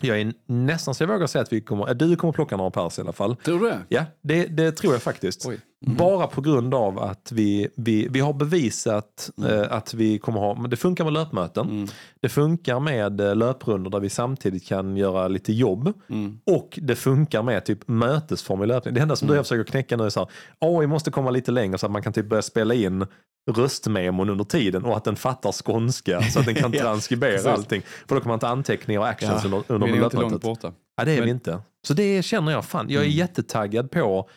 Jag 0.02 0.22
är 0.22 0.34
nästan 0.46 0.96
så 0.96 1.04
jag 1.04 1.08
vågar 1.08 1.28
säga 1.28 1.42
att 1.42 1.54
vi 1.54 1.62
kommer, 1.62 1.94
du 1.94 2.16
kommer 2.16 2.34
plocka 2.34 2.58
några 2.58 2.72
pers 2.72 2.98
i 2.98 3.02
alla 3.02 3.14
fall. 3.14 3.36
Tror 3.36 3.60
du 3.60 3.66
det? 3.66 3.80
Ja, 3.90 4.06
det, 4.22 4.46
det 4.46 4.72
tror 4.72 4.94
jag 4.94 5.02
faktiskt. 5.02 5.46
Mm. 5.46 5.98
Bara 5.98 6.28
på 6.28 6.42
grund 6.42 6.74
av 6.74 7.00
att 7.00 7.32
vi, 7.32 7.68
vi, 7.76 8.08
vi 8.08 8.20
har 8.20 8.34
bevisat 8.34 9.30
Mm. 9.38 9.52
eh, 9.62 9.68
att 9.74 9.94
vi 9.94 10.20
kommer 10.20 10.40
ha, 10.40 10.68
det 10.68 10.78
funkar 10.78 11.04
med 11.04 11.14
löpmöten. 11.14 11.70
Mm. 11.70 11.88
Det 12.22 12.30
funkar 12.30 12.80
med 12.80 13.22
eh, 13.22 13.36
löprundor 13.36 13.92
där 13.92 14.00
vi 14.00 14.10
samtidigt 14.10 14.66
kan 14.68 14.98
göra 14.98 15.28
lite 15.28 15.54
jobb. 15.54 15.94
Mm. 16.10 16.40
Och 16.46 16.80
det 16.82 16.96
funkar 16.96 17.44
med 17.44 17.66
typ 17.66 17.88
mötesform 17.88 18.64
i 18.64 18.66
löpning. 18.66 18.94
Det 18.94 19.02
enda 19.02 19.16
som 19.16 19.28
du 19.28 19.32
Mm. 19.32 19.38
jag 19.38 19.46
försöker 19.46 19.72
knäcka 19.72 19.98
nu 19.98 20.04
är 20.06 20.10
så 20.10 20.20
här, 20.20 20.30
AI 20.60 20.88
måste 20.88 21.12
komma 21.12 21.32
lite 21.32 21.52
längre 21.52 21.78
så 21.78 21.86
att 21.86 21.92
man 21.92 22.02
kan 22.04 22.14
typ 22.14 22.26
börja 22.30 22.42
spela 22.42 22.74
in 22.74 23.06
röstmemon 23.48 24.30
under 24.30 24.44
tiden 24.46 24.86
och 24.86 24.98
att 24.98 25.04
den 25.04 25.16
fattar 25.16 25.52
skånska 25.52 26.22
så 26.22 26.40
att 26.40 26.46
den 26.46 26.56
kan 26.56 26.72
Ja, 26.74 26.80
transkribera 26.82 27.32
precis. 27.32 27.48
allting. 27.48 27.82
För 28.08 28.16
då 28.16 28.22
kan 28.22 28.30
man 28.30 28.40
ta 28.40 28.48
anteckningar 28.48 29.02
och 29.02 29.08
actions 29.08 29.46
under, 29.46 29.58
vi 29.68 29.74
under 29.74 29.88
är 29.88 30.04
inte 30.04 30.18
långt 30.18 30.42
borta. 30.42 30.74
Ja, 30.98 31.06
det 31.06 31.12
är 31.12 31.16
Men- 31.16 31.26
vi 31.26 31.32
inte. 31.32 31.60
Så 31.88 31.94
det 31.94 32.26
känner 32.26 32.52
jag, 32.52 32.66
fan, 32.66 32.86
jag 32.90 33.02
är 33.02 33.06
Mm. 33.06 33.18
jättetaggad 33.18 33.92
på 33.92 34.30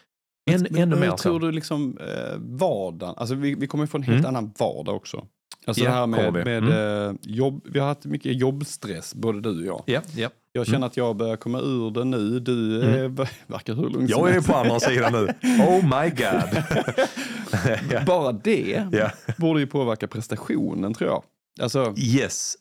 en, 0.50 0.62
Men 0.62 0.76
ännu 0.82 0.94
hur 0.96 1.00
mer. 1.00 1.11
tror 1.16 1.40
så. 1.40 1.46
du 1.46 1.52
liksom 1.52 1.98
eh, 2.00 2.36
vardagen, 2.38 3.14
alltså 3.18 3.34
vi, 3.34 3.54
vi 3.54 3.66
kommer 3.66 3.86
få 3.86 3.96
en 3.98 4.02
helt 4.02 4.18
Mm. 4.18 4.28
annan 4.36 4.52
vardag 4.58 4.96
också. 4.96 5.26
Alltså 5.66 5.84
Ja, 5.84 5.90
det 5.90 5.96
här 5.96 6.06
med, 6.06 6.32
vi. 6.32 6.44
med 6.61 7.06
eh, 7.08 7.14
jobb, 7.22 7.61
vi 7.64 7.78
har 7.78 7.86
haft 7.86 8.04
mycket 8.04 8.36
jobbstress 8.40 9.14
både 9.14 9.40
du 9.40 9.50
och 9.61 9.66
jag. 9.66 9.82
Ja, 9.86 10.00
ja. 10.16 10.28
Jag 10.52 10.66
känner 10.66 10.86
att 10.86 10.96
jag 10.96 11.16
börjar 11.16 11.36
komma 11.36 11.58
ur 11.61 11.90
det 11.90 12.04
nu, 12.04 12.40
du 12.40 12.82
eh, 12.82 13.11
verkar 13.46 13.74
hur 13.74 13.82
lugn 13.82 14.08
som 14.08 14.26
Jag 14.26 14.36
är 14.36 14.40
på 14.40 14.54
andra 14.56 14.80
sidan 14.80 15.12
nu. 15.12 15.24
Oh 15.62 15.82
my 16.02 16.11
god. 16.11 16.62
ja. 17.90 18.01
Bara 18.07 18.32
det 18.32 18.84
Ja. 18.92 19.11
borde 19.36 19.61
ju 19.61 19.66
påverka 19.66 20.07
prestationen 20.09 20.94
tror 20.94 21.11
jag. 21.11 21.22
Alltså, 21.62 21.94
Yes. 21.96 22.55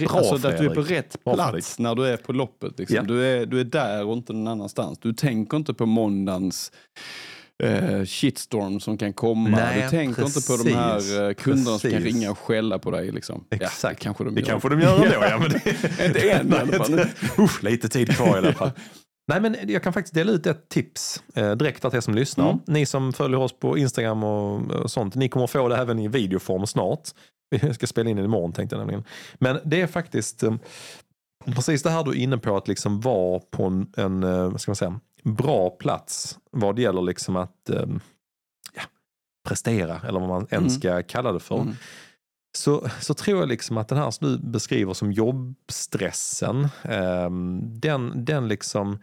Bra 0.00 0.18
alltså 0.18 0.34
att 0.34 0.42
du 0.42 0.48
är 0.64 0.68
på 0.68 0.84
Fredrik. 0.84 0.90
rätt 0.90 1.24
plats 1.24 1.42
Fredrik. 1.50 1.78
när 1.78 1.94
du 1.94 2.06
är 2.06 2.16
på 2.16 2.32
loppet. 2.32 2.78
Liksom. 2.78 2.96
Ja. 2.96 3.02
Du, 3.02 3.24
är, 3.26 3.46
du 3.46 3.60
är 3.60 3.64
där 3.64 4.04
och 4.06 4.12
inte 4.12 4.32
någon 4.32 4.48
annanstans. 4.48 4.98
Du 4.98 5.12
tänker 5.12 5.56
inte 5.56 5.74
på 5.74 5.86
måndagens 5.86 6.72
eh, 7.62 8.04
shitstorm 8.04 8.80
som 8.80 8.98
kan 8.98 9.12
komma. 9.12 9.48
Nej, 9.48 9.82
du 9.82 9.88
tänker 9.90 10.24
inte 10.26 10.40
på 10.46 10.56
de 10.64 10.72
här 10.74 10.94
precis. 10.94 11.12
eh, 11.18 11.32
kunderna 11.32 11.78
som 11.78 11.90
kan 11.90 12.00
Precis. 12.02 12.14
ringa 12.14 12.30
och 12.30 12.38
skälla 12.38 12.78
på 12.78 12.90
dig. 12.90 13.12
Liksom. 13.12 13.44
Ja, 13.48 13.56
Exakt. 13.56 13.98
det 13.98 14.04
kanske 14.04 14.24
de 14.24 14.34
Det 14.34 14.40
gör. 14.40 14.46
kanske 14.48 14.68
de 14.68 14.80
gör 14.80 14.94
ändå. 15.04 15.26
Ja, 15.26 15.38
men 15.38 15.48
det... 15.50 16.04
Inte 16.06 16.30
än 16.30 16.52
i 16.52 16.56
alla 16.56 16.72
fall. 16.72 17.00
Usch, 17.38 17.62
lite 17.64 17.88
tid 17.88 18.16
kvar 18.16 18.34
i 18.34 18.38
alla 18.38 18.52
fall. 18.52 18.70
Nej, 19.26 19.40
men 19.40 19.56
jag 19.68 19.82
kan 19.82 19.92
faktiskt 19.92 20.14
dela 20.14 20.32
ut 20.32 20.46
ett 20.46 20.68
tips 20.68 21.22
eh, 21.34 21.52
direkt 21.52 21.80
till 21.82 21.96
er 21.96 22.00
som 22.00 22.14
lyssnar. 22.14 22.50
Mm. 22.50 22.60
Ni 22.66 22.86
som 22.86 23.12
följer 23.12 23.38
oss 23.38 23.58
på 23.58 23.78
Instagram 23.78 24.24
och, 24.24 24.70
och 24.70 24.90
sånt, 24.90 25.14
ni 25.14 25.28
kommer 25.28 25.46
få 25.46 25.68
det 25.68 25.76
även 25.76 25.98
i 25.98 26.08
videoform 26.08 26.66
snart. 26.66 27.08
Vi 27.50 27.74
ska 27.74 27.86
spela 27.86 28.10
in 28.10 28.16
det 28.16 28.24
imorgon 28.24 28.52
tänkte 28.52 28.76
jag 28.76 28.80
nämligen. 28.80 29.04
Men 29.34 29.58
det 29.64 29.80
är 29.80 29.86
faktiskt 29.86 30.42
eh, 30.42 30.54
precis 31.46 31.82
det 31.82 31.90
här 31.90 32.04
du 32.04 32.10
är 32.10 32.14
inne 32.14 32.38
på, 32.38 32.56
att 32.56 32.68
liksom 32.68 33.00
vara 33.00 33.40
på 33.50 33.64
en, 33.64 33.92
en 33.96 34.22
eh, 34.22 34.48
vad 34.50 34.60
ska 34.60 34.70
man 34.70 34.76
säga, 34.76 35.00
bra 35.22 35.70
plats 35.70 36.38
vad 36.50 36.76
det 36.76 36.82
gäller 36.82 37.02
liksom 37.02 37.36
att 37.36 37.70
eh, 37.70 37.86
ja, 38.74 38.82
prestera, 39.48 40.00
eller 40.08 40.20
vad 40.20 40.28
man 40.28 40.46
än 40.50 40.58
Mm. 40.58 40.70
ska 40.70 41.02
kalla 41.02 41.32
det 41.32 41.40
för. 41.40 41.60
Mm. 41.60 41.74
så, 42.56 42.88
så 43.00 43.14
tror 43.14 43.40
jag 43.40 43.48
liksom 43.48 43.78
att 43.78 43.88
den 43.88 43.98
här 43.98 44.10
som 44.10 44.28
du 44.28 44.38
beskriver 44.38 44.92
som 44.94 45.12
jobbstressen, 45.12 46.68
eh, 46.82 47.30
den, 47.62 48.24
den 48.24 48.48
liksom, 48.48 48.98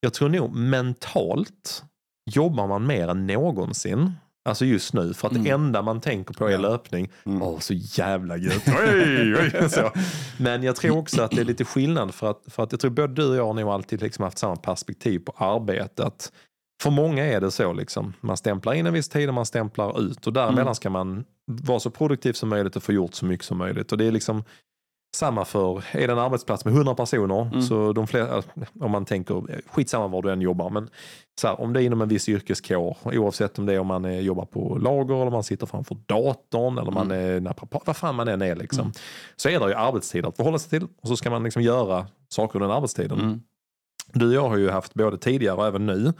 jag 0.00 0.14
tror 0.14 0.28
nog 0.28 0.54
mentalt 0.56 1.84
jobbar 2.30 2.66
man 2.66 2.86
mer 2.86 3.08
än 3.08 3.26
någonsin. 3.26 4.12
Alltså 4.48 4.64
just 4.64 4.94
nu, 4.94 5.14
för 5.14 5.28
att 5.28 5.34
det 5.34 5.40
Mm. 5.40 5.52
enda 5.54 5.82
man 5.82 6.00
tänker 6.00 6.34
på 6.34 6.46
är 6.46 6.50
Ja. 6.50 6.58
löpning. 6.58 7.08
Mm. 7.26 7.42
Åh, 7.42 7.58
så 7.58 7.74
jävla 7.74 8.36
gött. 8.36 8.62
Oj, 8.68 9.36
oj, 9.36 9.70
så. 9.70 9.90
Men 10.38 10.62
jag 10.62 10.76
tror 10.76 10.98
också 10.98 11.22
att 11.22 11.30
det 11.30 11.40
är 11.40 11.44
lite 11.44 11.64
skillnad 11.64 12.14
för 12.14 12.30
att, 12.30 12.42
för 12.46 12.62
att 12.62 12.72
jag 12.72 12.80
tror 12.80 12.90
både 12.90 13.14
du 13.14 13.28
och 13.28 13.36
jag 13.36 13.46
har 13.46 13.54
nog 13.54 13.68
alltid 13.68 14.02
liksom 14.02 14.22
haft 14.24 14.38
samma 14.38 14.56
perspektiv 14.56 15.18
på 15.18 15.32
arbetet. 15.36 16.32
För 16.82 16.90
många 16.90 17.24
är 17.24 17.40
det 17.40 17.50
så 17.50 17.72
liksom. 17.72 18.12
Man 18.20 18.36
stämplar 18.36 18.72
in 18.74 18.86
en 18.86 18.92
viss 18.92 19.08
tid 19.08 19.28
och 19.28 19.34
man 19.34 19.46
stämplar 19.46 20.00
ut 20.00 20.26
och 20.26 20.32
däremellan 20.32 20.62
Mm. 20.62 20.74
ska 20.74 20.90
man 20.90 21.24
vara 21.46 21.80
så 21.80 21.90
produktiv 21.90 22.32
som 22.32 22.48
möjligt 22.48 22.76
och 22.76 22.82
få 22.82 22.92
gjort 22.92 23.14
så 23.14 23.24
mycket 23.24 23.46
som 23.46 23.58
möjligt. 23.58 23.92
Och 23.92 23.98
det 23.98 24.04
är 24.04 24.12
liksom 24.12 24.44
samma 25.16 25.44
för, 25.44 25.84
är 25.92 26.06
det 26.06 26.12
en 26.12 26.18
arbetsplats 26.18 26.64
med 26.64 26.74
100 26.74 26.94
personer, 26.94 27.42
Mm. 27.42 27.62
så 27.62 27.92
de 27.92 28.06
flesta, 28.06 28.42
om 28.80 28.90
man 28.90 29.04
tänker, 29.04 29.62
skitsamma 29.66 30.08
var 30.08 30.22
du 30.22 30.32
än 30.32 30.40
jobbar, 30.40 30.70
men 30.70 30.90
så 31.40 31.48
här, 31.48 31.60
om 31.60 31.72
det 31.72 31.82
är 31.82 31.84
inom 31.84 32.00
en 32.02 32.08
viss 32.08 32.28
yrkeskår, 32.28 32.96
oavsett 33.04 33.58
om 33.58 33.66
det 33.66 33.74
är 33.74 33.78
om 33.78 33.86
man 33.86 34.04
är, 34.04 34.20
jobbar 34.20 34.44
på 34.44 34.78
lager 34.78 35.14
eller 35.14 35.30
man 35.30 35.44
sitter 35.44 35.66
framför 35.66 35.96
datorn 36.06 36.78
eller 36.78 36.90
man 36.90 37.10
är 37.10 37.40
naprapat, 37.40 37.82
vad 37.86 37.96
fan 37.96 38.14
man 38.14 38.28
än 38.28 38.42
är 38.42 38.56
liksom. 38.56 38.80
Mm. 38.80 38.92
Så 39.36 39.48
är 39.48 39.60
det 39.60 39.66
ju 39.66 39.74
arbetstider 39.74 40.28
att 40.28 40.36
förhålla 40.36 40.58
sig 40.58 40.70
till 40.70 40.88
och 41.02 41.08
så 41.08 41.16
ska 41.16 41.30
man 41.30 41.42
liksom 41.42 41.62
göra 41.62 42.06
saker 42.28 42.56
under 42.56 42.68
den 42.68 42.76
arbetstiden. 42.76 43.20
Mm. 43.20 43.40
Du 44.12 44.26
och 44.26 44.34
jag 44.34 44.48
har 44.48 44.56
ju 44.56 44.70
haft 44.70 44.94
både 44.94 45.18
tidigare 45.18 45.56
och 45.56 45.66
även 45.66 45.86
nu 45.86 46.12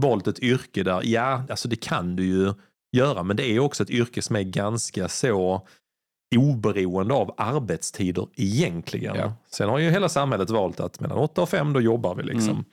valt 0.00 0.26
ett 0.26 0.38
yrke 0.38 0.82
där, 0.82 1.00
ja, 1.04 1.42
alltså 1.50 1.68
det 1.68 1.76
kan 1.76 2.16
du 2.16 2.26
ju 2.26 2.52
göra, 2.96 3.22
men 3.22 3.36
det 3.36 3.50
är 3.50 3.58
också 3.60 3.82
ett 3.82 3.90
yrke 3.90 4.22
som 4.22 4.36
är 4.36 4.42
ganska 4.42 5.08
så 5.08 5.66
oberoende 6.38 7.14
av 7.14 7.34
arbetstider 7.36 8.26
egentligen. 8.36 9.16
Ja. 9.16 9.32
Sen 9.50 9.68
har 9.68 9.78
ju 9.78 9.90
hela 9.90 10.08
samhället 10.08 10.50
valt 10.50 10.80
att 10.80 11.00
mellan 11.00 11.18
8 11.18 11.42
och 11.42 11.48
5 11.48 11.72
då 11.72 11.80
jobbar 11.80 12.14
vi 12.14 12.22
liksom. 12.22 12.50
Mm. 12.50 12.64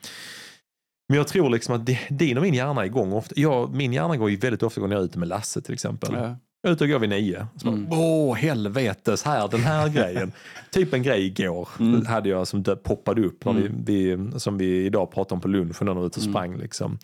Men 1.09 1.17
jag 1.17 1.27
tror 1.27 1.49
liksom 1.49 1.75
att 1.75 1.89
din 2.09 2.37
och 2.37 2.43
min 2.43 2.53
hjärna 2.53 2.81
är 2.81 2.85
igång 2.85 3.13
ofta. 3.13 3.33
Jag, 3.37 3.75
min 3.75 3.93
hjärna 3.93 4.17
går 4.17 4.29
ju 4.29 4.35
väldigt 4.37 4.63
ofta 4.63 4.81
när 4.81 4.87
jag 4.95 4.99
är 5.01 5.05
ute 5.05 5.19
med 5.19 5.27
Lasse 5.27 5.61
till 5.61 5.73
exempel. 5.73 6.09
Ja. 6.13 6.35
Jag 6.61 6.69
är 6.69 6.73
ute 6.73 6.83
och 6.83 6.89
går 6.89 6.99
vid 6.99 7.09
nio. 7.09 7.47
Så 7.57 7.65
bara, 7.65 7.75
Mm. 7.75 7.87
Åh 7.91 8.35
helvetes, 8.35 9.23
här, 9.23 9.47
den 9.47 9.59
här 9.59 9.89
grejen. 9.95 10.31
typ 10.71 10.93
en 10.93 11.03
grej 11.03 11.25
igår 11.25 11.69
Mm. 11.79 12.05
hade 12.05 12.29
jag 12.29 12.47
som 12.47 12.63
poppade 12.63 13.25
upp 13.25 13.45
när 13.45 13.51
Mm. 13.51 13.83
vi, 13.85 14.15
vi, 14.15 14.39
som 14.39 14.57
vi 14.57 14.85
idag 14.85 15.11
pratade 15.11 15.33
om 15.35 15.41
på 15.41 15.47
lunchen 15.47 15.85
när 15.85 15.93
vi 15.93 15.99
var 15.99 16.05
ute 16.05 16.19
och 16.19 16.23
Mm. 16.25 16.33
sprang. 16.33 16.57
Liksom. 16.57 16.97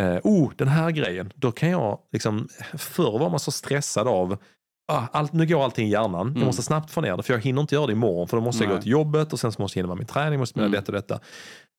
Eh, 0.00 0.16
oh, 0.24 0.52
den 0.56 0.68
här 0.68 0.90
grejen. 0.90 1.32
Då 1.36 1.52
kan 1.52 1.70
jag, 1.70 1.98
liksom, 2.12 2.48
förr 2.78 3.18
var 3.18 3.30
man 3.30 3.40
så 3.40 3.50
stressad 3.50 4.08
av 4.08 4.36
Ah, 4.92 5.06
allt, 5.12 5.32
nu 5.32 5.46
går 5.46 5.64
allting 5.64 5.86
i 5.86 5.90
hjärnan. 5.90 6.26
Jag 6.26 6.36
Mm. 6.36 6.46
måste 6.46 6.62
snabbt 6.62 6.90
få 6.90 7.00
ner 7.00 7.16
det 7.16 7.22
för 7.22 7.34
jag 7.34 7.40
hinner 7.40 7.60
inte 7.60 7.74
göra 7.74 7.86
det 7.86 7.92
imorgon 7.92 8.28
för 8.28 8.36
då 8.36 8.42
måste 8.42 8.64
jag 8.64 8.68
gå 8.68 8.74
Nej. 8.74 8.82
till 8.82 8.92
jobbet 8.92 9.32
och 9.32 9.40
sen 9.40 9.52
så 9.52 9.62
måste 9.62 9.78
jag 9.78 9.82
hinna 9.84 9.94
med 9.94 9.98
min 9.98 10.06
träning, 10.06 10.38
måste 10.38 10.58
jag 10.58 10.66
Mm. 10.66 10.72
detta 10.80 10.92
och 10.92 10.96
detta. 10.96 11.20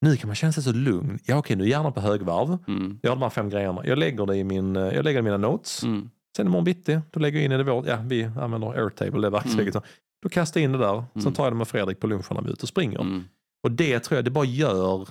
Nu 0.01 0.15
kan 0.17 0.27
man 0.27 0.35
känna 0.35 0.51
sig 0.53 0.63
så 0.63 0.71
lugn. 0.71 1.19
Ja 1.25 1.37
okej, 1.37 1.55
nu 1.55 1.63
är 1.63 1.67
hjärnan 1.67 1.93
på 1.93 2.01
högvarv. 2.01 2.57
Mm. 2.67 2.99
Jag 3.01 3.11
har 3.11 3.15
de 3.15 3.21
här 3.21 3.29
fem 3.29 3.49
grejerna. 3.49 3.81
Jag 3.85 3.97
lägger 3.97 4.25
det 4.25 4.35
i 4.35 4.43
min, 4.43 4.75
eh, 4.75 4.81
jag 4.83 5.03
lägger 5.05 5.19
i 5.19 5.21
mina 5.21 5.37
notes. 5.37 5.83
Mm. 5.83 6.09
Sen 6.37 6.47
imorgon 6.47 6.63
bitti, 6.63 6.99
då 7.11 7.19
lägger 7.19 7.37
jag 7.39 7.45
in 7.45 7.51
i 7.51 7.57
det 7.57 7.63
vårt, 7.63 7.85
ja 7.87 7.97
vi 8.05 8.23
använder 8.23 8.67
Airtable, 8.83 9.21
det 9.21 9.29
verktyget. 9.29 9.75
Då 10.23 10.29
kastar 10.29 10.59
jag 10.59 10.65
in 10.65 10.71
det 10.71 10.77
där, 10.77 11.03
sen 11.13 11.21
Mm. 11.21 11.33
tar 11.33 11.43
jag 11.43 11.53
det 11.53 11.57
med 11.57 11.67
Fredrik 11.67 11.99
på 11.99 12.07
lunchen 12.07 12.27
när 12.35 12.41
vi 12.41 12.47
är 12.49 12.53
ute 12.53 12.63
och 12.63 12.69
springer. 12.69 12.99
Mm. 13.01 13.23
Och 13.63 13.71
det 13.71 13.99
tror 13.99 14.17
jag, 14.17 14.25
det 14.25 14.31
bara 14.31 14.45
gör 14.45 15.07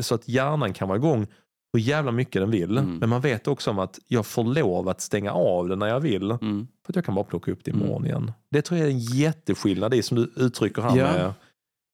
så 0.00 0.14
att 0.14 0.28
hjärnan 0.28 0.72
kan 0.72 0.88
vara 0.88 0.98
igång 0.98 1.26
hur 1.72 1.80
jävla 1.80 2.12
mycket 2.12 2.42
den 2.42 2.50
vill. 2.50 2.78
Mm. 2.78 2.96
Men 2.96 3.08
man 3.08 3.20
vet 3.20 3.48
också 3.48 3.70
om 3.70 3.78
att 3.78 3.98
jag 4.06 4.26
får 4.26 4.44
lov 4.44 4.88
att 4.88 5.00
stänga 5.00 5.32
av 5.32 5.68
den 5.68 5.78
när 5.78 5.86
jag 5.86 6.00
vill. 6.00 6.30
Mm. 6.30 6.66
För 6.86 6.92
att 6.92 6.96
jag 6.96 7.04
kan 7.04 7.14
bara 7.14 7.24
plocka 7.24 7.52
upp 7.52 7.64
det 7.64 7.70
Mm. 7.70 7.82
imorgon 7.84 8.06
igen. 8.06 8.32
Det 8.50 8.62
tror 8.62 8.78
jag 8.80 8.88
är 8.88 8.92
en 8.92 8.98
jätteskillnad, 8.98 9.90
det 9.90 10.02
som 10.02 10.16
du 10.16 10.32
uttrycker 10.36 10.82
här 10.82 10.96
Ja. 10.96 11.04
med 11.12 11.32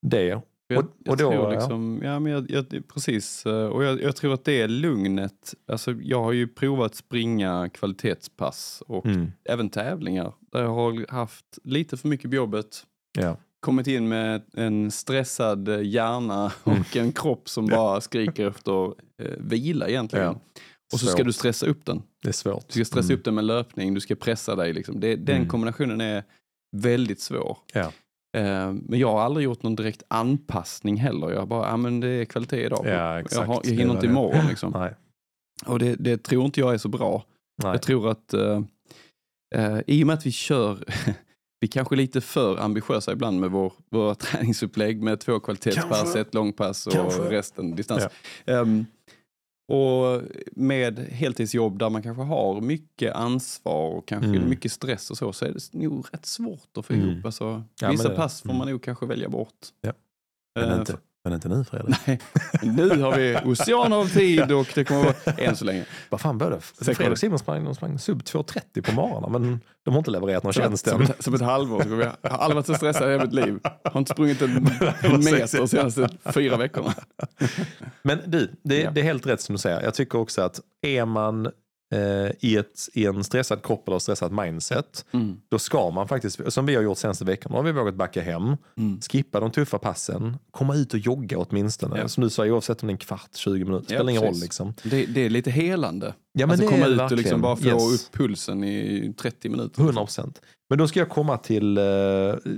det. 0.07 0.25
Jag, 0.69 0.79
Och- 0.85 0.91
jag 1.05 1.13
och 1.13 1.17
då, 1.17 1.31
tror 1.33 1.51
liksom, 1.51 2.01
ja, 2.05 2.19
men 2.21 2.33
jag, 2.33 2.51
jag, 2.51 2.83
precis, 2.95 3.47
eh, 3.47 3.67
och 3.67 3.85
jag, 3.85 4.03
jag 4.03 4.17
tror 4.17 4.35
att 4.35 4.45
det 4.45 4.61
är 4.63 4.69
lugnet. 4.69 5.55
Alltså, 5.69 5.93
jag 5.93 6.23
har 6.23 6.33
ju 6.33 6.49
provat 6.49 6.95
springa 6.95 7.69
kvalitetspass 7.69 8.83
och 8.87 9.07
Mm. 9.07 9.33
även 9.45 9.69
tävlingar 9.71 10.33
där 10.53 10.63
jag 10.63 10.75
har 10.75 11.13
haft 11.13 11.59
lite 11.65 11.97
för 11.97 12.09
mycket 12.09 12.31
på 12.31 12.35
jobbet. 12.37 12.83
Ja. 13.19 13.37
Kommit 13.67 13.87
in 13.87 14.09
med 14.09 14.43
en 14.55 14.91
stressad 14.91 15.85
hjärna 15.85 16.53
Mm. 16.65 16.81
och 16.81 16.97
en 16.97 17.13
kropp 17.13 17.49
som 17.49 17.67
bara 17.77 18.01
skriker 18.01 18.49
efter 18.49 18.87
eh, 19.23 19.31
vila 19.39 19.89
egentligen. 19.89 20.25
Ja. 20.27 20.41
Och 20.93 21.01
så 21.01 21.07
ska 21.07 21.25
du 21.25 21.33
stressa 21.33 21.67
upp 21.67 21.85
den. 21.85 22.03
Det 22.23 22.29
är 22.29 22.33
svårt. 22.33 22.67
Du 22.69 22.73
ska 22.73 22.85
stressa 22.85 23.13
Mm. 23.13 23.19
upp 23.19 23.25
den 23.25 23.35
med 23.35 23.45
löpning, 23.45 23.95
du 23.95 24.01
ska 24.01 24.15
pressa 24.15 24.57
dig. 24.57 24.73
Liksom. 24.73 25.01
Det, 25.01 25.17
den 25.17 25.37
Mm. 25.37 25.49
kombinationen 25.49 26.01
är 26.01 26.25
väldigt 26.77 27.21
svår. 27.21 27.59
Ja. 27.73 27.93
Eh, 28.37 28.73
men 28.73 28.99
jag 28.99 29.13
har 29.13 29.21
aldrig 29.21 29.45
gjort 29.45 29.63
någon 29.63 29.77
direkt 29.77 30.03
anpassning 30.09 30.97
heller. 30.97 31.31
Jag 31.31 31.49
bara, 31.49 31.69
ja 31.69 31.77
men 31.77 32.01
det 32.01 32.09
är 32.09 32.25
kvalitet 32.25 32.65
idag. 32.67 32.81
Ja, 32.87 33.23
jag, 33.31 33.43
har, 33.47 33.61
jag 33.65 33.73
hinner 33.75 33.95
inte 33.95 34.07
imorgon. 34.07 34.47
Liksom. 34.49 34.89
Och 35.67 35.79
det, 35.79 35.95
det 35.95 36.23
tror 36.23 36.45
inte 36.45 36.61
jag 36.61 36.75
är 36.75 36.79
så 36.79 36.89
bra. 36.89 37.25
Nej. 37.63 37.73
Jag 37.73 37.83
tror 37.83 38.11
att 38.11 38.35
eh, 38.35 38.63
eh, 39.55 39.79
i 39.87 40.03
och 40.03 40.07
med 40.07 40.15
att 40.15 40.27
vi 40.27 40.33
kör, 40.33 40.85
vi 41.61 41.69
kanske 41.69 41.95
är 41.95 41.97
lite 41.97 42.21
för 42.21 42.57
ambitiösa 42.57 43.13
ibland 43.13 43.41
med 43.41 43.51
vår, 43.51 43.73
våra 43.91 44.15
träningsupplägg 44.25 45.03
med 45.03 45.21
två 45.21 45.41
kvalitetspass, 45.41 46.01
Kanske. 46.03 46.21
ett 46.21 46.35
långpass 46.35 46.87
och 46.87 46.93
Kanske. 46.93 47.23
resten 47.23 47.77
distans. 47.77 48.05
Ehm, 48.45 48.87
och 49.73 50.23
med 50.53 50.99
heltidsjobb 50.99 51.79
där 51.79 51.91
man 51.91 52.03
kanske 52.03 52.23
har 52.23 52.61
mycket 52.61 53.15
ansvar 53.15 53.89
och 53.91 54.09
kanske 54.09 54.29
Mm. 54.31 54.49
mycket 54.49 54.73
stress 54.73 55.11
och 55.11 55.19
så, 55.19 55.33
så 55.33 55.45
är 55.45 55.53
det 55.53 55.75
nog 55.75 56.07
rätt 56.13 56.27
svårt 56.27 56.77
att 56.77 56.87
få 56.87 56.93
Mm. 56.93 57.09
ihop. 57.11 57.25
Alltså, 57.27 57.65
Ja, 57.81 57.91
vissa 57.91 58.11
pass 58.11 58.43
får 58.43 58.49
mm. 58.51 58.59
man 58.59 58.69
nog 58.71 58.83
kanske 58.83 59.07
välja 59.07 59.29
bort. 59.29 59.55
Ja. 59.81 59.93
Men, 60.61 60.81
inte, 60.81 60.97
men 61.27 61.33
inte 61.35 61.49
nu 61.49 61.65
Fredrik. 61.65 61.97
Nej, 62.07 62.21
nu 62.63 62.89
har 63.03 63.17
vi 63.17 63.37
oceaner 63.45 63.97
av 63.97 64.07
tid 64.09 64.53
och 64.53 64.67
det 64.75 64.85
kommer 64.85 65.09
att 65.09 65.27
vara 65.27 65.37
än 65.37 65.57
så 65.57 65.65
länge. 65.65 65.85
Vad 66.11 66.21
fan 66.21 66.39
började. 66.39 66.61
Fredrik 66.61 67.19
Simon 67.19 67.39
sprang, 67.39 67.65
de 67.65 67.75
sprang 67.75 67.99
sub 67.99 68.23
2.30 68.23 68.83
på 68.83 68.93
morgonen 68.93 69.33
men 69.33 69.61
de 69.85 69.91
har 69.91 69.99
inte 69.99 70.11
levererat 70.11 70.43
någon 70.45 70.53
tjänst 70.53 70.89
Som, 70.89 71.01
än. 71.01 71.07
ett- 71.11 71.23
som 71.25 71.35
ett 71.35 71.41
halvår. 71.41 71.83
Så 71.83 71.89
jag, 71.89 72.13
jag 72.23 72.31
har 72.31 72.39
aldrig 72.39 72.55
varit 72.55 72.67
så 72.67 72.75
stressad 72.75 73.09
i 73.09 73.13
hela 73.13 73.25
mitt 73.25 73.33
liv. 73.35 73.59
Har 73.85 73.99
inte 73.99 74.13
sprungit 74.13 74.43
en, 74.43 74.53
meter 75.25 75.59
de 75.59 75.69
senaste 75.69 76.09
fyra 76.35 76.57
veckorna. 76.57 76.95
Men 78.03 78.19
du, 78.27 78.51
det, 78.63 78.89
det 78.95 79.01
är 79.01 79.05
helt 79.05 79.27
rätt 79.27 79.41
som 79.41 79.55
du 79.55 79.59
säger. 79.59 79.83
Jag 79.83 79.95
tycker 79.95 80.19
också 80.19 80.43
att 80.43 80.61
är 80.83 81.05
man 81.05 81.49
i, 82.41 82.57
ett, 82.57 82.89
i 82.95 83.07
en 83.07 83.25
stressad 83.25 83.63
kropp 83.63 83.89
eller 83.89 83.99
stressat 83.99 84.33
mindset, 84.33 85.05
Mm. 85.13 85.37
då 85.49 85.59
ska 85.59 85.91
man 85.91 86.09
faktiskt, 86.09 86.41
som 86.53 86.67
vi 86.67 86.75
har 86.75 86.83
gjort 86.83 86.99
senaste 86.99 87.25
veckan, 87.25 87.53
då 87.53 87.59
har 87.59 87.63
vi 87.65 87.73
vågat 87.73 87.95
backa 87.95 88.23
hem, 88.23 88.57
Mm. 88.77 89.01
skippa 89.01 89.41
de 89.41 89.51
tuffa 89.51 89.79
passen, 89.79 90.37
komma 90.51 90.75
ut 90.75 90.93
och 90.95 90.99
jogga 91.01 91.39
åtminstone. 91.39 91.99
Ja. 91.99 92.09
Som 92.09 92.23
du 92.25 92.31
sa, 92.31 92.47
oavsett 92.47 92.83
om 92.83 92.87
det 92.87 92.91
är 92.91 92.95
en 92.95 92.99
kvart, 92.99 93.31
20 93.37 93.65
minuter, 93.65 93.95
Ja, 93.95 93.99
spelar 93.99 94.11
ingen 94.11 94.23
roll 94.23 94.41
liksom. 94.41 94.75
Det, 94.83 95.07
det 95.07 95.21
är 95.21 95.31
lite 95.31 95.51
helande. 95.51 96.15
Ja, 96.33 96.47
men 96.47 96.51
alltså 96.51 96.69
komma 96.69 96.87
ut 96.87 97.01
och 97.01 97.13
liksom 97.19 97.41
bara 97.41 97.57
få 97.57 97.65
Yes. 97.67 98.07
upp 98.09 98.13
pulsen 98.13 98.65
i 98.65 99.15
30 99.19 99.49
minuter. 99.49 99.83
100 99.83 100.01
procent. 100.05 100.41
Men 100.69 100.79
då 100.79 100.89
ska 100.89 100.99
jag 100.99 101.09
komma 101.09 101.37
till 101.39 101.79
eh, 101.79 101.83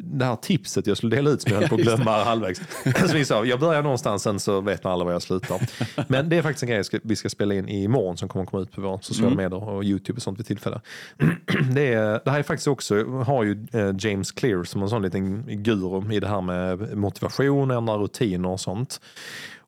det 0.03 0.25
här 0.25 0.37
tipset 0.37 0.87
jag 0.87 0.97
skulle 0.97 1.17
dela 1.17 1.31
ut 1.31 1.43
som 1.43 1.53
jag 1.53 1.61
höll 1.61 1.69
på 1.69 1.75
att 1.75 1.81
glömma 1.81 2.25
halvvägs. 2.25 2.61
Som 2.85 3.09
vi 3.13 3.25
sa, 3.25 3.45
jag 3.45 3.61
börjar 3.61 3.83
någonstans 3.83 4.23
sen 4.23 4.41
så 4.41 4.61
vet 4.61 4.85
man 4.85 4.93
aldrig 4.93 5.07
var 5.07 5.13
jag 5.13 5.23
slutar. 5.23 5.61
Men 6.09 6.29
det 6.29 6.37
är 6.37 6.43
faktiskt 6.43 6.63
en 6.63 6.69
grej 6.69 6.83
vi 7.03 7.17
ska 7.17 7.29
spela 7.29 7.55
in 7.55 7.69
imorgon 7.69 8.17
som 8.17 8.29
kommer 8.29 8.43
att 8.43 8.51
komma 8.51 8.63
ut 8.63 8.73
på 8.73 8.81
våra 8.81 9.01
sociala 9.01 9.33
Mm. 9.33 9.37
medier 9.45 9.69
och 9.69 9.85
YouTube 9.85 10.17
och 10.17 10.23
sånt 10.23 10.39
vid 10.39 10.47
tillfälle. 10.47 10.81
Det, 11.75 11.93
är, 11.95 12.21
det 12.25 12.31
här 12.31 12.39
är 12.39 12.43
faktiskt 12.43 12.69
också, 12.69 13.05
har 13.05 13.45
ju 13.45 13.67
eh, 13.73 13.95
James 13.99 14.33
Clear 14.33 14.65
som 14.65 14.83
en 14.83 14.89
sån 14.89 15.03
liten 15.03 15.45
guru 15.63 16.13
i 16.15 16.21
det 16.21 16.29
här 16.29 16.41
med 16.41 16.97
motivation, 16.97 17.71
ändra 17.71 17.97
rutiner 17.97 18.49
och 18.49 18.61
sånt. 18.61 19.01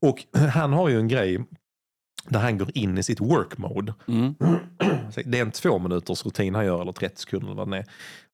Och 0.01 0.25
han 0.55 0.73
har 0.73 0.89
ju 0.89 0.99
en 0.99 1.09
grej 1.09 1.45
där 2.29 2.41
han 2.41 2.59
går 2.59 2.69
in 2.75 2.99
i 2.99 3.03
sitt 3.03 3.21
work 3.21 3.59
mode. 3.59 3.95
Mm. 4.09 4.35
Det 5.25 5.39
är 5.39 5.43
en 5.43 5.51
två 5.51 5.79
minuters 5.79 6.25
rutin 6.27 6.55
han 6.55 6.67
gör, 6.67 6.81
eller 6.83 6.93
30 6.93 7.21
sekunder 7.21 7.47
eller 7.47 7.57
vad 7.57 7.71
det 7.71 7.77
är. 7.79 7.87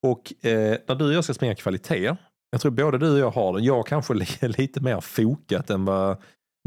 Och 0.03 0.47
eh, 0.47 0.79
när 0.89 0.95
du 0.95 1.07
och 1.07 1.13
jag 1.13 1.25
ska 1.25 1.35
springa 1.35 1.55
kvalitet, 1.55 2.17
jag 2.51 2.61
tror 2.61 2.73
både 2.73 2.99
du 2.99 3.13
och 3.13 3.19
jag 3.19 3.31
har 3.31 3.53
den, 3.53 3.65
jag 3.65 3.87
kanske 3.87 4.15
li- 4.15 4.27
lite 4.41 4.81
mer 4.81 5.01
fokat 5.01 5.71
än 5.71 5.85
vad 5.85 6.17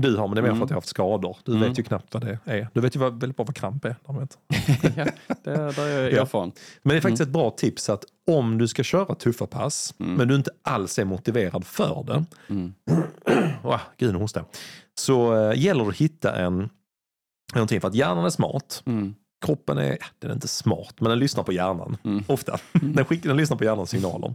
du 0.01 0.15
har, 0.17 0.27
men 0.27 0.35
det 0.35 0.39
är 0.39 0.43
mer 0.43 0.49
Mm. 0.49 0.57
för 0.59 0.63
att 0.65 0.69
jag 0.69 0.75
har 0.75 0.81
haft 0.81 0.87
skador. 0.87 1.37
Du 1.43 1.51
Mm. 1.55 1.69
vet 1.69 1.79
ju 1.79 1.83
knappt 1.83 2.13
vad 2.13 2.25
det 2.25 2.39
är. 2.45 2.67
Du 2.73 2.81
vet 2.81 2.95
ju 2.95 2.99
vad, 2.99 3.19
väldigt 3.19 3.37
bra 3.37 3.45
vad 3.45 3.55
kramp 3.55 3.85
är. 3.85 3.95
ja, 4.07 5.05
där, 5.43 5.73
där 5.75 5.87
är 5.87 6.03
jag 6.03 6.11
Ja. 6.13 6.21
erfaren. 6.21 6.51
Men 6.83 6.89
det 6.89 6.97
är 6.97 7.01
faktiskt 7.01 7.21
ett 7.21 7.29
bra 7.29 7.49
tips 7.49 7.89
att 7.89 8.03
om 8.27 8.57
du 8.57 8.67
ska 8.67 8.83
köra 8.83 9.15
tuffa 9.15 9.45
pass, 9.47 9.93
Mm. 9.99 10.13
men 10.13 10.27
du 10.27 10.35
inte 10.35 10.51
alls 10.61 10.99
är 10.99 11.05
motiverad 11.05 11.65
för 11.65 12.03
det, 12.07 12.25
Mm. 12.53 12.73
oh, 13.63 13.79
gud 13.97 14.15
hostar 14.15 14.45
så 14.99 15.35
eh, 15.49 15.59
gäller 15.59 15.83
det 15.83 15.89
att 15.89 15.95
hitta 15.95 16.35
en 16.35 16.69
någonting, 17.53 17.81
för 17.81 17.87
att 17.87 17.95
hjärnan 17.95 18.25
är 18.25 18.29
smart, 18.29 18.83
Mm. 18.85 19.15
kroppen 19.45 19.77
är, 19.77 19.97
den 20.19 20.29
är 20.31 20.35
inte 20.35 20.47
smart, 20.47 20.93
men 20.99 21.09
den 21.09 21.19
lyssnar 21.19 21.43
på 21.43 21.51
hjärnan. 21.53 21.97
Mm. 22.03 22.23
Ofta. 22.27 22.57
Den, 22.81 23.05
skickar, 23.05 23.27
den 23.29 23.37
lyssnar 23.37 23.57
på 23.57 23.63
hjärnans 23.63 23.89
signaler. 23.89 24.33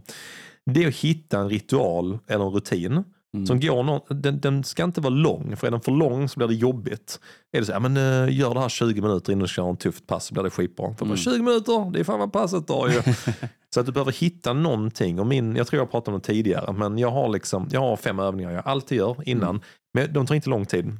Det 0.65 0.83
är 0.83 0.87
att 0.87 0.95
hitta 0.95 1.39
en 1.39 1.49
ritual 1.49 2.19
eller 2.27 2.45
en 2.45 2.51
rutin 2.51 3.03
Mm. 3.35 3.47
Som 3.47 3.59
går 3.59 3.83
någon, 3.83 4.21
den, 4.21 4.39
den 4.39 4.63
ska 4.63 4.83
inte 4.83 5.01
vara 5.01 5.13
lång, 5.13 5.55
för 5.57 5.67
är 5.67 5.71
den 5.71 5.81
för 5.81 5.91
lång 5.91 6.29
så 6.29 6.37
blir 6.39 6.47
det 6.47 6.53
jobbigt. 6.53 7.19
Är 7.51 7.59
det 7.59 7.65
så, 7.65 7.71
ja, 7.71 7.79
men, 7.79 7.97
uh, 7.97 8.33
gör 8.37 8.53
det 8.53 8.59
här 8.59 8.69
20 8.69 9.01
minuter 9.01 9.31
innan 9.31 9.41
du 9.41 9.47
kör 9.47 9.69
en 9.69 9.77
tufft 9.77 10.07
pass 10.07 10.25
så 10.25 10.33
blir 10.33 10.43
det 10.43 10.49
skitbra. 10.49 10.93
För 10.97 11.05
Mm. 11.05 11.17
20 11.17 11.41
minuter, 11.41 11.91
det 11.91 11.99
är 11.99 12.03
fan 12.03 12.19
vad 12.19 12.33
passet 12.33 12.67
tar 12.67 12.87
ju. 12.87 13.01
så 13.73 13.79
att 13.79 13.85
du 13.85 13.91
behöver 13.91 14.11
hitta 14.11 14.53
någonting. 14.53 15.19
Och 15.19 15.27
min, 15.27 15.55
jag 15.55 15.67
tror 15.67 15.81
jag 15.81 15.91
pratade 15.91 16.15
om 16.15 16.21
det 16.21 16.27
tidigare, 16.27 16.73
men 16.73 16.97
jag 16.97 17.11
har, 17.11 17.29
liksom, 17.29 17.67
jag 17.71 17.79
har 17.79 17.95
fem 17.97 18.19
övningar 18.19 18.51
jag 18.51 18.67
alltid 18.67 18.97
gör 18.97 19.29
innan. 19.29 19.49
Mm. 19.49 19.61
Men 19.93 20.13
de 20.13 20.25
tar 20.25 20.35
inte 20.35 20.49
lång 20.49 20.65
tid. 20.65 20.97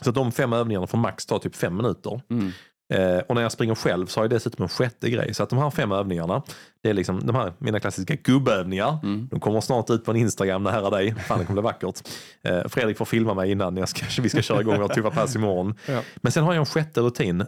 Så 0.00 0.10
de 0.10 0.32
fem 0.32 0.52
övningarna 0.52 0.86
får 0.86 0.98
max 0.98 1.26
ta 1.26 1.38
typ 1.38 1.56
fem 1.56 1.76
minuter. 1.76 2.20
Mm. 2.30 2.52
Eh, 2.94 3.18
och 3.18 3.34
när 3.34 3.42
jag 3.42 3.52
springer 3.52 3.74
själv 3.74 4.06
så 4.06 4.20
har 4.20 4.24
jag 4.24 4.30
dessutom 4.30 4.62
en 4.62 4.68
sjätte 4.68 5.10
grej. 5.10 5.34
Så 5.34 5.42
att 5.42 5.50
de 5.50 5.58
här 5.58 5.70
fem 5.70 5.92
övningarna, 5.92 6.42
det 6.82 6.90
är 6.90 6.94
liksom 6.94 7.26
de 7.26 7.36
här 7.36 7.52
mina 7.58 7.80
klassiska 7.80 8.14
gubbövningar. 8.14 8.98
Mm. 9.02 9.28
De 9.30 9.40
kommer 9.40 9.60
snart 9.60 9.90
ut 9.90 10.04
på 10.04 10.10
en 10.10 10.16
Instagram 10.16 10.62
nära 10.62 10.90
dig. 10.90 11.14
Fan 11.14 11.38
det 11.38 11.44
kommer 11.44 11.62
bli 11.62 11.66
vackert. 11.66 12.08
Eh, 12.44 12.68
Fredrik 12.68 12.96
får 12.96 13.04
filma 13.04 13.34
mig 13.34 13.50
innan 13.50 13.76
jag 13.76 13.88
ska, 13.88 14.06
vi 14.22 14.28
ska 14.28 14.42
köra 14.42 14.60
igång 14.60 14.80
vårt 14.80 14.94
tuffa 14.94 15.10
pass 15.10 15.36
imorgon. 15.36 15.74
Ja. 15.88 16.00
Men 16.16 16.32
sen 16.32 16.44
har 16.44 16.52
jag 16.52 16.60
en 16.60 16.66
sjätte 16.66 17.00
rutin 17.00 17.40
eh, 17.40 17.46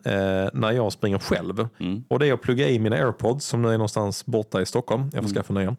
när 0.53 0.73
jag 0.73 0.93
springer 0.93 1.19
själv. 1.19 1.69
Mm. 1.81 2.05
Och 2.09 2.19
det 2.19 2.27
är 2.27 2.33
att 2.33 2.43
plugga 2.43 2.69
i 2.69 2.79
mina 2.79 2.97
airpods 2.97 3.47
som 3.47 3.63
nu 3.63 3.69
är 3.69 3.73
någonstans 3.73 4.27
borta 4.27 4.61
i 4.61 4.67
Stockholm. 4.67 5.03
Jag 5.03 5.13
får 5.13 5.19
Mm. 5.19 5.35
skaffa 5.35 5.53
nya. 5.55 5.77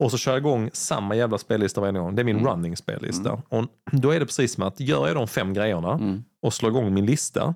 Och 0.00 0.10
så 0.10 0.18
kör 0.18 0.32
jag 0.32 0.38
igång 0.38 0.70
samma 0.72 1.14
jävla 1.16 1.38
spellista 1.38 1.80
varje 1.80 1.92
gång. 1.98 2.14
Det 2.14 2.22
är 2.22 2.24
min 2.24 2.36
Mm. 2.38 2.48
running 2.50 2.76
spellista. 2.76 3.42
Och 3.48 3.64
då 3.92 4.10
är 4.10 4.20
det 4.20 4.26
precis 4.26 4.54
som 4.54 4.62
att 4.64 4.80
gör 4.80 5.06
jag 5.06 5.16
de 5.16 5.28
fem 5.28 5.52
grejerna 5.54 5.92
Mm. 5.92 6.24
och 6.42 6.54
slår 6.54 6.70
igång 6.70 6.94
min 6.94 7.06
lista 7.06 7.54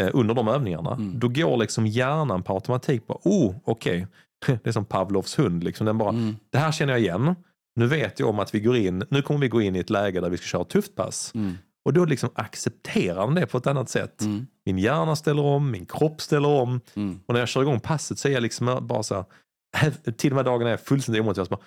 eh, 0.00 0.08
under 0.12 0.34
de 0.34 0.48
övningarna, 0.48 0.92
Mm. 0.92 1.18
då 1.18 1.28
går 1.28 1.56
liksom 1.56 1.86
hjärnan 1.86 2.42
på 2.42 2.54
automatik 2.54 3.06
på, 3.06 3.20
oh 3.24 3.54
okej, 3.64 4.06
det 4.46 4.66
är 4.66 4.72
som 4.72 4.84
Pavlovs 4.84 5.38
hund. 5.38 5.64
Liksom. 5.64 5.86
Den 5.86 5.98
bara, 5.98 6.08
Mm. 6.10 6.36
det 6.50 6.58
här 6.58 6.72
känner 6.72 6.92
jag 6.92 7.00
igen. 7.00 7.34
Nu 7.76 7.86
vet 7.86 8.20
jag 8.20 8.28
om 8.28 8.38
att 8.38 8.54
vi 8.54 8.60
går 8.60 8.76
in, 8.76 9.04
nu 9.10 9.22
kommer 9.22 9.40
vi 9.40 9.48
gå 9.48 9.60
in 9.62 9.76
i 9.76 9.78
ett 9.78 9.90
läge 9.90 10.20
där 10.20 10.30
vi 10.30 10.36
ska 10.36 10.46
köra 10.46 10.62
ett 10.62 10.68
tufft 10.68 10.94
pass. 10.96 11.32
Mm. 11.34 11.54
Och 11.84 11.92
då 11.92 12.04
liksom 12.04 12.30
accepterar 12.34 13.26
den 13.26 13.34
det 13.34 13.46
på 13.46 13.58
ett 13.58 13.66
annat 13.66 13.88
sätt. 13.88 14.22
Mm. 14.22 14.46
Min 14.66 14.78
hjärna 14.78 15.16
ställer 15.16 15.42
om, 15.44 15.70
min 15.70 15.86
kropp 15.86 16.20
ställer 16.20 16.48
om. 16.48 16.80
Mm. 16.94 17.20
Och 17.26 17.34
när 17.34 17.40
jag 17.40 17.48
kör 17.48 17.62
igång 17.62 17.80
passet 17.80 18.18
så 18.18 18.28
är 18.28 18.32
jag 18.32 18.42
liksom 18.42 18.78
bara 18.86 19.02
så 19.02 19.14
här, 19.14 19.24
till 20.16 20.32
och 20.32 20.36
med 20.36 20.44
dagarna 20.44 20.70
är 20.70 20.72
jag 20.72 20.80
fullständigt 20.80 21.20
omotiverad. 21.22 21.58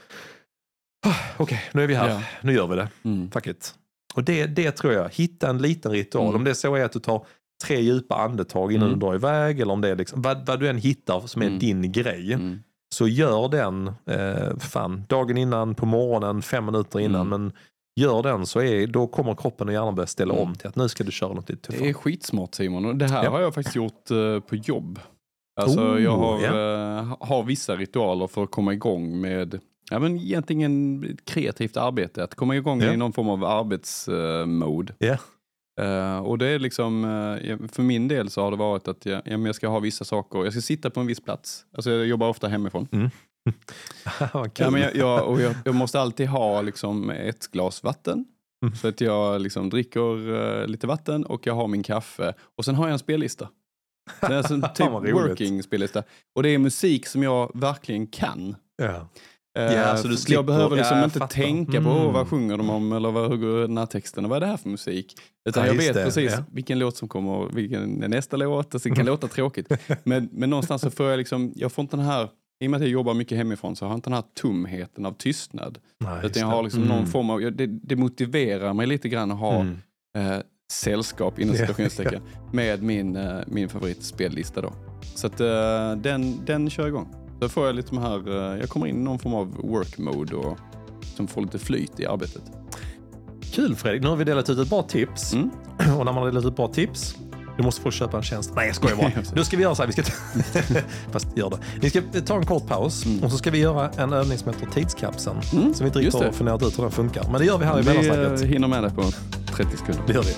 "Ah, 1.06 1.16
Okej, 1.38 1.62
nu 1.74 1.84
är 1.84 1.88
vi 1.88 1.94
här, 1.96 2.10
Ja. 2.10 2.22
nu 2.42 2.54
gör 2.54 2.68
vi 2.68 2.76
det. 2.76 2.90
Mm. 3.04 3.32
Fuck 3.32 3.48
it. 3.48 3.76
Och 4.16 4.24
det, 4.24 4.46
det 4.46 4.72
tror 4.72 4.94
jag, 4.94 5.10
hitta 5.10 5.50
en 5.50 5.58
liten 5.58 5.92
ritual. 5.92 6.24
Mm. 6.26 6.36
Om 6.36 6.44
det 6.44 6.56
så 6.56 6.76
är 6.76 6.84
att 6.86 6.92
du 6.92 7.00
tar 7.00 7.26
tre 7.66 7.82
djupa 7.82 8.16
andetag 8.16 8.72
innan 8.74 8.88
Mm. 8.88 9.00
du 9.00 9.06
drar 9.06 9.16
iväg 9.16 9.60
eller 9.60 9.74
om 9.74 9.82
det 9.82 9.90
är 9.90 9.96
liksom, 9.96 10.22
vad, 10.22 10.46
vad 10.46 10.60
du 10.60 10.70
än 10.70 10.78
hittar 10.78 11.20
som 11.28 11.42
är 11.42 11.46
Mm. 11.48 11.60
din 11.60 11.92
grej. 11.92 12.34
Mm. 12.34 12.60
Så 12.96 13.08
gör 13.08 13.50
den, 13.50 13.88
eh, 14.06 14.58
fan, 14.60 15.04
dagen 15.10 15.38
innan, 15.38 15.76
på 15.76 15.86
morgonen, 15.86 16.42
fem 16.42 16.66
minuter 16.66 17.00
innan. 17.00 17.28
Mm. 17.28 17.42
Men 17.42 17.52
gör 18.00 18.24
den 18.24 18.46
så 18.46 18.62
är, 18.62 18.88
då 18.88 19.08
kommer 19.08 19.36
kroppen 19.36 19.68
och 19.68 19.74
hjärnan 19.74 19.96
börja 19.96 20.08
ställa 20.08 20.34
Mm. 20.34 20.48
om 20.48 20.56
till 20.56 20.68
att 20.68 20.76
nu 20.76 20.90
ska 20.90 21.04
du 21.04 21.12
köra 21.12 21.34
något 21.34 21.50
lite 21.50 21.72
Det 21.72 21.76
är 21.76 21.80
tuffare. 21.80 21.94
skitsmart 21.94 22.56
Simon. 22.56 22.86
Och 22.86 22.96
det 22.96 23.08
här 23.08 23.24
Ja. 23.24 23.30
har 23.30 23.40
jag 23.42 23.54
faktiskt 23.54 23.76
gjort 23.76 24.12
eh, 24.12 24.40
på 24.40 24.56
jobb. 24.56 25.00
Alltså 25.62 25.80
Oh, 25.80 26.04
jag 26.04 26.18
har, 26.18 26.44
eh, 26.44 27.18
har 27.20 27.44
vissa 27.44 27.76
ritualer 27.76 28.28
för 28.28 28.44
att 28.44 28.52
komma 28.52 28.74
igång 28.74 29.22
med 29.22 29.60
ja, 29.92 30.00
men 30.00 30.18
egentligen 30.18 31.18
kreativt 31.26 31.78
arbete. 31.78 32.24
Att 32.24 32.36
komma 32.36 32.56
igång 32.56 32.82
Ja. 32.82 32.94
i 32.94 32.98
någon 32.98 33.14
form 33.14 33.30
av 33.30 33.44
arbetsmode. 33.46 34.94
Eh, 35.82 36.18
och 36.18 36.38
det 36.38 36.48
är 36.48 36.60
liksom, 36.60 37.04
ja, 37.44 37.58
för 37.72 37.84
min 37.84 38.08
del 38.08 38.30
så 38.30 38.42
har 38.42 38.52
det 38.52 38.58
varit 38.58 38.88
att 38.88 39.06
jag, 39.06 39.22
jag 39.26 39.56
ska 39.56 39.68
ha 39.68 39.80
vissa 39.80 40.06
saker, 40.06 40.44
jag 40.44 40.54
ska 40.54 40.62
sitta 40.62 40.90
på 40.90 41.00
en 41.00 41.08
viss 41.08 41.20
plats. 41.20 41.66
Alltså 41.76 41.92
jag 41.92 42.06
jobbar 42.08 42.30
ofta 42.30 42.48
hemifrån. 42.48 42.88
Kul. 43.44 43.54
Ja, 44.58 44.70
men 44.70 44.82
jag, 44.82 44.96
jag, 44.96 45.28
och 45.28 45.42
jag, 45.42 45.56
jag 45.66 45.76
måste 45.76 46.00
alltid 46.00 46.28
ha 46.28 46.62
liksom 46.62 47.10
ett 47.10 47.48
glas 47.52 47.84
vatten. 47.84 48.26
Mm. 48.66 48.76
Så 48.76 48.88
att 48.88 49.02
jag 49.02 49.42
liksom 49.42 49.70
dricker 49.70 50.36
eh, 50.62 50.68
lite 50.68 50.88
vatten 50.88 51.26
och 51.26 51.48
jag 51.48 51.54
har 51.54 51.68
min 51.68 51.84
kaffe. 51.84 52.34
Och 52.58 52.66
sen 52.66 52.76
har 52.76 52.86
jag 52.86 52.94
en 52.94 53.00
spellista. 53.00 53.50
Det 54.22 54.28
är 54.28 54.38
alltså 54.38 54.54
en 54.54 54.62
typ 54.76 54.80
Vad 54.92 55.04
roligt. 55.04 55.14
working 55.16 55.64
spellista. 55.64 56.04
Och 56.36 56.44
det 56.44 56.50
är 56.50 56.58
musik 56.58 57.06
som 57.08 57.24
jag 57.24 57.52
verkligen 57.54 58.08
kan. 58.08 58.56
ja. 58.78 59.08
Eh, 59.60 59.74
Ja, 59.74 59.98
så 59.98 60.08
du 60.08 60.18
slipper- 60.18 60.34
jag 60.34 60.46
behöver 60.46 60.76
liksom 60.76 60.98
ja, 60.98 61.04
inte 61.04 61.20
fattar. 61.20 61.34
tänka 61.36 61.72
på 61.72 61.90
Mm. 61.90 62.06
"Åh, 62.06 62.14
vad 62.14 62.28
sjunger 62.28 62.58
de 62.58 62.70
om 62.70 62.92
eller 62.92 63.12
vad, 63.12 63.30
hur 63.32 63.38
går 63.38 63.62
den 63.62 63.78
här 63.78 63.86
texten 63.86 64.24
och 64.24 64.30
vad 64.30 64.36
är 64.36 64.40
det 64.40 64.48
här 64.48 64.58
för 64.58 64.70
musik. 64.70 65.16
Utan 65.50 65.64
Ja, 65.64 65.68
jag 65.68 65.76
vet 65.78 65.94
det, 65.94 66.04
precis 66.06 66.32
ja. 66.32 66.44
vilken 66.52 66.80
låt 66.80 66.98
som 66.98 67.08
kommer 67.08 67.50
vilken 67.54 68.04
är 68.04 68.08
nästa 68.08 68.38
låt. 68.38 68.76
Alltså, 68.76 68.90
det 68.90 68.96
kan 68.96 69.06
låta 69.06 69.28
tråkigt. 69.28 69.68
Men, 70.04 70.30
men 70.32 70.50
någonstans 70.50 70.82
så 70.82 70.92
får 70.92 71.06
jag 71.10 71.18
liksom, 71.18 71.52
jag 71.56 71.72
får 71.72 71.82
inte 71.84 71.98
den 71.98 72.06
här, 72.06 72.30
i 72.64 72.68
och 72.68 72.72
med 72.72 72.78
att 72.78 72.82
jag 72.84 72.92
jobbar 72.92 73.14
mycket 73.14 73.38
hemifrån 73.38 73.76
så 73.76 73.86
har 73.86 73.92
jag 73.92 73.98
inte 73.98 74.10
den 74.10 74.14
här 74.16 74.24
tomheten 74.36 75.06
av 75.06 75.12
tystnad. 75.12 75.78
Nej, 76.00 76.26
Utan 76.26 76.42
jag 76.42 76.48
har 76.48 76.64
liksom 76.64 76.84
Mm. 76.84 76.98
någon 76.98 77.08
form 77.08 77.30
av, 77.30 77.40
det, 77.40 77.68
det 77.68 77.96
motiverar 77.96 78.74
mig 78.74 78.88
lite 78.88 79.10
grann 79.10 79.32
att 79.32 79.40
ha 79.40 79.56
Mm. 79.62 79.78
eh, 80.18 80.38
sällskap 80.74 81.40
inom 81.40 81.56
Ja. 81.56 81.62
citationstecken 81.62 82.22
med 82.52 82.84
min, 82.84 83.16
eh, 83.16 83.38
min 83.48 83.70
favoritspellista 83.70 84.62
då. 84.62 84.74
Så 85.16 85.28
att 85.28 85.40
eh, 85.40 85.92
den, 85.98 86.46
den 86.46 86.70
kör 86.70 86.88
igång. 86.88 87.08
Så 87.42 87.50
får 87.50 87.66
jag 87.66 87.76
lite 87.76 87.90
de 87.90 87.98
här, 87.98 88.52
eh, 88.54 88.60
jag 88.60 88.70
kommer 88.70 88.88
in 88.88 88.96
i 88.96 89.04
någon 89.04 89.20
form 89.20 89.34
av 89.34 89.48
work 89.58 89.98
mode 89.98 90.36
och 90.36 90.58
som 91.16 91.28
får 91.28 91.42
lite 91.42 91.60
flyt 91.60 92.00
i 92.00 92.06
arbetet. 92.06 92.42
Kul 93.54 93.76
Fredrik, 93.76 94.02
nu 94.02 94.08
har 94.08 94.16
vi 94.16 94.24
delat 94.24 94.50
ut 94.50 94.60
ett 94.60 94.70
bra 94.70 94.84
tips. 94.84 95.34
Mm. 95.34 95.50
Och 95.78 96.06
när 96.06 96.14
man 96.14 96.16
har 96.16 96.26
delat 96.26 96.46
ut 96.46 96.56
bra 96.56 96.68
tips, 96.68 97.18
du 97.58 97.64
måste 97.64 97.82
få 97.82 97.92
köpa 97.92 98.18
en 98.18 98.24
tjänst. 98.24 98.52
Nej 98.56 98.68
jag 98.68 98.76
skojar 98.76 98.96
bara. 98.96 99.12
nu 99.36 99.44
ska 99.44 99.58
vi 99.58 99.64
göra 99.64 99.76
så 99.76 99.82
här, 99.84 99.88
vi 99.88 99.94
ska 99.94 100.04
ta... 100.04 100.12
Fast 101.12 101.38
gör 101.38 101.50
det. 101.50 101.58
Vi 101.82 101.90
ska 101.90 102.02
ta 102.26 102.38
en 102.38 102.46
kort 102.46 102.68
paus 102.68 103.06
Mm. 103.06 103.24
och 103.24 103.32
så 103.32 103.38
ska 103.38 103.52
vi 103.52 103.58
göra 103.60 103.90
en 103.90 104.14
övning 104.14 104.38
som 104.38 104.54
heter 104.54 104.66
tidskapseln. 104.68 105.38
Mm, 105.54 105.74
Som 105.74 105.84
vi 105.84 105.88
inte 105.88 106.00
riktigt 106.00 106.22
har 106.22 106.32
funderat 106.32 106.64
ut 106.64 106.78
hur 106.78 106.84
den 106.84 106.92
funkar. 106.92 107.24
Men 107.32 107.40
det 107.42 107.46
gör 107.46 107.58
vi 107.58 107.66
här 107.66 107.80
i 107.80 107.82
Vi 107.82 107.88
mellansnacket. 107.88 108.42
hinner 108.42 108.68
med 108.68 108.84
det 108.84 108.90
på 108.90 109.02
30 109.56 109.78
sekunder. 109.78 110.04
Det 110.08 110.14
gör 110.14 110.24
vi. 110.24 110.34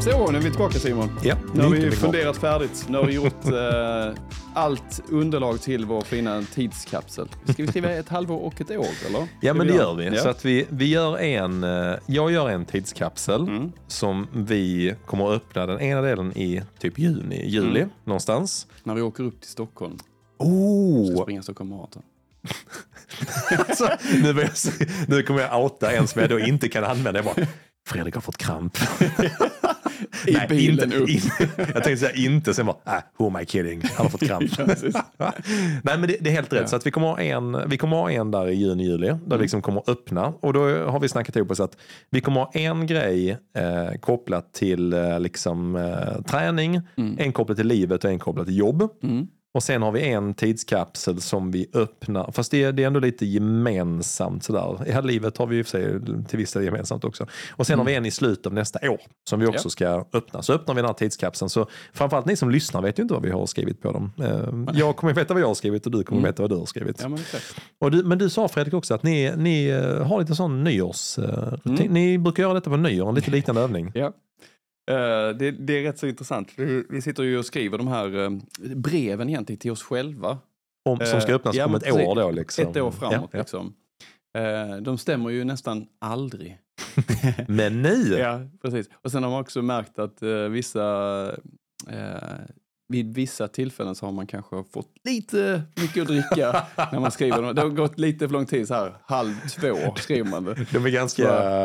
Så, 0.00 0.30
nu 0.30 0.38
är 0.38 0.42
vi 0.42 0.50
tillbaka 0.50 0.78
Simon. 0.78 1.10
Ja, 1.22 1.34
Nu 1.54 1.62
har 1.62 1.70
vi 1.70 1.80
bra. 1.80 1.90
funderat 1.90 2.36
färdigt. 2.36 2.86
Nu 2.88 2.98
har 2.98 3.04
vi 3.04 3.12
gjort 3.14 3.44
eh, 3.44 4.14
allt 4.54 5.02
underlag 5.08 5.60
till 5.60 5.84
vår 5.84 6.00
fina 6.00 6.42
tidskapsel. 6.54 7.28
Ska 7.44 7.62
vi 7.62 7.68
skriva 7.68 7.90
ett 7.90 8.08
halvår 8.08 8.38
och 8.38 8.60
ett 8.60 8.70
år 8.70 8.86
eller? 9.08 9.28
Ja 9.40 9.54
Ska 9.54 9.54
men 9.54 9.66
det 9.66 9.72
gör 9.74 9.94
vi. 9.94 10.04
Ja. 10.06 10.22
Så 10.22 10.28
att 10.28 10.44
vi, 10.44 10.66
vi 10.68 10.86
gör 10.86 11.18
en, 11.18 11.64
eh, 11.64 11.94
jag 12.06 12.32
gör 12.32 12.48
en 12.48 12.64
tidskapsel 12.64 13.40
Mm. 13.42 13.72
som 13.86 14.26
vi 14.32 14.94
kommer 15.06 15.24
att 15.30 15.36
öppna 15.36 15.66
den 15.66 15.80
ena 15.80 16.00
delen 16.02 16.36
i 16.36 16.62
typ 16.78 16.98
juni, 16.98 17.48
juli 17.48 17.80
Mm. 17.80 17.90
någonstans. 18.04 18.66
När 18.84 18.94
vi 18.94 19.02
åker 19.02 19.24
upp 19.24 19.40
till 19.40 19.50
Stockholm. 19.50 19.98
Ska 19.98 20.44
Oh! 20.48 21.22
springa 21.22 21.42
Stockholm 21.42 21.70
Marathon. 21.70 22.02
alltså, 23.68 23.88
nu, 24.22 24.28
jag 24.28 24.50
nu 25.08 25.22
kommer 25.22 25.40
jag 25.40 25.62
outa 25.64 25.92
en 25.92 26.06
som 26.08 26.20
jag 26.20 26.30
då 26.30 26.40
inte 26.40 26.68
kan 26.68 26.84
använda. 26.84 27.18
Jag 27.18 27.24
bara, 27.24 27.46
Fredrik 27.86 28.14
har 28.14 28.20
fått 28.22 28.36
kramp. 28.36 28.78
I 30.26 30.32
Nej, 30.32 30.46
bilen 30.48 30.92
inte, 30.92 31.12
in- 31.12 31.20
jag 31.56 31.56
tänkte 31.84 31.96
säga 31.96 32.12
inte, 32.12 32.54
sen 32.54 32.66
bara, 32.66 32.76
ah, 32.84 33.00
who 33.18 33.26
am 33.26 33.40
I 33.42 33.46
kidding? 33.46 33.82
Han 33.96 34.06
har 34.06 34.10
fått 34.10 34.20
kramp. 34.26 34.50
Ja. 35.18 35.32
Nej 35.82 35.98
men 35.98 36.00
det, 36.02 36.16
det 36.20 36.30
är 36.30 36.34
helt 36.34 36.52
rätt. 36.52 36.60
Ja. 36.60 36.66
Så 36.66 36.76
att 36.76 36.86
vi 36.86 36.90
kommer 36.90 37.06
ha 37.06 37.20
en, 37.20 37.68
vi 37.68 37.76
kommer 37.78 37.96
ha 37.96 38.10
en 38.10 38.30
där 38.30 38.48
i 38.48 38.54
juni, 38.54 38.84
juli. 38.84 39.06
Där 39.06 39.12
Mm. 39.14 39.38
vi 39.38 39.38
liksom 39.38 39.62
kommer 39.62 39.80
att 39.80 39.88
öppna. 39.88 40.26
Och 40.40 40.52
då 40.52 40.60
har 40.86 41.00
vi 41.00 41.08
snackat 41.08 41.36
ihop 41.36 41.50
oss 41.50 41.60
att 41.60 41.76
vi 42.10 42.20
kommer 42.20 42.40
ha 42.40 42.50
en 42.54 42.86
grej 42.86 43.30
eh, 43.56 43.98
kopplat 44.00 44.52
till 44.54 44.92
eh, 44.92 45.20
liksom, 45.20 45.76
eh, 45.76 46.22
träning. 46.22 46.80
Mm. 46.96 47.16
En 47.18 47.32
kopplat 47.32 47.56
till 47.58 47.66
livet 47.66 48.04
och 48.04 48.10
en 48.10 48.18
kopplat 48.18 48.46
till 48.46 48.56
jobb. 48.58 48.88
Mm. 49.02 49.26
Och 49.54 49.62
sen 49.62 49.82
har 49.82 49.92
vi 49.92 50.08
en 50.08 50.34
tidskapsel 50.34 51.20
som 51.20 51.50
vi 51.50 51.66
öppnar. 51.74 52.32
Fast 52.32 52.50
det, 52.50 52.62
är- 52.64 52.72
det 52.72 52.82
är 52.82 52.86
ändå 52.86 53.00
lite 53.00 53.26
gemensamt 53.26 54.44
sådär. 54.44 54.88
I 54.88 54.92
här 54.92 55.02
livet 55.02 55.36
har 55.38 55.46
vi 55.46 55.64
sig 55.64 56.00
till 56.28 56.38
viss 56.38 56.52
del 56.52 56.64
gemensamt 56.64 57.04
också. 57.04 57.26
Och 57.50 57.66
sen 57.66 57.78
har 57.78 57.86
vi 57.86 57.94
en 57.94 58.06
i 58.06 58.10
slutet 58.10 58.46
av 58.46 58.54
nästa 58.54 58.90
år 58.90 59.00
som 59.30 59.40
vi 59.40 59.46
också 59.46 59.66
Ja. 59.66 59.70
ska 59.70 60.04
öppna. 60.18 60.42
Så 60.42 60.52
öppnar 60.52 60.74
vi 60.74 60.80
den 60.80 60.86
här 60.88 60.94
tidskapseln. 60.94 61.48
Så 61.48 61.66
framförallt 61.92 62.26
ni 62.26 62.36
som 62.36 62.50
lyssnar 62.50 62.82
vet 62.82 62.98
ju 62.98 63.02
inte 63.02 63.14
vad 63.14 63.22
vi 63.22 63.30
har 63.30 63.46
skrivit 63.46 63.82
på 63.82 63.92
dem. 63.92 64.12
Eh, 64.22 64.78
Jag 64.78 64.96
kommer 64.96 65.12
veta 65.14 65.34
vad 65.34 65.42
jag 65.42 65.46
har 65.48 65.54
skrivit 65.54 65.86
och 65.86 65.92
du 65.92 66.02
kommer 66.04 66.20
Mm. 66.20 66.28
veta 66.30 66.42
vad 66.42 66.50
du 66.50 66.56
har 66.56 66.66
skrivit. 66.66 66.98
Ja, 67.02 67.08
men. 67.08 67.18
Och 67.80 67.90
du, 67.90 68.04
men 68.04 68.18
du 68.18 68.30
sa 68.30 68.48
Fredrik 68.48 68.74
också 68.74 68.94
att 68.94 69.02
ni, 69.02 69.32
ni 69.36 69.66
eh, 69.68 70.06
har 70.06 70.20
lite 70.20 70.34
sån 70.34 70.64
nyårsrutin. 70.64 71.76
Mm. 71.78 71.92
Ni 71.92 72.18
brukar 72.18 72.42
göra 72.42 72.54
detta 72.54 72.70
på 72.70 72.76
nyår, 72.76 73.08
en 73.08 73.14
lite 73.14 73.30
liknande 73.38 73.60
övning. 73.62 73.92
Ja. 73.94 74.12
Eh, 74.90 75.36
det, 75.36 75.50
det 75.50 75.72
är 75.78 75.82
rätt 75.82 75.98
så 75.98 76.06
intressant. 76.06 76.52
Vi, 76.56 76.84
vi 76.90 77.02
sitter 77.02 77.22
ju 77.22 77.38
och 77.38 77.46
skriver 77.46 77.78
de 77.78 77.88
här 77.88 78.24
eh, 78.24 78.30
breven 78.76 79.28
egentligen 79.28 79.58
till 79.58 79.70
oss 79.70 79.82
själva. 79.82 80.38
Om, 80.84 80.98
som 80.98 81.20
ska 81.20 81.30
Eh, 81.30 81.34
öppnas 81.36 81.56
ja, 81.56 81.64
om 81.64 81.72
men 81.72 81.80
ett 81.84 82.08
år 82.08 82.14
då. 82.14 82.30
Liksom. 82.30 82.68
Ett 82.70 82.76
år 82.76 82.90
framåt 82.90 83.14
Ja, 83.14 83.28
ja. 83.32 83.38
liksom. 83.38 83.74
De 84.82 84.98
stämmer 84.98 85.30
ju 85.30 85.44
nästan 85.44 85.86
aldrig. 85.98 86.58
Men 87.48 87.82
nu! 87.82 88.16
Ja, 88.18 88.40
precis. 88.62 88.90
Och 88.92 89.10
sen 89.10 89.22
har 89.22 89.30
man 89.30 89.40
också 89.40 89.62
märkt 89.62 89.98
att 89.98 90.22
vissa, 90.50 90.82
vid 92.92 93.14
vissa 93.14 93.48
tillfällen 93.48 93.94
så 93.94 94.06
har 94.06 94.12
man 94.12 94.26
kanske 94.26 94.64
fått 94.72 94.88
lite 95.04 95.62
mycket 95.76 96.02
att 96.02 96.08
dricka 96.08 96.66
när 96.92 97.00
man 97.00 97.10
skriver. 97.10 97.52
Det 97.52 97.62
har 97.62 97.68
gått 97.68 97.98
lite 97.98 98.26
för 98.28 98.32
lång 98.32 98.46
tid, 98.46 98.68
så 98.68 98.74
här 98.74 98.94
halv 99.04 99.34
två 99.48 99.94
skriver 99.96 100.30
man 100.30 100.44
det. 100.44 100.54
De 100.72 100.86
är 100.86 100.90
ganska 100.90 101.22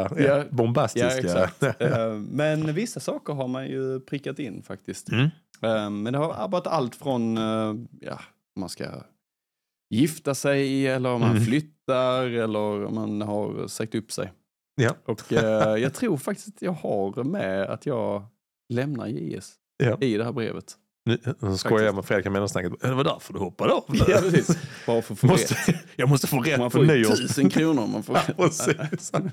Så, 0.09 0.15
ja, 0.21 0.43
bombastiska. 0.49 1.49
Ja. 1.59 1.73
Eh, 1.79 2.13
Men 2.13 2.73
vissa 2.73 2.99
saker 2.99 3.33
har 3.33 3.47
man 3.47 3.67
ju 3.67 3.99
prickat 3.99 4.39
in 4.39 4.63
faktiskt. 4.63 5.09
Mm. 5.09 5.25
Eh, 5.61 5.89
Men 5.89 6.13
det 6.13 6.19
har 6.19 6.47
varit 6.47 6.67
allt 6.67 6.95
från 6.95 7.37
eh, 7.37 7.73
ja, 8.01 8.19
om 8.55 8.59
man 8.59 8.69
ska 8.69 8.85
gifta 9.89 10.35
sig 10.35 10.87
eller 10.87 11.09
om 11.09 11.21
man 11.21 11.31
Mm. 11.31 11.43
flyttar 11.43 12.23
eller 12.23 12.85
om 12.85 12.95
man 12.95 13.21
har 13.21 13.67
sagt 13.67 13.95
upp 13.95 14.11
sig. 14.11 14.33
Ja. 14.81 14.95
Och 15.05 15.21
jag 15.79 15.93
tror 15.93 16.17
faktiskt 16.17 16.47
att 16.47 16.61
jag 16.61 16.71
har 16.71 17.23
med 17.23 17.61
att 17.63 17.85
jag 17.85 18.23
lämnar 18.73 19.07
JS 19.07 19.53
Ja. 19.83 19.97
i 20.01 20.17
det 20.17 20.23
här 20.23 20.31
brevet. 20.31 20.75
Nu 21.07 21.17
nu 21.39 21.57
skojar 21.57 21.85
jag 21.85 21.95
med 21.95 22.05
Fredrik 22.05 22.25
i 22.25 22.29
mellansnacket. 22.29 22.71
Det 22.81 22.93
var 22.93 23.03
därför 23.03 23.33
du 23.33 23.39
hoppade 23.39 23.73
av. 23.73 23.83
Ja, 23.87 24.05
precis. 24.05 24.57
Bara 24.87 25.01
för 25.01 25.13
att 25.13 25.19
få 25.19 25.27
rätt. 25.27 25.31
måste, 25.31 25.55
jag 25.95 26.09
måste 26.09 26.27
få 26.27 26.39
rätt 26.39 26.59
Man 26.59 26.71
på 26.71 26.77
får 26.77 26.85
ju 26.85 26.91
nyår. 26.91 27.15
tusen 27.15 27.49
kronor 27.49 27.83
om 27.83 27.91
man 27.91 28.03
får 28.03 28.13
rätt. 28.27 28.37
Precis. 28.37 29.11
Han 29.13 29.31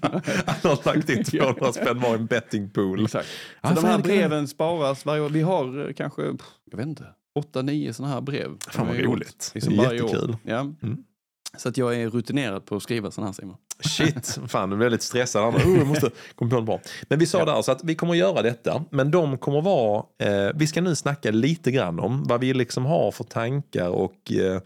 har 0.62 0.94
lagt 0.94 1.10
in 1.10 1.24
200 1.24 1.72
spänn 1.72 2.00
var 2.00 2.10
i 2.10 2.12
en 2.12 2.26
bettingpool. 2.26 3.04
Exakt. 3.04 3.28
Ja, 3.62 3.68
Så 3.68 3.74
de 3.74 3.80
fan, 3.80 3.90
här 3.90 3.96
kan- 3.98 4.02
breven 4.02 4.48
sparas 4.48 5.04
varje 5.06 5.20
år. 5.22 5.28
Vi 5.28 5.40
har 5.42 5.86
eh, 5.88 5.94
kanske, 5.94 6.22
jag 6.70 6.76
vet 6.76 6.86
inte, 6.86 7.04
åtta, 7.34 7.62
nio 7.62 7.92
sådana 7.92 8.14
här 8.14 8.20
brev. 8.20 8.50
Fan 8.70 8.86
vad 8.86 8.96
roligt. 8.98 9.50
Liksom 9.54 9.74
jättekul. 9.74 10.36
Ja. 10.42 10.60
Mm. 10.60 10.96
Så 11.56 11.68
att 11.68 11.76
jag 11.76 11.94
är 12.00 12.08
rutinerad 12.10 12.66
på 12.66 12.76
att 12.76 12.82
skriva 12.82 13.10
sådana 13.10 13.28
här 13.28 13.32
Simon. 13.34 13.56
Shit, 13.80 14.38
fan 14.48 14.70
du 14.70 14.76
blev 14.76 14.90
lite 14.90 15.04
stressad. 15.04 15.54
Oh, 15.54 15.78
jag 15.78 15.86
måste 15.86 16.10
komma 16.34 16.50
på 16.50 16.56
något 16.56 16.64
bra. 16.66 16.80
Men 17.08 17.18
vi 17.18 17.26
sa 17.26 17.38
Ja. 17.38 17.44
där 17.44 17.62
så 17.62 17.72
att 17.72 17.84
vi 17.84 17.94
kommer 17.94 18.12
att 18.12 18.18
göra 18.18 18.42
detta. 18.42 18.84
Men 18.90 19.10
de 19.10 19.38
kommer 19.38 19.60
vara, 19.62 20.04
eh, 20.22 20.50
vi 20.54 20.66
ska 20.66 20.80
nu 20.80 20.96
snacka 20.96 21.30
lite 21.30 21.70
grann 21.70 22.00
om 22.00 22.24
vad 22.24 22.40
vi 22.40 22.54
liksom 22.54 22.84
har 22.86 23.10
för 23.12 23.24
tankar 23.24 23.88
och 23.88 24.32
eh, 24.32 24.60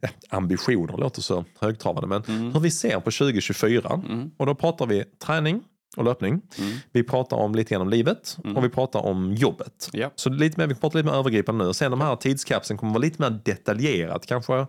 eh, 0.00 0.10
ambitioner, 0.28 0.96
låter 0.96 1.22
så 1.22 1.44
högtravande. 1.60 2.08
Men 2.08 2.22
Mm. 2.36 2.52
hur 2.52 2.60
vi 2.60 2.70
ser 2.70 3.00
på 3.00 3.10
2024. 3.10 4.02
Mm. 4.08 4.30
Och 4.36 4.46
då 4.46 4.54
pratar 4.54 4.86
vi 4.86 5.04
träning 5.26 5.62
och 5.96 6.04
löpning. 6.04 6.40
Mm. 6.58 6.72
Vi 6.92 7.02
pratar 7.02 7.36
om 7.36 7.54
lite 7.54 7.70
grann 7.74 7.82
om 7.82 7.88
livet 7.90 8.36
Mm. 8.44 8.56
och 8.56 8.64
vi 8.64 8.68
pratar 8.68 9.00
om 9.06 9.34
jobbet. 9.34 9.88
Ja. 9.92 10.10
Så 10.14 10.30
lite 10.30 10.60
mer, 10.60 10.66
vi 10.66 10.74
pratar 10.74 10.98
lite 10.98 11.10
mer 11.10 11.18
övergripande 11.18 11.64
nu. 11.64 11.68
Och 11.68 11.76
sen 11.76 11.90
de 11.90 12.00
här 12.00 12.16
tidskapseln 12.16 12.78
kommer 12.78 12.92
vara 12.92 13.00
lite 13.02 13.22
mer 13.22 13.40
detaljerat. 13.44 14.26
Kanske 14.26 14.66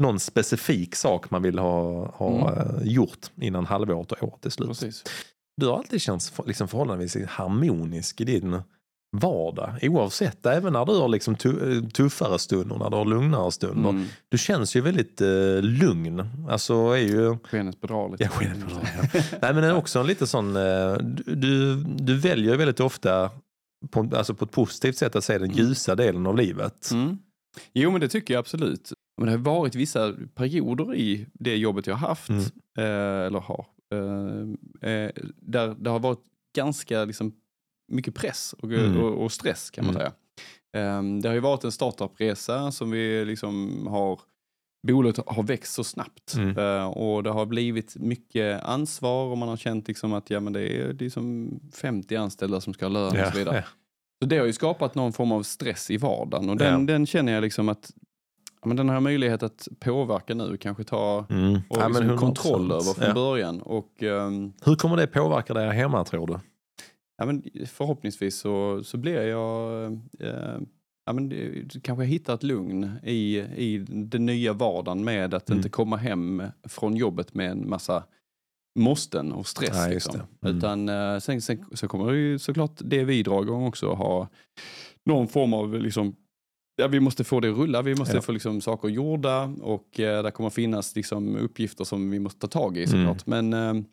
någon 0.00 0.20
specifik 0.20 0.94
sak 0.94 1.30
man 1.30 1.42
vill 1.42 1.58
ha, 1.58 2.06
ha 2.06 2.56
eh, 2.56 2.82
gjort 2.82 3.30
innan 3.40 3.66
halvåret 3.66 4.12
och 4.12 4.22
året 4.22 4.46
är 4.46 4.50
slut. 4.50 4.68
Precis. 4.68 5.04
Du 5.56 5.66
har 5.66 5.78
alltid 5.78 6.00
känts 6.00 6.32
liksom 6.46 6.68
förhållandevis 6.68 7.16
harmonisk 7.28 8.20
i 8.20 8.24
din 8.24 8.62
vardag. 9.16 9.78
Oavsett, 9.82 10.46
även 10.46 10.72
när 10.72 10.86
du 10.86 10.92
har 10.92 11.08
liksom 11.08 11.36
tu- 11.36 11.90
tuffare 11.90 12.38
stunder, 12.38 12.76
när 12.76 12.90
du 12.90 12.96
har 12.96 13.04
lugnare 13.04 13.52
stunder. 13.52 13.90
Mm. 13.90 14.06
Du 14.28 14.38
känns 14.38 14.76
ju 14.76 14.80
väldigt 14.80 15.20
eh, 15.20 15.62
lugn. 15.62 16.46
Alltså 16.48 16.74
är 16.74 16.96
ju... 16.96 17.38
Skenet 17.44 17.80
bedrar 17.80 18.10
lite. 18.10 18.24
Ja, 18.24 18.30
skenet 18.30 18.58
bedrar, 18.58 18.90
ja. 19.12 19.20
Nej 19.42 19.54
men 19.54 19.64
är 19.64 19.74
också 19.74 19.98
en 19.98 20.06
lite 20.06 20.26
sån, 20.26 20.56
eh, 20.56 20.92
du, 21.26 21.74
du 21.84 22.18
väljer 22.18 22.56
väldigt 22.56 22.80
ofta 22.80 23.30
på, 23.90 24.10
alltså 24.16 24.34
på 24.34 24.44
ett 24.44 24.50
positivt 24.50 24.96
sätt 24.96 25.16
att 25.16 25.24
se 25.24 25.38
den 25.38 25.50
ljusa 25.50 25.94
delen 25.94 26.26
av 26.26 26.36
livet. 26.36 26.90
Mm. 26.90 27.18
Jo, 27.72 27.90
men 27.90 28.00
det 28.00 28.08
tycker 28.08 28.34
jag 28.34 28.38
absolut. 28.40 28.92
Men 29.20 29.26
det 29.26 29.32
har 29.50 29.56
varit 29.58 29.74
vissa 29.74 30.14
perioder 30.34 30.94
i 30.94 31.26
det 31.32 31.56
jobbet 31.56 31.86
jag 31.86 31.94
har 31.94 32.08
haft, 32.08 32.28
Mm. 32.30 32.42
eh, 32.78 33.26
eller 33.26 33.40
har, 33.40 33.66
eh, 33.92 34.90
eh, 34.90 35.10
där 35.36 35.74
det 35.78 35.90
har 35.90 35.98
varit 35.98 36.22
ganska 36.56 37.04
liksom, 37.04 37.32
mycket 37.92 38.14
press 38.14 38.54
och, 38.58 38.72
Mm. 38.72 38.96
och, 39.00 39.24
och 39.24 39.32
stress 39.32 39.70
kan 39.70 39.86
man 39.86 39.96
Mm. 39.96 40.00
säga. 40.00 40.12
Eh, 40.96 41.02
det 41.22 41.28
har 41.28 41.34
ju 41.34 41.40
varit 41.40 41.64
en 41.64 41.72
startupresa 41.72 42.72
som 42.72 42.90
vi 42.90 43.24
liksom 43.24 43.86
har 43.86 44.20
Bolaget 44.86 45.26
har 45.26 45.42
växt 45.42 45.72
så 45.74 45.84
snabbt 45.84 46.34
Mm. 46.34 46.58
eh, 46.58 46.84
och 46.86 47.22
det 47.22 47.30
har 47.30 47.46
blivit 47.46 47.96
mycket 47.96 48.62
ansvar 48.62 49.24
och 49.26 49.38
man 49.38 49.48
har 49.48 49.56
känt 49.56 49.88
liksom 49.88 50.12
att 50.12 50.30
ja, 50.30 50.40
men 50.40 50.52
det 50.52 50.60
är 50.80 50.92
liksom 50.92 51.50
50 51.74 52.16
anställda 52.16 52.60
som 52.60 52.74
ska 52.74 52.84
ha 52.84 52.90
lön 52.92 53.20
och 53.20 53.32
så 53.32 53.38
vidare. 53.38 53.56
ja. 53.56 53.62
Så 54.22 54.26
det 54.28 54.38
har 54.38 54.46
ju 54.46 54.52
skapat 54.52 54.94
någon 54.94 55.12
form 55.12 55.32
av 55.32 55.42
stress 55.42 55.90
i 55.90 55.96
vardagen 55.96 56.50
och 56.50 56.56
den, 56.56 56.80
Ja. 56.80 56.86
den 56.86 57.06
känner 57.06 57.32
jag 57.32 57.42
liksom 57.42 57.68
att 57.68 57.90
men 58.66 58.76
den 58.76 58.88
har 58.88 58.96
jag 58.96 59.02
möjlighet 59.02 59.42
att 59.42 59.68
påverka 59.80 60.34
nu, 60.34 60.56
kanske 60.56 60.84
ta 60.84 61.26
Mm. 61.30 61.54
och 61.68 61.76
Ja, 61.76 61.88
liksom 61.88 62.06
100%. 62.06 62.16
kontroll 62.18 62.72
över 62.72 62.94
från 62.94 63.06
Ja. 63.08 63.14
början. 63.14 63.60
Och, 63.62 64.02
ehm, 64.02 64.52
Hur 64.64 64.74
kommer 64.74 64.96
det 64.96 65.06
påverka 65.06 65.54
dig 65.54 65.70
hemma 65.70 66.04
tror 66.04 66.26
du? 66.26 66.36
ja, 67.18 67.26
men 67.26 67.42
förhoppningsvis 67.66 68.38
så, 68.38 68.84
så 68.84 68.96
blir 68.96 69.22
jag, 69.22 69.84
eh, 70.20 70.58
ja, 71.06 71.12
men 71.12 71.30
kanske 71.82 72.04
jag 72.04 72.08
hittar 72.08 72.34
ett 72.34 72.42
lugn 72.42 72.90
i, 73.02 73.36
i 73.38 73.78
den 73.88 74.26
nya 74.26 74.52
vardagen 74.52 75.04
med 75.04 75.34
att 75.34 75.48
Mm. 75.50 75.58
inte 75.58 75.68
komma 75.68 75.96
hem 75.96 76.42
från 76.68 76.96
jobbet 76.96 77.34
med 77.34 77.50
en 77.50 77.68
massa 77.68 78.04
måsten 78.78 79.32
och 79.32 79.46
stress. 79.46 79.76
Ja, 79.76 79.88
liksom. 79.88 80.20
Mm. 80.44 80.56
Utan 80.56 80.88
eh, 80.88 81.18
sen, 81.18 81.40
sen 81.42 81.64
så 81.72 81.88
kommer 81.88 82.12
det 82.12 82.18
ju 82.18 82.38
såklart 82.38 82.72
det 82.78 83.04
vi 83.04 83.22
drar 83.22 83.42
igång 83.42 83.66
också 83.66 83.92
ha 83.94 84.28
någon 85.06 85.28
form 85.28 85.54
av 85.54 85.74
liksom 85.74 86.14
Ja, 86.80 86.88
vi 86.88 87.00
måste 87.00 87.24
få 87.24 87.40
det 87.40 87.50
att 87.50 87.56
rulla, 87.56 87.82
vi 87.82 87.94
måste 87.94 88.16
Ja. 88.16 88.22
få 88.22 88.32
liksom 88.32 88.60
saker 88.60 88.88
gjorda 88.88 89.44
och 89.62 90.00
eh, 90.00 90.22
det 90.22 90.30
kommer 90.30 90.50
finnas 90.50 90.96
liksom 90.96 91.36
uppgifter 91.36 91.84
som 91.84 92.10
vi 92.10 92.18
måste 92.18 92.40
ta 92.40 92.46
tag 92.46 92.76
i 92.76 92.84
Mm. 92.84 92.90
såklart. 92.90 93.26
Men, 93.26 93.52
eh, 93.52 93.84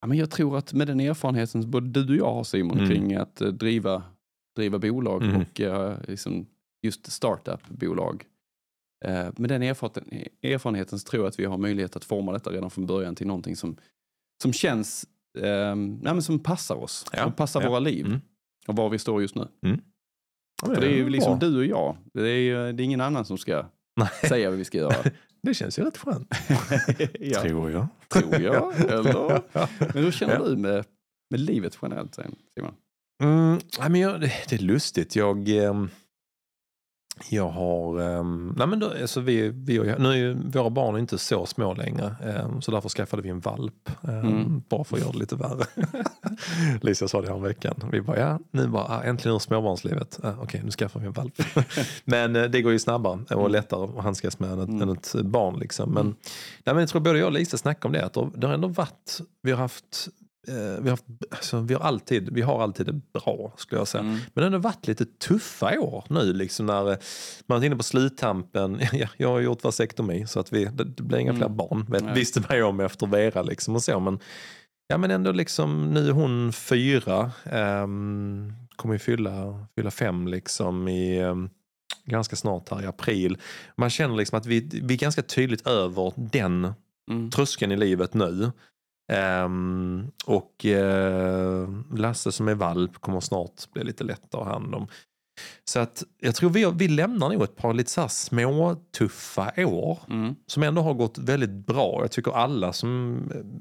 ja, 0.00 0.06
men 0.06 0.18
jag 0.18 0.30
tror 0.30 0.58
att 0.58 0.72
med 0.72 0.86
den 0.86 1.00
erfarenheten 1.00 1.62
som 1.62 1.70
både 1.70 2.02
du 2.04 2.12
och 2.12 2.16
jag 2.28 2.34
har 2.34 2.44
Simon 2.44 2.78
Mm. 2.78 2.90
kring 2.90 3.14
att 3.14 3.40
eh, 3.40 3.48
driva, 3.48 4.02
driva 4.56 4.78
bolag 4.78 5.22
Mm. 5.22 5.36
och 5.40 5.60
eh, 5.60 5.96
liksom 6.08 6.46
just 6.82 7.12
startup-bolag. 7.12 8.24
Eh, 9.04 9.28
med 9.36 9.50
den 9.50 9.62
erfarenheten, 9.62 10.28
erfarenheten 10.42 10.98
så 10.98 11.08
tror 11.10 11.22
jag 11.22 11.28
att 11.28 11.38
vi 11.38 11.44
har 11.44 11.58
möjlighet 11.58 11.96
att 11.96 12.04
forma 12.04 12.32
detta 12.32 12.50
redan 12.50 12.70
från 12.70 12.86
början 12.86 13.14
till 13.14 13.26
någonting 13.26 13.56
som, 13.56 13.76
som 14.42 14.52
känns, 14.52 15.06
eh, 15.38 15.74
nej, 15.76 16.22
som 16.22 16.38
passar 16.38 16.74
oss, 16.74 17.06
Ja, 17.12 17.22
som 17.22 17.32
passar 17.32 17.68
våra 17.68 17.78
liv 17.78 18.06
Mm. 18.06 18.20
och 18.66 18.76
var 18.76 18.90
vi 18.90 18.98
står 18.98 19.22
just 19.22 19.34
nu. 19.34 19.48
För 20.64 20.80
det 20.80 20.86
är 20.86 20.96
ju 20.96 21.08
liksom 21.08 21.38
du 21.38 21.56
och 21.58 21.64
jag. 21.64 21.96
Det 22.14 22.28
är, 22.28 22.38
ju- 22.38 22.72
det 22.72 22.82
är 22.82 22.84
ingen 22.84 23.00
annan 23.00 23.24
som 23.24 23.38
ska 23.38 23.64
Nej, 23.96 24.08
säga 24.28 24.48
vad 24.50 24.58
vi 24.58 24.64
ska 24.64 24.78
göra. 24.78 24.96
det 25.42 25.54
känns 25.54 25.78
ju 25.78 25.82
rätt 25.84 25.96
skönt. 25.96 26.28
ja, 27.20 27.40
Tror 27.42 27.70
jag. 27.70 27.86
tror 28.08 28.40
jag. 28.40 28.80
Eller? 28.90 29.42
Ja. 29.52 29.68
Men 29.78 30.04
hur 30.04 30.10
känner 30.10 30.34
Ja. 30.34 30.44
du 30.44 30.56
med, 30.56 30.84
med 31.30 31.40
livet 31.40 31.78
generellt 31.82 32.14
Simon? 32.14 32.36
Mm, 33.22 33.58
nej, 33.78 33.90
men 33.90 34.00
jag, 34.00 34.20
det, 34.20 34.32
det 34.48 34.54
är 34.56 34.58
lustigt. 34.62 35.16
Jag, 35.16 35.48
ehm, 35.48 35.88
jag 37.30 37.48
har... 37.48 38.00
ehm, 38.00 38.54
nej 38.56 38.66
men 38.66 38.78
då, 38.78 38.90
alltså 39.02 39.20
vi, 39.20 39.48
vi, 39.48 39.78
nu 39.98 40.08
är 40.08 40.14
ju 40.14 40.34
våra 40.50 40.70
barn 40.70 40.98
inte 40.98 41.18
så 41.18 41.46
små 41.46 41.74
längre. 41.74 42.16
ehm, 42.24 42.62
så 42.62 42.70
därför 42.70 42.88
skaffade 42.88 43.22
vi 43.22 43.28
en 43.28 43.40
valp. 43.40 43.90
ehm, 44.08 44.18
Mm. 44.18 44.62
Bara 44.68 44.84
för 44.84 44.96
att 44.96 45.02
göra 45.02 45.12
det 45.12 45.18
lite 45.18 45.36
värre. 45.36 45.64
Lisa 46.82 47.08
sa 47.08 47.22
det 47.22 47.28
här 47.32 47.38
veckan. 47.38 47.74
Vi 47.92 48.00
bara, 48.00 48.18
ja, 48.18 48.38
nu 48.50 48.66
bara, 48.68 48.84
ah, 48.84 49.02
äntligen 49.02 49.34
ur 49.34 49.38
småbarnslivet. 49.38 50.20
Ah, 50.22 50.32
Okej, 50.42 50.60
nu 50.64 50.70
skaffar 50.70 51.00
vi 51.00 51.06
en 51.06 51.12
valp. 51.12 51.34
men 52.04 52.36
eh, 52.36 52.42
det 52.44 52.62
går 52.62 52.72
ju 52.72 52.78
snabbare 52.78 53.34
och 53.34 53.50
lättare 53.50 53.84
att 53.84 54.04
handskas 54.04 54.38
med 54.38 54.50
än 54.52 54.60
ett, 54.60 54.68
Mm. 54.68 54.82
än 54.82 54.88
ett 54.90 55.14
barn. 55.14 55.58
Liksom. 55.58 55.90
Men, 55.90 56.00
Mm. 56.02 56.16
nej, 56.64 56.74
men 56.74 56.78
jag 56.78 56.88
tror 56.88 57.00
både 57.00 57.18
jag 57.18 57.26
och 57.26 57.32
Lisa 57.32 57.56
snackade 57.58 57.86
om 57.86 57.92
det. 57.92 58.04
Att 58.06 58.40
det 58.40 58.46
har 58.46 58.54
ändå 58.54 58.68
varit... 58.68 59.20
Vi 59.42 59.50
har 59.50 59.58
haft... 59.58 60.08
eh, 60.48 60.82
Vi 60.82 60.90
har, 60.90 60.98
alltså, 61.30 61.60
vi, 61.60 61.74
har 61.74 61.80
alltid, 61.80 62.28
vi 62.32 62.42
har 62.42 62.62
alltid 62.62 62.86
det 62.86 63.00
bra 63.12 63.52
skulle 63.56 63.80
jag 63.80 63.88
säga. 63.88 64.04
Mm. 64.04 64.18
Men 64.34 64.44
det 64.52 64.56
har 64.58 64.62
varit 64.62 64.86
lite 64.86 65.04
tuffa 65.04 65.78
år 65.80 66.04
nu 66.08 66.32
liksom 66.32 66.66
när 66.66 66.90
eh, 66.90 66.96
man 67.46 67.62
är 67.62 67.66
inne 67.66 67.76
på 67.76 67.82
sluttampen. 67.82 68.80
Ja, 68.92 69.08
jag 69.16 69.28
har 69.28 69.40
gjort 69.40 69.64
vasektomi 69.64 70.26
så 70.26 70.40
att 70.40 70.52
vi, 70.52 70.64
det, 70.64 70.84
det 70.84 71.02
blir 71.02 71.18
inga 71.18 71.30
Mm. 71.30 71.40
fler 71.40 71.48
barn. 71.48 71.86
Vet, 71.90 72.04
Nej. 72.04 72.14
visste 72.14 72.40
man 72.48 72.56
ju 72.56 72.62
om 72.62 72.80
efter 72.80 73.06
Vera 73.06 73.42
liksom 73.42 73.74
och 73.74 73.82
så. 73.82 74.00
Men, 74.00 74.18
ja, 74.88 74.98
men 74.98 75.10
ändå 75.10 75.32
liksom, 75.32 75.90
nu 75.90 76.08
är 76.08 76.12
hon 76.12 76.52
fyra. 76.52 77.32
Um, 77.52 78.52
kommer 78.76 78.94
ju 78.94 78.98
fylla, 78.98 79.66
fylla 79.76 79.90
fem 79.90 80.28
liksom 80.28 80.88
i 80.88 81.18
ehm, 81.18 81.50
ganska 82.04 82.36
snart 82.36 82.68
här 82.70 82.82
i 82.82 82.86
april. 82.86 83.38
Man 83.76 83.90
känner 83.90 84.16
liksom 84.16 84.38
att 84.38 84.46
vi, 84.46 84.60
vi 84.82 84.94
är 84.94 84.98
ganska 84.98 85.22
tydligt 85.22 85.66
över 85.66 86.12
den 86.16 86.72
Mm. 87.10 87.30
tröskeln 87.30 87.72
i 87.72 87.76
livet 87.76 88.14
nu. 88.14 88.50
Ehm, 89.12 90.10
och 90.26 90.64
eh, 90.66 91.68
Lasse 91.94 92.32
som 92.32 92.48
är 92.48 92.54
valp 92.54 92.98
kommer 92.98 93.20
snart 93.20 93.72
bli 93.72 93.84
lite 93.84 94.04
lättare 94.04 94.40
att 94.40 94.46
ha 94.46 94.52
hand 94.52 94.74
om. 94.74 94.86
Så 95.64 95.80
att 95.80 96.02
jag 96.20 96.34
tror 96.34 96.50
vi, 96.50 96.72
vi 96.74 96.88
lämnar 96.88 97.28
nog 97.28 97.42
ett 97.42 97.56
par 97.56 97.74
lite 97.74 97.90
så 97.90 98.00
här 98.00 98.08
små 98.08 98.76
tuffa 98.98 99.52
år 99.58 99.98
Mm. 100.10 100.34
som 100.46 100.62
ändå 100.62 100.82
har 100.82 100.94
gått 100.94 101.18
väldigt 101.18 101.50
bra. 101.66 101.98
Jag 102.00 102.10
tycker 102.10 102.32
alla 102.32 102.72
som 102.72 103.16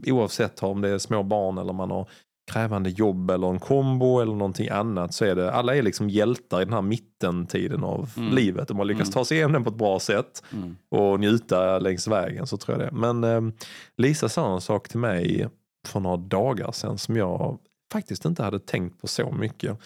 eh, 0.06 0.14
oavsett 0.14 0.64
om 0.64 0.82
det 0.82 0.90
är 0.90 0.98
små 0.98 1.24
barn 1.24 1.58
eller 1.58 1.74
man 1.74 1.92
har 1.92 2.10
krävande 2.54 2.90
jobb 2.90 3.32
eller 3.32 3.48
en 3.50 3.60
kombo 3.60 4.20
eller 4.20 4.34
någonting 4.34 4.70
annat 4.70 5.14
så 5.14 5.26
är 5.26 5.36
det, 5.36 5.52
alla 5.54 5.76
är 5.76 5.82
liksom 5.82 6.10
hjältar 6.10 6.62
i 6.62 6.66
den 6.66 6.74
här 6.74 6.82
mittentiden 6.82 7.84
av 7.84 8.10
Mm. 8.18 8.36
livet. 8.36 8.68
De 8.68 8.78
har 8.78 8.86
lyckats 8.86 9.10
Mm. 9.10 9.14
ta 9.14 9.26
sig 9.26 9.38
igenom 9.38 9.54
den 9.54 9.64
på 9.64 9.70
ett 9.70 9.76
bra 9.76 10.00
sätt 10.00 10.44
Mm. 10.54 10.76
och 10.92 11.20
njuta 11.20 11.80
längs 11.80 12.08
vägen 12.08 12.48
så 12.48 12.58
tror 12.58 12.82
jag 12.82 12.88
det. 12.94 12.98
Men 12.98 13.24
eh, 13.24 13.54
Lisa 13.98 14.30
sa 14.30 14.54
en 14.54 14.62
sak 14.62 14.88
till 14.90 15.00
mig 15.00 15.48
för 15.88 16.00
några 16.00 16.18
dagar 16.18 16.72
sedan 16.72 16.98
som 16.98 17.16
jag 17.16 17.58
faktiskt 17.94 18.26
inte 18.26 18.44
hade 18.44 18.60
tänkt 18.60 19.02
på 19.02 19.08
så 19.08 19.32
mycket. 19.32 19.78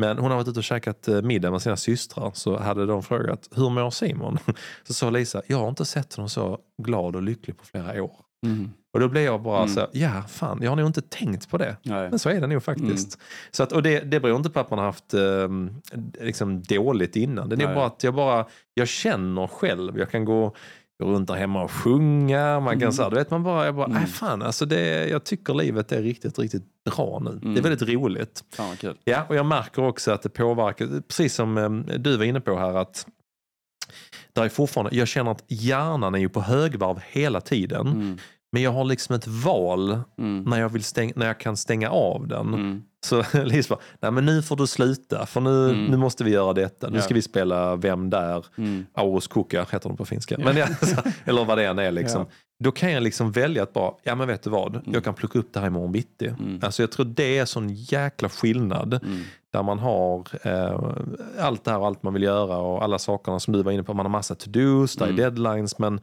Men 0.00 0.18
hon 0.18 0.30
har 0.30 0.36
varit 0.38 0.48
ute 0.48 0.58
och 0.60 0.64
käkat 0.64 1.08
eh, 1.08 1.22
middag 1.22 1.50
med 1.50 1.62
sina 1.62 1.76
systrar 1.76 2.30
så 2.34 2.58
hade 2.58 2.86
de 2.86 3.02
frågat 3.02 3.48
hur 3.56 3.70
mår 3.70 3.90
Simon? 3.90 4.38
Så 4.86 4.94
sa 4.94 5.10
Lisa, 5.10 5.42
jag 5.46 5.58
har 5.58 5.68
inte 5.68 5.84
sett 5.84 6.14
honom 6.14 6.28
så 6.28 6.58
glad 6.82 7.16
och 7.16 7.22
lycklig 7.22 7.56
på 7.58 7.64
flera 7.64 8.02
år. 8.02 8.16
Mm. 8.44 8.70
Och 8.92 9.00
då 9.00 9.08
blev 9.08 9.24
jag 9.24 9.42
bara 9.42 9.58
Mm. 9.62 9.68
så 9.68 9.86
ja 9.92 10.22
fan, 10.28 10.58
jag 10.62 10.70
har 10.70 10.76
nog 10.76 10.86
inte 10.86 11.02
tänkt 11.02 11.50
på 11.50 11.58
det. 11.58 11.76
Nej. 11.82 12.10
Men 12.10 12.18
så 12.18 12.28
är 12.28 12.40
det 12.40 12.46
nog 12.46 12.62
faktiskt. 12.62 13.18
Så 13.50 13.62
att, 13.62 13.72
och 13.72 13.82
det, 13.82 14.00
det 14.00 14.20
beror 14.20 14.36
inte 14.36 14.50
på 14.50 14.60
att 14.60 14.70
man 14.70 14.78
har 14.78 14.86
haft 14.86 15.14
eh, 15.14 15.48
liksom 16.20 16.62
dåligt 16.62 17.16
innan. 17.16 17.48
Det 17.48 17.54
är 17.54 17.66
Nej. 17.66 17.74
bara 17.74 17.86
att 17.86 18.04
jag 18.04 18.14
bara, 18.14 18.46
jag 18.74 18.88
känner 18.88 19.46
själv, 19.46 19.98
jag 19.98 20.10
kan 20.10 20.24
gå, 20.24 20.54
runt 21.02 21.28
där 21.28 21.34
hemma 21.34 21.62
och 21.64 21.70
sjunga, 21.70 22.60
man 22.60 22.72
kan 22.74 22.82
Mm. 22.82 22.92
så 22.92 23.08
du 23.10 23.16
vet 23.16 23.30
man 23.30 23.42
bara, 23.42 23.64
jag 23.66 23.74
bara, 23.74 23.86
Mm. 23.86 23.98
nej 23.98 24.06
fan, 24.06 24.42
alltså 24.42 24.66
det, 24.66 25.08
jag 25.08 25.24
tycker 25.24 25.54
livet 25.54 25.92
är 25.92 26.02
riktigt, 26.02 26.38
riktigt 26.38 26.64
bra 26.96 27.18
nu. 27.24 27.30
Det 27.30 27.46
är 27.46 27.50
Mm. 27.50 27.62
väldigt 27.62 27.88
roligt. 27.88 28.44
Fan 28.56 28.76
kul. 28.76 28.96
Ja, 29.04 29.22
och 29.28 29.36
jag 29.36 29.46
märker 29.46 29.82
också 29.84 30.12
att 30.12 30.22
det 30.22 30.28
påverkar, 30.28 31.00
precis 31.08 31.34
som 31.34 31.58
eh, 31.58 31.98
du 31.98 32.16
var 32.16 32.24
inne 32.24 32.40
på 32.40 32.58
här, 32.58 32.74
att 32.74 33.06
där 34.32 34.44
är 34.44 34.48
fortfarande, 34.48 34.96
jag 34.96 35.08
känner 35.08 35.30
att 35.30 35.44
hjärnan 35.48 36.14
är 36.14 36.18
ju 36.18 36.28
på 36.28 36.40
högvarv 36.40 37.00
hela 37.08 37.40
tiden. 37.40 37.86
Mm. 37.86 38.18
Men 38.54 38.62
jag 38.62 38.70
har 38.72 38.84
liksom 38.84 39.14
ett 39.14 39.26
val 39.26 39.98
Mm. 40.18 40.42
när 40.42 40.60
jag, 40.60 40.68
vill 40.68 40.84
stäng, 40.84 41.12
när 41.16 41.26
jag 41.26 41.40
kan 41.40 41.56
stänga 41.56 41.90
av 41.90 42.28
den. 42.28 42.54
Mm. 42.54 42.82
Så 43.06 43.22
Lis 43.44 43.68
bara, 43.68 43.78
nej 44.00 44.10
men 44.10 44.26
nu 44.26 44.42
får 44.42 44.56
du 44.56 44.66
sluta 44.66 45.26
för 45.26 45.40
nu, 45.40 45.70
Mm. 45.70 45.84
nu 45.84 45.96
måste 45.96 46.24
vi 46.24 46.30
göra 46.30 46.52
detta. 46.52 46.88
Nu 46.88 46.96
Ja. 46.96 47.02
ska 47.02 47.14
vi 47.14 47.22
spela 47.22 47.76
Vem 47.76 48.10
där? 48.10 48.44
Mm. 48.58 48.86
Aurus 48.94 49.26
Kuka 49.26 49.66
heter 49.70 49.88
de 49.88 49.96
på 49.96 50.04
finska. 50.04 50.38
Men 50.38 50.56
ja, 50.56 50.66
eller 51.24 51.44
vad 51.44 51.58
det 51.58 51.64
än 51.64 51.78
är 51.78 51.90
liksom. 52.00 52.20
Ja. 52.20 52.26
Då 52.64 52.72
kan 52.72 52.92
jag 52.92 53.02
liksom 53.02 53.32
välja 53.32 53.62
att 53.62 53.72
bara, 53.72 53.92
ja 54.02 54.14
men 54.14 54.28
vet 54.28 54.42
du 54.42 54.50
vad, 54.50 54.74
Mm. 54.74 54.82
jag 54.92 55.04
kan 55.04 55.14
plocka 55.14 55.38
upp 55.38 55.52
det 55.52 55.60
här 55.60 55.66
imorgon 55.66 55.92
bitti. 55.92 56.26
Mm. 56.26 56.60
Alltså 56.62 56.82
jag 56.82 56.90
tror 56.92 57.06
det 57.06 57.38
är 57.38 57.44
sån 57.44 57.68
jäkla 57.70 58.28
skillnad 58.28 58.94
Mm. 59.04 59.20
där 59.52 59.62
man 59.62 59.78
har 59.78 60.24
eh, 60.42 60.80
allt 61.44 61.64
det 61.64 61.70
här 61.70 61.78
och 61.78 61.86
allt 61.86 62.02
man 62.02 62.12
vill 62.14 62.22
göra 62.22 62.56
och 62.56 62.82
alla 62.84 62.98
sakerna 62.98 63.40
som 63.40 63.52
du 63.52 63.62
var 63.62 63.72
inne 63.72 63.82
på. 63.82 63.94
Man 63.94 64.06
har 64.06 64.10
massa 64.10 64.34
to-dos, 64.34 64.96
där 64.96 65.04
är 65.06 65.10
Mm. 65.10 65.20
deadlines 65.20 65.78
men 65.78 66.00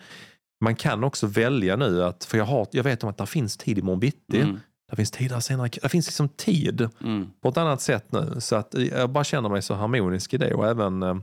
man 0.61 0.75
kan 0.75 1.03
också 1.03 1.27
välja 1.27 1.75
nu 1.75 2.03
att, 2.03 2.23
för 2.23 2.37
jag, 2.37 2.45
har, 2.45 2.67
jag 2.71 2.83
vet 2.83 3.03
om 3.03 3.09
att 3.09 3.17
det 3.17 3.25
finns 3.25 3.57
tid 3.57 3.77
imorgon 3.77 3.99
bitti. 3.99 4.41
Mm. 4.41 4.59
Det 4.89 4.95
finns 4.95 5.11
tid 5.11 5.29
där 5.29 5.39
senare, 5.39 5.69
det 5.81 5.89
finns 5.89 6.07
liksom 6.07 6.29
tid 6.29 6.89
Mm. 7.03 7.29
på 7.41 7.49
ett 7.49 7.57
annat 7.57 7.81
sätt 7.81 8.11
nu. 8.11 8.35
Så 8.39 8.55
att 8.55 8.73
jag 8.91 9.09
bara 9.09 9.23
känner 9.23 9.49
mig 9.49 9.61
så 9.61 9.73
harmonisk 9.73 10.33
i 10.33 10.37
det 10.37 10.53
och 10.53 10.67
även 10.67 11.03
eh, 11.03 11.15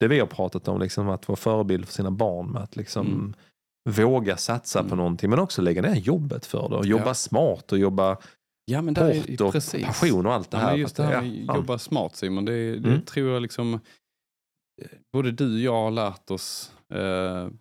det 0.00 0.08
vi 0.08 0.20
har 0.20 0.26
pratat 0.26 0.68
om, 0.68 0.80
liksom, 0.80 1.08
att 1.08 1.28
vara 1.28 1.36
förebild 1.36 1.86
för 1.86 1.92
sina 1.92 2.10
barn 2.10 2.50
med 2.50 2.62
att 2.62 2.76
liksom 2.76 3.06
Mm. 3.06 3.34
våga 3.90 4.36
satsa 4.36 4.78
på 4.80 4.86
Mm. 4.86 4.96
någonting 4.98 5.30
men 5.30 5.38
också 5.38 5.62
lägga 5.62 5.82
ner 5.82 5.94
jobbet 5.94 6.46
för 6.46 6.68
det 6.68 6.76
och 6.76 6.86
jobba 6.86 7.06
Ja. 7.06 7.14
smart 7.14 7.72
och 7.72 7.78
jobba 7.78 8.16
Ja 8.64 8.82
men 8.82 8.94
där 8.94 9.14
hårt 9.14 9.40
och 9.40 9.52
precis. 9.52 9.86
passion 9.86 10.26
och 10.26 10.32
allt 10.32 10.50
det 10.50 10.56
Ja, 10.56 10.62
här. 10.62 10.76
just 10.76 10.96
det 10.96 11.02
här 11.02 11.12
Ja, 11.12 11.20
med 11.22 11.46
fan. 11.46 11.56
jobba 11.56 11.78
smart 11.78 12.16
Simon, 12.16 12.44
det, 12.44 12.76
det 12.78 12.88
Mm. 12.88 13.02
tror 13.02 13.30
jag 13.32 13.42
liksom 13.42 13.74
eh, 13.74 14.88
både 15.12 15.30
du 15.32 15.52
och 15.54 15.60
jag 15.60 15.72
har 15.72 15.90
lärt 15.90 16.30
oss 16.30 16.72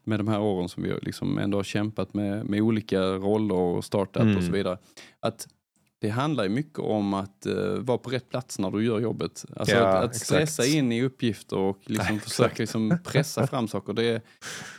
med 0.03 0.19
de 0.19 0.27
här 0.27 0.41
åren 0.41 0.69
som 0.69 0.83
vi 0.83 0.93
liksom 1.01 1.37
ändå 1.37 1.57
har 1.57 1.63
kämpat 1.63 2.13
med, 2.13 2.45
med 2.49 2.61
olika 2.61 3.01
roller 3.01 3.55
och 3.55 3.85
startup 3.85 4.21
Mm. 4.23 4.37
och 4.37 4.43
så 4.43 4.51
vidare. 4.51 4.77
Att 5.19 5.47
det 6.01 6.09
handlar 6.09 6.43
ju 6.43 6.49
mycket 6.49 6.79
om 6.79 7.13
att 7.13 7.45
eh, 7.45 7.55
vara 7.79 7.97
på 7.97 8.09
rätt 8.09 8.29
plats 8.29 8.59
när 8.59 8.71
du 8.71 8.85
gör 8.85 8.99
jobbet. 8.99 9.45
Alltså 9.55 9.75
Ja, 9.75 9.87
att, 9.87 10.03
att 10.05 10.15
stressa 10.15 10.65
in 10.65 10.91
i 10.91 11.03
uppgifter 11.03 11.57
och 11.57 11.77
liksom 11.85 12.15
Nej, 12.15 12.19
försöka 12.23 12.55
liksom 12.57 12.97
pressa 13.05 13.47
fram 13.47 13.67
saker. 13.67 13.93
Det, 13.93 14.21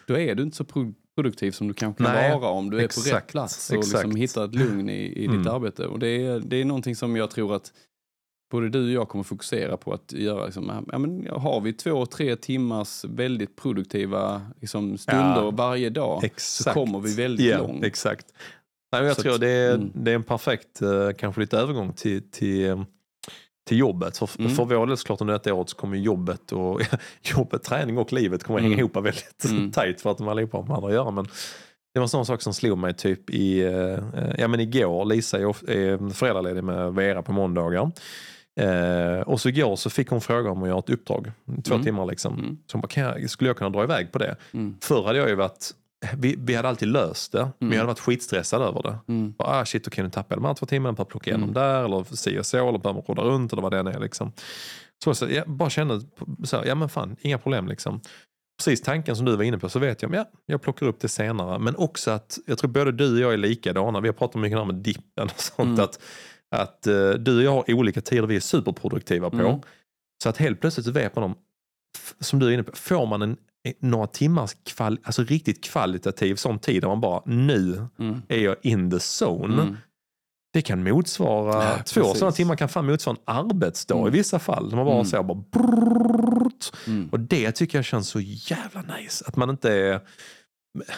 då 0.07 0.19
är 0.19 0.35
du 0.35 0.43
inte 0.43 0.57
så 0.57 0.65
pro- 0.65 0.95
produktiv 1.15 1.51
som 1.51 1.69
du 1.69 1.75
kanske 1.75 2.05
kan 2.05 2.13
Nej, 2.15 2.39
vara 2.39 2.49
om 2.51 2.71
du 2.71 2.81
är 2.81 2.89
på 3.11 3.17
rätt 3.17 3.27
plats 3.27 3.71
och 3.71 3.77
liksom 3.77 4.17
hittar 4.17 4.45
ett 4.45 4.55
lugn 4.55 4.89
i, 4.89 4.93
i 5.03 5.25
Mm. 5.27 5.39
ditt 5.39 5.47
arbete. 5.53 5.87
Och 5.87 5.99
det 5.99 6.09
är, 6.09 6.41
det 6.41 6.57
är 6.57 6.65
någonting 6.65 6.97
som 6.97 7.17
jag 7.17 7.31
tror 7.31 7.55
att 7.57 7.73
både 8.53 8.69
du 8.69 8.85
och 8.87 8.91
jag 8.93 9.09
kommer 9.09 9.25
fokusera 9.25 9.77
på 9.77 9.93
att 9.93 10.13
göra. 10.13 10.45
Liksom, 10.45 10.85
ja, 10.93 10.99
men 10.99 11.29
har 11.37 11.61
vi 11.61 11.73
två, 11.73 12.07
tre 12.07 12.37
timmars 12.37 13.05
väldigt 13.05 13.57
produktiva 13.57 14.43
liksom, 14.61 14.99
stunder 14.99 15.43
Ja, 15.43 15.51
varje 15.51 15.91
dag 15.91 16.25
Exakt. 16.25 16.43
så 16.65 16.71
kommer 16.71 17.01
vi 17.01 17.15
väldigt 17.15 17.47
ja, 17.47 17.59
långt. 17.59 17.85
Exakt. 17.85 18.27
Nej, 18.93 19.05
jag 19.05 19.17
Så 19.17 19.23
tror 19.23 19.35
att- 19.35 19.41
det 19.41 19.49
är, 19.51 19.75
mm. 19.75 19.91
det 19.95 20.11
är 20.11 20.15
en 20.15 20.23
perfekt 20.23 20.83
eh, 20.83 21.11
kanske 21.19 21.41
lite 21.41 21.59
övergång 21.59 21.93
till, 21.93 22.31
till, 22.31 22.67
eh, 22.69 22.83
till 23.69 23.79
jobbet. 23.79 24.19
För, 24.19 24.29
Mm. 24.39 24.51
för 24.55 24.65
vår 24.65 24.87
del 24.87 24.97
såklart 24.97 25.21
under 25.21 25.35
detta 25.35 25.55
året 25.55 25.69
så 25.69 25.77
kommer 25.77 25.97
jobbet 25.97 26.53
och 26.53 26.81
jobbet, 27.23 27.63
träning 27.63 27.99
och 27.99 28.13
livet 28.13 28.45
kommer 28.45 28.59
att 28.59 28.63
hänga 28.63 28.75
Mm. 28.75 28.79
ihop 28.81 28.97
väldigt 28.97 29.45
Mm. 29.51 29.71
tajt 29.73 30.01
för 30.01 30.11
att 30.11 30.19
de 30.19 30.29
allihopa 30.29 30.57
har 30.57 30.63
med 30.63 30.69
varandra 30.69 30.89
att 30.89 30.95
göra. 30.95 31.11
Men 31.11 31.25
det 31.95 32.01
var 32.01 32.03
en 32.03 32.09
sån 32.09 32.27
sak 32.27 32.43
som 32.43 32.55
slog 32.55 32.79
mig 32.79 32.95
typ 32.95 33.31
i, 33.31 33.61
eh, 33.63 33.99
ja 34.39 34.49
men 34.49 34.61
igår, 34.61 35.05
Lisa 35.05 35.39
är 35.39 36.13
föräldraledig 36.13 36.65
med 36.65 36.95
Vera 36.95 37.23
på 37.23 37.33
måndagar. 37.33 37.91
Eh, 38.61 39.21
och 39.21 39.41
så 39.41 39.49
igår 39.49 39.77
så 39.77 39.91
fick 39.91 40.09
hon 40.09 40.21
fråga 40.21 40.51
om 40.51 40.63
att 40.63 40.69
göra 40.69 40.79
ett 40.79 40.91
uppdrag, 40.91 41.33
två 41.65 41.75
Mm. 41.75 41.85
timmar 41.85 42.07
liksom. 42.07 42.35
Mm. 42.39 42.59
Så 42.67 42.73
hon 42.77 42.81
bara, 42.81 42.89
kan 42.89 43.03
jag, 43.03 43.31
skulle 43.31 43.51
jag 43.51 43.57
kunna 43.57 43.71
dra 43.71 43.83
iväg 43.85 44.13
på 44.13 44.19
det? 44.19 44.37
Mm. 44.53 44.77
Förr 44.81 45.05
hade 45.05 45.19
jag 45.19 45.29
ju 45.29 45.35
varit, 45.35 45.71
vi, 46.19 46.35
vi 46.39 46.55
hade 46.55 46.69
alltid 46.69 46.89
löst 46.89 47.33
det, 47.33 47.49
men 47.59 47.71
jag 47.71 47.77
hade 47.79 47.87
varit 47.87 47.99
skitstressad 48.01 48.63
över 48.63 48.83
det. 48.83 48.99
Mm. 49.09 49.33
Bara, 49.39 49.49
ah, 49.61 49.65
shit, 49.65 49.87
okej 49.87 50.05
nu 50.05 50.11
tappade 50.11 50.35
jag 50.35 50.43
de 50.43 50.47
här 50.47 50.55
två 50.55 50.67
timmarna 50.67 50.95
på 50.97 51.03
att 51.03 51.09
plocka 51.09 51.31
igenom 51.31 51.49
Mm. 51.51 51.55
där, 51.55 51.85
eller 51.85 52.05
si 52.17 52.39
och 52.39 52.47
så, 52.47 52.69
eller 52.69 52.79
behöver 52.79 53.03
rodda 53.03 53.23
runt 53.23 53.53
eller 53.53 53.63
vad 53.63 53.73
det 53.73 53.79
än 53.79 53.87
är. 53.87 54.01
Liksom. 54.01 54.33
Så, 55.05 55.15
så 55.15 55.27
jag 55.31 55.49
bara 55.51 55.71
kände, 55.71 56.01
så 56.45 56.57
här, 56.57 56.65
ja 56.65 56.75
men 56.75 56.89
fan, 56.89 57.17
inga 57.21 57.39
problem 57.39 57.69
liksom. 57.69 58.01
Precis 58.59 58.83
tanken 58.83 59.17
som 59.17 59.27
du 59.27 59.37
var 59.37 59.45
inne 59.45 59.59
på 59.59 59.69
så 59.69 59.79
vet 59.79 60.03
jag, 60.03 60.11
men 60.11 60.19
ja, 60.19 60.27
jag 60.47 60.63
plockar 60.63 60.87
upp 60.87 61.01
det 61.01 61.09
senare. 61.09 61.59
Men 61.59 61.77
också 61.77 62.11
att, 62.11 62.39
jag 62.47 62.59
tror 62.59 62.71
både 62.71 62.93
du 62.93 63.15
och 63.15 63.21
jag 63.21 63.33
är 63.33 63.37
likadana, 63.37 64.01
vi 64.01 64.09
har 64.09 64.13
pratat 64.13 64.41
mycket 64.41 64.59
om 64.59 64.83
dippen 64.83 65.25
och 65.25 65.41
sånt, 65.41 65.69
Mm. 65.69 65.81
att, 65.85 66.01
att 66.53 66.87
eh, 66.87 67.11
du 67.11 67.37
och 67.37 67.43
jag 67.43 67.51
har 67.53 67.75
olika 67.75 68.01
tider 68.01 68.27
vi 68.27 68.37
är 68.37 68.41
superproduktiva 68.41 69.31
på. 69.31 69.37
Mm. 69.37 69.61
Så 70.23 70.29
att 70.29 70.37
helt 70.37 70.61
plötsligt 70.61 70.87
så 70.87 70.93
vet 70.93 71.17
man 71.17 71.25
om, 71.25 71.35
som 72.21 72.39
du 72.39 72.47
är 72.47 72.51
inne 72.51 72.63
på, 72.63 72.73
får 72.77 73.07
man 73.07 73.23
en, 73.23 73.37
några 73.79 74.07
timmars 74.07 74.57
kval, 74.65 74.99
alltså 75.03 75.25
riktigt 75.25 75.65
kvalitativ 75.65 76.35
sån 76.37 76.59
tid 76.59 76.83
där 76.83 76.89
man 76.89 77.01
bara, 77.01 77.23
nu 77.27 77.87
Mm. 77.99 78.23
är 78.29 78.39
jag 78.39 78.57
in 78.63 78.91
the 78.91 78.97
zone. 79.25 79.63
Mm. 79.63 79.77
Det 80.53 80.63
kan 80.63 80.83
motsvara, 80.83 81.65
Ja, 81.65 81.77
två 81.85 82.01
precis. 82.01 82.19
sådana 82.19 82.33
timmar 82.33 82.57
kan 82.57 82.69
fan 82.69 82.87
motsvara 82.87 83.17
en 83.17 83.23
arbetsdag 83.37 83.95
Mm. 83.95 84.09
i 84.09 84.11
vissa 84.11 84.39
fall. 84.39 84.69
När 84.69 84.77
man 84.77 84.85
bara 84.87 84.95
Mm. 84.95 85.07
säger 85.07 85.23
bara 85.23 85.45
brrrrt. 85.53 86.73
Mm. 86.87 87.09
Och 87.13 87.21
det 87.21 87.53
tycker 87.53 87.79
jag 87.79 87.85
känns 87.85 88.09
så 88.09 88.21
jävla 88.21 88.83
nice. 88.97 89.25
Att 89.29 89.37
man 89.37 89.51
inte 89.51 89.73
är, 89.73 90.01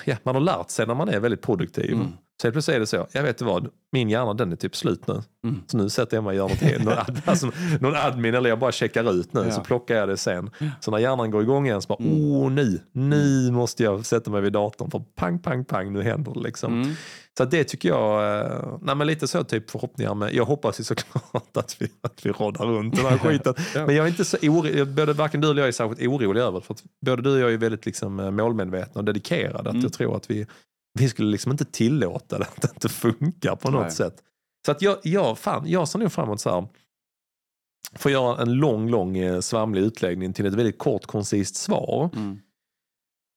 ja, 0.05 0.17
man 0.23 0.35
har 0.35 0.43
lärt 0.43 0.71
sig 0.71 0.87
när 0.87 0.95
man 0.95 1.09
är 1.09 1.21
väldigt 1.21 1.43
produktiv. 1.43 1.99
Mm. 2.35 2.41
Så 2.43 2.47
helt 2.47 2.55
plötsligt 2.55 2.77
är 2.77 2.81
det 2.81 2.87
så, 2.87 3.07
jag 3.13 3.23
vet 3.23 3.39
du 3.39 3.45
vad, 3.45 3.69
min 3.93 4.11
hjärna 4.11 4.35
den 4.35 4.53
är 4.53 4.57
typ 4.57 4.77
slut 4.77 5.07
nu. 5.07 5.23
Mm. 5.45 5.61
Så 5.67 5.77
nu 5.77 5.89
sätter 5.89 6.17
jag 6.17 6.25
mig 6.25 6.31
och 6.31 6.37
gör 6.37 6.49
något, 6.49 6.59
helt- 6.71 6.85
någon, 6.85 6.93
ad- 6.99 7.23
alltså, 7.25 7.51
någon 7.81 7.95
admin 7.97 8.35
eller 8.35 8.49
jag 8.49 8.59
bara 8.59 8.73
checkar 8.73 9.13
ut 9.13 9.33
nu 9.33 9.41
Ja. 9.45 9.51
så 9.51 9.61
plockar 9.61 9.95
jag 9.97 10.09
det 10.09 10.17
sen. 10.17 10.51
Så 10.81 10.91
när 10.91 10.99
hjärnan 10.99 11.31
går 11.31 11.43
igång 11.43 11.67
igen 11.67 11.83
så 11.83 11.87
bara, 11.89 11.99
Mm. 12.05 12.13
oh 12.33 12.51
nu, 12.51 12.81
nu 12.93 13.51
måste 13.51 13.83
jag 13.83 14.07
sätta 14.07 14.31
mig 14.31 14.41
vid 14.41 14.53
datorn 14.53 14.91
för 14.91 15.03
pang, 15.15 15.39
pang, 15.39 15.65
pang, 15.65 15.93
nu 15.93 16.03
händer 16.03 16.33
det 16.35 16.41
liksom. 16.41 16.83
Mm. 16.83 16.95
Så 17.39 17.45
det 17.45 17.65
tycker 17.65 17.89
jag, 17.89 18.41
eh, 18.47 18.79
nej 18.83 18.95
men 18.95 19.07
lite 19.07 19.29
så 19.29 19.45
typ 19.45 19.71
förhoppningar 19.71 20.15
med, 20.15 20.35
jag 20.35 20.45
hoppas 20.45 20.81
ju 20.81 20.85
såklart 20.85 21.57
att 21.57 21.77
vi, 21.79 21.89
att 22.01 22.27
vi 22.27 22.31
roddar 22.31 22.65
runt 22.67 22.97
den 22.97 23.07
här 23.07 23.19
skiten. 23.29 23.55
Ja. 23.75 23.87
Men 23.87 23.95
jag 23.97 24.05
är 24.05 24.09
inte 24.11 24.25
så 24.25 24.37
orolig, 24.43 24.89
både 24.89 25.13
varken 25.13 25.41
du 25.41 25.51
eller 25.51 25.61
jag 25.63 25.69
är 25.69 25.73
särskilt 25.73 26.13
orolig 26.13 26.41
över 26.41 26.61
det. 26.61 26.67
För 26.67 26.77
både 27.07 27.23
du 27.23 27.33
och 27.35 27.41
jag 27.41 27.53
är 27.53 27.57
väldigt 27.59 27.87
liksom 27.87 28.21
eh, 28.21 28.31
målmedvetna 28.31 28.99
och 28.99 29.05
dedikerade. 29.05 29.59
Att 29.59 29.67
Mm. 29.67 29.81
jag 29.83 29.93
tror 29.93 30.17
att 30.17 30.31
vi, 30.31 30.47
vi 30.99 31.09
skulle 31.09 31.31
liksom 31.31 31.53
inte 31.53 31.65
tillåta 31.65 32.39
det 32.39 32.45
att 32.45 32.63
det 32.63 32.71
inte 32.75 32.89
funkar 32.89 33.57
på 33.57 33.71
något 33.71 33.83
Nej. 33.83 33.91
sätt. 33.91 34.17
Så 34.67 34.73
att 34.73 34.83
jag, 34.83 34.99
jag, 35.03 35.39
fan, 35.39 35.63
jag 35.67 35.89
ser 35.89 35.99
nog 35.99 36.13
framåt 36.13 36.41
så 36.41 36.51
här. 36.51 36.69
Får 37.97 38.11
göra 38.13 38.43
en 38.43 38.53
lång, 38.53 38.89
lång 38.91 39.17
eh, 39.19 39.41
svamlig 39.41 39.81
utläggning 39.83 40.33
till 40.33 40.47
ett 40.47 40.55
väldigt 40.55 40.79
kort 40.79 41.07
koncist 41.07 41.57
svar 41.57 42.11
Mm. 42.15 42.39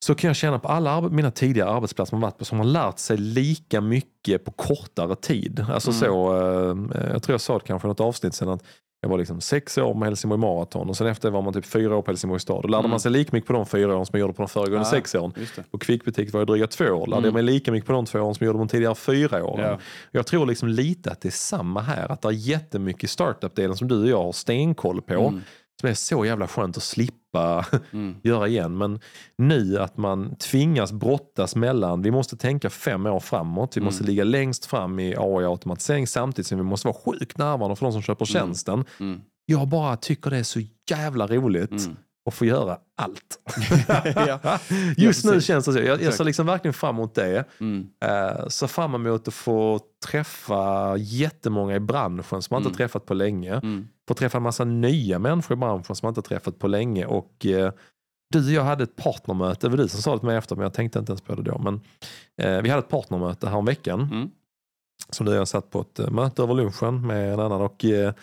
så 0.05 0.15
kan 0.15 0.27
jag 0.27 0.35
känna 0.35 0.59
på 0.59 0.67
alla 0.67 1.01
mina 1.01 1.31
tidigare 1.31 1.69
arbetsplatser 1.69 2.13
man 2.15 2.21
varit 2.21 2.37
på 2.37 2.45
som 2.45 2.57
har 2.57 2.65
lärt 2.65 2.99
sig 2.99 3.17
lika 3.17 3.81
mycket 3.81 4.45
på 4.45 4.51
kortare 4.51 5.15
tid. 5.15 5.65
Alltså 5.69 5.89
Mm. 5.91 5.99
så, 5.99 6.35
eh, 6.37 7.11
jag 7.11 7.23
tror 7.23 7.33
jag 7.33 7.41
sa 7.41 7.53
det 7.59 7.65
kanske 7.65 7.87
i 7.87 7.89
något 7.89 7.99
avsnitt 7.99 8.33
sen 8.33 8.49
att 8.49 8.63
jag 9.01 9.09
var 9.09 9.17
liksom 9.17 9.41
sex 9.41 9.77
år 9.77 9.93
med 9.93 10.07
Helsingborg 10.07 10.39
Marathon 10.41 10.89
och 10.89 10.97
sen 10.97 11.07
efter 11.07 11.29
var 11.29 11.41
man 11.41 11.53
typ 11.53 11.65
fyra 11.65 11.95
år 11.97 12.01
på 12.01 12.11
Helsingborg 12.11 12.39
stad. 12.39 12.61
Då 12.61 12.67
lärde 12.67 12.79
Mm. 12.79 12.89
man 12.89 12.99
sig 12.99 13.11
lika 13.11 13.29
mycket 13.33 13.47
på 13.47 13.53
de 13.53 13.65
fyra 13.65 13.95
åren 13.95 14.05
som 14.05 14.13
jag 14.13 14.21
gjorde 14.21 14.33
på 14.33 14.41
de 14.41 14.49
föregående 14.49 14.87
Ja. 14.87 14.91
sex 14.91 15.15
åren. 15.15 15.33
På 15.71 15.77
Kvickbutik 15.77 16.33
var 16.33 16.39
jag 16.39 16.47
dryga 16.47 16.67
två 16.67 16.85
år. 16.85 17.07
Lärde 17.07 17.13
Mm. 17.17 17.23
jag 17.25 17.33
mig 17.33 17.43
lika 17.43 17.71
mycket 17.71 17.87
på 17.87 17.93
de 17.93 18.05
två 18.05 18.19
åren 18.19 18.35
som 18.35 18.45
jag 18.45 18.47
gjorde 18.47 18.57
på 18.57 18.63
de 18.65 18.69
tidigare 18.69 18.95
fyra 18.95 19.43
åren. 19.45 19.65
Ja. 19.71 19.79
Jag 20.11 20.25
tror 20.27 20.45
liksom 20.45 20.67
lite 20.69 21.11
att 21.11 21.21
det 21.21 21.29
är 21.29 21.31
samma 21.31 21.81
här. 21.81 22.11
Att 22.11 22.21
det 22.21 22.27
är 22.27 22.31
jättemycket 22.31 23.09
startup-delen 23.09 23.77
som 23.77 23.87
du 23.87 24.01
och 24.01 24.07
jag 24.09 24.23
har 24.23 24.31
stenkoll 24.31 25.01
på. 25.01 25.13
Mm. 25.13 25.41
Som 25.81 25.89
är 25.89 25.93
så 25.93 26.25
jävla 26.25 26.47
skönt 26.47 26.77
att 26.77 26.83
slippa 26.83 27.65
Mm. 27.93 28.15
göra 28.23 28.47
igen. 28.47 28.77
Men 28.77 28.99
nu 29.37 29.79
att 29.79 29.97
man 29.97 30.35
tvingas 30.35 30.91
brottas 30.91 31.55
mellan, 31.55 32.01
vi 32.01 32.11
måste 32.11 32.37
tänka 32.37 32.69
fem 32.69 33.05
år 33.05 33.19
framåt, 33.19 33.77
vi 33.77 33.81
måste 33.81 34.03
Mm. 34.03 34.09
ligga 34.09 34.23
längst 34.23 34.65
fram 34.65 34.99
i 34.99 35.15
AI-automatisering 35.17 36.07
samtidigt 36.07 36.47
som 36.47 36.57
vi 36.57 36.63
måste 36.63 36.87
vara 36.87 36.97
sjukt 37.05 37.37
närvarande 37.37 37.75
för 37.75 37.85
de 37.85 37.93
som 37.93 38.01
köper 38.01 38.25
tjänsten. 38.25 38.85
Mm. 38.99 39.21
Jag 39.45 39.67
bara 39.67 39.97
tycker 39.97 40.29
det 40.29 40.37
är 40.37 40.43
så 40.43 40.59
jävla 40.89 41.27
roligt 41.27 41.71
Mm. 41.71 41.95
att 42.27 42.33
få 42.33 42.45
göra 42.45 42.77
allt. 42.97 43.39
Ja. 44.15 44.59
Just 44.97 45.25
Ja, 45.25 45.31
nu 45.31 45.41
känns 45.41 45.65
det 45.65 45.73
så. 45.73 45.79
Jag, 45.79 46.01
jag 46.01 46.13
ser 46.13 46.23
liksom 46.23 46.45
verkligen 46.45 46.73
fram 46.73 46.95
emot 46.95 47.15
det. 47.15 47.43
Mm. 47.59 47.87
Uh, 48.05 48.47
ser 48.47 48.67
fram 48.67 48.95
emot 48.95 49.27
att 49.27 49.33
få 49.33 49.79
träffa 50.05 50.95
jättemånga 50.97 51.75
i 51.75 51.79
branschen 51.79 52.41
som 52.41 52.55
man 52.55 52.61
inte 52.61 52.69
Mm. 52.69 52.77
träffat 52.77 53.05
på 53.05 53.13
länge. 53.13 53.53
Mm. 53.53 53.87
Får 54.07 54.15
träffa 54.15 54.37
en 54.37 54.43
massa 54.43 54.63
nya 54.63 55.19
människor 55.19 55.57
i 55.57 55.59
branschen 55.59 55.95
som 55.95 56.05
man 56.07 56.11
inte 56.11 56.21
träffat 56.21 56.59
på 56.59 56.67
länge. 56.67 57.05
Och 57.05 57.45
eh, 57.45 57.71
du 58.33 58.45
och 58.45 58.51
jag 58.51 58.63
hade 58.63 58.83
ett 58.83 58.95
partnermöte, 58.95 59.67
det 59.67 59.69
var 59.71 59.77
du 59.77 59.87
som 59.87 60.01
sa 60.01 60.11
det 60.13 60.19
till 60.19 60.27
mig 60.27 60.37
efter 60.37 60.55
men 60.55 60.63
jag 60.63 60.73
tänkte 60.73 60.99
inte 60.99 61.11
ens 61.11 61.21
på 61.21 61.35
det 61.35 61.41
då. 61.41 61.57
Men, 61.57 61.81
eh, 62.41 62.61
vi 62.61 62.69
hade 62.69 62.79
ett 62.79 62.89
partnermöte 62.89 63.49
här 63.49 63.55
om 63.57 63.65
veckan. 63.65 64.01
Mm. 64.01 64.29
Som 65.09 65.25
du 65.25 65.31
och 65.31 65.37
jag 65.37 65.47
satt 65.47 65.69
på 65.71 65.81
ett 65.81 65.99
eh, 65.99 66.09
möte 66.09 66.43
över 66.43 66.53
lunchen 66.53 67.07
med 67.07 67.33
en 67.33 67.39
annan. 67.39 67.61
Och, 67.61 67.85
eh, 67.85 68.13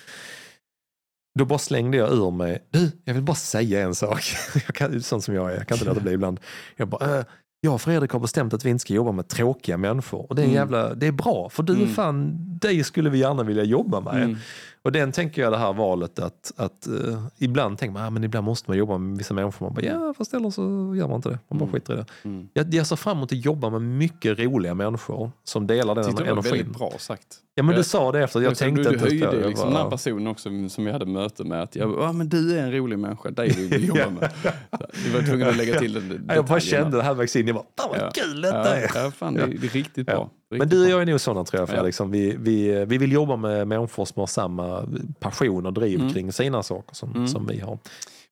då 1.38 1.44
bara 1.44 1.58
slängde 1.58 1.96
jag 1.96 2.12
ur 2.12 2.30
mig, 2.30 2.64
du, 2.70 2.90
jag 3.04 3.14
vill 3.14 3.22
bara 3.22 3.34
säga 3.36 3.82
en 3.82 3.94
sak. 3.94 4.22
Jag 4.66 4.74
kan, 4.74 5.02
sånt 5.02 5.24
som 5.24 5.34
jag 5.34 5.52
är, 5.52 5.56
jag 5.56 5.68
kan 5.68 5.74
inte 5.74 5.84
låta 5.88 6.00
bli 6.00 6.12
ibland. 6.12 6.40
Jag 6.76 6.88
bara, 6.88 7.18
äh, 7.18 7.24
jag 7.60 7.74
och 7.74 7.80
Fredrik 7.80 8.10
har 8.10 8.20
bestämt 8.20 8.54
att 8.54 8.64
vi 8.64 8.70
inte 8.70 8.80
ska 8.82 8.94
jobba 8.94 9.12
med 9.12 9.28
tråkiga 9.28 9.76
människor. 9.76 10.26
Och 10.28 10.34
det 10.34 10.42
är, 10.42 10.44
Mm. 10.44 10.54
jävla, 10.54 10.94
det 10.94 11.06
är 11.06 11.12
bra, 11.12 11.48
för 11.48 11.62
du 11.62 11.74
Mm. 11.74 11.88
fan, 11.88 12.36
dig 12.58 12.84
skulle 12.84 13.10
vi 13.10 13.18
gärna 13.18 13.42
vilja 13.42 13.64
jobba 13.64 14.00
med. 14.00 14.22
Mm. 14.22 14.36
Och 14.84 14.92
den 14.92 15.12
tänker 15.12 15.42
jag 15.42 15.52
det 15.52 15.58
här 15.58 15.72
valet 15.72 16.18
att, 16.18 16.52
att 16.56 16.86
eh, 16.86 17.22
ibland 17.38 17.78
tänker 17.78 17.92
man, 17.92 18.04
ah, 18.04 18.10
men 18.10 18.24
ibland 18.24 18.44
måste 18.44 18.70
man 18.70 18.78
jobba 18.78 18.98
med 18.98 19.18
vissa 19.18 19.34
människor. 19.34 19.66
Man 19.66 19.74
bara, 19.74 19.84
ja 19.84 20.14
fast 20.18 20.34
eller 20.34 20.50
så 20.50 20.62
gör 20.96 21.06
man 21.08 21.16
inte 21.16 21.28
det. 21.28 21.38
Man 21.48 21.58
bara 21.58 21.64
Mm. 21.64 21.72
skiter 21.72 21.92
i 21.92 21.96
det. 21.96 22.06
Mm. 22.24 22.48
Jag, 22.52 22.74
jag 22.74 22.86
ser 22.86 22.96
fram 22.96 23.16
emot 23.16 23.32
att 23.32 23.44
jobba 23.44 23.70
med 23.70 23.82
mycket 23.82 24.38
roliga 24.38 24.74
människor 24.74 25.30
som 25.44 25.66
delar 25.66 25.94
den 25.94 26.04
Tyckte 26.04 26.22
det 26.22 26.30
var 26.30 26.32
energin. 26.32 26.52
väldigt 26.52 26.78
bra 26.78 26.92
sagt. 26.98 27.26
Ja 27.54 27.62
men 27.62 27.72
du 27.74 27.78
Jag- 27.78 27.86
sa 27.86 28.12
det 28.12 28.20
efter, 28.24 28.40
jag 28.40 28.56
tänkte 28.56 28.82
du, 28.82 28.88
inte 28.94 29.04
du 29.10 29.20
på 29.20 29.26
höjde 29.26 29.40
det. 29.40 29.48
liksom 29.48 29.64
Jag 29.64 29.72
den 29.72 29.76
här 29.76 29.84
bara- 29.84 29.90
personen 29.90 30.26
också 30.26 30.48
som 30.68 30.86
jag 30.86 30.92
hade 30.92 31.06
möte 31.06 31.44
med. 31.44 31.62
Att 31.62 31.76
jag, 31.76 32.00
ah, 32.00 32.12
men 32.12 32.28
du 32.28 32.58
är 32.58 32.62
en 32.62 32.72
rolig 32.72 32.98
människa, 32.98 33.30
dig 33.30 33.48
vill 33.48 33.68
vi 33.68 33.86
jobba 33.86 34.10
med. 34.10 34.30
Du 35.04 35.10
var 35.10 35.22
tvungen 35.26 35.48
att 35.48 35.56
lägga 35.56 35.78
till 35.78 35.92
den 35.92 36.24
Ja, 36.28 36.34
jag 36.34 36.44
bara 36.44 36.60
kände 36.60 36.96
det 36.96 37.02
halvvägs 37.02 37.36
in, 37.36 37.46
jag 37.46 37.56
bara, 37.56 37.64
fan 37.78 37.88
vad 37.90 37.98
Ja. 38.00 38.10
kul 38.14 38.40
detta 38.40 38.76
är. 38.76 38.90
Ja, 39.04 39.10
fan, 39.10 39.34
det, 39.34 39.46
det 39.46 39.66
är 39.66 39.70
riktigt 39.72 40.06
bra. 40.06 40.30
Ja. 40.54 40.58
Men 40.58 40.68
du 40.68 40.84
och 40.84 40.90
jag 40.90 41.02
är 41.02 41.06
nog 41.06 41.20
sådana 41.20 41.44
tror 41.44 41.60
jag 41.60 41.68
Fredrik. 41.68 41.94
Som 41.94 42.10
vi, 42.10 42.36
vi, 42.38 42.84
vi 42.84 42.98
vill 42.98 43.12
jobba 43.12 43.36
med 43.36 43.68
människor 43.68 44.04
som 44.04 44.20
har 44.20 44.26
samma 44.26 44.88
passion 45.20 45.66
och 45.66 45.72
driv 45.72 46.00
Mm. 46.00 46.12
kring 46.12 46.32
sina 46.32 46.62
saker 46.62 46.94
som, 46.94 47.10
Mm. 47.14 47.28
som 47.28 47.46
vi 47.46 47.60
har. 47.60 47.78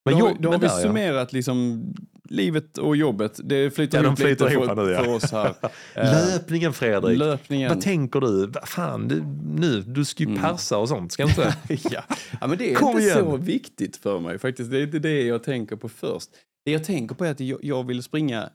Men 0.04 0.18
då, 0.18 0.32
då 0.40 0.48
har 0.52 0.58
vi 0.58 0.66
där, 0.66 0.74
ja. 0.74 0.82
summerat 0.82 1.32
liksom 1.32 1.84
livet 2.28 2.78
och 2.78 2.96
jobbet. 2.96 3.40
Det 3.44 3.70
flyter 3.70 3.98
Ja, 3.98 4.02
de 4.02 4.10
lite 4.10 4.22
flyter 4.22 4.50
ihop 4.52 4.64
för, 4.66 4.74
nu, 4.86 4.90
ja. 4.92 5.04
för 5.04 5.14
oss 5.14 5.32
här. 5.32 5.54
Eh, 5.94 6.02
Löpningen 6.04 6.72
Fredrik. 6.72 7.18
löpningen. 7.18 7.68
Vad 7.68 7.80
tänker 7.80 8.20
du? 8.20 8.52
Fan, 8.64 9.08
du, 9.08 9.22
nu, 9.58 9.80
du 9.82 10.04
ska 10.04 10.22
ju 10.22 10.28
Mm. 10.28 10.42
persa 10.42 10.78
och 10.78 10.88
sånt, 10.88 11.12
ska 11.12 11.22
inte? 11.22 11.54
ja. 11.68 12.02
ja, 12.40 12.46
men 12.46 12.58
det 12.58 12.70
är 12.72 12.74
Kom 12.74 12.88
inte 12.90 13.02
igen. 13.02 13.18
så 13.18 13.36
viktigt 13.36 13.96
för 13.96 14.20
mig 14.20 14.38
faktiskt. 14.38 14.70
Det 14.70 14.78
är 14.78 14.82
inte 14.82 14.98
det 14.98 15.22
jag 15.22 15.42
tänker 15.42 15.76
på 15.76 15.88
först. 15.88 16.28
Det 16.64 16.70
jag 16.72 16.84
tänker 16.84 17.14
på 17.14 17.24
är 17.24 17.30
att 17.30 17.40
jag, 17.40 17.58
jag 17.62 17.86
vill 17.86 18.02
springa 18.02 18.48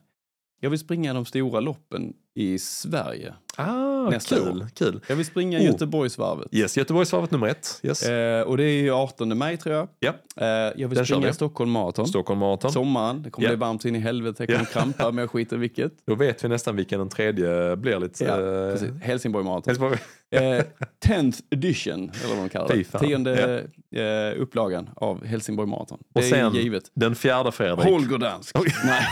jag 0.60 0.70
vill 0.70 0.78
springa 0.78 1.14
de 1.14 1.24
stora 1.24 1.60
loppen 1.60 2.12
i 2.38 2.58
Sverige. 2.58 3.34
ah, 3.56 4.10
Nästa 4.10 4.36
kul, 4.36 4.66
kul. 4.74 5.00
Jag 5.06 5.16
vill 5.16 5.26
springa 5.26 5.58
Oh. 5.58 5.64
Göteborgsvarvet. 5.64 6.46
Yes, 6.52 6.76
Göteborgsvarvet 6.76 7.30
nummer 7.30 7.46
ett. 7.48 7.80
Yes. 7.82 8.02
Eh, 8.02 8.42
och 8.42 8.56
det 8.56 8.64
är 8.64 8.82
ju 8.82 8.90
18 8.92 9.38
maj 9.38 9.56
tror 9.56 9.74
jag. 9.74 9.88
Ja. 10.00 10.12
Eh, 10.36 10.46
jag 10.46 10.88
vill 10.88 10.96
Den 10.96 11.06
springa 11.06 11.26
vi. 11.26 11.32
Stockholm 11.32 11.70
Marathon. 11.70 12.06
Stockholm 12.08 12.40
Marathon. 12.40 12.72
Sommaren, 12.72 13.22
det 13.22 13.30
kommer 13.30 13.48
Ja. 13.48 13.52
bli 13.52 13.60
varmt 13.60 13.84
in 13.84 13.96
i 13.96 13.98
helvete, 13.98 14.44
jag 14.48 14.48
kommer 14.58 14.64
krampa 14.72 15.10
men 15.10 15.18
jag 15.18 15.30
skiter 15.30 15.56
vilket. 15.56 15.92
Då 16.06 16.14
vet 16.14 16.44
vi 16.44 16.48
nästan 16.48 16.76
vilken 16.76 16.98
den 16.98 17.08
tredje 17.08 17.76
blir 17.76 17.98
lite... 18.00 18.24
Ja, 18.24 18.32
eh, 18.66 18.72
precis. 18.72 19.02
Helsingborg 19.02 19.44
Marathon. 19.44 19.62
Helsingborg. 19.66 19.98
Eh, 20.30 20.64
10th 21.06 21.40
edition, 21.50 22.10
eller 22.24 22.34
vad 22.34 22.44
de 22.44 22.48
kallar 22.48 22.68
det. 22.68 22.84
Tionde 23.06 23.58
eh, 23.96 24.42
upplagan 24.42 24.90
av 24.96 25.24
Helsingborg 25.26 25.68
Marathon. 25.68 25.98
Det 26.14 26.20
Och 26.20 26.24
sen 26.24 26.46
är 26.56 26.60
givet. 26.60 26.84
den 26.94 27.14
fjärde 27.14 27.52
Fredrik. 27.52 27.86
Holgerdansk. 27.86 28.58
Oj. 28.58 28.74
Nej, 28.84 29.06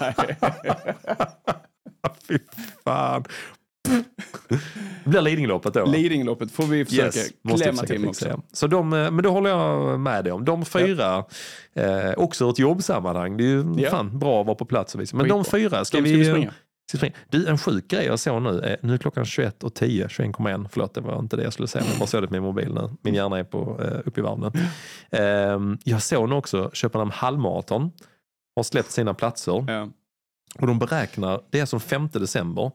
nej. 0.00 0.14
Fy 2.32 2.38
fan. 2.84 3.24
Det 5.04 5.10
blir 5.10 5.20
Lidingöloppet 5.20 5.74
då? 5.74 5.80
va? 5.84 5.86
Lidingöloppet 5.92 6.50
får 6.52 6.64
vi 6.64 6.84
försöka 6.84 7.18
Yes, 7.18 7.30
klämma 7.42 7.56
försöka 7.58 7.86
till 7.86 8.08
också. 8.08 8.28
ja. 8.28 8.38
Så 8.52 8.66
de, 8.66 8.92
eh, 8.92 9.10
men 9.10 9.24
då 9.24 9.30
håller 9.30 9.50
jag 9.50 10.00
med 10.00 10.24
dig 10.24 10.32
om. 10.32 10.44
De 10.44 10.64
fyra, 10.64 11.24
eh, 11.74 12.10
också 12.16 12.50
ett 12.50 12.58
jobbsammanhang. 12.58 13.36
Det 13.36 13.44
är 13.44 13.48
ju 13.48 13.74
Ja. 13.76 13.90
fan 13.90 14.18
bra 14.18 14.40
att 14.40 14.46
vara 14.46 14.56
på 14.56 14.64
plats 14.64 14.94
och 14.94 15.00
visa. 15.00 15.16
Men 15.16 15.28
de 15.28 15.44
Skitbra. 15.44 15.58
fyra, 15.70 15.84
ska 15.84 15.96
De 15.96 16.02
vi, 16.02 16.10
ska 16.10 16.18
vi 16.18 16.24
ska 16.24 16.34
vi 16.34 16.40
springa? 16.98 17.12
Du, 17.30 17.46
en 17.48 17.58
sjuk 17.58 17.88
grej 17.88 18.06
jag 18.06 18.18
såg 18.18 18.42
nu. 18.42 18.60
Eh, 18.60 18.76
nu 18.82 18.94
är 18.94 18.98
klockan 18.98 19.24
21 19.24 19.62
och 19.64 19.74
10, 19.74 20.06
21,1. 20.08 20.68
Förlåt, 20.72 20.94
det 20.94 21.00
var 21.00 21.18
inte 21.18 21.36
det 21.36 21.42
jag 21.42 21.52
skulle 21.52 21.68
säga. 21.68 21.82
Men 21.84 21.90
jag 21.90 21.98
bara 21.98 22.06
såg 22.06 22.22
det 22.22 22.26
på 22.26 22.32
min 22.32 22.42
mobil 22.42 22.74
nu. 22.74 22.90
Min 23.02 23.14
hjärna 23.14 23.38
är 23.38 23.44
på, 23.44 23.80
eh, 23.84 23.98
uppe 24.08 24.20
i 24.20 24.22
varv 24.22 24.38
nu. 24.38 24.50
Eh, 25.18 25.76
jag 25.84 26.02
såg 26.02 26.28
nu 26.28 26.34
också 26.34 26.70
Köpenhamn 26.72 27.10
halvmaraton. 27.10 27.90
Har 28.56 28.62
släppt 28.62 28.90
sina 28.90 29.14
platser. 29.14 29.64
Ja. 29.68 29.88
Och 30.58 30.66
de 30.66 30.78
beräknar, 30.78 31.40
det 31.50 31.60
är 31.60 31.66
som 31.66 31.80
5 31.80 32.08
december. 32.12 32.70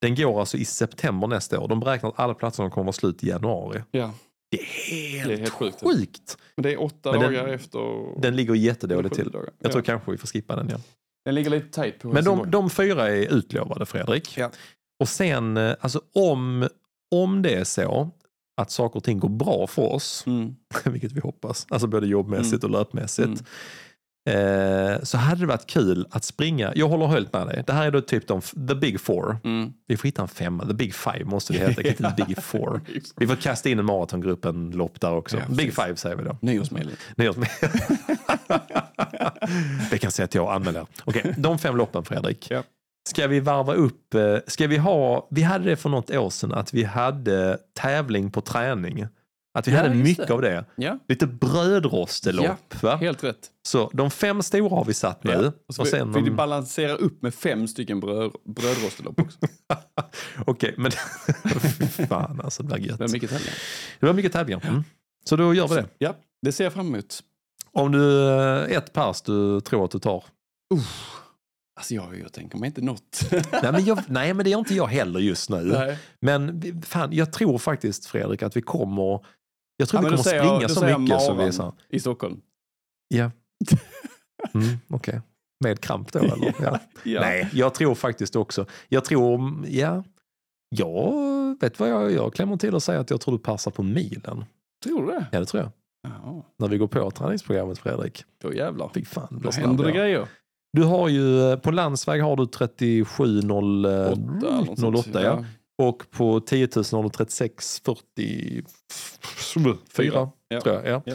Den 0.00 0.14
går 0.14 0.40
alltså 0.40 0.56
i 0.56 0.64
september 0.64 1.26
nästa 1.28 1.60
år. 1.60 1.68
De 1.68 1.80
beräknar 1.80 2.08
att 2.10 2.18
alla 2.20 2.34
platserna 2.34 2.70
kommer 2.70 2.82
att 2.82 2.86
vara 2.86 2.92
slut 2.92 3.24
i 3.24 3.28
januari. 3.28 3.82
ja, 3.90 4.12
Det 4.50 4.60
är 4.60 4.64
helt, 4.64 5.28
det 5.28 5.34
är 5.34 5.38
helt 5.38 5.52
sjukt. 5.52 5.82
sjukt. 5.84 6.38
Men 6.56 6.62
det 6.62 6.72
är 6.72 6.82
åtta 6.82 7.12
Men 7.12 7.20
den- 7.20 7.32
dagar 7.34 7.48
efter. 7.48 8.20
Den 8.20 8.36
ligger 8.36 8.54
jättedåligt 8.54 9.14
till. 9.14 9.30
dagar. 9.30 9.50
Jag 9.58 9.68
Ja. 9.68 9.72
tror 9.72 9.82
kanske 9.82 10.10
vi 10.10 10.18
får 10.18 10.26
skippa 10.26 10.56
den 10.56 10.68
igen. 10.68 10.82
Den 11.24 11.34
ligger 11.34 11.50
lite 11.50 11.68
tajt 11.68 11.98
på 11.98 12.08
Men 12.08 12.24
de, 12.24 12.50
de 12.50 12.70
fyra 12.70 13.08
är 13.08 13.34
utlovade 13.34 13.86
Fredrik. 13.86 14.38
Ja. 14.38 14.50
Och 15.00 15.08
sen, 15.08 15.56
eh, 15.56 15.74
alltså 15.80 16.00
om, 16.14 16.68
om 17.14 17.42
det 17.42 17.54
är 17.54 17.64
så 17.64 18.10
att 18.60 18.70
saker 18.70 18.96
och 18.96 19.04
ting 19.04 19.18
går 19.18 19.28
bra 19.28 19.66
för 19.66 19.82
oss, 19.92 20.24
Mm. 20.26 20.54
vilket 20.84 21.12
vi 21.12 21.20
hoppas, 21.20 21.66
alltså 21.70 21.86
både 21.86 22.06
jobbmässigt 22.06 22.64
och 22.64 22.70
löpmässigt, 22.70 23.26
Mm. 23.26 23.44
Eh, 24.26 25.02
så 25.02 25.18
hade 25.18 25.40
det 25.40 25.46
varit 25.46 25.66
kul 25.66 26.06
att 26.10 26.24
springa. 26.24 26.72
Jag 26.74 26.88
håller 26.88 27.06
helt 27.06 27.32
med 27.32 27.46
dig. 27.46 27.64
Det 27.66 27.72
här 27.72 27.86
är 27.86 27.90
då 27.90 28.00
typ 28.00 28.28
de, 28.28 28.40
the 28.40 28.74
big 28.74 29.00
four. 29.00 29.38
Mm. 29.44 29.72
Vi 29.86 29.96
får 29.96 30.08
hitta 30.08 30.22
en 30.22 30.28
femma, 30.28 30.66
the 30.66 30.74
big 30.74 30.94
five 30.94 31.24
måste 31.24 31.52
det 31.52 31.58
heta, 31.58 31.82
inte 31.82 32.14
the 32.16 32.24
big 32.24 32.42
four. 32.42 32.80
Vi 33.16 33.26
får 33.26 33.36
kasta 33.36 33.68
in 33.68 33.78
en 33.78 33.84
maratongruppen 33.84 34.70
lopp 34.70 35.00
där 35.00 35.12
också. 35.12 35.36
Ja, 35.36 35.42
big 35.48 35.74
five 35.74 35.96
säger 35.96 36.16
vi 36.16 36.24
då. 36.24 36.36
Nyårsmedlet. 36.40 36.98
Nyårs 37.16 37.36
med. 37.36 37.48
det 39.90 39.98
kan 39.98 40.10
säga 40.10 40.24
att 40.24 40.34
jag 40.34 40.54
anmäler. 40.54 40.86
Okej, 41.04 41.34
de 41.38 41.58
fem 41.58 41.76
loppen 41.76 42.04
Fredrik. 42.04 42.50
Ja. 42.50 42.62
Ska 43.08 43.26
vi 43.26 43.40
varva 43.40 43.74
upp, 43.74 44.14
eh, 44.14 44.36
ska 44.46 44.66
vi 44.66 44.76
ha, 44.76 45.28
vi 45.30 45.42
hade 45.42 45.64
det 45.64 45.76
för 45.76 45.88
något 45.88 46.10
år 46.10 46.30
sedan 46.30 46.52
att 46.52 46.74
vi 46.74 46.84
hade 46.84 47.58
tävling 47.74 48.30
på 48.30 48.40
träning. 48.40 49.06
Att 49.58 49.68
vi 49.68 49.72
Ja, 49.72 49.78
hade 49.78 49.94
mycket 49.94 50.26
det. 50.26 50.34
av 50.34 50.40
det. 50.42 50.64
Ja, 50.76 50.98
Lite 51.08 51.26
brödrostelopp. 51.26 52.82
Va? 52.82 52.96
helt 52.96 53.24
rätt. 53.24 53.50
Så 53.66 53.90
de 53.92 54.10
fem 54.10 54.42
stora 54.42 54.68
har 54.76 54.84
vi 54.84 54.94
satt 54.94 55.24
nu. 55.24 55.32
Ja. 55.32 55.52
Och 55.68 55.78
Och 55.78 55.86
sen 55.88 56.12
vi 56.12 56.20
de, 56.20 56.30
balansera 56.30 56.92
upp 56.94 57.22
med 57.22 57.34
fem 57.34 57.68
stycken 57.68 58.00
bröd, 58.00 58.30
brödrostelopp 58.44 59.20
också. 59.20 59.38
Okej, 60.46 60.74
men 60.78 60.90
fy 61.60 61.86
fan 62.08 62.40
alltså 62.44 62.62
det 62.62 62.74
blir 62.74 62.88
gött. 62.88 62.98
Det 62.98 63.04
är 63.04 63.08
mycket 63.12 63.30
tävlingar. 63.30 63.54
Det 64.00 64.06
var 64.06 64.12
mycket 64.12 64.32
tävlingar. 64.32 64.66
Mm. 64.68 64.84
Så 65.24 65.36
då 65.36 65.54
gör 65.54 65.68
vi 65.68 65.74
det. 65.74 65.86
Ja, 65.98 66.16
det 66.42 66.52
ser 66.52 66.64
jag 66.64 66.72
fram 66.72 66.86
emot. 66.94 67.20
Om 67.72 67.92
du, 67.92 68.28
eh, 68.28 68.76
ett 68.76 68.92
pers 68.92 69.22
du 69.22 69.60
tror 69.60 69.84
att 69.84 69.90
du 69.90 69.98
tar. 69.98 70.24
Alltså 71.76 71.94
jag, 71.94 72.20
jag 72.20 72.32
tänker 72.32 72.58
mig 72.58 72.66
inte 72.66 72.80
något. 72.80 73.28
Nej 73.30 73.72
men, 73.72 73.84
jag, 73.84 73.98
nej 74.06 74.34
men 74.34 74.44
det 74.44 74.50
gör 74.50 74.58
inte 74.58 74.74
jag 74.74 74.86
heller 74.86 75.20
just 75.20 75.50
nu. 75.50 75.62
Nej. 75.64 75.98
Men 76.20 76.62
fan, 76.82 77.12
jag 77.12 77.32
tror 77.32 77.58
faktiskt 77.58 78.06
Fredrik 78.06 78.42
att 78.42 78.56
vi 78.56 78.62
kommer 78.62 79.20
jag 79.76 79.88
tror 79.88 79.98
Ja, 80.02 80.02
vi 80.02 80.10
kommer 80.10 80.22
säger 80.22 80.40
springa 80.42 80.60
jag- 80.62 80.70
så 80.70 80.84
jag 80.88 81.00
mycket 81.00 81.22
som 81.22 81.38
vi 81.38 81.52
sa. 81.52 81.74
I 81.88 82.00
Stockholm. 82.00 82.40
Ja. 83.08 83.30
Mm, 84.54 84.76
Okej. 84.88 85.20
Med 85.64 85.80
kramp 85.80 86.12
då 86.12 86.18
eller? 86.18 86.54
Ja. 86.62 86.80
Ja. 87.04 87.20
Nej, 87.20 87.50
jag 87.52 87.74
tror 87.74 87.94
faktiskt 87.94 88.36
också. 88.36 88.66
Jag 88.88 89.04
tror, 89.04 89.54
ja. 89.68 90.04
Jag 90.68 91.12
vet 91.60 91.80
vad 91.80 91.88
jag 91.88 92.12
gör. 92.12 92.30
Klämmer 92.30 92.56
till 92.56 92.74
och 92.74 92.82
säger 92.82 93.00
att 93.00 93.10
jag 93.10 93.20
tror 93.20 93.32
du 93.38 93.42
passar 93.42 93.70
på 93.70 93.82
milen. 93.82 94.44
Tror 94.84 95.06
du 95.06 95.12
det? 95.12 95.26
Ja 95.32 95.40
det 95.40 95.46
tror 95.46 95.62
jag. 95.62 95.70
Ja, 96.02 96.42
När 96.58 96.68
vi 96.68 96.78
går 96.78 96.86
på 96.86 97.10
träningsprogrammet 97.10 97.78
Fredrik. 97.78 98.24
då 98.42 98.54
jävlar. 98.54 98.90
Fy 98.94 99.04
fan. 99.04 99.40
Då 99.44 99.50
händer 99.50 99.84
det 99.84 99.90
jag 99.90 99.96
grejer. 99.98 100.28
Du 100.72 100.82
har 100.82 101.08
ju, 101.08 101.40
eh, 101.52 101.58
på 101.58 101.70
landsväg 101.70 102.22
har 102.22 102.36
du 102.36 102.44
37,08 102.46 104.12
Åtta 104.12 104.48
eller 104.48 104.66
något 104.66 104.78
sånt. 104.78 104.96
08 105.08 105.22
ja. 105.22 105.44
Och 105.82 106.10
på 106.10 106.40
10 106.40 106.68
000 106.76 106.84
har 106.92 107.02
du 107.02 107.08
36, 107.08 107.80
44 109.36 110.30
Ja. 110.48 110.60
tror 110.60 110.74
jag. 110.74 110.86
Ja. 110.86 111.02
Ja. 111.04 111.14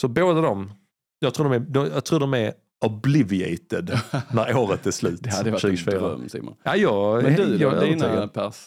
Så 0.00 0.08
båda 0.08 0.40
de, 0.40 0.72
jag 1.18 1.34
tror 1.34 1.44
de 1.48 1.52
är, 1.52 1.58
de, 1.58 1.86
jag 1.86 2.04
tror 2.04 2.20
de 2.20 2.34
är 2.34 2.52
obliviated 2.84 4.00
när 4.32 4.56
året 4.56 4.86
är 4.86 4.90
slut. 4.90 5.22
Det 5.22 5.30
hade 5.30 5.50
varit 5.50 5.64
en 5.64 5.70
2024. 5.76 6.00
dröm 6.08 6.28
Simon. 6.28 6.54
Ja, 6.62 6.76
jag, 6.76 7.22
Men 7.22 7.34
du 7.34 7.56
jag 7.56 7.74
då, 7.74 7.80
dina 7.80 8.28
pers? 8.28 8.66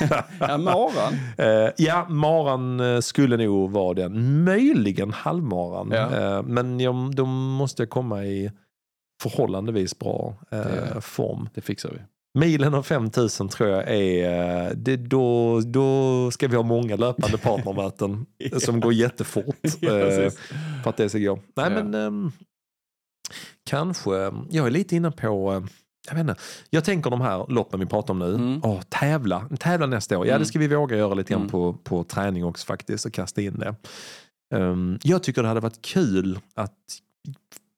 ja, 0.40 0.58
Maran. 0.58 1.14
Eh, 1.38 1.70
ja, 1.76 2.06
maran 2.08 2.80
eh, 2.80 3.00
skulle 3.00 3.36
nog 3.36 3.70
vara 3.70 3.94
den. 3.94 4.44
Möjligen 4.44 5.12
halvmaran. 5.12 5.90
Ja. 5.92 6.16
Eh, 6.36 6.42
men 6.42 6.80
jag, 6.80 7.14
då 7.14 7.24
måste 7.26 7.82
jag 7.82 7.90
komma 7.90 8.24
i 8.24 8.50
förhållandevis 9.22 9.98
bra 9.98 10.34
eh, 10.50 10.58
Det- 10.58 11.00
form. 11.00 11.48
Det 11.54 11.60
fixar 11.60 11.90
vi. 11.90 11.98
Milen 12.34 12.74
och 12.74 12.86
5000 12.86 13.48
tror 13.48 13.68
jag 13.68 13.88
är, 13.90 14.66
eh, 14.68 14.70
det, 14.76 14.96
då, 14.96 15.60
då 15.60 16.30
ska 16.30 16.48
vi 16.48 16.56
ha 16.56 16.62
många 16.62 16.96
löpande 16.96 17.38
partnermöten 17.38 18.26
Ja. 18.38 18.60
som 18.60 18.80
går 18.80 18.92
jättefort. 18.92 19.56
Ja, 19.80 19.98
eh, 19.98 20.30
för 20.82 20.90
att 20.90 20.96
det 20.96 21.08
ska 21.08 21.18
gå. 21.18 21.36
Nej 21.36 21.42
Ja. 21.66 21.70
men 21.70 21.94
ehm, 21.94 22.32
kanske, 23.70 24.10
jag 24.50 24.66
är 24.66 24.70
lite 24.70 24.96
inne 24.96 25.10
på, 25.10 25.52
eh, 25.52 25.62
jag 26.08 26.14
vet 26.14 26.20
inte, 26.20 26.36
jag 26.70 26.84
tänker 26.84 27.10
de 27.10 27.20
här 27.20 27.46
loppen 27.48 27.80
vi 27.80 27.86
pratar 27.86 28.10
om 28.14 28.18
nu, 28.18 28.34
Mm. 28.34 28.60
Åh, 28.64 28.80
tävla, 28.88 29.48
tävla 29.60 29.86
nästa 29.86 30.18
år. 30.18 30.26
Ja 30.26 30.32
Mm. 30.32 30.42
det 30.42 30.46
ska 30.46 30.58
vi 30.58 30.68
våga 30.68 30.96
göra 30.96 31.14
lite 31.14 31.30
grann 31.32 31.40
Mm. 31.40 31.50
på, 31.50 31.72
på 31.72 32.04
träning 32.04 32.44
också 32.44 32.66
faktiskt 32.66 33.06
och 33.06 33.12
kasta 33.12 33.40
in 33.42 33.58
det. 33.58 33.74
Ehm, 34.54 34.98
jag 35.02 35.22
tycker 35.22 35.42
det 35.42 35.48
hade 35.48 35.60
varit 35.60 35.82
kul 35.82 36.38
att, 36.54 36.74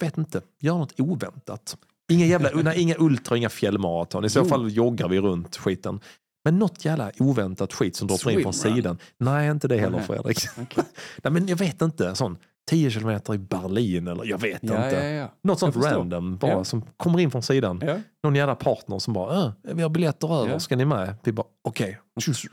vet 0.01 0.19
inte, 0.19 0.41
göra 0.61 0.79
något 0.79 1.01
oväntat. 1.01 1.77
Inga, 2.11 2.27
jävla, 2.27 2.51
nej, 2.63 2.81
inga 2.81 2.95
ultra, 2.99 3.37
inga 3.37 3.49
fjällmaraton. 3.49 4.25
I 4.25 4.29
så 4.29 4.45
fall 4.45 4.71
joggar 4.73 5.09
vi 5.09 5.21
runt 5.21 5.57
skiten. 5.57 6.01
Men 6.45 6.59
något 6.59 6.85
jävla 6.85 7.11
oväntat 7.19 7.73
skit 7.73 7.97
som 7.97 8.09
droppar 8.09 8.31
in 8.31 8.43
från 8.43 8.53
sidan. 8.53 8.99
Nej, 9.19 9.51
inte 9.51 9.69
det 9.69 9.77
heller 9.79 9.97
Nej. 9.97 10.07
Fredrik. 10.07 10.39
Okej. 10.63 10.85
nej, 11.25 11.33
men 11.33 11.47
jag 11.47 11.57
vet 11.57 11.83
inte. 11.83 12.15
Sån 12.15 12.39
10 12.71 12.91
kilometer 12.91 13.35
i 13.35 13.39
Berlin 13.39 14.09
eller 14.09 14.25
jag 14.25 14.39
vet 14.41 14.59
Ja, 14.63 14.85
inte. 14.85 14.97
ja, 14.97 15.05
ja. 15.05 15.29
Något 15.43 15.59
sånt 15.59 15.77
random 15.77 16.37
bara 16.37 16.65
som 16.65 16.83
kommer 16.97 17.19
in 17.21 17.31
från 17.31 17.43
sidan. 17.43 17.83
Någon 18.25 18.35
jävla 18.35 18.55
partner 18.55 18.99
som 18.99 19.15
bara, 19.15 19.45
äh, 19.45 19.53
vi 19.63 19.83
har 19.83 19.91
biljetter 19.91 20.43
över, 20.43 20.59
ska 20.59 20.77
ni 20.77 20.85
med? 20.85 21.15
Vi 21.25 21.33
bara, 21.33 21.47
okej. 21.65 22.01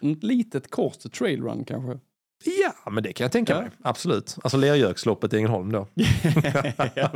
Ett 0.01 0.23
litet 0.23 0.71
kort 0.71 1.11
trailrun 1.11 1.63
kanske. 1.65 1.99
Ja, 2.45 2.89
men 2.91 3.03
det 3.03 3.13
kan 3.13 3.25
jag 3.25 3.31
tänka 3.31 3.53
Ja. 3.53 3.61
mig. 3.61 3.69
Absolut. 3.81 4.35
Alltså 4.43 4.57
Lergöksloppet 4.57 5.33
i 5.33 5.37
Ängelholm 5.37 5.71
då. 5.71 5.87
ja, 6.95 7.11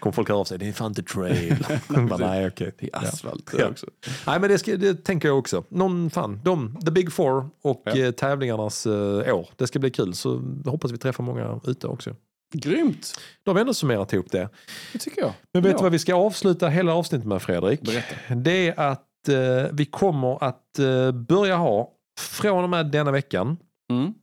Kommer 0.00 0.12
folk 0.12 0.28
höra 0.28 0.38
av 0.38 0.44
sig, 0.44 0.58
det 0.58 0.68
är 0.68 0.72
fan 0.72 0.90
inte 0.90 1.02
trail. 1.02 1.66
bara, 2.08 2.16
nej, 2.18 2.46
okej. 2.46 2.74
Det 2.78 2.90
är 2.92 2.96
asfalt 2.98 3.54
Ja. 3.58 3.68
också. 3.68 3.86
Nej, 4.26 4.40
men 4.40 4.50
det, 4.50 4.58
ska, 4.58 4.76
det 4.76 5.04
tänker 5.04 5.28
jag 5.28 5.38
också. 5.38 5.64
Någon, 5.68 6.10
fan, 6.10 6.40
de, 6.44 6.76
the 6.84 6.90
big 6.90 7.12
four 7.12 7.50
och 7.62 7.82
Ja. 7.84 7.96
eh, 7.96 8.10
tävlingarnas 8.10 8.86
eh, 8.86 9.34
år. 9.36 9.48
Det 9.56 9.66
ska 9.66 9.78
bli 9.78 9.90
kul, 9.90 10.14
så 10.14 10.42
hoppas 10.64 10.92
vi 10.92 10.98
träffar 10.98 11.24
många 11.24 11.60
ute 11.64 11.86
också. 11.86 12.16
Grymt, 12.54 13.14
Då 13.42 13.50
har 13.50 13.54
vi 13.54 13.60
ändå 13.60 13.74
summerat 13.74 14.12
ihop 14.12 14.30
det. 14.30 14.48
det 14.92 14.98
tycker 14.98 15.20
jag. 15.22 15.32
Men 15.52 15.62
vet 15.62 15.76
du 15.78 15.82
vad 15.82 15.92
vi 15.92 15.98
ska 15.98 16.14
avsluta 16.14 16.68
hela 16.68 16.94
avsnittet 16.94 17.26
med 17.26 17.42
Fredrik? 17.42 17.80
Berätta. 17.82 18.34
Det 18.34 18.68
är 18.68 18.80
att 18.80 19.28
eh, 19.28 19.36
vi 19.72 19.84
kommer 19.86 20.44
att 20.44 20.78
eh, 20.78 21.12
börja 21.12 21.56
ha, 21.56 21.90
från 22.20 22.64
och 22.64 22.70
med 22.70 22.86
denna 22.86 23.10
veckan, 23.10 23.56
Mm. 23.90 24.14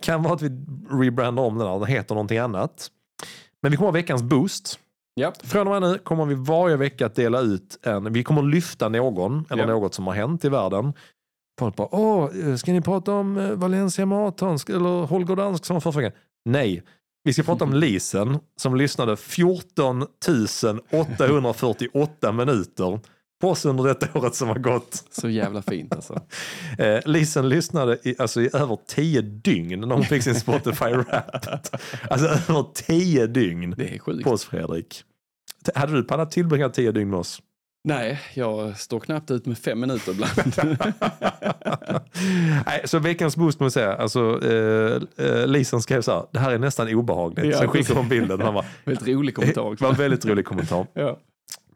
kan 0.00 0.22
vara 0.22 0.34
att 0.34 0.42
vi 0.42 0.50
rebrandar 0.90 1.42
om 1.42 1.58
den 1.58 1.68
här, 1.68 1.78
den 1.78 1.88
heter 1.88 2.14
någonting 2.14 2.38
annat. 2.38 2.90
Men 3.62 3.70
vi 3.70 3.76
kommer 3.76 3.86
ha 3.88 3.92
veckans 3.92 4.22
boost. 4.22 4.78
Ja. 5.14 5.32
Från 5.42 5.66
och 5.68 5.80
med 5.80 5.90
nu 5.90 5.98
kommer 5.98 6.24
vi 6.24 6.34
varje 6.34 6.76
vecka 6.76 7.06
att 7.06 7.14
dela 7.14 7.40
ut 7.40 7.78
en, 7.82 8.12
vi 8.12 8.24
kommer 8.24 8.42
lyfta 8.42 8.88
någon 8.88 9.44
eller 9.50 9.62
Ja. 9.62 9.68
något 9.70 9.94
som 9.94 10.06
har 10.06 10.14
hänt 10.14 10.44
i 10.44 10.48
världen. 10.48 10.92
Folk 11.58 11.76
bara, 11.76 11.88
åh, 11.94 12.54
ska 12.56 12.72
ni 12.72 12.80
prata 12.80 13.12
om 13.12 13.36
eh, 13.36 13.50
Valencia 13.50 14.06
Marathon 14.06 14.58
eller 14.68 15.06
Holger 15.06 15.36
Dansk 15.36 15.64
som 15.64 15.74
var 15.74 15.80
förra 15.80 16.02
veckan? 16.02 16.18
Nej, 16.44 16.82
vi 17.24 17.32
ska 17.32 17.42
prata 17.42 17.64
om 17.64 17.74
Lisen 17.74 18.38
som 18.56 18.76
lyssnade 18.76 19.16
14 19.16 20.02
848 20.92 22.32
minuter 22.32 23.00
på 23.42 23.48
oss 23.50 23.64
under 23.64 23.84
detta 23.84 24.06
året 24.18 24.34
som 24.34 24.48
har 24.48 24.58
gått. 24.58 25.04
Så 25.10 25.28
jävla 25.28 25.62
fint 25.62 25.94
alltså. 25.94 26.20
Eh, 26.78 27.00
Lisen 27.04 27.48
lyssnade 27.48 27.98
i, 28.02 28.14
alltså, 28.18 28.42
i 28.42 28.50
över 28.52 28.78
10 28.86 29.20
dygn 29.22 29.80
när 29.80 29.94
hon 29.94 30.04
fick 30.04 30.22
sin 30.22 30.34
Spotify 30.34 30.84
Wrapped. 30.92 31.60
Alltså 32.10 32.26
över 32.26 32.64
10 32.74 33.26
dygn 33.26 33.74
Det 33.76 33.94
är 33.94 33.98
sjukt. 33.98 34.24
på 34.24 34.30
oss 34.30 34.44
Fredrik. 34.44 35.02
Hade 35.74 35.92
du 35.92 36.02
pannat 36.04 36.30
tillbringa 36.30 36.68
10 36.68 36.92
dygn 36.92 37.10
med 37.10 37.18
oss? 37.18 37.42
Nej, 37.88 38.20
jag 38.34 38.78
står 38.78 39.00
knappt 39.00 39.30
ut 39.30 39.46
med 39.46 39.58
fem 39.58 39.80
minuter 39.80 40.12
ibland. 40.12 40.32
Nej, 42.66 42.82
så 42.84 42.98
veckans 42.98 43.36
boost 43.36 43.60
måste 43.60 43.80
jag 43.80 43.86
säga, 43.88 43.96
alltså, 44.02 44.50
eh, 44.50 45.26
eh, 45.26 45.46
Lisen 45.46 45.82
skrev 45.82 46.02
så 46.02 46.12
här, 46.12 46.24
det 46.32 46.38
här 46.38 46.50
är 46.52 46.58
nästan 46.58 46.94
obehagligt. 46.94 47.44
Ja, 47.46 47.58
Sen 47.58 47.68
skickade 47.68 47.98
hon 48.00 48.08
bilden. 48.08 48.40
Han 48.40 48.54
var, 48.54 48.64
Väldigt 48.84 49.08
rolig 49.08 49.34
kommentar 49.34 49.62
det 49.64 49.68
också. 49.70 49.84
var 49.84 49.90
en 49.92 49.96
väldigt 49.98 50.24
rolig 50.26 50.44
kommentar. 50.44 50.86
Ja. 50.94 51.18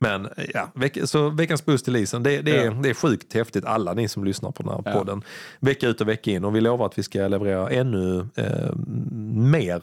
Men 0.00 0.28
ja, 0.54 0.68
veck, 0.74 0.98
så 1.04 1.28
veckans 1.30 1.64
boost 1.64 1.84
till 1.84 1.92
Lisen, 1.94 2.22
det, 2.22 2.42
det, 2.42 2.56
är, 2.56 2.64
Ja. 2.64 2.70
det 2.70 2.90
är 2.90 2.94
sjukt 2.94 3.32
häftigt. 3.34 3.64
Alla 3.64 3.92
ni 3.94 4.08
som 4.08 4.24
lyssnar 4.24 4.50
på 4.50 4.62
den 4.62 4.72
här 4.72 4.82
Ja. 4.84 4.92
podden. 4.92 5.22
Vecka 5.60 5.88
ut 5.88 6.00
och 6.00 6.08
vecka 6.08 6.30
in. 6.30 6.44
Och 6.44 6.56
vi 6.56 6.60
lovar 6.60 6.86
att 6.86 6.98
vi 6.98 7.02
ska 7.02 7.28
leverera 7.28 7.70
ännu 7.70 8.26
eh, 8.34 8.76
mer 9.34 9.82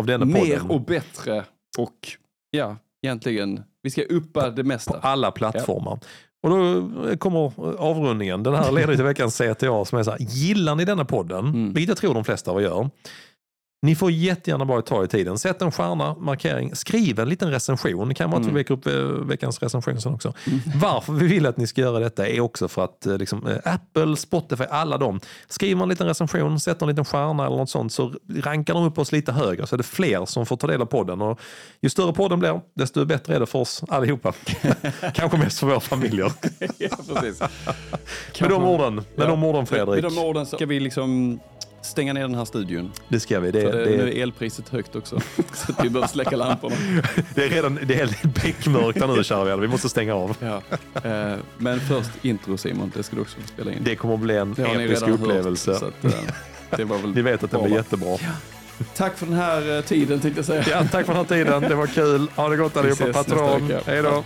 av 0.00 0.06
denna 0.06 0.24
Mer 0.24 0.40
podden. 0.40 0.70
och 0.70 0.80
bättre 0.80 1.44
och 1.78 2.08
ja, 2.50 2.76
egentligen, 3.02 3.60
vi 3.82 3.90
ska 3.90 4.02
uppa 4.02 4.50
det 4.50 4.62
på 4.62 4.68
mesta. 4.68 4.98
alla 5.02 5.30
plattformar. 5.30 5.98
Och 6.42 6.50
då 6.50 6.88
kommer 7.18 7.52
avrundningen. 7.80 8.42
Den 8.42 8.54
här 8.54 8.72
leder 8.72 8.94
till 8.94 9.04
veckans 9.04 9.38
CTA 9.38 9.84
som 9.84 9.98
är 9.98 10.02
så 10.02 10.10
här, 10.10 10.18
gillar 10.20 10.74
ni 10.74 10.84
denna 10.84 11.04
podden, 11.04 11.46
Mm. 11.46 11.72
vilket 11.72 11.88
jag 11.88 11.96
tror 11.98 12.14
de 12.14 12.24
flesta 12.24 12.50
av 12.50 12.58
er 12.58 12.62
gör, 12.64 12.90
ni 13.82 13.94
får 13.94 14.10
jättegärna 14.10 14.64
bara 14.64 14.82
ta 14.82 15.04
i 15.04 15.08
tiden. 15.08 15.38
Sätt 15.38 15.62
en 15.62 15.72
stjärna, 15.72 16.14
markering, 16.14 16.74
skriv 16.76 17.18
en 17.20 17.28
liten 17.28 17.50
recension. 17.50 18.08
Det 18.08 18.14
kan 18.14 18.30
vara 18.30 18.40
att 18.40 18.46
vi 18.46 18.50
Mm. 18.50 18.54
väcker 18.60 18.74
upp 18.74 18.86
eh, 18.86 18.92
veckans 19.26 19.58
recension 19.62 20.00
sen 20.00 20.14
också. 20.14 20.32
Varför 20.74 21.12
vi 21.12 21.26
vill 21.26 21.46
att 21.46 21.56
ni 21.56 21.66
ska 21.66 21.80
göra 21.80 21.98
detta 21.98 22.28
är 22.28 22.40
också 22.40 22.68
för 22.68 22.84
att 22.84 23.06
eh, 23.06 23.18
liksom, 23.18 23.46
eh, 23.46 23.74
Apple, 23.74 24.16
Spotify, 24.16 24.64
alla 24.70 24.98
de 24.98 25.20
skriver 25.48 25.82
en 25.82 25.88
liten 25.88 26.06
recension, 26.06 26.60
sätter 26.60 26.86
en 26.86 26.88
liten 26.90 27.04
stjärna 27.04 27.46
eller 27.46 27.56
något 27.56 27.70
sånt 27.70 27.92
så 27.92 28.12
rankar 28.36 28.74
de 28.74 28.84
upp 28.84 28.98
oss 28.98 29.12
lite 29.12 29.32
högre 29.32 29.66
så 29.66 29.76
är 29.76 29.78
det 29.78 29.82
fler 29.84 30.26
som 30.26 30.46
får 30.46 30.56
ta 30.56 30.66
del 30.66 30.82
av 30.82 30.86
podden. 30.86 31.22
Och 31.22 31.40
ju 31.80 31.90
större 31.90 32.12
podden 32.12 32.38
blir, 32.38 32.60
desto 32.74 33.04
bättre 33.04 33.34
är 33.36 33.40
det 33.40 33.46
för 33.46 33.58
oss 33.58 33.82
allihopa. 33.88 34.32
Kanske 35.14 35.38
mest 35.38 35.58
för 35.58 35.66
våra 35.66 35.80
familjer. 35.80 36.32
ja, 36.78 36.88
precis. 37.14 37.40
Med 38.40 38.50
de 38.50 38.64
orden, 38.64 38.94
med 38.94 39.04
Ja. 39.16 39.26
de 39.26 39.44
orden 39.44 39.66
Fredrik. 39.66 40.02
Med 40.02 40.12
de 40.12 40.18
orden 40.18 40.46
ska 40.46 40.66
vi 40.66 40.80
liksom 40.80 41.40
stänga 41.82 42.12
ner 42.12 42.20
den 42.20 42.34
här 42.34 42.44
studion. 42.44 42.92
Det 43.08 43.20
ska 43.20 43.40
vi. 43.40 43.50
Det, 43.50 43.60
det, 43.62 43.84
det, 43.84 43.90
nu 43.96 44.08
är 44.08 44.22
elpriset 44.22 44.68
högt 44.68 44.96
också. 44.96 45.20
så 45.54 45.72
vi 45.82 45.90
behöver 45.90 46.08
släcka 46.08 46.36
lamporna. 46.36 46.76
det 47.34 47.44
är 47.44 47.48
redan 47.48 47.78
det 47.82 48.00
är 48.00 48.26
beckmörkt 48.44 49.00
här 49.00 49.06
nu 49.06 49.24
kära. 49.24 49.56
Vi 49.56 49.68
måste 49.68 49.88
stänga 49.88 50.14
av. 50.14 50.36
Ja. 50.40 50.62
Eh, 51.10 51.36
Men 51.58 51.80
först 51.80 52.10
intro 52.22 52.56
Simon, 52.56 52.92
det 52.96 53.02
ska 53.02 53.16
du 53.16 53.22
också 53.22 53.36
spela 53.46 53.72
in. 53.72 53.78
Det 53.82 53.96
kommer 53.96 54.14
att 54.14 54.20
bli 54.20 54.36
en 54.36 54.52
episk 54.52 54.68
redan 54.68 55.10
hört, 55.10 55.20
upplevelse. 55.20 55.74
så 55.78 55.86
att, 55.86 56.04
eh, 56.04 56.10
det 56.76 56.84
var 56.84 56.98
väl 56.98 57.10
Ni 57.14 57.22
vet 57.22 57.44
att 57.44 57.50
det 57.50 57.58
blir 57.58 57.74
jättebra. 57.76 58.18
Tack 58.96 59.18
för 59.18 59.26
den 59.26 59.34
här 59.34 59.76
eh, 59.76 59.82
tiden 59.82 60.20
tänkte 60.20 60.38
jag 60.38 60.46
säga. 60.46 60.64
Ja, 60.70 60.84
tack 60.92 61.06
för 61.06 61.14
den 61.14 61.26
här 61.26 61.44
tiden. 61.44 61.62
Det 61.62 61.74
var 61.74 61.86
kul. 61.86 62.26
Ha 62.36 62.48
det 62.48 62.56
gott 62.56 62.76
allihopa. 62.76 63.12
Patron. 63.12 63.72
Hej 63.86 64.02
då. 64.02 64.24